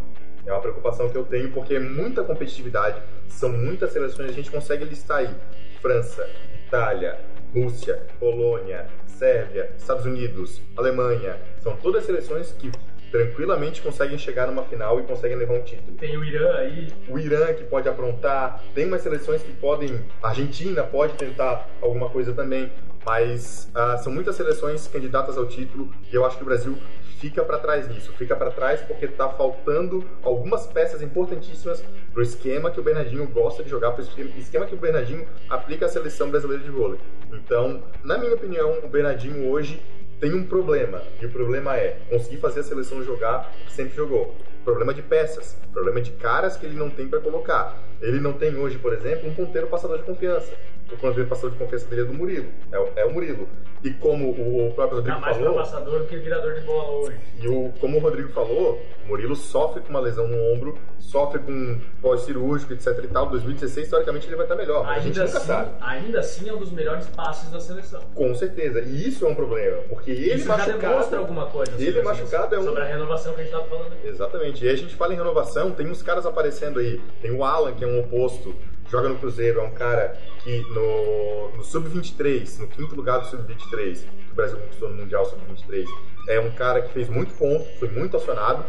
É 0.45 0.51
uma 0.51 0.61
preocupação 0.61 1.09
que 1.09 1.17
eu 1.17 1.23
tenho 1.23 1.51
porque 1.51 1.75
é 1.75 1.79
muita 1.79 2.23
competitividade, 2.23 3.01
são 3.29 3.49
muitas 3.49 3.91
seleções, 3.91 4.29
a 4.29 4.33
gente 4.33 4.51
consegue 4.51 4.83
listar 4.83 5.19
aí 5.19 5.33
França, 5.81 6.29
Itália, 6.67 7.17
Rússia, 7.53 8.01
Polônia, 8.19 8.87
Sérvia, 9.07 9.71
Estados 9.77 10.05
Unidos, 10.05 10.61
Alemanha. 10.75 11.37
São 11.59 11.77
todas 11.77 12.03
seleções 12.03 12.51
que 12.51 12.69
tranquilamente 13.13 13.79
conseguem 13.79 14.17
chegar 14.17 14.47
numa 14.47 14.63
final 14.63 14.99
e 14.99 15.03
conseguem 15.03 15.37
levar 15.37 15.53
um 15.53 15.61
título 15.61 15.95
Tem 15.97 16.17
o 16.17 16.25
Irã 16.25 16.55
aí. 16.55 16.91
o 17.07 17.19
Irã 17.19 17.53
que 17.53 17.63
pode 17.63 17.87
aprontar, 17.87 18.63
tem 18.73 18.87
umas 18.87 19.01
seleções 19.01 19.43
que 19.43 19.51
podem, 19.53 20.03
a 20.21 20.29
Argentina 20.29 20.83
pode 20.83 21.13
tentar 21.13 21.69
alguma 21.79 22.09
coisa 22.09 22.33
também, 22.33 22.71
mas 23.05 23.69
ah, 23.75 23.99
são 23.99 24.11
muitas 24.11 24.35
seleções 24.35 24.87
candidatas 24.87 25.37
ao 25.37 25.45
título 25.45 25.93
e 26.11 26.15
eu 26.15 26.25
acho 26.25 26.37
que 26.37 26.41
o 26.41 26.45
Brasil 26.45 26.75
fica 27.19 27.43
para 27.45 27.59
trás 27.59 27.87
nisso, 27.87 28.11
fica 28.13 28.35
para 28.35 28.49
trás 28.49 28.81
porque 28.81 29.05
está 29.05 29.29
faltando 29.29 30.03
algumas 30.23 30.65
peças 30.65 31.03
importantíssimas 31.03 31.85
pro 32.11 32.23
esquema 32.23 32.71
que 32.71 32.79
o 32.79 32.83
Bernardinho 32.83 33.27
gosta 33.27 33.63
de 33.63 33.69
jogar, 33.69 33.91
pro 33.91 34.03
esquema 34.03 34.31
esquema 34.35 34.65
que 34.65 34.73
o 34.73 34.77
Bernardinho 34.77 35.27
aplica 35.47 35.85
à 35.85 35.89
seleção 35.89 36.31
brasileira 36.31 36.63
de 36.63 36.71
vôlei. 36.71 36.99
Então, 37.31 37.83
na 38.03 38.17
minha 38.17 38.33
opinião, 38.33 38.79
o 38.83 38.87
Bernardinho 38.87 39.49
hoje 39.51 39.79
tem 40.19 40.33
um 40.33 40.45
problema, 40.45 41.01
e 41.21 41.25
o 41.25 41.29
problema 41.29 41.75
é 41.75 41.97
conseguir 42.09 42.37
fazer 42.37 42.61
a 42.61 42.63
seleção 42.63 43.03
jogar 43.03 43.51
o 43.61 43.65
que 43.65 43.73
sempre 43.73 43.95
jogou. 43.95 44.35
Problema 44.63 44.93
de 44.93 45.01
peças, 45.01 45.57
problema 45.73 45.99
de 45.99 46.11
caras 46.11 46.55
que 46.55 46.65
ele 46.65 46.75
não 46.75 46.89
tem 46.89 47.07
para 47.07 47.19
colocar. 47.19 47.77
Ele 48.01 48.19
não 48.19 48.33
tem 48.33 48.55
hoje, 48.55 48.77
por 48.77 48.93
exemplo, 48.93 49.29
um 49.29 49.33
ponteiro 49.33 49.67
passador 49.67 49.97
de 49.97 50.03
confiança. 50.03 50.51
O 50.93 50.97
ponteiro 50.97 51.27
passador 51.27 51.51
de 51.51 51.57
confiança 51.57 51.87
dele 51.87 52.01
é 52.01 52.05
do 52.05 52.13
Murilo, 52.13 52.47
é 52.71 52.79
o, 52.79 52.87
é 52.95 53.05
o 53.05 53.13
Murilo. 53.13 53.47
E 53.83 53.91
como 53.91 54.29
o 54.29 54.71
próprio 54.73 55.01
Tá 55.03 55.15
Rodrigo 55.15 55.19
mais 55.21 55.35
falou, 55.37 55.53
passador 55.55 55.99
do 55.99 56.05
que 56.07 56.15
virador 56.15 56.53
de 56.53 56.61
bola 56.61 56.89
hoje. 56.99 57.17
e 57.41 57.47
o, 57.49 57.73
como 57.81 57.97
o 57.97 57.99
Rodrigo 57.99 58.29
falou, 58.29 58.81
o 59.05 59.09
Murilo 59.09 59.35
sofre 59.35 59.81
com 59.81 59.89
uma 59.89 59.99
lesão 59.99 60.25
no 60.25 60.37
ombro, 60.53 60.77
sofre 60.99 61.39
com 61.39 61.81
pós-cirúrgico, 62.01 62.71
etc 62.71 62.97
e 63.03 63.07
tal. 63.07 63.25
2016, 63.29 63.89
teoricamente, 63.89 64.27
ele 64.27 64.37
vai 64.37 64.45
estar 64.45 64.55
melhor, 64.55 64.85
mas 64.85 64.97
a 64.97 64.99
gente 65.01 65.19
Ainda 65.19 65.25
nunca 65.25 65.37
assim, 65.37 65.47
sabe. 65.47 65.71
ainda 65.81 66.19
assim 66.21 66.49
é 66.49 66.53
um 66.53 66.57
dos 66.59 66.71
melhores 66.71 67.07
passes 67.07 67.49
da 67.51 67.59
seleção. 67.59 67.99
Com 68.15 68.33
certeza. 68.35 68.79
E 68.81 69.07
isso 69.09 69.25
é 69.25 69.29
um 69.29 69.35
problema, 69.35 69.77
porque 69.89 70.11
ele 70.11 70.33
Isso 70.35 70.45
já 70.45 70.55
machucado... 70.57 70.79
demonstra 70.81 71.19
alguma 71.19 71.45
coisa 71.47 71.71
ele 71.83 72.01
machucado 72.01 72.55
é 72.55 72.59
um- 72.59 72.63
sobre 72.63 72.81
a 72.83 72.85
renovação 72.85 73.33
que 73.33 73.41
a 73.41 73.43
gente 73.43 73.51
tava 73.53 73.65
falando 73.67 73.91
aqui. 73.93 74.07
Exatamente. 74.07 74.63
E 74.63 74.67
aí 74.69 74.73
a 74.75 74.77
gente 74.77 74.95
fala 74.95 75.13
em 75.13 75.17
renovação, 75.17 75.71
tem 75.71 75.87
uns 75.89 76.01
caras 76.01 76.25
aparecendo 76.25 76.79
aí. 76.79 77.01
Tem 77.21 77.31
o 77.31 77.43
Alan, 77.43 77.73
que 77.73 77.83
é 77.83 77.87
um 77.87 77.99
oposto, 77.99 78.55
joga 78.93 79.09
no 79.09 79.17
Cruzeiro, 79.17 79.59
é 79.59 79.63
um 79.63 79.71
cara 79.71 80.15
que 80.43 80.61
no, 80.69 81.57
no 81.57 81.63
Sub-23, 81.63 82.59
no 82.59 82.67
quinto 82.67 82.95
lugar 82.95 83.21
do 83.21 83.25
Sub-23, 83.25 84.01
que 84.25 84.31
o 84.31 84.35
Brasil 84.35 84.55
conquistou 84.57 84.87
no 84.89 84.97
Mundial 84.97 85.25
Sub-23, 85.25 85.87
é 86.29 86.39
um 86.39 86.51
cara 86.51 86.79
que 86.83 86.93
fez 86.93 87.09
muito 87.09 87.33
ponto, 87.33 87.65
foi 87.79 87.87
muito 87.89 88.15
acionado, 88.15 88.63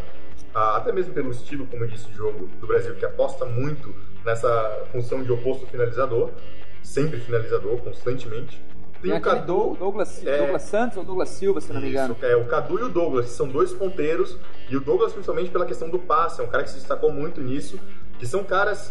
até 0.54 0.92
mesmo 0.92 1.12
pelo 1.12 1.30
estilo, 1.30 1.66
como 1.66 1.84
eu 1.84 1.88
disse, 1.88 2.06
de 2.06 2.14
jogo 2.14 2.46
do 2.58 2.66
Brasil, 2.66 2.94
que 2.94 3.04
aposta 3.04 3.44
muito 3.44 3.94
nessa 4.24 4.86
função 4.92 5.22
de 5.22 5.30
oposto 5.30 5.66
finalizador, 5.66 6.30
sempre 6.82 7.20
finalizador, 7.20 7.76
constantemente. 7.82 8.62
Tem 9.02 9.10
Tem 9.10 9.18
o 9.18 9.20
Cadu- 9.20 9.46
Dou- 9.46 9.76
Douglas, 9.76 10.24
É. 10.26 10.38
Douglas 10.38 10.62
Santos 10.62 10.96
ou 10.96 11.04
Douglas 11.04 11.28
Silva, 11.28 11.60
se 11.60 11.70
não 11.70 11.82
me 11.82 11.90
engano. 11.90 12.14
isso, 12.16 12.24
é, 12.24 12.34
o 12.34 12.46
Cadu 12.46 12.78
e 12.78 12.82
o 12.84 12.88
Douglas, 12.88 13.26
que 13.26 13.32
são 13.32 13.46
dois 13.46 13.74
ponteiros, 13.74 14.38
e 14.70 14.76
o 14.76 14.80
Douglas 14.80 15.12
principalmente 15.12 15.50
pela 15.50 15.66
questão 15.66 15.90
do 15.90 15.98
passe, 15.98 16.40
é 16.40 16.44
um 16.44 16.46
cara 16.46 16.62
que 16.64 16.70
se 16.70 16.76
destacou 16.76 17.12
muito 17.12 17.42
nisso, 17.42 17.78
que 18.18 18.26
são 18.26 18.42
caras 18.42 18.90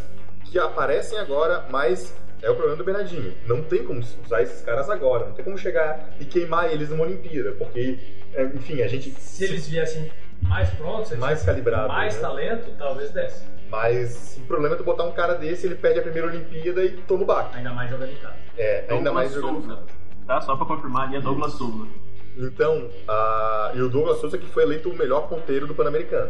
que 0.53 0.59
aparecem 0.59 1.17
agora, 1.17 1.65
mas 1.71 2.15
é 2.39 2.47
o 2.47 2.53
problema 2.53 2.77
do 2.77 2.83
Bernardinho. 2.83 3.33
Não 3.47 3.63
tem 3.63 3.83
como 3.83 4.01
usar 4.23 4.43
esses 4.43 4.61
caras 4.61 4.87
agora, 4.87 5.25
não 5.25 5.33
tem 5.33 5.43
como 5.43 5.57
chegar 5.57 6.13
e 6.19 6.25
queimar 6.25 6.71
eles 6.71 6.91
numa 6.91 7.05
Olimpíada, 7.05 7.53
porque, 7.53 7.97
é, 8.35 8.43
enfim, 8.43 8.83
a 8.83 8.87
gente... 8.87 9.09
Se 9.19 9.45
eles 9.45 9.67
viessem 9.67 10.11
mais 10.43 10.69
prontos, 10.69 11.11
Mais 11.17 11.41
calibrados, 11.41 11.87
mais 11.87 12.15
né? 12.15 12.21
talento, 12.21 12.69
talvez 12.77 13.09
desse. 13.09 13.43
Mas 13.67 14.37
o 14.37 14.45
problema 14.45 14.75
é 14.75 14.77
tu 14.77 14.83
botar 14.83 15.05
um 15.05 15.11
cara 15.11 15.33
desse, 15.33 15.65
ele 15.65 15.73
perde 15.73 15.99
a 15.99 16.03
primeira 16.03 16.27
Olimpíada 16.27 16.85
e 16.85 16.97
toma 16.97 17.23
o 17.23 17.25
baque. 17.25 17.57
Ainda 17.57 17.73
mais 17.73 17.89
jogando 17.89 18.11
em 18.11 18.17
casa. 18.17 18.35
É, 18.55 18.81
ainda 18.81 18.93
Douglas 18.93 19.13
mais 19.15 19.33
jogando... 19.33 19.63
Souza. 19.63 19.79
Tá? 20.27 20.39
Só 20.41 20.55
pra 20.55 20.67
confirmar 20.67 21.07
ali, 21.07 21.15
é 21.15 21.19
Douglas 21.19 21.53
Souza. 21.53 21.87
Então, 22.37 22.89
a... 23.07 23.71
e 23.73 23.81
o 23.81 23.89
Douglas 23.89 24.19
Souza 24.19 24.37
que 24.37 24.45
foi 24.45 24.61
eleito 24.61 24.87
o 24.89 24.95
melhor 24.95 25.27
ponteiro 25.27 25.65
do 25.65 25.73
Pan-Americano. 25.73 26.29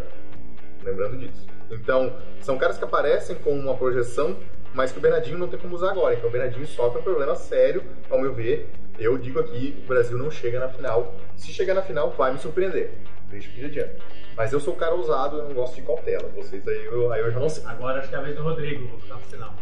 Lembrando 0.84 1.18
disso. 1.18 1.46
Então, 1.72 2.16
são 2.40 2.58
caras 2.58 2.78
que 2.78 2.84
aparecem 2.84 3.36
com 3.38 3.52
uma 3.52 3.76
projeção, 3.76 4.38
mas 4.74 4.92
que 4.92 4.98
o 4.98 5.02
Bernardinho 5.02 5.38
não 5.38 5.48
tem 5.48 5.60
como 5.60 5.76
usar 5.76 5.92
agora. 5.92 6.14
Então, 6.14 6.30
o 6.30 6.32
Bernardinho 6.32 6.66
sofre 6.68 7.00
um 7.00 7.04
problema 7.04 7.36
sério, 7.36 7.84
ao 8.10 8.20
meu 8.20 8.34
ver. 8.34 8.70
Eu 9.00 9.18
digo 9.18 9.40
aqui, 9.40 9.82
o 9.84 9.88
Brasil 9.88 10.18
não 10.18 10.30
chega 10.30 10.60
na 10.60 10.70
final. 10.70 11.16
Se 11.36 11.52
chegar 11.52 11.74
na 11.74 11.82
final, 11.82 12.12
vai 12.12 12.32
me 12.32 12.38
surpreender. 12.38 12.92
Deixa 13.30 13.50
que 13.50 13.66
adianta. 13.66 13.98
Mas 14.38 14.54
eu 14.54 14.60
sou 14.60 14.74
um 14.74 14.78
cara 14.78 14.94
ousado, 14.94 15.38
eu 15.38 15.46
não 15.46 15.54
gosto 15.54 15.76
de 15.76 15.82
cautela. 15.82 16.30
Vocês 16.36 16.68
aí, 16.68 16.86
eu, 16.86 17.12
aí 17.12 17.22
eu 17.22 17.32
já 17.32 17.40
não 17.40 17.50
sei. 17.50 17.64
Agora 17.66 18.00
acho 18.00 18.10
que 18.10 18.16
é 18.16 18.18
a 18.18 18.22
vez 18.22 18.36
do 18.36 18.44
Rodrigo, 18.44 18.88
vou 18.88 19.00
ficar 19.00 19.18
pro 19.18 19.30
final. 19.30 19.54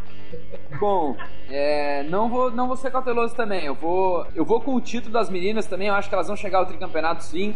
Bom, 0.79 1.15
é, 1.49 2.03
não, 2.03 2.29
vou, 2.29 2.51
não 2.51 2.67
vou 2.67 2.75
ser 2.75 2.91
cauteloso 2.91 3.35
também. 3.35 3.65
Eu 3.65 3.75
vou, 3.75 4.25
eu 4.35 4.45
vou 4.45 4.61
com 4.61 4.75
o 4.75 4.81
título 4.81 5.13
das 5.13 5.29
meninas 5.29 5.65
também. 5.65 5.87
Eu 5.87 5.93
acho 5.93 6.09
que 6.09 6.15
elas 6.15 6.27
vão 6.27 6.35
chegar 6.35 6.59
ao 6.59 6.65
tricampeonato 6.65 7.23
sim. 7.23 7.55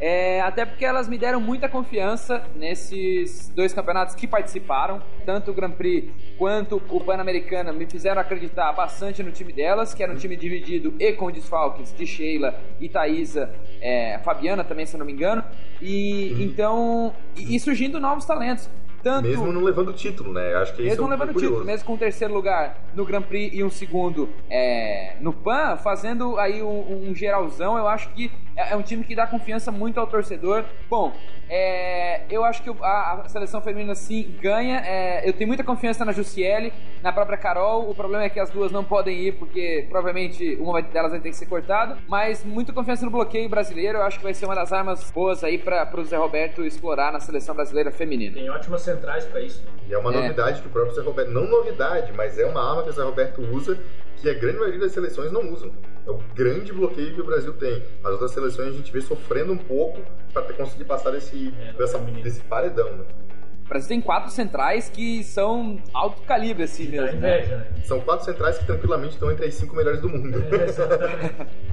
É, 0.00 0.40
até 0.40 0.64
porque 0.64 0.84
elas 0.84 1.06
me 1.06 1.18
deram 1.18 1.40
muita 1.40 1.68
confiança 1.68 2.42
nesses 2.56 3.50
dois 3.50 3.74
campeonatos 3.74 4.14
que 4.14 4.26
participaram. 4.26 5.02
Tanto 5.26 5.50
o 5.50 5.54
Grand 5.54 5.72
Prix 5.72 6.10
quanto 6.38 6.80
o 6.88 7.00
Pan-Americano 7.00 7.74
me 7.74 7.84
fizeram 7.84 8.20
acreditar 8.20 8.72
bastante 8.72 9.22
no 9.22 9.30
time 9.30 9.52
delas, 9.52 9.92
que 9.92 10.02
era 10.02 10.10
um 10.10 10.16
time 10.16 10.36
dividido 10.36 10.94
e 10.98 11.12
com 11.12 11.30
desfalques 11.30 11.94
de 11.94 12.06
Sheila 12.06 12.58
e 12.80 12.88
Thaisa, 12.88 13.54
é, 13.80 14.18
Fabiana 14.24 14.64
também, 14.64 14.86
se 14.86 14.94
eu 14.94 14.98
não 14.98 15.06
me 15.06 15.12
engano. 15.12 15.44
E 15.82 16.42
então. 16.42 17.14
E, 17.36 17.54
e 17.54 17.60
surgindo 17.60 18.00
novos 18.00 18.24
talentos. 18.24 18.70
Tanto, 19.02 19.26
Mesmo 19.26 19.50
não 19.50 19.62
levando 19.62 19.88
o 19.88 19.92
título, 19.94 20.30
né? 20.30 20.54
Acho 20.56 20.74
que 20.74 20.82
mesmo 20.82 21.04
é 21.04 21.06
um 21.06 21.10
levando 21.10 21.30
o 21.30 21.34
título, 21.34 21.64
mesmo 21.64 21.86
com 21.86 21.94
o 21.94 21.98
terceiro 21.98 22.34
lugar 22.34 22.78
no 22.94 23.04
Grand 23.04 23.22
Prix 23.22 23.54
e 23.56 23.64
um 23.64 23.70
segundo 23.70 24.28
é, 24.50 25.16
no 25.20 25.32
PAN, 25.32 25.78
fazendo 25.78 26.38
aí 26.38 26.62
um, 26.62 27.08
um 27.08 27.14
geralzão, 27.14 27.78
eu 27.78 27.88
acho 27.88 28.10
que 28.10 28.30
é, 28.68 28.72
é 28.72 28.76
um 28.76 28.82
time 28.82 29.04
que 29.04 29.14
dá 29.14 29.26
confiança 29.26 29.70
muito 29.72 29.98
ao 30.00 30.06
torcedor. 30.06 30.64
Bom, 30.88 31.12
é, 31.48 32.22
eu 32.30 32.44
acho 32.44 32.62
que 32.62 32.70
a, 32.82 33.22
a 33.24 33.28
seleção 33.28 33.60
feminina 33.60 33.94
sim 33.94 34.36
ganha. 34.40 34.78
é, 34.86 35.28
eu 35.28 35.32
tenho 35.32 35.48
muita 35.48 35.64
confiança 35.64 36.04
na 36.04 36.12
Jussiele, 36.12 36.72
na 37.02 37.12
própria 37.12 37.36
Carol. 37.36 37.88
O 37.90 37.94
problema 37.94 38.24
é 38.24 38.28
que 38.28 38.38
as 38.38 38.50
duas 38.50 38.70
não 38.70 38.84
podem 38.84 39.18
ir 39.18 39.32
porque 39.32 39.86
provavelmente 39.88 40.56
uma 40.60 40.80
delas 40.80 41.10
vai 41.10 41.20
ter 41.20 41.30
que 41.30 41.36
ser 41.36 41.46
cortada. 41.46 41.98
Mas 42.08 42.44
muita 42.44 42.72
confiança 42.72 43.04
no 43.04 43.10
bloqueio 43.10 43.48
brasileiro. 43.48 43.98
Eu 43.98 44.02
acho 44.02 44.18
que 44.18 44.24
vai 44.24 44.34
ser 44.34 44.44
uma 44.46 44.54
das 44.54 44.72
armas 44.72 45.10
boas 45.10 45.42
aí 45.42 45.58
para 45.58 45.90
o 45.98 46.04
Zé 46.04 46.16
Roberto 46.16 46.64
explorar 46.64 47.12
na 47.12 47.20
seleção 47.20 47.54
brasileira 47.54 47.90
feminina. 47.90 48.34
Tem 48.34 48.48
ótimas 48.50 48.82
centrais 48.82 49.24
pra 49.24 49.40
isso. 49.40 49.64
E 49.88 49.92
é 49.94 49.98
uma 49.98 50.12
É. 50.12 50.16
novidade 50.22 50.60
que 50.62 50.68
o 50.68 50.70
próprio 50.70 50.94
Zé 50.94 51.02
Roberto. 51.02 51.30
Não 51.30 51.46
novidade, 51.48 52.12
mas 52.12 52.38
é 52.38 52.46
uma 52.46 52.70
arma 52.70 52.82
que 52.84 52.90
o 52.90 52.92
Zé 52.92 53.02
Roberto 53.02 53.40
usa 53.52 53.78
que 54.20 54.28
a 54.30 54.34
grande 54.34 54.58
maioria 54.58 54.80
das 54.80 54.92
seleções 54.92 55.32
não 55.32 55.52
usam. 55.52 55.70
É 56.06 56.10
o 56.10 56.18
grande 56.34 56.72
bloqueio 56.72 57.14
que 57.14 57.20
o 57.20 57.24
Brasil 57.24 57.52
tem. 57.54 57.82
As 58.04 58.12
outras 58.12 58.30
seleções 58.32 58.68
a 58.68 58.72
gente 58.72 58.92
vê 58.92 59.00
sofrendo 59.00 59.52
um 59.52 59.58
pouco 59.58 60.00
para 60.32 60.42
conseguir 60.52 60.84
passar 60.84 61.10
desse, 61.10 61.52
É, 61.60 61.72
dessa- 61.72 61.98
feminino. 61.98 62.22
desse 62.24 62.40
paredão, 62.42 62.96
né? 62.96 63.04
O 63.64 63.68
Brasil 63.70 63.88
tem 63.88 64.00
quatro 64.00 64.30
centrais 64.32 64.88
que 64.88 65.22
são 65.22 65.80
alto 65.94 66.22
calibre, 66.22 66.64
assim 66.64 66.88
mesmo. 66.88 67.06
né? 67.20 67.38
inveja, 67.38 67.56
né? 67.58 67.66
São 67.84 68.00
quatro 68.00 68.24
centrais 68.24 68.58
que 68.58 68.66
tranquilamente 68.66 69.14
estão 69.14 69.30
entre 69.30 69.46
as 69.46 69.54
cinco 69.54 69.76
melhores 69.76 70.00
do 70.00 70.08
mundo. 70.08 70.42
É, 70.52 70.64
exatamente. 70.64 71.34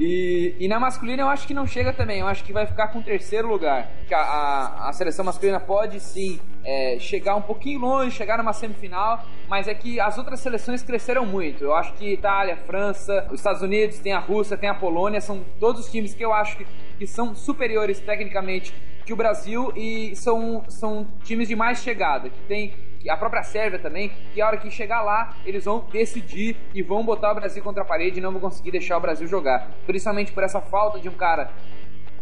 E, 0.00 0.56
e 0.58 0.66
na 0.66 0.80
masculina 0.80 1.22
eu 1.22 1.28
acho 1.28 1.46
que 1.46 1.52
não 1.52 1.66
chega 1.66 1.92
também, 1.92 2.20
eu 2.20 2.26
acho 2.26 2.42
que 2.42 2.54
vai 2.54 2.64
ficar 2.64 2.88
com 2.88 3.00
o 3.00 3.02
terceiro 3.02 3.46
lugar. 3.46 3.90
A, 4.10 4.16
a, 4.16 4.88
a 4.88 4.92
seleção 4.94 5.22
masculina 5.22 5.60
pode 5.60 6.00
sim 6.00 6.40
é, 6.64 6.96
chegar 6.98 7.36
um 7.36 7.42
pouquinho 7.42 7.80
longe, 7.80 8.10
chegar 8.10 8.38
numa 8.38 8.54
semifinal, 8.54 9.22
mas 9.46 9.68
é 9.68 9.74
que 9.74 10.00
as 10.00 10.16
outras 10.16 10.40
seleções 10.40 10.82
cresceram 10.82 11.26
muito. 11.26 11.62
Eu 11.62 11.74
acho 11.74 11.92
que 11.92 12.14
Itália, 12.14 12.56
França, 12.56 13.28
os 13.30 13.40
Estados 13.40 13.60
Unidos, 13.60 13.98
tem 13.98 14.14
a 14.14 14.18
Rússia, 14.18 14.56
tem 14.56 14.70
a 14.70 14.74
Polônia, 14.74 15.20
são 15.20 15.44
todos 15.60 15.84
os 15.84 15.92
times 15.92 16.14
que 16.14 16.24
eu 16.24 16.32
acho 16.32 16.56
que, 16.56 16.66
que 16.98 17.06
são 17.06 17.34
superiores 17.34 18.00
tecnicamente 18.00 18.74
que 19.04 19.12
o 19.12 19.16
Brasil 19.16 19.70
e 19.76 20.16
são, 20.16 20.64
são 20.66 21.06
times 21.24 21.46
de 21.46 21.54
mais 21.54 21.82
chegada, 21.82 22.30
que 22.30 22.40
tem 22.48 22.72
a 23.08 23.16
própria 23.16 23.42
Sérvia 23.42 23.78
também, 23.78 24.10
que 24.34 24.40
a 24.40 24.46
hora 24.46 24.56
que 24.56 24.70
chegar 24.70 25.00
lá, 25.02 25.36
eles 25.46 25.64
vão 25.64 25.86
decidir 25.90 26.56
e 26.74 26.82
vão 26.82 27.04
botar 27.04 27.32
o 27.32 27.34
Brasil 27.34 27.62
contra 27.62 27.82
a 27.82 27.86
parede 27.86 28.18
e 28.18 28.22
não 28.22 28.32
vão 28.32 28.40
conseguir 28.40 28.72
deixar 28.72 28.98
o 28.98 29.00
Brasil 29.00 29.26
jogar. 29.26 29.70
Principalmente 29.86 30.32
por 30.32 30.42
essa 30.42 30.60
falta 30.60 30.98
de 30.98 31.08
um 31.08 31.14
cara 31.14 31.50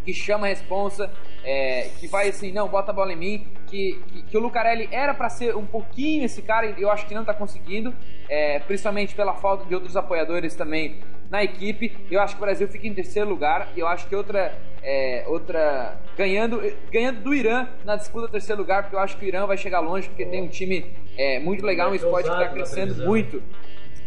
que 0.04 0.14
chama 0.14 0.46
a 0.46 0.48
responsa, 0.48 1.10
é, 1.44 1.90
que 1.98 2.06
vai 2.06 2.28
assim, 2.28 2.52
não, 2.52 2.68
bota 2.68 2.92
a 2.92 2.94
bola 2.94 3.12
em 3.12 3.16
mim, 3.16 3.46
que, 3.66 4.00
que, 4.06 4.22
que 4.22 4.36
o 4.38 4.40
Lucarelli 4.40 4.88
era 4.90 5.12
para 5.12 5.28
ser 5.28 5.54
um 5.56 5.66
pouquinho 5.66 6.24
esse 6.24 6.40
cara, 6.40 6.74
eu 6.78 6.90
acho 6.90 7.06
que 7.06 7.14
não 7.14 7.24
tá 7.24 7.34
conseguindo, 7.34 7.94
é, 8.28 8.58
principalmente 8.60 9.14
pela 9.14 9.34
falta 9.34 9.66
de 9.66 9.74
outros 9.74 9.96
apoiadores 9.96 10.54
também 10.54 10.98
na 11.30 11.42
equipe. 11.42 11.96
Eu 12.10 12.20
acho 12.20 12.34
que 12.34 12.42
o 12.42 12.44
Brasil 12.44 12.68
fica 12.68 12.86
em 12.86 12.94
terceiro 12.94 13.28
lugar, 13.28 13.68
e 13.76 13.80
eu 13.80 13.86
acho 13.86 14.08
que 14.08 14.14
outra, 14.14 14.54
é, 14.82 15.24
outra 15.26 16.00
ganhando, 16.16 16.60
ganhando 16.90 17.20
do 17.20 17.34
Irã 17.34 17.68
na 17.84 17.96
disputa 17.96 18.26
do 18.26 18.32
terceiro 18.32 18.60
lugar, 18.60 18.82
porque 18.82 18.96
eu 18.96 19.00
acho 19.00 19.16
que 19.16 19.24
o 19.24 19.28
Irã 19.28 19.46
vai 19.46 19.56
chegar 19.56 19.80
longe, 19.80 20.08
porque 20.08 20.24
tem 20.24 20.42
um 20.42 20.48
time 20.48 20.94
é, 21.16 21.38
muito 21.38 21.64
legal, 21.64 21.90
um 21.90 21.94
esporte 21.94 22.28
que 22.28 22.36
tá 22.36 22.40
na 22.40 22.48
crescendo 22.48 22.94
muito. 23.04 23.42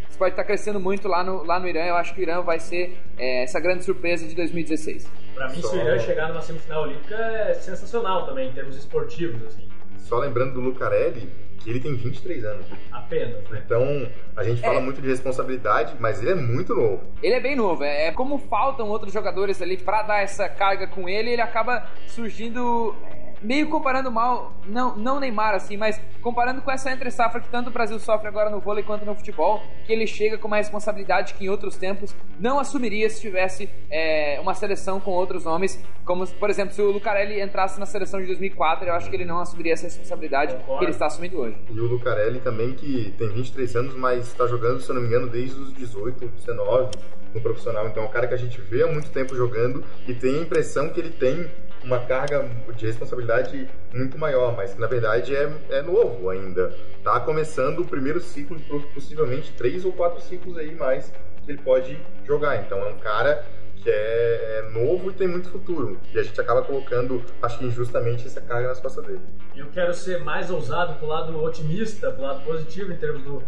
Esporte 0.08 0.34
tá 0.34 0.44
crescendo 0.44 0.78
muito 0.78 1.08
lá 1.08 1.24
no, 1.24 1.42
lá 1.42 1.58
no 1.58 1.66
Irã, 1.66 1.84
eu 1.84 1.96
acho 1.96 2.14
que 2.14 2.20
o 2.20 2.22
Irã 2.22 2.42
vai 2.42 2.58
ser 2.60 2.98
é, 3.16 3.44
essa 3.44 3.58
grande 3.58 3.84
surpresa 3.84 4.26
de 4.26 4.34
2016. 4.34 5.10
Pra 5.34 5.48
mim, 5.48 5.62
se 5.62 5.74
o 5.74 5.80
Irã 5.80 5.98
chegar 5.98 6.28
numa 6.28 6.42
semifinal 6.42 6.82
olímpica 6.82 7.16
é 7.16 7.54
sensacional 7.54 8.26
também, 8.26 8.50
em 8.50 8.52
termos 8.52 8.76
esportivos, 8.76 9.42
assim. 9.44 9.68
Só 9.96 10.18
lembrando 10.18 10.54
do 10.54 10.60
Lucarelli, 10.60 11.30
que 11.62 11.70
ele 11.70 11.80
tem 11.80 11.94
23 11.94 12.44
anos. 12.44 12.66
Apenas, 12.90 13.42
né? 13.50 13.62
Então, 13.64 14.08
a 14.36 14.44
gente 14.44 14.60
fala 14.60 14.78
É. 14.78 14.82
muito 14.82 15.00
de 15.00 15.08
responsabilidade, 15.08 15.94
mas 16.00 16.20
ele 16.20 16.30
é 16.32 16.34
muito 16.34 16.74
novo. 16.74 17.00
Ele 17.22 17.34
é 17.34 17.40
bem 17.40 17.56
novo, 17.56 17.82
é 17.84 18.08
é 18.08 18.12
como 18.12 18.38
faltam 18.38 18.88
outros 18.88 19.12
jogadores 19.12 19.60
ali 19.62 19.76
pra 19.76 20.02
dar 20.02 20.22
essa 20.22 20.48
carga 20.48 20.86
com 20.86 21.08
ele, 21.08 21.30
ele 21.30 21.42
acaba 21.42 21.86
surgindo 22.06 22.94
meio 23.42 23.68
comparando 23.68 24.10
mal, 24.10 24.52
não, 24.66 24.96
não 24.96 25.20
Neymar 25.20 25.54
assim, 25.54 25.76
mas 25.76 26.00
comparando 26.20 26.62
com 26.62 26.70
essa 26.70 26.90
entre 26.90 27.10
safra 27.10 27.40
que 27.40 27.48
tanto 27.48 27.68
o 27.68 27.72
Brasil 27.72 27.98
sofre 27.98 28.28
agora 28.28 28.50
no 28.50 28.60
vôlei 28.60 28.84
quanto 28.84 29.04
no 29.04 29.14
futebol, 29.14 29.62
que 29.84 29.92
ele 29.92 30.06
chega 30.06 30.38
com 30.38 30.48
uma 30.48 30.56
responsabilidade 30.56 31.34
que 31.34 31.44
em 31.44 31.48
outros 31.48 31.76
tempos 31.76 32.14
não 32.38 32.58
assumiria 32.58 33.08
se 33.10 33.20
tivesse 33.20 33.68
é, 33.90 34.38
uma 34.40 34.54
seleção 34.54 35.00
com 35.00 35.10
outros 35.10 35.44
nomes, 35.44 35.82
como 36.04 36.26
por 36.26 36.50
exemplo, 36.50 36.74
se 36.74 36.80
o 36.80 36.90
Lucarelli 36.90 37.40
entrasse 37.40 37.78
na 37.78 37.86
seleção 37.86 38.20
de 38.20 38.26
2004, 38.26 38.88
eu 38.88 38.94
acho 38.94 39.10
que 39.10 39.16
ele 39.16 39.24
não 39.24 39.40
assumiria 39.40 39.72
essa 39.72 39.84
responsabilidade 39.84 40.54
Concordo. 40.54 40.78
que 40.78 40.84
ele 40.84 40.92
está 40.92 41.06
assumindo 41.06 41.38
hoje. 41.38 41.56
E 41.70 41.80
o 41.80 41.86
Lucarelli 41.86 42.40
também, 42.40 42.74
que 42.74 43.14
tem 43.18 43.28
23 43.28 43.76
anos, 43.76 43.94
mas 43.94 44.28
está 44.28 44.46
jogando, 44.46 44.80
se 44.80 44.88
eu 44.90 44.94
não 44.94 45.02
me 45.02 45.08
engano, 45.08 45.28
desde 45.28 45.60
os 45.60 45.72
18, 45.72 46.26
19 46.28 46.90
no 47.34 47.40
profissional. 47.40 47.86
Então 47.88 48.02
é 48.02 48.06
um 48.06 48.10
cara 48.10 48.26
que 48.26 48.34
a 48.34 48.38
gente 48.38 48.60
vê 48.60 48.82
há 48.82 48.86
muito 48.86 49.10
tempo 49.10 49.34
jogando 49.34 49.84
e 50.06 50.14
tem 50.14 50.36
a 50.36 50.42
impressão 50.42 50.88
que 50.90 51.00
ele 51.00 51.10
tem 51.10 51.50
uma 51.84 51.98
carga 52.00 52.48
de 52.76 52.86
responsabilidade 52.86 53.68
muito 53.92 54.16
maior, 54.18 54.56
mas 54.56 54.74
que 54.74 54.80
na 54.80 54.86
verdade 54.86 55.34
é, 55.34 55.52
é 55.70 55.82
novo 55.82 56.30
ainda. 56.30 56.74
Tá 57.02 57.18
começando 57.20 57.80
o 57.80 57.84
primeiro 57.84 58.20
ciclo 58.20 58.58
possivelmente 58.94 59.52
três 59.52 59.84
ou 59.84 59.92
quatro 59.92 60.20
ciclos 60.20 60.56
aí 60.56 60.74
mais 60.74 61.12
que 61.44 61.50
ele 61.50 61.62
pode 61.62 61.98
jogar. 62.24 62.56
Então 62.56 62.78
é 62.78 62.90
um 62.90 62.98
cara 62.98 63.44
que 63.82 63.90
é, 63.90 64.60
é 64.60 64.70
novo 64.70 65.10
e 65.10 65.14
tem 65.14 65.26
muito 65.26 65.48
futuro. 65.48 65.98
E 66.12 66.18
a 66.18 66.22
gente 66.22 66.40
acaba 66.40 66.62
colocando, 66.62 67.22
acho 67.42 67.58
que 67.58 67.64
injustamente, 67.66 68.26
essa 68.26 68.40
carga 68.40 68.68
nas 68.68 68.80
costas 68.80 69.04
dele. 69.04 69.20
Eu 69.54 69.66
quero 69.66 69.92
ser 69.92 70.22
mais 70.22 70.50
ousado 70.50 70.94
pro 70.94 71.06
lado 71.06 71.42
otimista, 71.42 72.10
pro 72.12 72.22
lado 72.22 72.44
positivo 72.44 72.92
em 72.92 72.96
termos 72.96 73.22
do, 73.22 73.42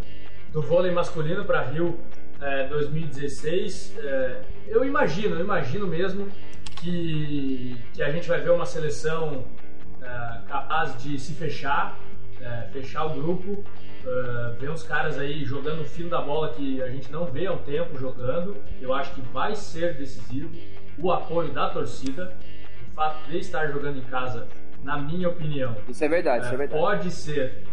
do 0.53 0.61
vôlei 0.61 0.91
masculino 0.91 1.45
para 1.45 1.62
Rio 1.62 2.01
é, 2.41 2.66
2016. 2.66 3.97
É, 3.99 4.41
eu 4.66 4.85
imagino, 4.85 5.37
eu 5.37 5.41
imagino 5.41 5.87
mesmo 5.87 6.28
que, 6.85 7.76
que 7.95 8.03
a 8.03 8.12
gente 8.12 8.28
vai 8.28 8.41
ver 8.41 8.51
uma 8.51 8.66
seleção 8.66 9.45
é, 10.03 10.41
capaz 10.47 11.03
de 11.03 11.18
se 11.18 11.32
fechar, 11.32 11.99
é, 12.41 12.68
fechar 12.72 13.07
o 13.07 13.14
grupo, 13.14 13.64
é, 14.07 14.51
ver 14.61 14.70
uns 14.70 14.82
caras 14.82 15.18
aí 15.18 15.45
jogando 15.45 15.80
o 15.80 15.85
fino 15.85 16.11
da 16.11 16.20
bola 16.20 16.51
que 16.51 16.82
a 16.82 16.89
gente 16.91 17.11
não 17.11 17.24
vê 17.24 17.47
há 17.47 17.53
um 17.53 17.59
tempo 17.59 17.99
jogando. 17.99 18.57
Eu 18.80 18.93
acho 18.93 19.14
que 19.14 19.22
vai 19.22 19.57
ser 19.57 19.95
decisivo 19.95 20.51
o 20.99 21.11
apoio 21.11 21.53
da 21.53 21.70
torcida, 21.70 22.37
o 22.91 22.95
fato 22.95 23.30
de 23.30 23.39
estar 23.39 23.66
jogando 23.68 23.99
em 23.99 24.03
casa, 24.03 24.47
na 24.82 24.99
minha 24.99 25.30
opinião, 25.30 25.74
Isso 25.89 26.05
é 26.05 26.09
verdade, 26.09 26.45
isso 26.45 26.55
é 26.55 26.59
verdade. 26.59 26.80
pode 26.80 27.11
ser, 27.11 27.64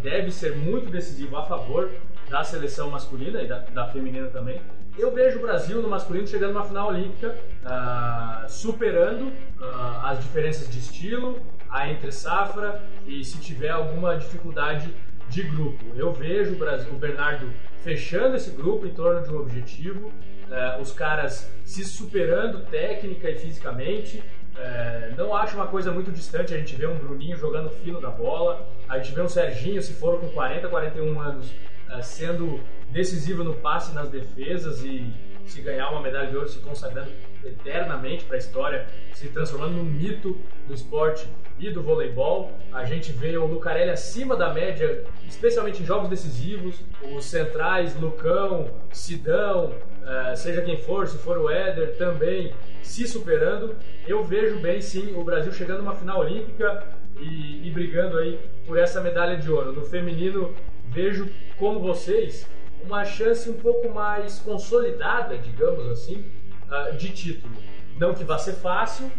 deve 0.00 0.30
ser 0.30 0.56
muito 0.56 0.88
decisivo 0.88 1.36
a 1.36 1.44
favor 1.44 1.90
da 2.30 2.44
seleção 2.44 2.90
masculina 2.90 3.42
e 3.42 3.48
da, 3.48 3.58
da 3.58 3.88
feminina 3.88 4.28
também. 4.28 4.60
Eu 4.96 5.12
vejo 5.12 5.38
o 5.38 5.42
Brasil 5.42 5.82
no 5.82 5.88
masculino 5.88 6.26
chegando 6.26 6.52
numa 6.52 6.64
final 6.64 6.88
olímpica, 6.88 7.36
ah, 7.64 8.46
superando 8.48 9.32
ah, 9.60 10.10
as 10.10 10.20
diferenças 10.20 10.68
de 10.68 10.78
estilo, 10.78 11.40
a 11.68 11.90
entre 11.90 12.12
safra 12.12 12.80
e 13.04 13.24
se 13.24 13.38
tiver 13.38 13.70
alguma 13.70 14.16
dificuldade 14.16 14.94
de 15.28 15.42
grupo. 15.42 15.84
Eu 15.96 16.12
vejo 16.12 16.54
o, 16.54 16.56
Brasil, 16.56 16.92
o 16.92 16.96
Bernardo 16.96 17.50
fechando 17.82 18.36
esse 18.36 18.50
grupo 18.50 18.86
em 18.86 18.94
torno 18.94 19.22
de 19.22 19.30
um 19.30 19.40
objetivo, 19.40 20.12
eh, 20.50 20.78
os 20.80 20.92
caras 20.92 21.50
se 21.64 21.84
superando 21.84 22.64
técnica 22.66 23.28
e 23.28 23.36
fisicamente. 23.36 24.22
Eh, 24.56 25.12
não 25.16 25.34
acho 25.34 25.56
uma 25.56 25.66
coisa 25.66 25.90
muito 25.90 26.12
distante 26.12 26.54
a 26.54 26.58
gente 26.58 26.76
ver 26.76 26.88
um 26.88 26.96
Bruninho 26.96 27.36
jogando 27.36 27.68
fino 27.68 28.00
da 28.00 28.10
bola, 28.10 28.68
a 28.88 28.98
gente 28.98 29.12
vê 29.12 29.20
um 29.20 29.28
Serginho, 29.28 29.82
se 29.82 29.94
for 29.94 30.20
com 30.20 30.28
40, 30.28 30.68
41 30.68 31.20
anos, 31.20 31.52
eh, 31.90 32.02
sendo 32.02 32.60
decisivo 32.94 33.42
no 33.42 33.54
passe 33.54 33.92
nas 33.92 34.08
defesas 34.08 34.82
e 34.84 35.12
se 35.44 35.60
ganhar 35.60 35.90
uma 35.90 36.00
medalha 36.00 36.28
de 36.28 36.36
ouro, 36.36 36.48
se 36.48 36.60
consagrando 36.60 37.10
eternamente 37.44 38.24
para 38.24 38.36
a 38.36 38.38
história, 38.38 38.86
se 39.12 39.28
transformando 39.28 39.74
num 39.74 39.84
mito 39.84 40.38
do 40.66 40.72
esporte 40.72 41.28
e 41.58 41.70
do 41.70 41.82
voleibol. 41.82 42.52
A 42.72 42.84
gente 42.84 43.12
vê 43.12 43.36
o 43.36 43.46
Lucarelli 43.46 43.90
acima 43.90 44.36
da 44.36 44.54
média, 44.54 45.04
especialmente 45.26 45.82
em 45.82 45.84
jogos 45.84 46.08
decisivos. 46.08 46.80
Os 47.14 47.26
centrais, 47.26 47.94
Lucão, 48.00 48.70
Sidão, 48.92 49.74
eh, 50.06 50.36
seja 50.36 50.62
quem 50.62 50.78
for, 50.78 51.06
se 51.06 51.18
for 51.18 51.36
o 51.36 51.50
Éder, 51.50 51.96
também 51.96 52.54
se 52.80 53.06
superando. 53.06 53.74
Eu 54.06 54.22
vejo 54.24 54.60
bem 54.60 54.80
sim 54.80 55.14
o 55.14 55.24
Brasil 55.24 55.52
chegando 55.52 55.80
numa 55.82 55.96
final 55.96 56.20
olímpica 56.20 56.86
e, 57.20 57.66
e 57.66 57.70
brigando 57.70 58.18
aí 58.18 58.38
por 58.66 58.78
essa 58.78 59.00
medalha 59.00 59.36
de 59.36 59.50
ouro. 59.50 59.72
No 59.72 59.84
feminino, 59.84 60.54
vejo, 60.88 61.28
como 61.58 61.80
vocês, 61.80 62.48
uma 62.84 63.04
chance 63.04 63.48
um 63.48 63.54
pouco 63.54 63.88
mais 63.88 64.38
consolidada, 64.38 65.38
digamos 65.38 65.90
assim, 65.90 66.24
ah, 66.70 66.90
de 66.90 67.10
título. 67.10 67.54
Não 67.98 68.14
que 68.14 68.24
vá 68.24 68.38
ser 68.38 68.54
fácil, 68.54 69.10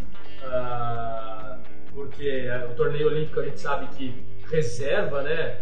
ah, 0.44 1.58
porque 1.92 2.48
o 2.70 2.74
torneio 2.74 3.08
olímpico 3.08 3.40
a 3.40 3.44
gente 3.44 3.60
sabe 3.60 3.86
que 3.96 4.24
reserva, 4.50 5.22
né? 5.22 5.58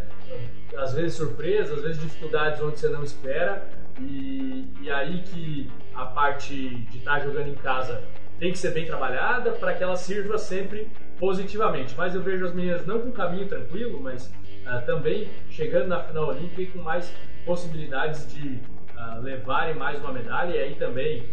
Às 0.76 0.93
vezes 0.93 1.16
surpresas, 1.16 1.78
às 1.78 1.82
vezes 1.82 2.02
dificuldades 2.02 2.60
onde 2.60 2.78
você 2.78 2.89
não 2.89 3.02
espera, 3.02 3.68
e, 4.01 4.66
e 4.81 4.90
aí 4.90 5.22
que 5.22 5.70
a 5.94 6.05
parte 6.06 6.55
de 6.90 6.98
estar 6.98 7.20
jogando 7.20 7.48
em 7.48 7.55
casa 7.55 8.02
tem 8.39 8.51
que 8.51 8.59
ser 8.59 8.72
bem 8.72 8.85
trabalhada 8.85 9.52
para 9.52 9.74
que 9.74 9.82
ela 9.82 9.97
sirva 9.97 10.36
sempre 10.36 10.89
positivamente. 11.18 11.94
Mas 11.97 12.14
eu 12.14 12.22
vejo 12.22 12.44
as 12.44 12.52
meninas 12.52 12.85
não 12.85 13.01
com 13.01 13.12
caminho 13.12 13.47
tranquilo, 13.47 14.01
mas 14.01 14.32
uh, 14.66 14.85
também 14.86 15.28
chegando 15.51 15.89
na 15.89 16.03
final 16.03 16.28
olímpica 16.28 16.62
e 16.62 16.66
com 16.66 16.78
mais 16.81 17.12
possibilidades 17.45 18.32
de 18.32 18.61
uh, 18.97 19.20
levarem 19.23 19.74
mais 19.74 19.99
uma 20.01 20.12
medalha 20.12 20.55
e 20.57 20.59
aí 20.59 20.74
também 20.74 21.24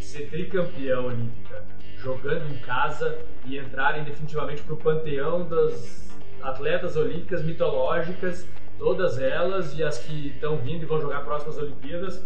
ser 0.00 0.28
tricampeã 0.28 1.00
olímpica 1.00 1.64
jogando 1.98 2.52
em 2.52 2.58
casa 2.58 3.18
e 3.44 3.58
entrarem 3.58 4.04
definitivamente 4.04 4.62
para 4.62 4.74
o 4.74 4.76
panteão 4.76 5.48
das 5.48 6.06
atletas 6.42 6.96
olímpicas 6.96 7.42
mitológicas, 7.42 8.48
todas 8.78 9.18
elas 9.18 9.76
e 9.76 9.82
as 9.82 9.98
que 9.98 10.28
estão 10.28 10.56
vindo 10.58 10.82
e 10.82 10.86
vão 10.86 11.00
jogar 11.00 11.24
próximas 11.24 11.56
Olimpíadas, 11.58 12.24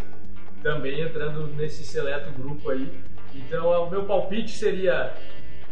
também 0.63 1.01
entrando 1.01 1.47
nesse 1.55 1.85
seleto 1.85 2.31
grupo 2.31 2.71
aí. 2.71 2.93
Então, 3.35 3.71
o 3.85 3.91
meu 3.91 4.05
palpite 4.05 4.51
seria 4.51 5.15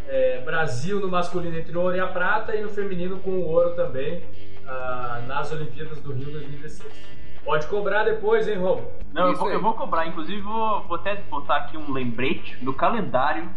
é, 0.07 0.40
Brasil 0.40 1.01
no 1.01 1.09
masculino 1.09 1.59
entre 1.59 1.77
ouro 1.77 1.95
e 1.95 2.01
a 2.01 2.07
prata 2.07 2.55
e 2.55 2.62
no 2.62 2.70
feminino 2.70 3.19
com 3.19 3.31
o 3.32 3.47
ouro 3.47 3.74
também 3.74 4.23
ah, 4.69 5.23
nas 5.27 5.51
Olimpíadas 5.53 6.01
do 6.01 6.12
Rio 6.12 6.31
2016. 6.31 6.93
Pode 7.45 7.66
cobrar 7.66 8.05
depois, 8.05 8.47
hein, 8.47 8.59
Romo? 8.59 8.90
Não, 9.12 9.28
eu 9.28 9.36
vou, 9.36 9.51
eu 9.51 9.62
vou, 9.62 9.73
cobrar. 9.74 10.07
Inclusive, 10.07 10.40
vou, 10.40 10.82
vou 10.82 10.97
até 10.97 11.16
botar 11.31 11.57
aqui 11.57 11.78
um 11.78 11.93
lembrete 11.93 12.62
no 12.62 12.74
calendário 12.74 13.49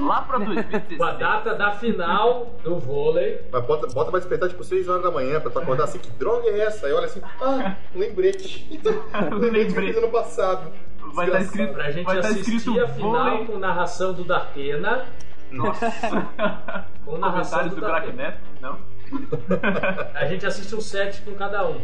Lá 0.00 0.22
pra 0.22 0.38
2016. 0.38 0.98
Com 0.98 1.04
a 1.04 1.12
data 1.12 1.54
da 1.54 1.72
final 1.72 2.54
do 2.64 2.78
vôlei. 2.78 3.40
Mas 3.52 3.64
bota, 3.64 3.86
bota 3.88 4.10
pra 4.10 4.18
despertar 4.18 4.48
tipo 4.48 4.64
6 4.64 4.88
horas 4.88 5.02
da 5.02 5.10
manhã 5.10 5.40
pra 5.40 5.50
tu 5.50 5.58
acordar 5.60 5.84
assim, 5.84 5.98
que 5.98 6.10
droga 6.10 6.48
é 6.48 6.60
essa? 6.60 6.86
Aí 6.86 6.92
olha 6.92 7.06
assim, 7.06 7.20
ah, 7.40 7.76
lembrete. 7.94 8.68
lembrete 9.30 9.92
que 9.92 9.98
eu 9.98 10.04
ano 10.04 10.12
passado. 10.12 10.72
Vai 11.12 11.26
estar 11.26 11.38
tá 11.38 11.44
escrito 11.44 11.72
pra 11.72 11.90
gente 11.90 12.06
vai 12.06 12.20
tá 12.20 12.28
assistir 12.28 12.80
a 12.80 12.88
final 12.88 13.30
vôlei. 13.30 13.46
com 13.46 13.58
narração 13.58 14.12
do 14.12 14.24
Datena. 14.24 15.06
Nossa. 15.52 15.92
com 17.06 17.18
narração 17.18 17.68
do, 17.68 17.76
do 17.76 17.82
Crack 17.82 18.12
Neto, 18.12 18.40
não? 18.60 18.78
A 20.14 20.26
gente 20.26 20.46
assiste 20.46 20.74
um 20.74 20.80
set 20.80 21.22
com 21.22 21.32
cada 21.34 21.68
um. 21.68 21.80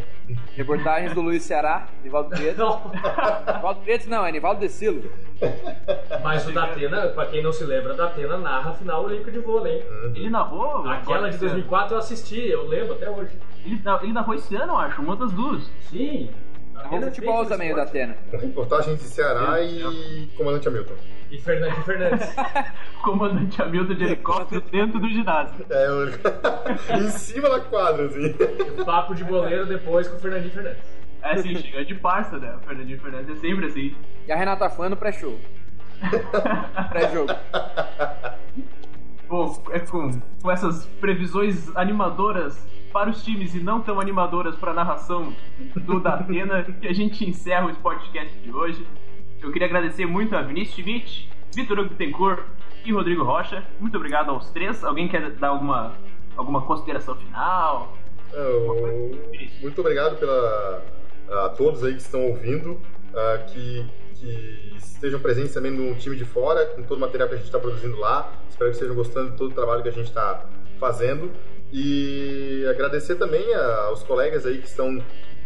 Reportagens 0.55 1.15
do 1.15 1.21
Luiz 1.21 1.43
Ceará, 1.43 1.89
Nivaldo 2.03 2.31
Preto. 2.31 2.81
Nivaldo 3.55 3.81
Preto 3.81 4.09
não, 4.09 4.25
é 4.25 4.33
Nivaldo 4.33 4.61
Decilo. 4.61 5.11
Mas 6.23 6.47
o 6.47 6.53
Datena, 6.53 7.09
pra 7.09 7.27
quem 7.27 7.43
não 7.43 7.53
se 7.53 7.65
lembra, 7.65 7.95
Datena 7.95 8.39
narra 8.39 8.71
a 8.71 8.75
final 8.75 9.05
olímpica 9.05 9.31
de 9.31 9.39
vôlei. 9.39 9.85
Ele 10.15 10.31
narrou? 10.31 10.89
Aquela 10.89 11.31
de 11.31 11.39
2004 11.39 11.95
eu 11.95 11.99
assisti, 11.99 12.49
eu 12.49 12.67
lembro 12.67 12.95
até 12.95 13.11
hoje. 13.11 13.33
Ele, 13.65 13.81
ele 14.03 14.13
narrou 14.13 14.35
esse 14.35 14.55
ano, 14.57 14.73
eu 14.73 14.79
acho, 14.79 15.03
uma 15.03 15.17
das 15.17 15.33
duas. 15.33 15.71
Sim. 15.91 16.31
Narrou 16.75 17.03
futebol 17.03 17.47
também, 17.47 17.73
o 17.73 17.77
Datena. 17.77 18.17
Reportagem 18.33 18.97
de 18.97 19.03
Ceará 19.03 19.61
e 19.61 20.29
Comandante 20.37 20.69
Hamilton. 20.69 20.95
E 21.31 21.39
Fernando 21.39 21.85
Fernandes. 21.85 22.35
Comandante 23.03 23.63
Hamilton 23.63 23.95
de 23.95 24.05
helicóptero 24.05 24.61
dentro 24.71 24.99
do 24.99 25.09
ginásio. 25.09 25.65
É, 25.71 25.87
eu... 25.87 26.09
em 26.99 27.09
cima 27.11 27.49
da 27.49 27.61
quadra, 27.61 28.07
assim. 28.07 28.35
Papo 28.85 29.15
de 29.15 29.25
goleiro 29.25 29.67
depois 29.67 30.09
com 30.09 30.17
o 30.17 30.21
Fernandinho 30.21 30.53
Fernandes. 30.53 30.83
É 31.23 31.33
assim, 31.33 31.55
chega 31.57 31.85
de 31.85 31.95
parça, 31.95 32.39
né? 32.39 32.57
O 32.57 32.67
Fernandinho 32.67 33.01
Fernandes 33.01 33.37
é 33.37 33.41
sempre 33.41 33.67
assim. 33.67 33.95
E 34.27 34.33
a 34.33 34.37
Renata 34.37 34.69
Fã 34.71 34.89
no 34.89 34.97
pré-show. 34.97 35.39
Pré-jogo. 36.89 37.33
Pô, 39.29 39.63
é 39.71 39.79
com, 39.81 40.21
com 40.43 40.51
essas 40.51 40.87
previsões 41.01 41.71
animadoras 41.77 42.67
para 42.93 43.11
os 43.11 43.23
times 43.23 43.55
e 43.55 43.61
não 43.61 43.81
tão 43.81 44.01
animadoras 44.01 44.57
para 44.57 44.73
a 44.73 44.75
narração 44.75 45.33
do 45.77 46.01
Datena 46.01 46.65
que 46.65 46.89
a 46.89 46.93
gente 46.93 47.29
encerra 47.29 47.67
o 47.67 47.77
podcast 47.77 48.37
de 48.39 48.53
hoje. 48.53 48.85
Eu 49.43 49.51
queria 49.51 49.67
agradecer 49.67 50.05
muito 50.05 50.37
a 50.37 50.43
Vinícius 50.43 50.77
Schmidt, 50.77 51.31
Vitor 51.55 51.79
Hugo 51.79 51.89
Bittencourt 51.91 52.45
e 52.85 52.93
Rodrigo 52.93 53.25
Rocha. 53.25 53.65
Muito 53.81 53.97
obrigado 53.97 54.31
aos 54.31 54.51
três. 54.51 54.85
Alguém 54.85 55.09
quer 55.09 55.31
dar 55.31 55.49
alguma, 55.49 55.97
alguma 56.37 56.61
consideração 56.63 57.15
final? 57.17 57.97
Eu, 58.35 59.19
muito 59.63 59.81
obrigado 59.81 60.19
pela, 60.19 60.85
a 61.31 61.49
todos 61.49 61.83
aí 61.83 61.95
que 61.95 62.03
estão 62.03 62.23
ouvindo, 62.27 62.73
uh, 62.73 63.47
que, 63.51 63.87
que 64.15 64.75
estejam 64.77 65.19
presentes 65.19 65.55
também 65.55 65.71
no 65.71 65.95
time 65.95 66.17
de 66.17 66.25
fora, 66.27 66.67
com 66.67 66.83
todo 66.83 66.99
o 66.99 67.01
material 67.01 67.27
que 67.27 67.35
a 67.35 67.39
gente 67.39 67.47
está 67.47 67.59
produzindo 67.59 67.99
lá. 67.99 68.31
Espero 68.49 68.71
que 68.71 68.77
estejam 68.77 68.95
gostando 68.95 69.31
de 69.31 69.37
todo 69.39 69.53
o 69.53 69.55
trabalho 69.55 69.83
que 69.83 69.89
a 69.89 69.93
gente 69.93 70.09
está 70.09 70.45
fazendo. 70.79 71.33
E 71.73 72.67
agradecer 72.69 73.15
também 73.15 73.55
aos 73.55 74.03
colegas 74.03 74.45
aí 74.45 74.59
que 74.59 74.67
estão 74.67 75.03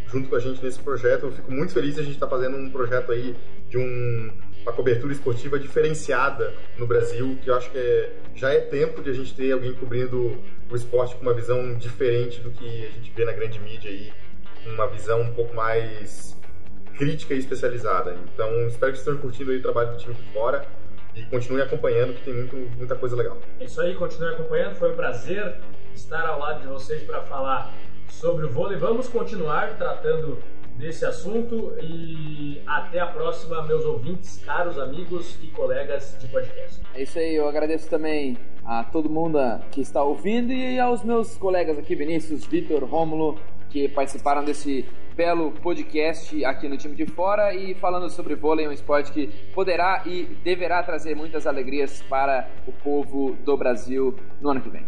junto 0.08 0.28
com 0.28 0.36
a 0.36 0.40
gente 0.40 0.62
nesse 0.62 0.80
projeto. 0.80 1.26
Eu 1.26 1.32
fico 1.32 1.50
muito 1.50 1.72
feliz 1.72 1.94
de 1.94 2.00
a 2.00 2.04
gente 2.04 2.14
estar 2.14 2.26
tá 2.26 2.36
fazendo 2.36 2.56
um 2.56 2.70
projeto 2.70 3.12
aí 3.12 3.36
de 3.74 3.78
um, 3.78 4.30
uma 4.62 4.72
cobertura 4.72 5.12
esportiva 5.12 5.58
diferenciada 5.58 6.54
no 6.78 6.86
Brasil, 6.86 7.36
que 7.42 7.50
eu 7.50 7.56
acho 7.56 7.70
que 7.72 7.78
é, 7.78 8.12
já 8.36 8.52
é 8.52 8.60
tempo 8.60 9.02
de 9.02 9.10
a 9.10 9.12
gente 9.12 9.34
ter 9.34 9.50
alguém 9.50 9.74
cobrindo 9.74 10.38
o 10.70 10.76
esporte 10.76 11.16
com 11.16 11.22
uma 11.22 11.34
visão 11.34 11.74
diferente 11.74 12.40
do 12.40 12.52
que 12.52 12.86
a 12.86 12.90
gente 12.90 13.10
vê 13.10 13.24
na 13.24 13.32
grande 13.32 13.58
mídia 13.58 13.90
aí, 13.90 14.12
uma 14.66 14.86
visão 14.86 15.22
um 15.22 15.34
pouco 15.34 15.54
mais 15.56 16.38
crítica 16.96 17.34
e 17.34 17.38
especializada. 17.38 18.16
Então, 18.32 18.68
espero 18.68 18.92
que 18.92 18.98
estejam 18.98 19.20
curtindo 19.20 19.50
o 19.50 19.60
trabalho 19.60 19.90
do 19.90 19.96
time 19.96 20.14
de 20.14 20.22
fora 20.32 20.64
e 21.16 21.24
continuem 21.24 21.64
acompanhando, 21.64 22.14
que 22.14 22.22
tem 22.22 22.34
muito, 22.34 22.56
muita 22.76 22.94
coisa 22.94 23.16
legal. 23.16 23.38
É 23.58 23.64
isso 23.64 23.80
aí, 23.80 23.94
continue 23.96 24.34
acompanhando. 24.34 24.76
Foi 24.76 24.92
um 24.92 24.96
prazer 24.96 25.56
estar 25.92 26.24
ao 26.26 26.38
lado 26.38 26.60
de 26.60 26.68
vocês 26.68 27.02
para 27.02 27.22
falar 27.22 27.74
sobre 28.08 28.46
o 28.46 28.48
vôlei. 28.48 28.78
Vamos 28.78 29.08
continuar 29.08 29.76
tratando 29.76 30.38
desse 30.76 31.04
assunto 31.04 31.74
e 31.80 32.60
até 32.66 33.00
a 33.00 33.06
próxima, 33.06 33.62
meus 33.62 33.84
ouvintes, 33.84 34.42
caros 34.44 34.78
amigos 34.78 35.38
e 35.42 35.48
colegas 35.48 36.16
de 36.20 36.28
podcast. 36.28 36.80
É 36.94 37.02
isso 37.02 37.18
aí, 37.18 37.34
eu 37.34 37.48
agradeço 37.48 37.88
também 37.88 38.36
a 38.64 38.84
todo 38.84 39.08
mundo 39.08 39.38
que 39.70 39.80
está 39.80 40.02
ouvindo 40.02 40.52
e 40.52 40.78
aos 40.78 41.04
meus 41.04 41.36
colegas 41.36 41.78
aqui, 41.78 41.94
Vinícius, 41.94 42.44
Vitor, 42.44 42.84
Rômulo, 42.84 43.38
que 43.70 43.88
participaram 43.88 44.44
desse 44.44 44.84
belo 45.16 45.52
podcast 45.52 46.44
aqui 46.44 46.68
no 46.68 46.76
time 46.76 46.94
de 46.94 47.06
fora 47.06 47.54
e 47.54 47.74
falando 47.74 48.10
sobre 48.10 48.34
vôlei, 48.34 48.66
um 48.66 48.72
esporte 48.72 49.12
que 49.12 49.28
poderá 49.54 50.02
e 50.06 50.24
deverá 50.42 50.82
trazer 50.82 51.14
muitas 51.14 51.46
alegrias 51.46 52.02
para 52.02 52.48
o 52.66 52.72
povo 52.72 53.36
do 53.44 53.56
Brasil 53.56 54.14
no 54.40 54.50
ano 54.50 54.60
que 54.60 54.68
vem. 54.68 54.84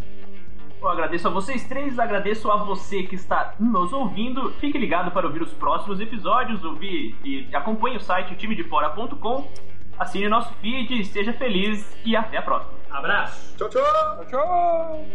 Eu 0.86 0.92
agradeço 0.92 1.26
a 1.26 1.30
vocês 1.32 1.64
três, 1.64 1.98
agradeço 1.98 2.48
a 2.48 2.58
você 2.58 3.02
que 3.02 3.16
está 3.16 3.56
nos 3.58 3.92
ouvindo. 3.92 4.52
Fique 4.60 4.78
ligado 4.78 5.10
para 5.10 5.26
ouvir 5.26 5.42
os 5.42 5.52
próximos 5.52 5.98
episódios, 5.98 6.62
ouvir 6.62 7.12
e 7.24 7.48
acompanhe 7.52 7.96
o 7.96 8.00
site 8.00 8.36
timedefora.com. 8.36 9.50
Assine 9.98 10.28
nosso 10.28 10.54
feed, 10.60 11.04
seja 11.06 11.32
feliz 11.32 11.98
e 12.04 12.14
até 12.14 12.36
a 12.36 12.42
próxima. 12.42 12.72
Abraço. 12.88 13.56
Tchau, 13.56 13.68
tchau. 13.68 13.82
Tchau, 13.82 14.26
tchau. 14.26 15.06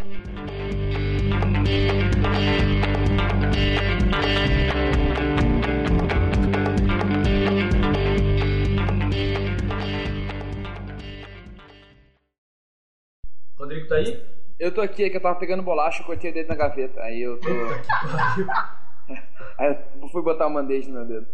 Rodrigo 13.58 13.88
tá 13.88 13.96
aí? 13.96 14.41
Eu 14.62 14.72
tô 14.72 14.80
aqui, 14.80 15.04
é 15.04 15.10
que 15.10 15.18
eu 15.18 15.22
tava 15.22 15.40
pegando 15.40 15.64
bolacha 15.64 16.04
e 16.04 16.06
cortei 16.06 16.30
o 16.30 16.34
dedo 16.36 16.50
na 16.50 16.54
gaveta. 16.54 17.02
Aí 17.02 17.20
eu 17.20 17.40
tô. 17.40 17.50
aí 19.58 19.76
eu 20.00 20.08
fui 20.10 20.22
botar 20.22 20.46
o 20.46 20.52
um 20.52 20.54
mandete 20.54 20.88
no 20.88 21.00
meu 21.00 21.08
dedo. 21.08 21.28